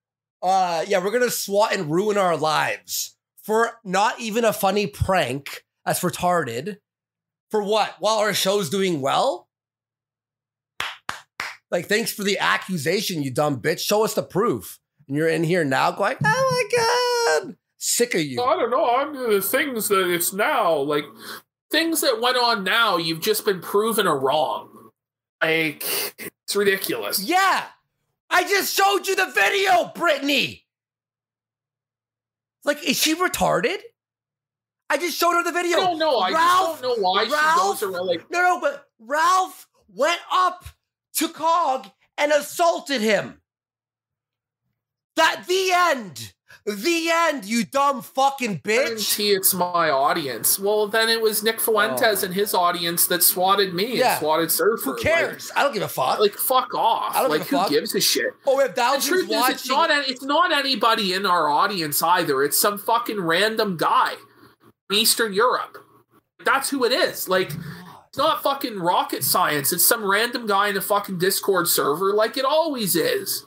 uh 0.44 0.86
yeah, 0.88 1.04
we're 1.04 1.12
gonna 1.12 1.32
swat 1.32 1.74
and 1.74 1.90
ruin 1.92 2.18
our 2.18 2.38
lives 2.38 3.16
for 3.48 3.80
not 3.86 4.20
even 4.20 4.44
a 4.44 4.52
funny 4.52 4.88
prank. 4.88 5.64
That's 5.86 6.02
retarded. 6.02 6.80
For 7.50 7.64
what? 7.64 7.96
While 8.00 8.18
our 8.18 8.34
show's 8.34 8.70
doing 8.70 9.00
well? 9.00 9.48
Like, 11.72 11.86
thanks 11.86 12.12
for 12.12 12.24
the 12.24 12.38
accusation, 12.40 13.24
you 13.24 13.32
dumb 13.32 13.62
bitch. 13.62 13.80
Show 13.80 14.04
us 14.04 14.14
the 14.14 14.22
proof. 14.22 14.80
And 15.08 15.16
you're 15.16 15.30
in 15.30 15.46
here 15.46 15.64
now 15.64 15.92
going, 15.92 16.18
oh 16.26 16.68
my 17.42 17.46
god. 17.48 17.56
Sick 17.78 18.16
of 18.16 18.22
you. 18.22 18.42
I 18.42 18.58
don't 18.58 18.70
know. 18.70 18.86
I'm 18.86 19.14
the 19.14 19.42
things 19.42 19.88
that 19.88 20.12
it's 20.12 20.34
now 20.34 20.76
like 20.76 21.06
things 21.72 22.02
that 22.02 22.20
went 22.20 22.36
on 22.36 22.66
now. 22.66 22.98
You've 22.98 23.22
just 23.22 23.46
been 23.46 23.62
proven 23.62 24.08
are 24.08 24.20
wrong. 24.20 24.90
Like 25.42 25.86
it's 26.18 26.56
ridiculous. 26.56 27.24
Yeah. 27.24 27.64
I 28.30 28.44
just 28.44 28.76
showed 28.76 29.08
you 29.08 29.16
the 29.16 29.32
video, 29.34 29.90
Brittany. 29.96 30.67
Like, 32.68 32.84
is 32.84 32.98
she 32.98 33.16
retarded? 33.16 33.78
I 34.90 34.98
just 34.98 35.18
showed 35.18 35.34
her 35.34 35.44
the 35.44 35.54
video. 35.54 35.78
I 35.78 35.82
don't 35.82 36.00
know. 36.00 36.18
I 36.20 36.32
Ralph, 36.32 36.70
just 36.74 36.82
don't 36.84 37.02
know 37.02 37.04
why 37.04 37.24
Ralph, 37.24 37.80
she 37.80 37.86
goes 37.86 37.96
around 37.96 38.08
like 38.08 38.30
No, 38.30 38.42
no, 38.42 38.60
but 38.62 38.86
Ralph 39.00 39.68
went 39.88 40.20
up 40.32 40.66
to 41.16 41.30
Cog 41.30 41.88
and 42.18 42.32
assaulted 42.32 43.02
him. 43.02 43.42
That 45.16 45.46
the 45.48 45.72
end. 45.74 46.34
The 46.66 47.10
end, 47.12 47.46
you 47.46 47.64
dumb 47.66 48.02
fucking 48.02 48.60
bitch. 48.60 48.86
guarantee 48.86 49.32
it's 49.32 49.54
my 49.54 49.90
audience. 49.90 50.60
Well, 50.60 50.88
then 50.88 51.08
it 51.10 51.22
was 51.22 51.42
Nick 51.44 51.60
Fuentes 51.62 52.24
oh. 52.24 52.26
and 52.26 52.34
his 52.36 52.54
audience 52.54 53.08
that 53.08 53.24
swatted 53.24 53.74
me 53.74 53.86
Oh. 53.86 53.96
Yeah. 53.96 54.12
and 54.12 54.20
swatted 54.20 54.52
Surfer. 54.52 54.84
Who 54.92 54.98
cares? 54.98 55.52
I 55.56 55.64
don't 55.64 55.74
give 55.74 55.84
a 55.84 55.88
fuck. 55.88 56.20
Like, 56.20 56.32
like 56.32 56.34
fuck 56.34 56.74
off. 56.74 57.16
I 57.16 57.22
don't 57.22 57.30
like 57.32 57.42
give 57.42 57.48
a 57.48 57.50
who 57.52 57.58
fuck. 57.64 57.70
gives 57.70 57.96
a 57.96 58.02
shit? 58.02 58.34
oh, 58.46 58.60
if 58.60 58.76
The 58.76 58.82
thousands 58.82 59.08
truth 59.08 59.30
watching, 59.30 59.56
is, 59.56 59.62
it's 59.62 59.70
not 59.70 59.90
it's 60.10 60.24
not 60.24 60.52
anybody 60.52 61.14
in 61.14 61.26
our 61.26 61.50
audience 61.50 62.02
either. 62.04 62.44
It's 62.44 62.60
some 62.60 62.78
fucking 62.78 63.20
random 63.22 63.78
guy 63.78 64.16
from 64.88 64.98
Eastern 64.98 65.34
Europe. 65.34 65.78
That's 66.46 66.70
who 66.70 66.84
it 66.86 66.92
is. 66.92 67.28
Like, 67.30 67.52
it's 68.10 68.18
not 68.18 68.44
fucking 68.44 68.80
rocket 68.80 69.24
science. 69.24 69.72
It's 69.74 69.86
some 69.86 70.04
random 70.10 70.48
guy 70.48 70.70
in 70.70 70.78
a 70.78 70.82
fucking 70.82 71.18
Discord 71.18 71.68
server, 71.68 72.14
like 72.14 72.38
it 72.38 72.46
always 72.46 72.96
is. 72.96 73.46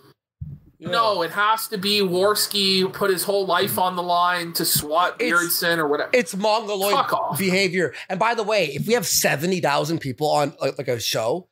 No, 0.81 1.23
it 1.23 1.31
has 1.32 1.69
to 1.69 1.78
be 1.78 2.01
Warski 2.01 2.90
put 2.93 3.11
his 3.11 3.24
whole 3.24 3.47
life 3.47 3.78
on 3.78 3.97
the 3.97 4.02
line 4.02 4.52
to 4.55 4.65
swat 4.65 5.19
Beardson 5.19 5.78
or 5.78 5.86
whatever. 5.86 6.11
It's 6.12 6.35
mongoloid 6.35 7.07
behavior. 7.39 7.93
And 8.09 8.19
by 8.19 8.35
the 8.35 8.43
way, 8.43 8.66
if 8.66 8.86
we 8.86 8.94
have 8.94 9.07
70,000 9.07 9.98
people 9.98 10.28
on 10.28 10.55
like, 10.61 10.78
like 10.78 10.89
a 10.89 10.98
show, 10.98 11.48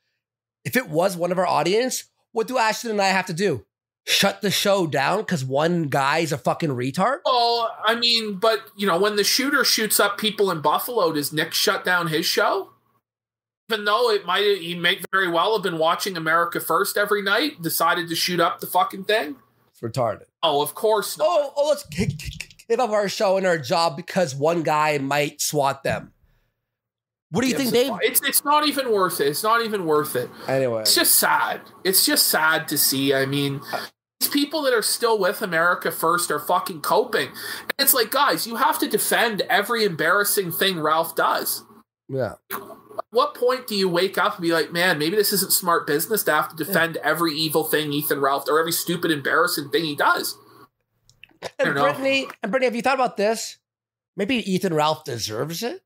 if 0.65 0.77
it 0.77 0.89
was 0.89 1.17
one 1.17 1.33
of 1.33 1.39
our 1.39 1.47
audience, 1.47 2.05
what 2.33 2.49
do 2.49 2.59
Ashton 2.59 2.91
and 2.91 3.03
I 3.03 3.09
have 3.09 3.27
to 3.27 3.35
do? 3.35 3.65
Shut 4.07 4.41
the 4.41 4.51
show 4.51 4.87
down 4.87 5.19
because 5.19 5.45
one 5.45 5.85
guy's 5.85 6.33
a 6.33 6.39
fucking 6.39 6.71
retard? 6.71 7.19
Well, 7.27 7.71
I 7.85 7.95
mean, 7.95 8.37
but 8.37 8.61
you 8.77 8.87
know, 8.87 8.99
when 8.99 9.17
the 9.17 9.25
shooter 9.25 9.65
shoots 9.65 10.01
up 10.01 10.17
people 10.17 10.51
in 10.51 10.63
Buffalo, 10.63 11.13
does 11.13 11.31
Nick 11.33 11.53
shut 11.53 11.85
down 11.85 12.07
his 12.07 12.25
show? 12.25 12.71
Even 13.71 13.85
though 13.85 14.11
it 14.11 14.25
might, 14.25 14.45
he 14.61 14.75
may 14.75 14.99
very 15.13 15.29
well 15.29 15.55
have 15.55 15.63
been 15.63 15.79
watching 15.79 16.17
America 16.17 16.59
First 16.61 16.97
every 16.97 17.23
night, 17.23 17.61
decided 17.61 18.09
to 18.09 18.15
shoot 18.15 18.41
up 18.41 18.61
the 18.61 18.67
fucking 18.67 19.05
thing. 19.05 19.37
It's 19.71 19.81
retarded. 19.81 20.25
Oh, 20.43 20.63
of 20.63 20.75
course 20.75 21.19
not. 21.19 21.27
Oh, 21.29 21.53
oh 21.57 21.69
let's 21.69 21.85
give 21.85 22.81
up 22.81 22.91
our 22.91 23.09
show 23.09 23.37
and 23.37 23.47
our 23.47 23.59
job 23.59 23.97
because 23.97 24.35
one 24.35 24.63
guy 24.63 24.99
might 24.99 25.41
swat 25.41 25.83
them. 25.83 26.13
What 27.31 27.43
do 27.43 27.49
you 27.49 27.57
think, 27.57 27.73
Dave? 27.73 27.93
It's 28.01 28.23
it's 28.23 28.43
not 28.43 28.67
even 28.67 28.91
worth 28.91 29.21
it. 29.21 29.27
It's 29.29 29.43
not 29.43 29.63
even 29.63 29.85
worth 29.85 30.17
it. 30.17 30.31
Anyway, 30.47 30.81
It's 30.81 30.95
just 30.95 31.17
sad. 31.17 31.61
It's 31.85 32.07
just 32.07 32.27
sad 32.27 32.69
to 32.69 32.79
see. 32.79 33.13
I 33.13 33.27
mean, 33.27 33.61
these 34.19 34.31
people 34.31 34.63
that 34.63 34.73
are 34.73 34.81
still 34.81 35.19
with 35.19 35.43
America 35.43 35.91
First 35.91 36.31
are 36.31 36.39
fucking 36.39 36.81
coping. 36.81 37.29
And 37.29 37.73
it's 37.79 37.93
like, 37.93 38.11
guys, 38.11 38.47
you 38.47 38.57
have 38.57 38.79
to 38.79 38.89
defend 38.89 39.43
every 39.43 39.85
embarrassing 39.85 40.53
thing 40.53 40.81
Ralph 40.81 41.15
does. 41.15 41.67
yeah. 42.09 42.35
At 42.99 43.05
what 43.11 43.35
point 43.35 43.67
do 43.67 43.75
you 43.75 43.89
wake 43.89 44.19
up 44.19 44.35
and 44.35 44.43
be 44.43 44.53
like, 44.53 44.73
man, 44.73 44.99
maybe 44.99 45.17
this 45.17 45.33
isn't 45.33 45.53
smart 45.53 45.87
business 45.87 46.23
to 46.25 46.33
have 46.33 46.49
to 46.49 46.57
defend 46.57 46.97
every 46.99 47.33
evil 47.35 47.65
thing 47.65 47.93
Ethan 47.93 48.21
Ralph 48.21 48.49
or 48.49 48.59
every 48.59 48.73
stupid, 48.73 49.11
embarrassing 49.11 49.71
thing 49.71 49.85
he 49.85 49.97
does? 49.97 50.37
And 51.59 51.75
know. 51.75 51.85
Brittany, 51.85 52.29
and 52.43 52.51
Brittany, 52.51 52.67
have 52.67 52.77
you 52.77 52.83
thought 52.83 52.97
about 52.97 53.17
this? 53.17 53.59
Maybe 54.17 54.37
Ethan 54.51 54.75
Ralph 54.75 55.05
deserves 55.05 55.63
it. 55.63 55.83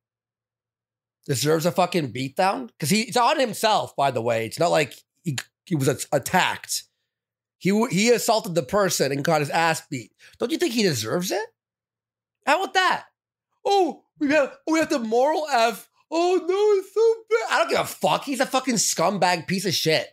Deserves 1.27 1.67
a 1.67 1.71
fucking 1.71 2.13
beatdown 2.13 2.69
because 2.69 2.91
he's 2.91 3.17
on 3.17 3.39
himself. 3.39 3.95
By 3.95 4.11
the 4.11 4.23
way, 4.23 4.47
it's 4.47 4.59
not 4.59 4.71
like 4.71 4.95
he, 5.23 5.37
he 5.67 5.77
was 5.77 6.07
attacked. 6.11 6.85
He 7.59 7.71
he 7.91 8.11
assaulted 8.11 8.57
the 8.57 8.65
person 8.65 9.13
and 9.13 9.23
got 9.23 9.41
his 9.41 9.51
ass 9.51 9.83
beat. 9.89 10.11
Don't 10.39 10.51
you 10.51 10.59
think 10.59 10.75
he 10.75 10.83
deserves 10.83 11.31
it? 11.31 11.47
How 12.45 12.61
about 12.61 12.75
that? 12.75 13.05
Oh, 13.65 14.03
we 14.19 14.33
have 14.33 14.57
oh, 14.67 14.73
we 14.73 14.81
have 14.81 14.91
the 14.91 14.99
moral 14.99 15.47
F. 15.53 15.89
Oh 16.15 16.45
no, 16.47 16.79
it's 16.79 16.93
so 16.93 17.15
bad. 17.31 17.55
I 17.55 17.59
don't 17.61 17.71
give 17.71 17.81
a 17.81 17.85
fuck. 17.85 18.25
He's 18.25 18.41
a 18.41 18.47
fucking 18.47 18.75
scumbag 18.75 19.47
piece 19.47 19.65
of 19.65 19.73
shit. 19.75 20.09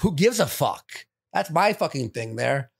Who 0.00 0.14
gives 0.14 0.40
a 0.40 0.46
fuck? 0.46 0.84
That's 1.32 1.50
my 1.50 1.72
fucking 1.72 2.10
thing 2.10 2.34
there. 2.36 2.70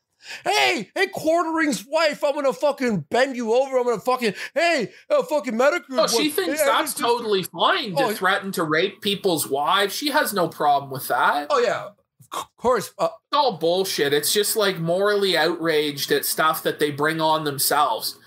Hey, 0.45 0.91
hey, 0.95 1.07
quartering's 1.07 1.87
wife, 1.87 2.23
I'm 2.23 2.35
gonna 2.35 2.53
fucking 2.53 3.07
bend 3.11 3.37
you 3.37 3.55
over. 3.55 3.79
I'm 3.79 3.85
gonna 3.85 4.01
fucking, 4.01 4.35
hey, 4.55 4.91
uh, 5.09 5.23
fucking 5.23 5.57
medical. 5.57 5.97
No, 5.97 6.07
she 6.07 6.29
thinks 6.29 6.63
that's 6.63 6.93
totally 6.93 7.45
fine 7.45 7.95
to 7.97 8.03
Oh, 8.05 8.13
threaten 8.13 8.53
to 8.53 8.65
rape 8.65 9.01
people's 9.01 9.49
wives. 9.49 9.95
She 9.95 10.11
has 10.11 10.35
no 10.35 10.49
problem 10.49 10.91
with 10.91 11.09
that. 11.09 11.47
Oh 11.49 11.59
yeah, 11.61 11.89
of 12.33 12.57
course. 12.59 12.93
Uh, 12.99 13.09
It's 13.29 13.37
all 13.37 13.57
bullshit. 13.57 14.13
It's 14.13 14.33
just 14.33 14.57
like 14.57 14.79
morally 14.79 15.39
outraged 15.39 16.11
at 16.13 16.27
stuff 16.27 16.63
that 16.65 16.79
they 16.81 16.91
bring 16.91 17.21
on 17.23 17.45
themselves. 17.45 18.19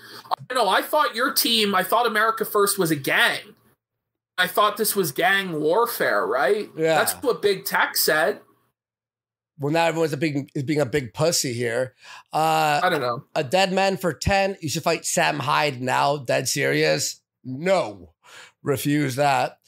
I 0.50 0.54
know. 0.54 0.68
I 0.68 0.82
thought 0.82 1.14
your 1.14 1.32
team, 1.32 1.74
I 1.76 1.84
thought 1.84 2.06
America 2.06 2.44
First 2.44 2.76
was 2.78 2.90
a 2.90 2.96
gang. 2.96 3.54
I 4.36 4.46
thought 4.46 4.76
this 4.76 4.96
was 4.96 5.12
gang 5.12 5.60
warfare, 5.60 6.26
right? 6.26 6.68
Yeah. 6.76 6.96
That's 6.96 7.12
what 7.14 7.40
Big 7.40 7.64
Tech 7.64 7.96
said. 7.96 8.40
well, 9.58 9.72
now 9.72 9.86
everyone's 9.86 10.12
a 10.12 10.16
big 10.16 10.50
is 10.54 10.64
being 10.64 10.80
a 10.80 10.86
big 10.86 11.14
pussy 11.14 11.52
here. 11.52 11.94
Uh, 12.32 12.80
I 12.82 12.88
don't 12.90 13.00
know. 13.00 13.24
a 13.34 13.44
dead 13.44 13.72
man 13.72 13.96
for 13.96 14.12
ten. 14.12 14.56
You 14.60 14.68
should 14.68 14.82
fight 14.82 15.04
Sam 15.04 15.38
Hyde 15.38 15.80
now. 15.80 16.16
Dead 16.16 16.48
serious? 16.48 17.20
No, 17.44 18.14
refuse 18.62 19.16
that. 19.16 19.58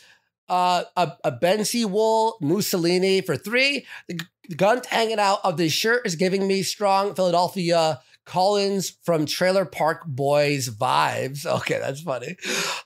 Uh, 0.48 0.84
a, 0.96 1.12
a 1.24 1.32
Ben 1.32 1.64
Wool 1.74 2.36
Mussolini 2.40 3.20
for 3.20 3.36
three. 3.36 3.86
The, 4.08 4.20
Gunt 4.54 4.86
hanging 4.86 5.18
out 5.18 5.40
of 5.42 5.56
the 5.56 5.68
shirt 5.68 6.06
is 6.06 6.14
giving 6.14 6.46
me 6.46 6.62
strong 6.62 7.14
Philadelphia 7.14 8.00
Collins 8.26 8.98
from 9.04 9.24
Trailer 9.24 9.64
Park 9.64 10.02
Boys 10.06 10.68
vibes. 10.68 11.46
Okay, 11.56 11.78
that's 11.78 12.02
funny. 12.02 12.36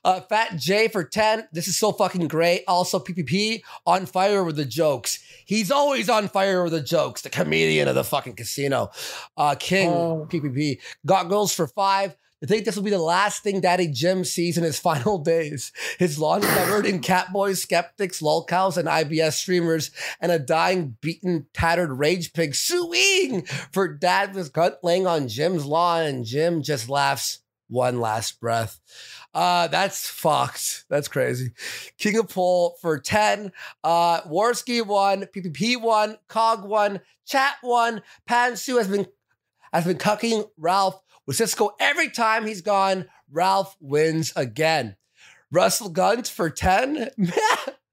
Uh, 0.05 0.21
Fat 0.21 0.57
J 0.57 0.87
for 0.89 1.03
10. 1.03 1.49
This 1.53 1.67
is 1.67 1.77
so 1.77 1.91
fucking 1.93 2.29
great. 2.29 2.63
Also, 2.69 3.01
PPP 3.01 3.63
on 3.87 4.07
fire 4.07 4.45
with 4.45 4.57
the 4.57 4.65
jokes. 4.65 5.19
He's 5.45 5.71
always 5.71 6.09
on 6.09 6.29
fire 6.29 6.63
with 6.63 6.73
the 6.73 6.81
jokes. 6.81 7.23
The 7.23 7.31
comedian 7.31 7.89
of 7.89 7.95
the 7.97 8.05
fucking 8.05 8.37
casino. 8.37 8.91
Uh, 9.37 9.57
King 9.59 9.89
Oh. 9.91 10.27
PPP. 10.31 10.79
Got 11.05 11.29
girls 11.29 11.53
for 11.53 11.67
five. 11.67 12.17
I 12.43 12.47
think 12.47 12.65
this 12.65 12.77
will 12.77 12.83
be 12.83 12.91
the 12.91 12.99
last 12.99 13.43
thing 13.43 13.61
Daddy 13.61 13.87
Jim 13.87 14.25
sees 14.25 14.57
in 14.57 14.65
his 14.65 14.79
final 14.81 15.19
days. 15.19 15.73
His 15.99 16.19
lawn 16.19 16.41
covered 16.41 16.87
in 16.87 17.01
catboys, 17.01 17.59
skeptics, 17.59 18.21
lolcows, 18.21 18.77
and 18.77 18.89
IBS 18.89 19.33
streamers, 19.33 19.91
and 20.21 20.33
a 20.33 20.39
dying, 20.39 20.97
beaten, 21.01 21.47
tattered 21.53 21.93
rage 21.93 22.33
pig 22.33 22.55
suing 22.55 23.43
for 23.73 23.89
dad 23.89 24.35
Gunt 24.53 24.77
laying 24.83 25.07
on 25.07 25.29
Jim's 25.29 25.67
lawn, 25.67 26.05
and 26.05 26.25
Jim 26.25 26.63
just 26.63 26.89
laughs 26.89 27.41
one 27.69 28.01
last 28.01 28.41
breath. 28.41 28.81
Uh, 29.33 29.69
that's 29.69 30.09
fucked. 30.09 30.85
That's 30.89 31.09
crazy. 31.09 31.53
King 31.99 32.19
of 32.19 32.29
Pole 32.29 32.77
for 32.81 32.99
10. 32.99 33.53
Uh, 33.85 34.23
Warski 34.23 34.85
one, 34.85 35.23
PPP 35.23 35.81
one, 35.81 36.19
Cog 36.29 36.65
one, 36.65 37.01
Chat 37.27 37.55
one. 37.63 38.03
Pansu 38.29 38.79
has 38.79 38.89
been 38.89 39.07
has 39.73 39.85
been 39.85 39.99
cucking 39.99 40.51
Ralph 40.59 41.01
with 41.31 41.37
Cisco 41.37 41.71
every 41.79 42.11
time 42.11 42.45
he's 42.45 42.61
gone. 42.61 43.07
Ralph 43.31 43.77
wins 43.79 44.33
again. 44.35 44.97
Russell 45.53 45.89
Gunt 45.89 46.29
for 46.29 46.51
10. 46.51 47.09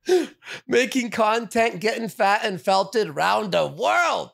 Making 0.67 1.11
content, 1.11 1.79
getting 1.79 2.09
fat 2.09 2.41
and 2.43 2.59
felted 2.59 3.15
round 3.15 3.51
the 3.51 3.67
world. 3.67 4.31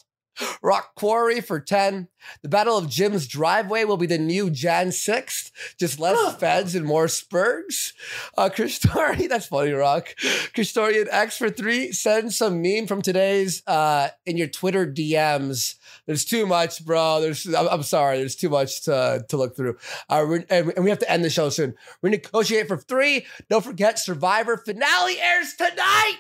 Rock 0.62 0.96
Quarry 0.96 1.42
for 1.42 1.60
10. 1.60 2.08
The 2.44 2.50
Battle 2.50 2.78
of 2.78 2.90
Jim's 2.90 3.28
Driveway 3.28 3.84
will 3.84 3.98
be 3.98 4.06
the 4.06 4.18
new 4.18 4.50
Jan 4.50 4.88
6th. 4.88 5.52
Just 5.78 6.00
less 6.00 6.36
feds 6.38 6.74
and 6.74 6.86
more 6.86 7.08
spurgs. 7.08 7.92
Uh, 8.38 8.50
Christori, 8.50 9.28
that's 9.30 9.48
funny, 9.48 9.72
Rock. 9.72 10.16
Christorian 10.54 11.08
X 11.12 11.38
for 11.38 11.50
3. 11.50 11.92
Send 11.92 12.34
some 12.34 12.62
meme 12.62 12.88
from 12.88 13.02
today's 13.02 13.64
uh, 13.68 14.10
in 14.26 14.38
your 14.38 14.48
Twitter 14.48 14.88
DMs. 14.88 15.76
There's 16.06 16.26
too 16.26 16.46
much, 16.46 16.84
bro. 16.86 17.22
There's 17.22 17.46
I'm, 17.54 17.68
I'm 17.68 17.84
sorry. 17.84 18.18
There's 18.18 18.36
too 18.36 18.50
much 18.50 18.84
to, 18.84 19.26
to 19.30 19.38
look 19.38 19.56
through. 19.56 19.78
Uh, 20.10 20.40
and, 20.50 20.74
we 20.78 20.90
have 20.90 21.00
to 21.00 21.12
end 21.12 21.24
the 21.24 21.30
show 21.30 21.50
soon. 21.50 21.76
We 22.02 22.10
negotiate 22.10 22.68
for 22.68 22.78
three. 22.78 23.26
Don't 23.50 23.64
forget, 23.64 24.00
Survivor 24.00 24.58
finale 24.58 25.20
airs 25.20 25.54
tonight. 25.56 26.18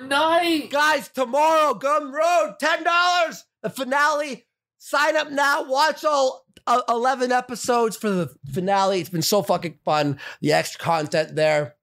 Night. 0.00 0.70
Guys, 0.70 1.08
tomorrow, 1.08 1.74
Gumroad, 1.74 2.58
$10. 2.58 3.42
The 3.62 3.70
finale. 3.70 4.46
Sign 4.78 5.16
up 5.16 5.30
now. 5.30 5.64
Watch 5.64 6.04
all 6.04 6.44
uh, 6.66 6.82
11 6.88 7.30
episodes 7.30 7.96
for 7.96 8.10
the 8.10 8.34
finale. 8.52 9.00
It's 9.00 9.10
been 9.10 9.22
so 9.22 9.42
fucking 9.42 9.78
fun. 9.84 10.18
The 10.40 10.52
extra 10.52 10.80
content 10.80 11.36
there. 11.36 11.76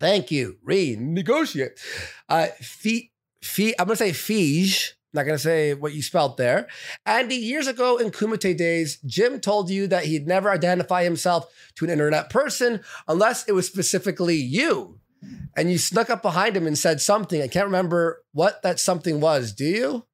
Thank 0.00 0.30
you. 0.30 0.58
Renegotiate. 0.66 1.78
Uh, 2.28 2.46
fee, 2.60 3.12
fee, 3.42 3.74
I'm 3.78 3.86
going 3.86 3.96
to 3.96 4.04
say 4.04 4.10
Fige. 4.12 4.92
Not 5.14 5.24
going 5.24 5.36
to 5.36 5.42
say 5.42 5.72
what 5.74 5.94
you 5.94 6.02
spelt 6.02 6.36
there. 6.36 6.68
Andy, 7.06 7.36
years 7.36 7.66
ago 7.66 7.96
in 7.96 8.10
Kumite 8.10 8.56
days, 8.56 8.98
Jim 9.06 9.40
told 9.40 9.70
you 9.70 9.86
that 9.86 10.04
he'd 10.04 10.26
never 10.26 10.50
identify 10.50 11.02
himself 11.02 11.50
to 11.76 11.84
an 11.86 11.90
internet 11.90 12.28
person 12.28 12.80
unless 13.06 13.48
it 13.48 13.52
was 13.52 13.66
specifically 13.66 14.36
you 14.36 15.00
and 15.56 15.70
you 15.70 15.78
snuck 15.78 16.10
up 16.10 16.22
behind 16.22 16.56
him 16.56 16.66
and 16.66 16.76
said 16.76 17.00
something. 17.00 17.42
I 17.42 17.48
can't 17.48 17.66
remember 17.66 18.22
what 18.32 18.62
that 18.62 18.78
something 18.78 19.20
was. 19.20 19.52
Do 19.52 19.64
you? 19.64 20.04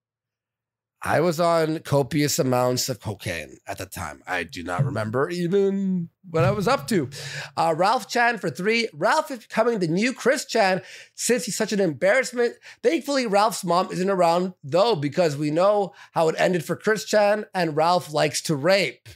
I 1.07 1.21
was 1.21 1.39
on 1.39 1.81
copious 1.81 2.39
amounts 2.39 2.89
of 2.89 2.99
cocaine 2.99 3.59
at 3.67 3.77
the 3.77 3.85
time. 3.85 4.23
I 4.27 4.43
do 4.43 4.63
not 4.63 4.87
remember 4.87 5.29
even 5.29 6.09
what 6.31 6.45
I 6.45 6.51
was 6.51 6.67
up 6.67 6.89
to. 6.89 7.11
Uh, 7.59 7.75
Ralph 7.77 8.09
Chan 8.09 8.39
for 8.39 8.49
three. 8.49 8.89
Ralph 8.95 9.31
is 9.31 9.41
becoming 9.41 9.81
the 9.81 9.87
new 9.87 10.15
Chris 10.15 10.47
Chan 10.47 10.81
since 11.15 11.45
he's 11.45 11.59
such 11.59 11.75
an 11.75 11.81
embarrassment. 11.81 12.55
Thankfully, 12.83 13.27
Ralph's 13.27 13.65
mom 13.65 13.93
isn't 13.93 14.09
around 14.09 14.55
though, 14.65 14.97
because 14.97 15.37
we 15.37 15.51
know 15.51 15.93
how 16.13 16.31
it 16.31 16.37
ended 16.39 16.65
for 16.65 16.75
Chris 16.75 17.05
Chan, 17.05 17.45
and 17.53 17.77
Ralph 17.77 18.11
likes 18.11 18.41
to 18.43 18.57
rape. 18.57 19.07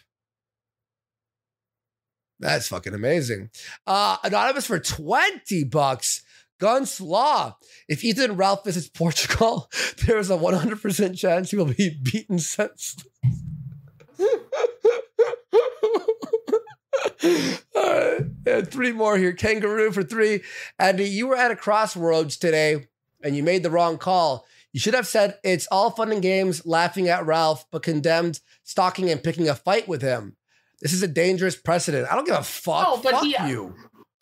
That's 2.39 2.69
fucking 2.69 2.95
amazing. 2.95 3.49
Uh, 3.87 4.19
Anonymous 4.23 4.67
for 4.67 4.79
20 4.79 5.65
bucks. 5.65 6.23
Guns 6.59 7.01
Law. 7.01 7.57
If 7.89 8.05
Ethan 8.05 8.37
Ralph 8.37 8.65
visits 8.65 8.89
Portugal, 8.89 9.71
there 10.07 10.19
is 10.19 10.31
a 10.31 10.37
100% 10.37 11.17
chance 11.17 11.51
he 11.51 11.57
will 11.57 11.67
be 11.67 11.91
beaten 12.03 12.39
senseless. 12.39 13.07
All 17.75 17.83
right, 17.83 18.21
and 18.47 18.71
three 18.71 18.93
more 18.93 19.17
here. 19.17 19.33
Kangaroo 19.33 19.93
for 19.93 20.03
three. 20.03 20.43
Andy, 20.79 21.05
you 21.09 21.27
were 21.27 21.37
at 21.37 21.51
a 21.51 21.57
crossroads 21.57 22.37
today 22.37 22.87
and 23.23 23.37
you 23.37 23.43
made 23.43 23.63
the 23.63 23.71
wrong 23.71 23.99
call. 23.99 24.47
You 24.73 24.81
should 24.81 24.95
have 24.95 25.07
said 25.07 25.39
it's 25.43 25.67
all 25.71 25.91
fun 25.91 26.13
and 26.13 26.23
games 26.23 26.67
laughing 26.67 27.09
at 27.09 27.25
Ralph, 27.27 27.65
but 27.71 27.83
condemned 27.83 28.41
stalking 28.65 29.11
and 29.11 29.23
picking 29.23 29.49
a 29.49 29.55
fight 29.55 29.89
with 29.89 30.03
him. 30.03 30.37
This 30.81 30.93
is 30.93 31.03
a 31.03 31.09
dangerous 31.09 31.57
precedent. 31.57 32.07
I 32.11 32.15
don't 32.15 32.27
give 32.27 32.37
a 32.37 32.43
fuck. 32.43 32.87
No, 32.87 32.97
but 33.03 33.13
fuck 33.13 33.25
he- 33.25 33.35
uh, 33.37 33.47
you. 33.49 33.75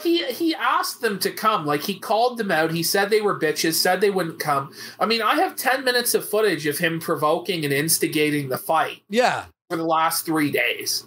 He 0.03 0.25
he 0.27 0.55
asked 0.55 1.01
them 1.01 1.19
to 1.21 1.31
come. 1.31 1.65
Like 1.65 1.83
he 1.83 1.99
called 1.99 2.37
them 2.39 2.51
out. 2.51 2.71
He 2.71 2.83
said 2.83 3.09
they 3.09 3.23
were 3.23 3.39
bitches. 3.39 3.75
Said 3.75 4.01
they 4.01 4.11
wouldn't 4.11 4.39
come. 4.39 4.73
I 5.01 5.07
mean, 5.07 5.23
I 5.23 5.37
have 5.37 5.57
ten 5.57 5.85
minutes 5.85 6.15
of 6.15 6.29
footage 6.29 6.67
of 6.67 6.79
him 6.79 7.01
provoking 7.01 7.65
and 7.65 7.73
instigating 7.73 8.49
the 8.51 8.59
fight 8.59 9.03
Yeah. 9.09 9.47
for 9.71 9.77
the 9.77 9.85
last 9.85 10.27
three 10.27 10.51
days. 10.51 11.07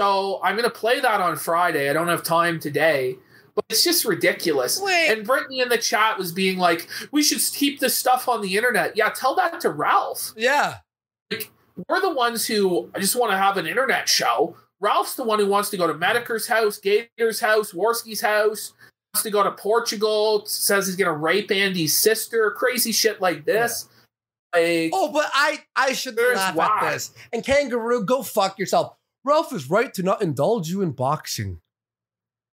So 0.00 0.40
I'm 0.42 0.56
gonna 0.56 0.70
play 0.70 0.98
that 1.00 1.20
on 1.20 1.36
Friday. 1.36 1.90
I 1.90 1.92
don't 1.92 2.08
have 2.08 2.22
time 2.22 2.58
today, 2.58 3.18
but 3.54 3.66
it's 3.68 3.84
just 3.84 4.06
ridiculous. 4.06 4.80
Wait. 4.80 5.08
And 5.10 5.26
Brittany 5.26 5.60
in 5.60 5.68
the 5.68 5.76
chat 5.78 6.16
was 6.16 6.32
being 6.32 6.56
like, 6.58 6.88
"We 7.10 7.22
should 7.22 7.40
keep 7.54 7.80
this 7.80 7.94
stuff 7.94 8.28
on 8.28 8.40
the 8.40 8.56
internet." 8.56 8.96
Yeah, 8.96 9.10
tell 9.10 9.34
that 9.34 9.60
to 9.60 9.68
Ralph. 9.68 10.32
Yeah. 10.36 10.78
Like, 11.30 11.50
we're 11.88 12.00
the 12.00 12.10
ones 12.14 12.46
who 12.46 12.90
I 12.94 12.98
just 13.00 13.14
want 13.14 13.30
to 13.32 13.36
have 13.36 13.58
an 13.58 13.66
internet 13.66 14.08
show. 14.08 14.56
Ralph's 14.82 15.14
the 15.14 15.22
one 15.24 15.38
who 15.38 15.46
wants 15.46 15.70
to 15.70 15.76
go 15.76 15.86
to 15.86 15.94
Metokur's 15.94 16.48
house, 16.48 16.76
Gator's 16.78 17.40
house, 17.40 17.72
Warski's 17.72 18.20
house, 18.20 18.72
wants 19.14 19.22
to 19.22 19.30
go 19.30 19.42
to 19.44 19.52
Portugal, 19.52 20.44
says 20.44 20.86
he's 20.86 20.96
going 20.96 21.06
to 21.10 21.16
rape 21.16 21.50
Andy's 21.52 21.96
sister, 21.96 22.50
crazy 22.50 22.90
shit 22.92 23.20
like 23.20 23.44
this. 23.44 23.88
Like, 24.54 24.90
Oh, 24.92 25.10
but 25.12 25.30
I 25.32 25.60
I 25.76 25.92
should 25.92 26.16
laugh 26.18 26.54
why. 26.56 26.80
at 26.82 26.92
this. 26.92 27.12
And 27.32 27.44
Kangaroo, 27.44 28.04
go 28.04 28.22
fuck 28.22 28.58
yourself. 28.58 28.96
Ralph 29.24 29.52
is 29.52 29.70
right 29.70 29.94
to 29.94 30.02
not 30.02 30.20
indulge 30.20 30.68
you 30.68 30.82
in 30.82 30.90
boxing. 30.90 31.60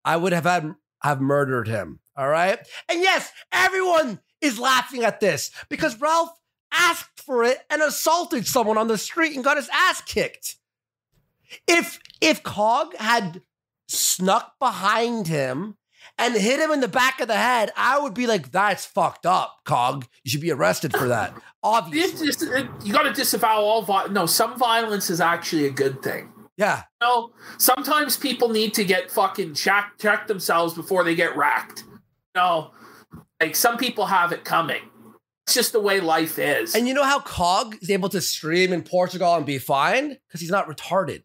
I 0.03 0.17
would 0.17 0.33
have 0.33 0.43
had 0.43 0.75
have 1.01 1.21
murdered 1.21 1.67
him. 1.67 1.99
All 2.17 2.27
right. 2.27 2.59
And 2.89 3.01
yes, 3.01 3.31
everyone 3.51 4.19
is 4.41 4.59
laughing 4.59 5.03
at 5.05 5.19
this 5.19 5.49
because 5.69 5.99
Ralph 6.01 6.31
asked 6.71 7.21
for 7.21 7.43
it 7.43 7.59
and 7.69 7.81
assaulted 7.81 8.45
someone 8.45 8.77
on 8.77 8.87
the 8.89 8.97
street 8.97 9.33
and 9.35 9.43
got 9.43 9.57
his 9.57 9.69
ass 9.71 10.01
kicked. 10.01 10.57
If 11.67 11.99
if 12.21 12.43
Cog 12.43 12.95
had 12.97 13.41
snuck 13.87 14.53
behind 14.59 15.27
him 15.27 15.77
and 16.17 16.33
hit 16.35 16.59
him 16.59 16.71
in 16.71 16.79
the 16.79 16.87
back 16.87 17.19
of 17.19 17.27
the 17.27 17.35
head, 17.37 17.71
I 17.75 17.99
would 17.99 18.13
be 18.13 18.27
like, 18.27 18.51
"That's 18.51 18.85
fucked 18.85 19.25
up, 19.25 19.59
Cog. 19.65 20.05
You 20.23 20.31
should 20.31 20.41
be 20.41 20.51
arrested 20.51 20.95
for 20.95 21.07
that." 21.07 21.33
you, 21.35 21.41
Obviously, 21.63 22.27
just, 22.27 22.41
you 22.83 22.93
got 22.93 23.03
to 23.03 23.13
disavow 23.13 23.57
all 23.61 23.81
violence. 23.81 24.13
No, 24.13 24.25
some 24.25 24.57
violence 24.57 25.09
is 25.09 25.21
actually 25.21 25.65
a 25.65 25.71
good 25.71 26.01
thing. 26.01 26.31
yeah. 26.57 26.83
No, 27.01 27.31
sometimes 27.57 28.17
people 28.17 28.49
need 28.49 28.73
to 28.75 28.83
get 28.83 29.11
fucking 29.11 29.53
check 29.53 29.93
check 29.99 30.27
themselves 30.27 30.73
before 30.73 31.03
they 31.03 31.15
get 31.15 31.35
racked. 31.37 31.83
No, 32.35 32.71
like 33.41 33.55
some 33.55 33.77
people 33.77 34.05
have 34.07 34.31
it 34.31 34.43
coming. 34.43 34.81
It's 35.45 35.53
just 35.53 35.71
the 35.71 35.79
way 35.79 36.01
life 36.01 36.37
is. 36.39 36.75
And 36.75 36.89
you 36.89 36.93
know 36.93 37.05
how 37.05 37.19
Cog 37.21 37.77
is 37.81 37.89
able 37.89 38.09
to 38.09 38.19
stream 38.19 38.73
in 38.73 38.83
Portugal 38.83 39.33
and 39.35 39.45
be 39.45 39.59
fine? 39.59 40.17
Because 40.27 40.41
he's 40.41 40.51
not 40.51 40.67
retarded. 40.67 41.23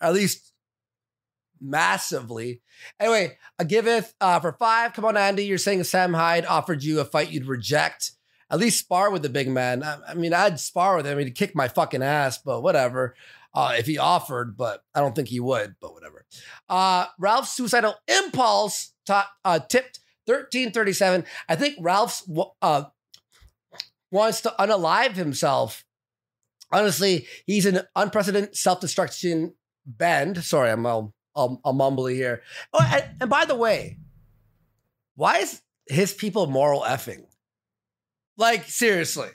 At 0.00 0.14
least 0.14 0.52
massively. 1.60 2.62
Anyway, 3.00 3.36
I 3.58 3.64
giveth 3.64 4.14
uh, 4.20 4.40
for 4.40 4.52
five. 4.52 4.92
Come 4.92 5.04
on, 5.04 5.16
Andy. 5.16 5.44
You're 5.44 5.58
saying 5.58 5.84
Sam 5.84 6.14
Hyde 6.14 6.46
offered 6.46 6.82
you 6.82 7.00
a 7.00 7.04
fight 7.04 7.30
you'd 7.30 7.46
reject. 7.46 8.12
At 8.50 8.60
least 8.60 8.78
spar 8.78 9.10
with 9.10 9.22
the 9.22 9.28
big 9.28 9.48
man. 9.48 9.82
I, 9.82 9.98
I 10.08 10.14
mean, 10.14 10.32
I'd 10.32 10.58
spar 10.60 10.96
with 10.96 11.06
him. 11.06 11.18
He'd 11.18 11.34
kick 11.34 11.54
my 11.54 11.68
fucking 11.68 12.02
ass, 12.02 12.38
but 12.38 12.62
whatever. 12.62 13.14
Uh, 13.54 13.74
if 13.78 13.86
he 13.86 13.98
offered, 13.98 14.56
but 14.56 14.84
I 14.94 15.00
don't 15.00 15.14
think 15.16 15.28
he 15.28 15.40
would, 15.40 15.76
but 15.80 15.92
whatever. 15.92 16.26
Uh, 16.68 17.06
Ralph's 17.18 17.52
suicidal 17.52 17.94
impulse 18.06 18.92
uh, 19.08 19.58
tipped 19.58 20.00
1337. 20.26 21.24
I 21.48 21.56
think 21.56 21.76
Ralph's 21.80 22.30
uh, 22.60 22.84
wants 24.10 24.42
to 24.42 24.54
unalive 24.58 25.14
himself. 25.14 25.84
Honestly, 26.70 27.26
he's 27.46 27.64
an 27.64 27.80
unprecedented 27.96 28.54
self-destruction 28.54 29.54
bend. 29.88 30.44
Sorry, 30.44 30.70
I'm 30.70 30.86
all, 30.86 31.14
all, 31.34 31.60
all 31.64 31.74
mumbly 31.74 32.14
here. 32.14 32.42
Oh, 32.72 32.86
and, 32.92 33.04
and 33.22 33.30
by 33.30 33.44
the 33.46 33.54
way, 33.56 33.96
why 35.16 35.38
is 35.38 35.60
his 35.88 36.12
people 36.12 36.46
moral 36.46 36.82
effing? 36.82 37.24
Like 38.36 38.64
seriously, 38.66 39.30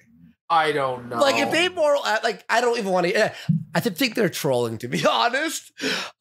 I 0.50 0.72
don't 0.72 1.10
know. 1.10 1.18
Like 1.20 1.38
if 1.38 1.52
they 1.52 1.68
moral, 1.68 2.02
like 2.24 2.46
I 2.50 2.62
don't 2.62 2.78
even 2.78 2.92
want 2.94 3.08
to. 3.08 3.34
I 3.76 3.80
think 3.80 4.14
they're 4.16 4.30
trolling, 4.30 4.78
to 4.78 4.88
be 4.88 5.06
honest. 5.10 5.72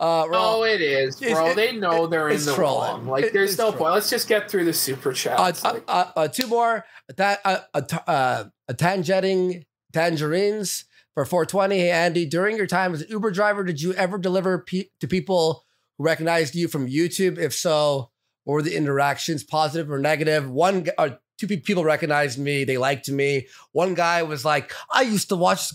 Uh, 0.01 0.05
all- 0.05 0.29
Oh, 0.35 0.63
it 0.65 0.81
is, 0.81 1.21
bro. 1.21 1.51
it- 1.51 1.55
they 1.57 1.73
know 1.77 2.07
they're 2.09 2.31
in 2.31 2.43
the 2.45 2.55
trolling. 2.55 2.89
wrong. 2.91 3.07
Like, 3.07 3.25
It- 3.27 3.33
there's 3.35 3.57
no 3.59 3.65
trolling. 3.65 3.79
point. 3.79 3.95
Let's 3.95 4.11
just 4.11 4.27
get 4.27 4.51
through 4.51 4.65
the 4.65 4.73
super 4.73 5.11
uh, 5.11 5.15
chats. 5.15 5.65
uh, 5.65 5.73
Like, 5.75 5.85
uh, 5.87 6.05
uh, 6.17 6.29
two 6.29 6.47
more. 6.49 6.85
That 7.17 7.41
uh, 7.45 7.59
uh, 7.75 7.83
uh, 8.09 8.45
a 8.69 8.75
tangenting 8.75 9.65
tangerines 9.93 10.87
for 11.15 11.25
420. 11.25 11.79
Hey 11.79 11.91
Andy, 11.91 12.27
during 12.27 12.57
your 12.57 12.67
time 12.67 12.95
as 12.95 13.03
an 13.03 13.09
Uber 13.11 13.31
driver, 13.31 13.65
did 13.65 13.81
you 13.81 13.93
ever 13.95 14.19
deliver 14.19 14.59
pe- 14.61 14.89
to 15.01 15.09
people 15.09 15.65
who 15.99 16.05
recognized 16.05 16.55
you 16.55 16.69
from 16.69 16.89
YouTube? 16.89 17.39
If 17.39 17.55
so, 17.55 18.11
what 18.45 18.55
were 18.55 18.63
the 18.63 18.77
interactions, 18.77 19.45
positive 19.45 19.91
or 19.91 19.99
negative? 19.99 20.51
One, 20.51 20.85
g- 20.85 20.91
uh, 20.97 21.11
two 21.39 21.47
people 21.49 21.85
recognized 21.85 22.39
me. 22.39 22.65
They 22.65 22.79
liked 22.79 23.09
me. 23.09 23.47
One 23.73 23.95
guy 23.95 24.23
was 24.23 24.45
like, 24.45 24.73
"I 24.93 25.03
used 25.03 25.29
to 25.29 25.37
watch 25.37 25.73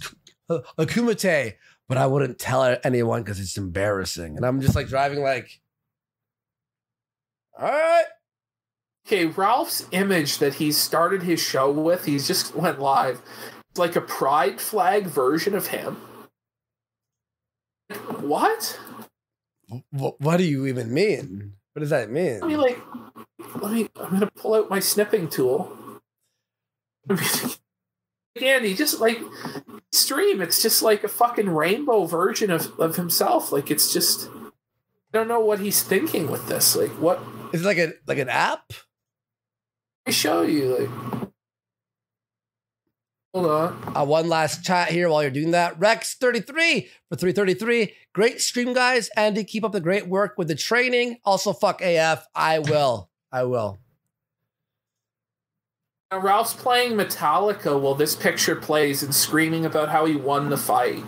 uh, 0.50 0.60
Akumite, 0.78 1.54
but 1.88 1.98
I 1.98 2.08
wouldn't 2.08 2.40
tell 2.40 2.78
anyone 2.84 3.22
because 3.24 3.40
it's 3.40 3.58
embarrassing." 3.58 4.38
And 4.38 4.46
I'm 4.46 4.60
just 4.62 4.76
like 4.76 4.88
driving, 4.88 5.22
like, 5.22 5.62
all 7.60 7.70
right. 7.70 8.06
okay, 9.08 9.26
Ralph's 9.26 9.86
image 9.92 10.40
that 10.40 10.56
he 10.56 10.72
started 10.72 11.24
his 11.24 11.40
show 11.42 11.72
with, 11.72 12.06
he's 12.06 12.28
just 12.28 12.56
went 12.56 12.80
live. 12.80 13.22
Like 13.78 13.95
a 13.95 14.02
pride 14.02 14.60
flag 14.60 15.06
version 15.06 15.56
of 15.56 15.68
him. 15.68 15.98
What? 18.20 18.80
What, 19.91 20.20
what 20.20 20.38
do 20.38 20.44
you 20.44 20.66
even 20.66 20.94
mean? 20.94 21.54
What 21.74 21.82
does 21.82 21.90
that 21.91 22.10
mean? 22.10 22.41
I 22.44 22.48
mean, 22.48 22.58
like, 22.58 22.80
let 23.62 23.72
me. 23.72 23.90
I'm 23.99 24.12
gonna 24.12 24.32
pull 24.36 24.56
out 24.56 24.70
my 24.70 24.80
snipping 24.80 25.30
tool. 25.30 25.78
Andy, 28.41 28.74
just 28.74 28.99
like 28.99 29.20
stream, 29.91 30.41
it's 30.41 30.62
just 30.62 30.82
like 30.82 31.04
a 31.04 31.08
fucking 31.08 31.49
rainbow 31.49 32.06
version 32.06 32.49
of 32.52 32.78
of 32.80 32.95
himself. 32.95 33.52
Like 33.52 33.72
it's 33.72 33.91
just, 33.94 34.30
I 34.30 34.49
don't 35.12 35.28
know 35.28 35.40
what 35.40 35.60
he's 35.60 35.84
thinking 35.84 36.30
with 36.30 36.48
this. 36.48 36.76
Like, 36.76 36.91
what? 36.91 37.22
Is 37.54 37.62
it 37.62 37.66
like 37.66 37.78
a 37.78 37.94
like 38.06 38.18
an 38.18 38.30
app? 38.30 38.74
I 40.06 40.12
show 40.12 40.41
you. 40.41 40.78
Like, 40.78 41.16
hold 43.38 43.52
on. 43.52 43.94
Uh, 43.96 44.04
one 44.04 44.28
last 44.28 44.64
chat 44.64 44.90
here 44.90 45.10
while 45.10 45.22
you're 45.22 45.32
doing 45.32 45.52
that. 45.52 45.80
Rex33 45.80 46.88
for 47.10 47.16
333. 47.16 47.94
Great 48.14 48.42
stream, 48.42 48.74
guys. 48.74 49.10
Andy, 49.16 49.44
keep 49.44 49.64
up 49.64 49.72
the 49.72 49.82
great 49.82 50.08
work 50.08 50.36
with 50.38 50.48
the 50.48 50.56
training. 50.56 51.18
Also, 51.24 51.54
fuck 51.54 51.82
AF. 51.82 52.26
I 52.36 52.60
will. 52.60 53.10
I 53.32 53.44
will. 53.44 53.80
Now, 56.12 56.20
Ralph's 56.20 56.54
playing 56.54 56.94
Metallica 56.94 57.80
while 57.80 57.96
this 57.96 58.16
picture 58.16 58.56
plays 58.56 59.04
and 59.04 59.14
screaming 59.14 59.66
about 59.66 59.90
how 59.90 60.06
he 60.06 60.16
won 60.16 60.50
the 60.50 60.58
fight. 60.58 61.04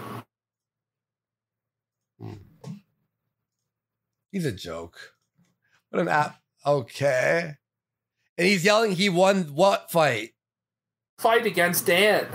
He's 4.32 4.46
a 4.46 4.52
joke. 4.52 5.14
What 5.90 6.02
an 6.02 6.08
app. 6.08 6.36
Okay. 6.66 7.56
And 8.38 8.48
he's 8.48 8.64
yelling 8.64 8.92
he 8.92 9.10
won 9.10 9.56
what 9.56 9.90
fight? 9.90 10.32
Fight 11.20 11.46
against 11.46 11.86
Dan. 11.86 12.28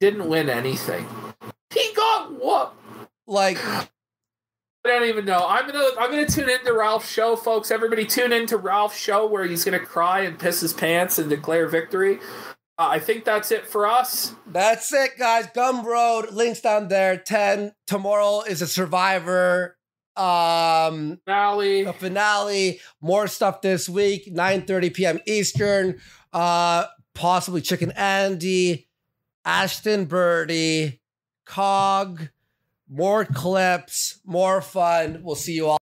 Didn't 0.00 0.28
win 0.28 0.50
anything. 0.50 1.08
He 1.72 1.92
got 1.96 2.30
whooped. 2.30 2.76
Like, 3.26 3.58
I 3.64 3.88
don't 4.84 5.08
even 5.08 5.24
know. 5.24 5.46
I'm 5.48 5.66
gonna 5.66 5.88
I'm 5.98 6.10
gonna 6.10 6.28
tune 6.28 6.50
into 6.50 6.74
Ralph's 6.74 7.10
show, 7.10 7.36
folks. 7.36 7.70
Everybody 7.70 8.04
tune 8.04 8.34
into 8.34 8.58
Ralph's 8.58 8.98
show 8.98 9.26
where 9.26 9.46
he's 9.46 9.64
gonna 9.64 9.80
cry 9.80 10.20
and 10.20 10.38
piss 10.38 10.60
his 10.60 10.74
pants 10.74 11.18
and 11.18 11.30
declare 11.30 11.66
victory. 11.66 12.18
Uh, 12.78 12.88
I 12.90 12.98
think 12.98 13.24
that's 13.24 13.50
it 13.50 13.66
for 13.66 13.86
us. 13.86 14.34
that's 14.46 14.92
it, 14.92 15.12
guys. 15.18 15.46
Gumroad. 15.56 16.32
Links 16.32 16.60
down 16.60 16.88
there. 16.88 17.16
10. 17.16 17.72
Tomorrow 17.86 18.42
is 18.42 18.60
a 18.60 18.66
survivor. 18.66 19.78
Um 20.16 21.18
Finale. 21.24 21.82
a 21.82 21.92
finale. 21.92 22.80
More 23.00 23.26
stuff 23.26 23.60
this 23.62 23.88
week, 23.88 24.32
9:30 24.32 24.94
p.m. 24.94 25.18
Eastern. 25.26 26.00
Uh, 26.32 26.84
possibly 27.14 27.60
Chicken 27.60 27.92
Andy, 27.92 28.88
Ashton 29.44 30.04
Birdie, 30.06 31.00
Cog, 31.46 32.28
more 32.88 33.24
clips, 33.24 34.20
more 34.24 34.60
fun. 34.60 35.20
We'll 35.22 35.36
see 35.36 35.54
you 35.54 35.68
all. 35.68 35.78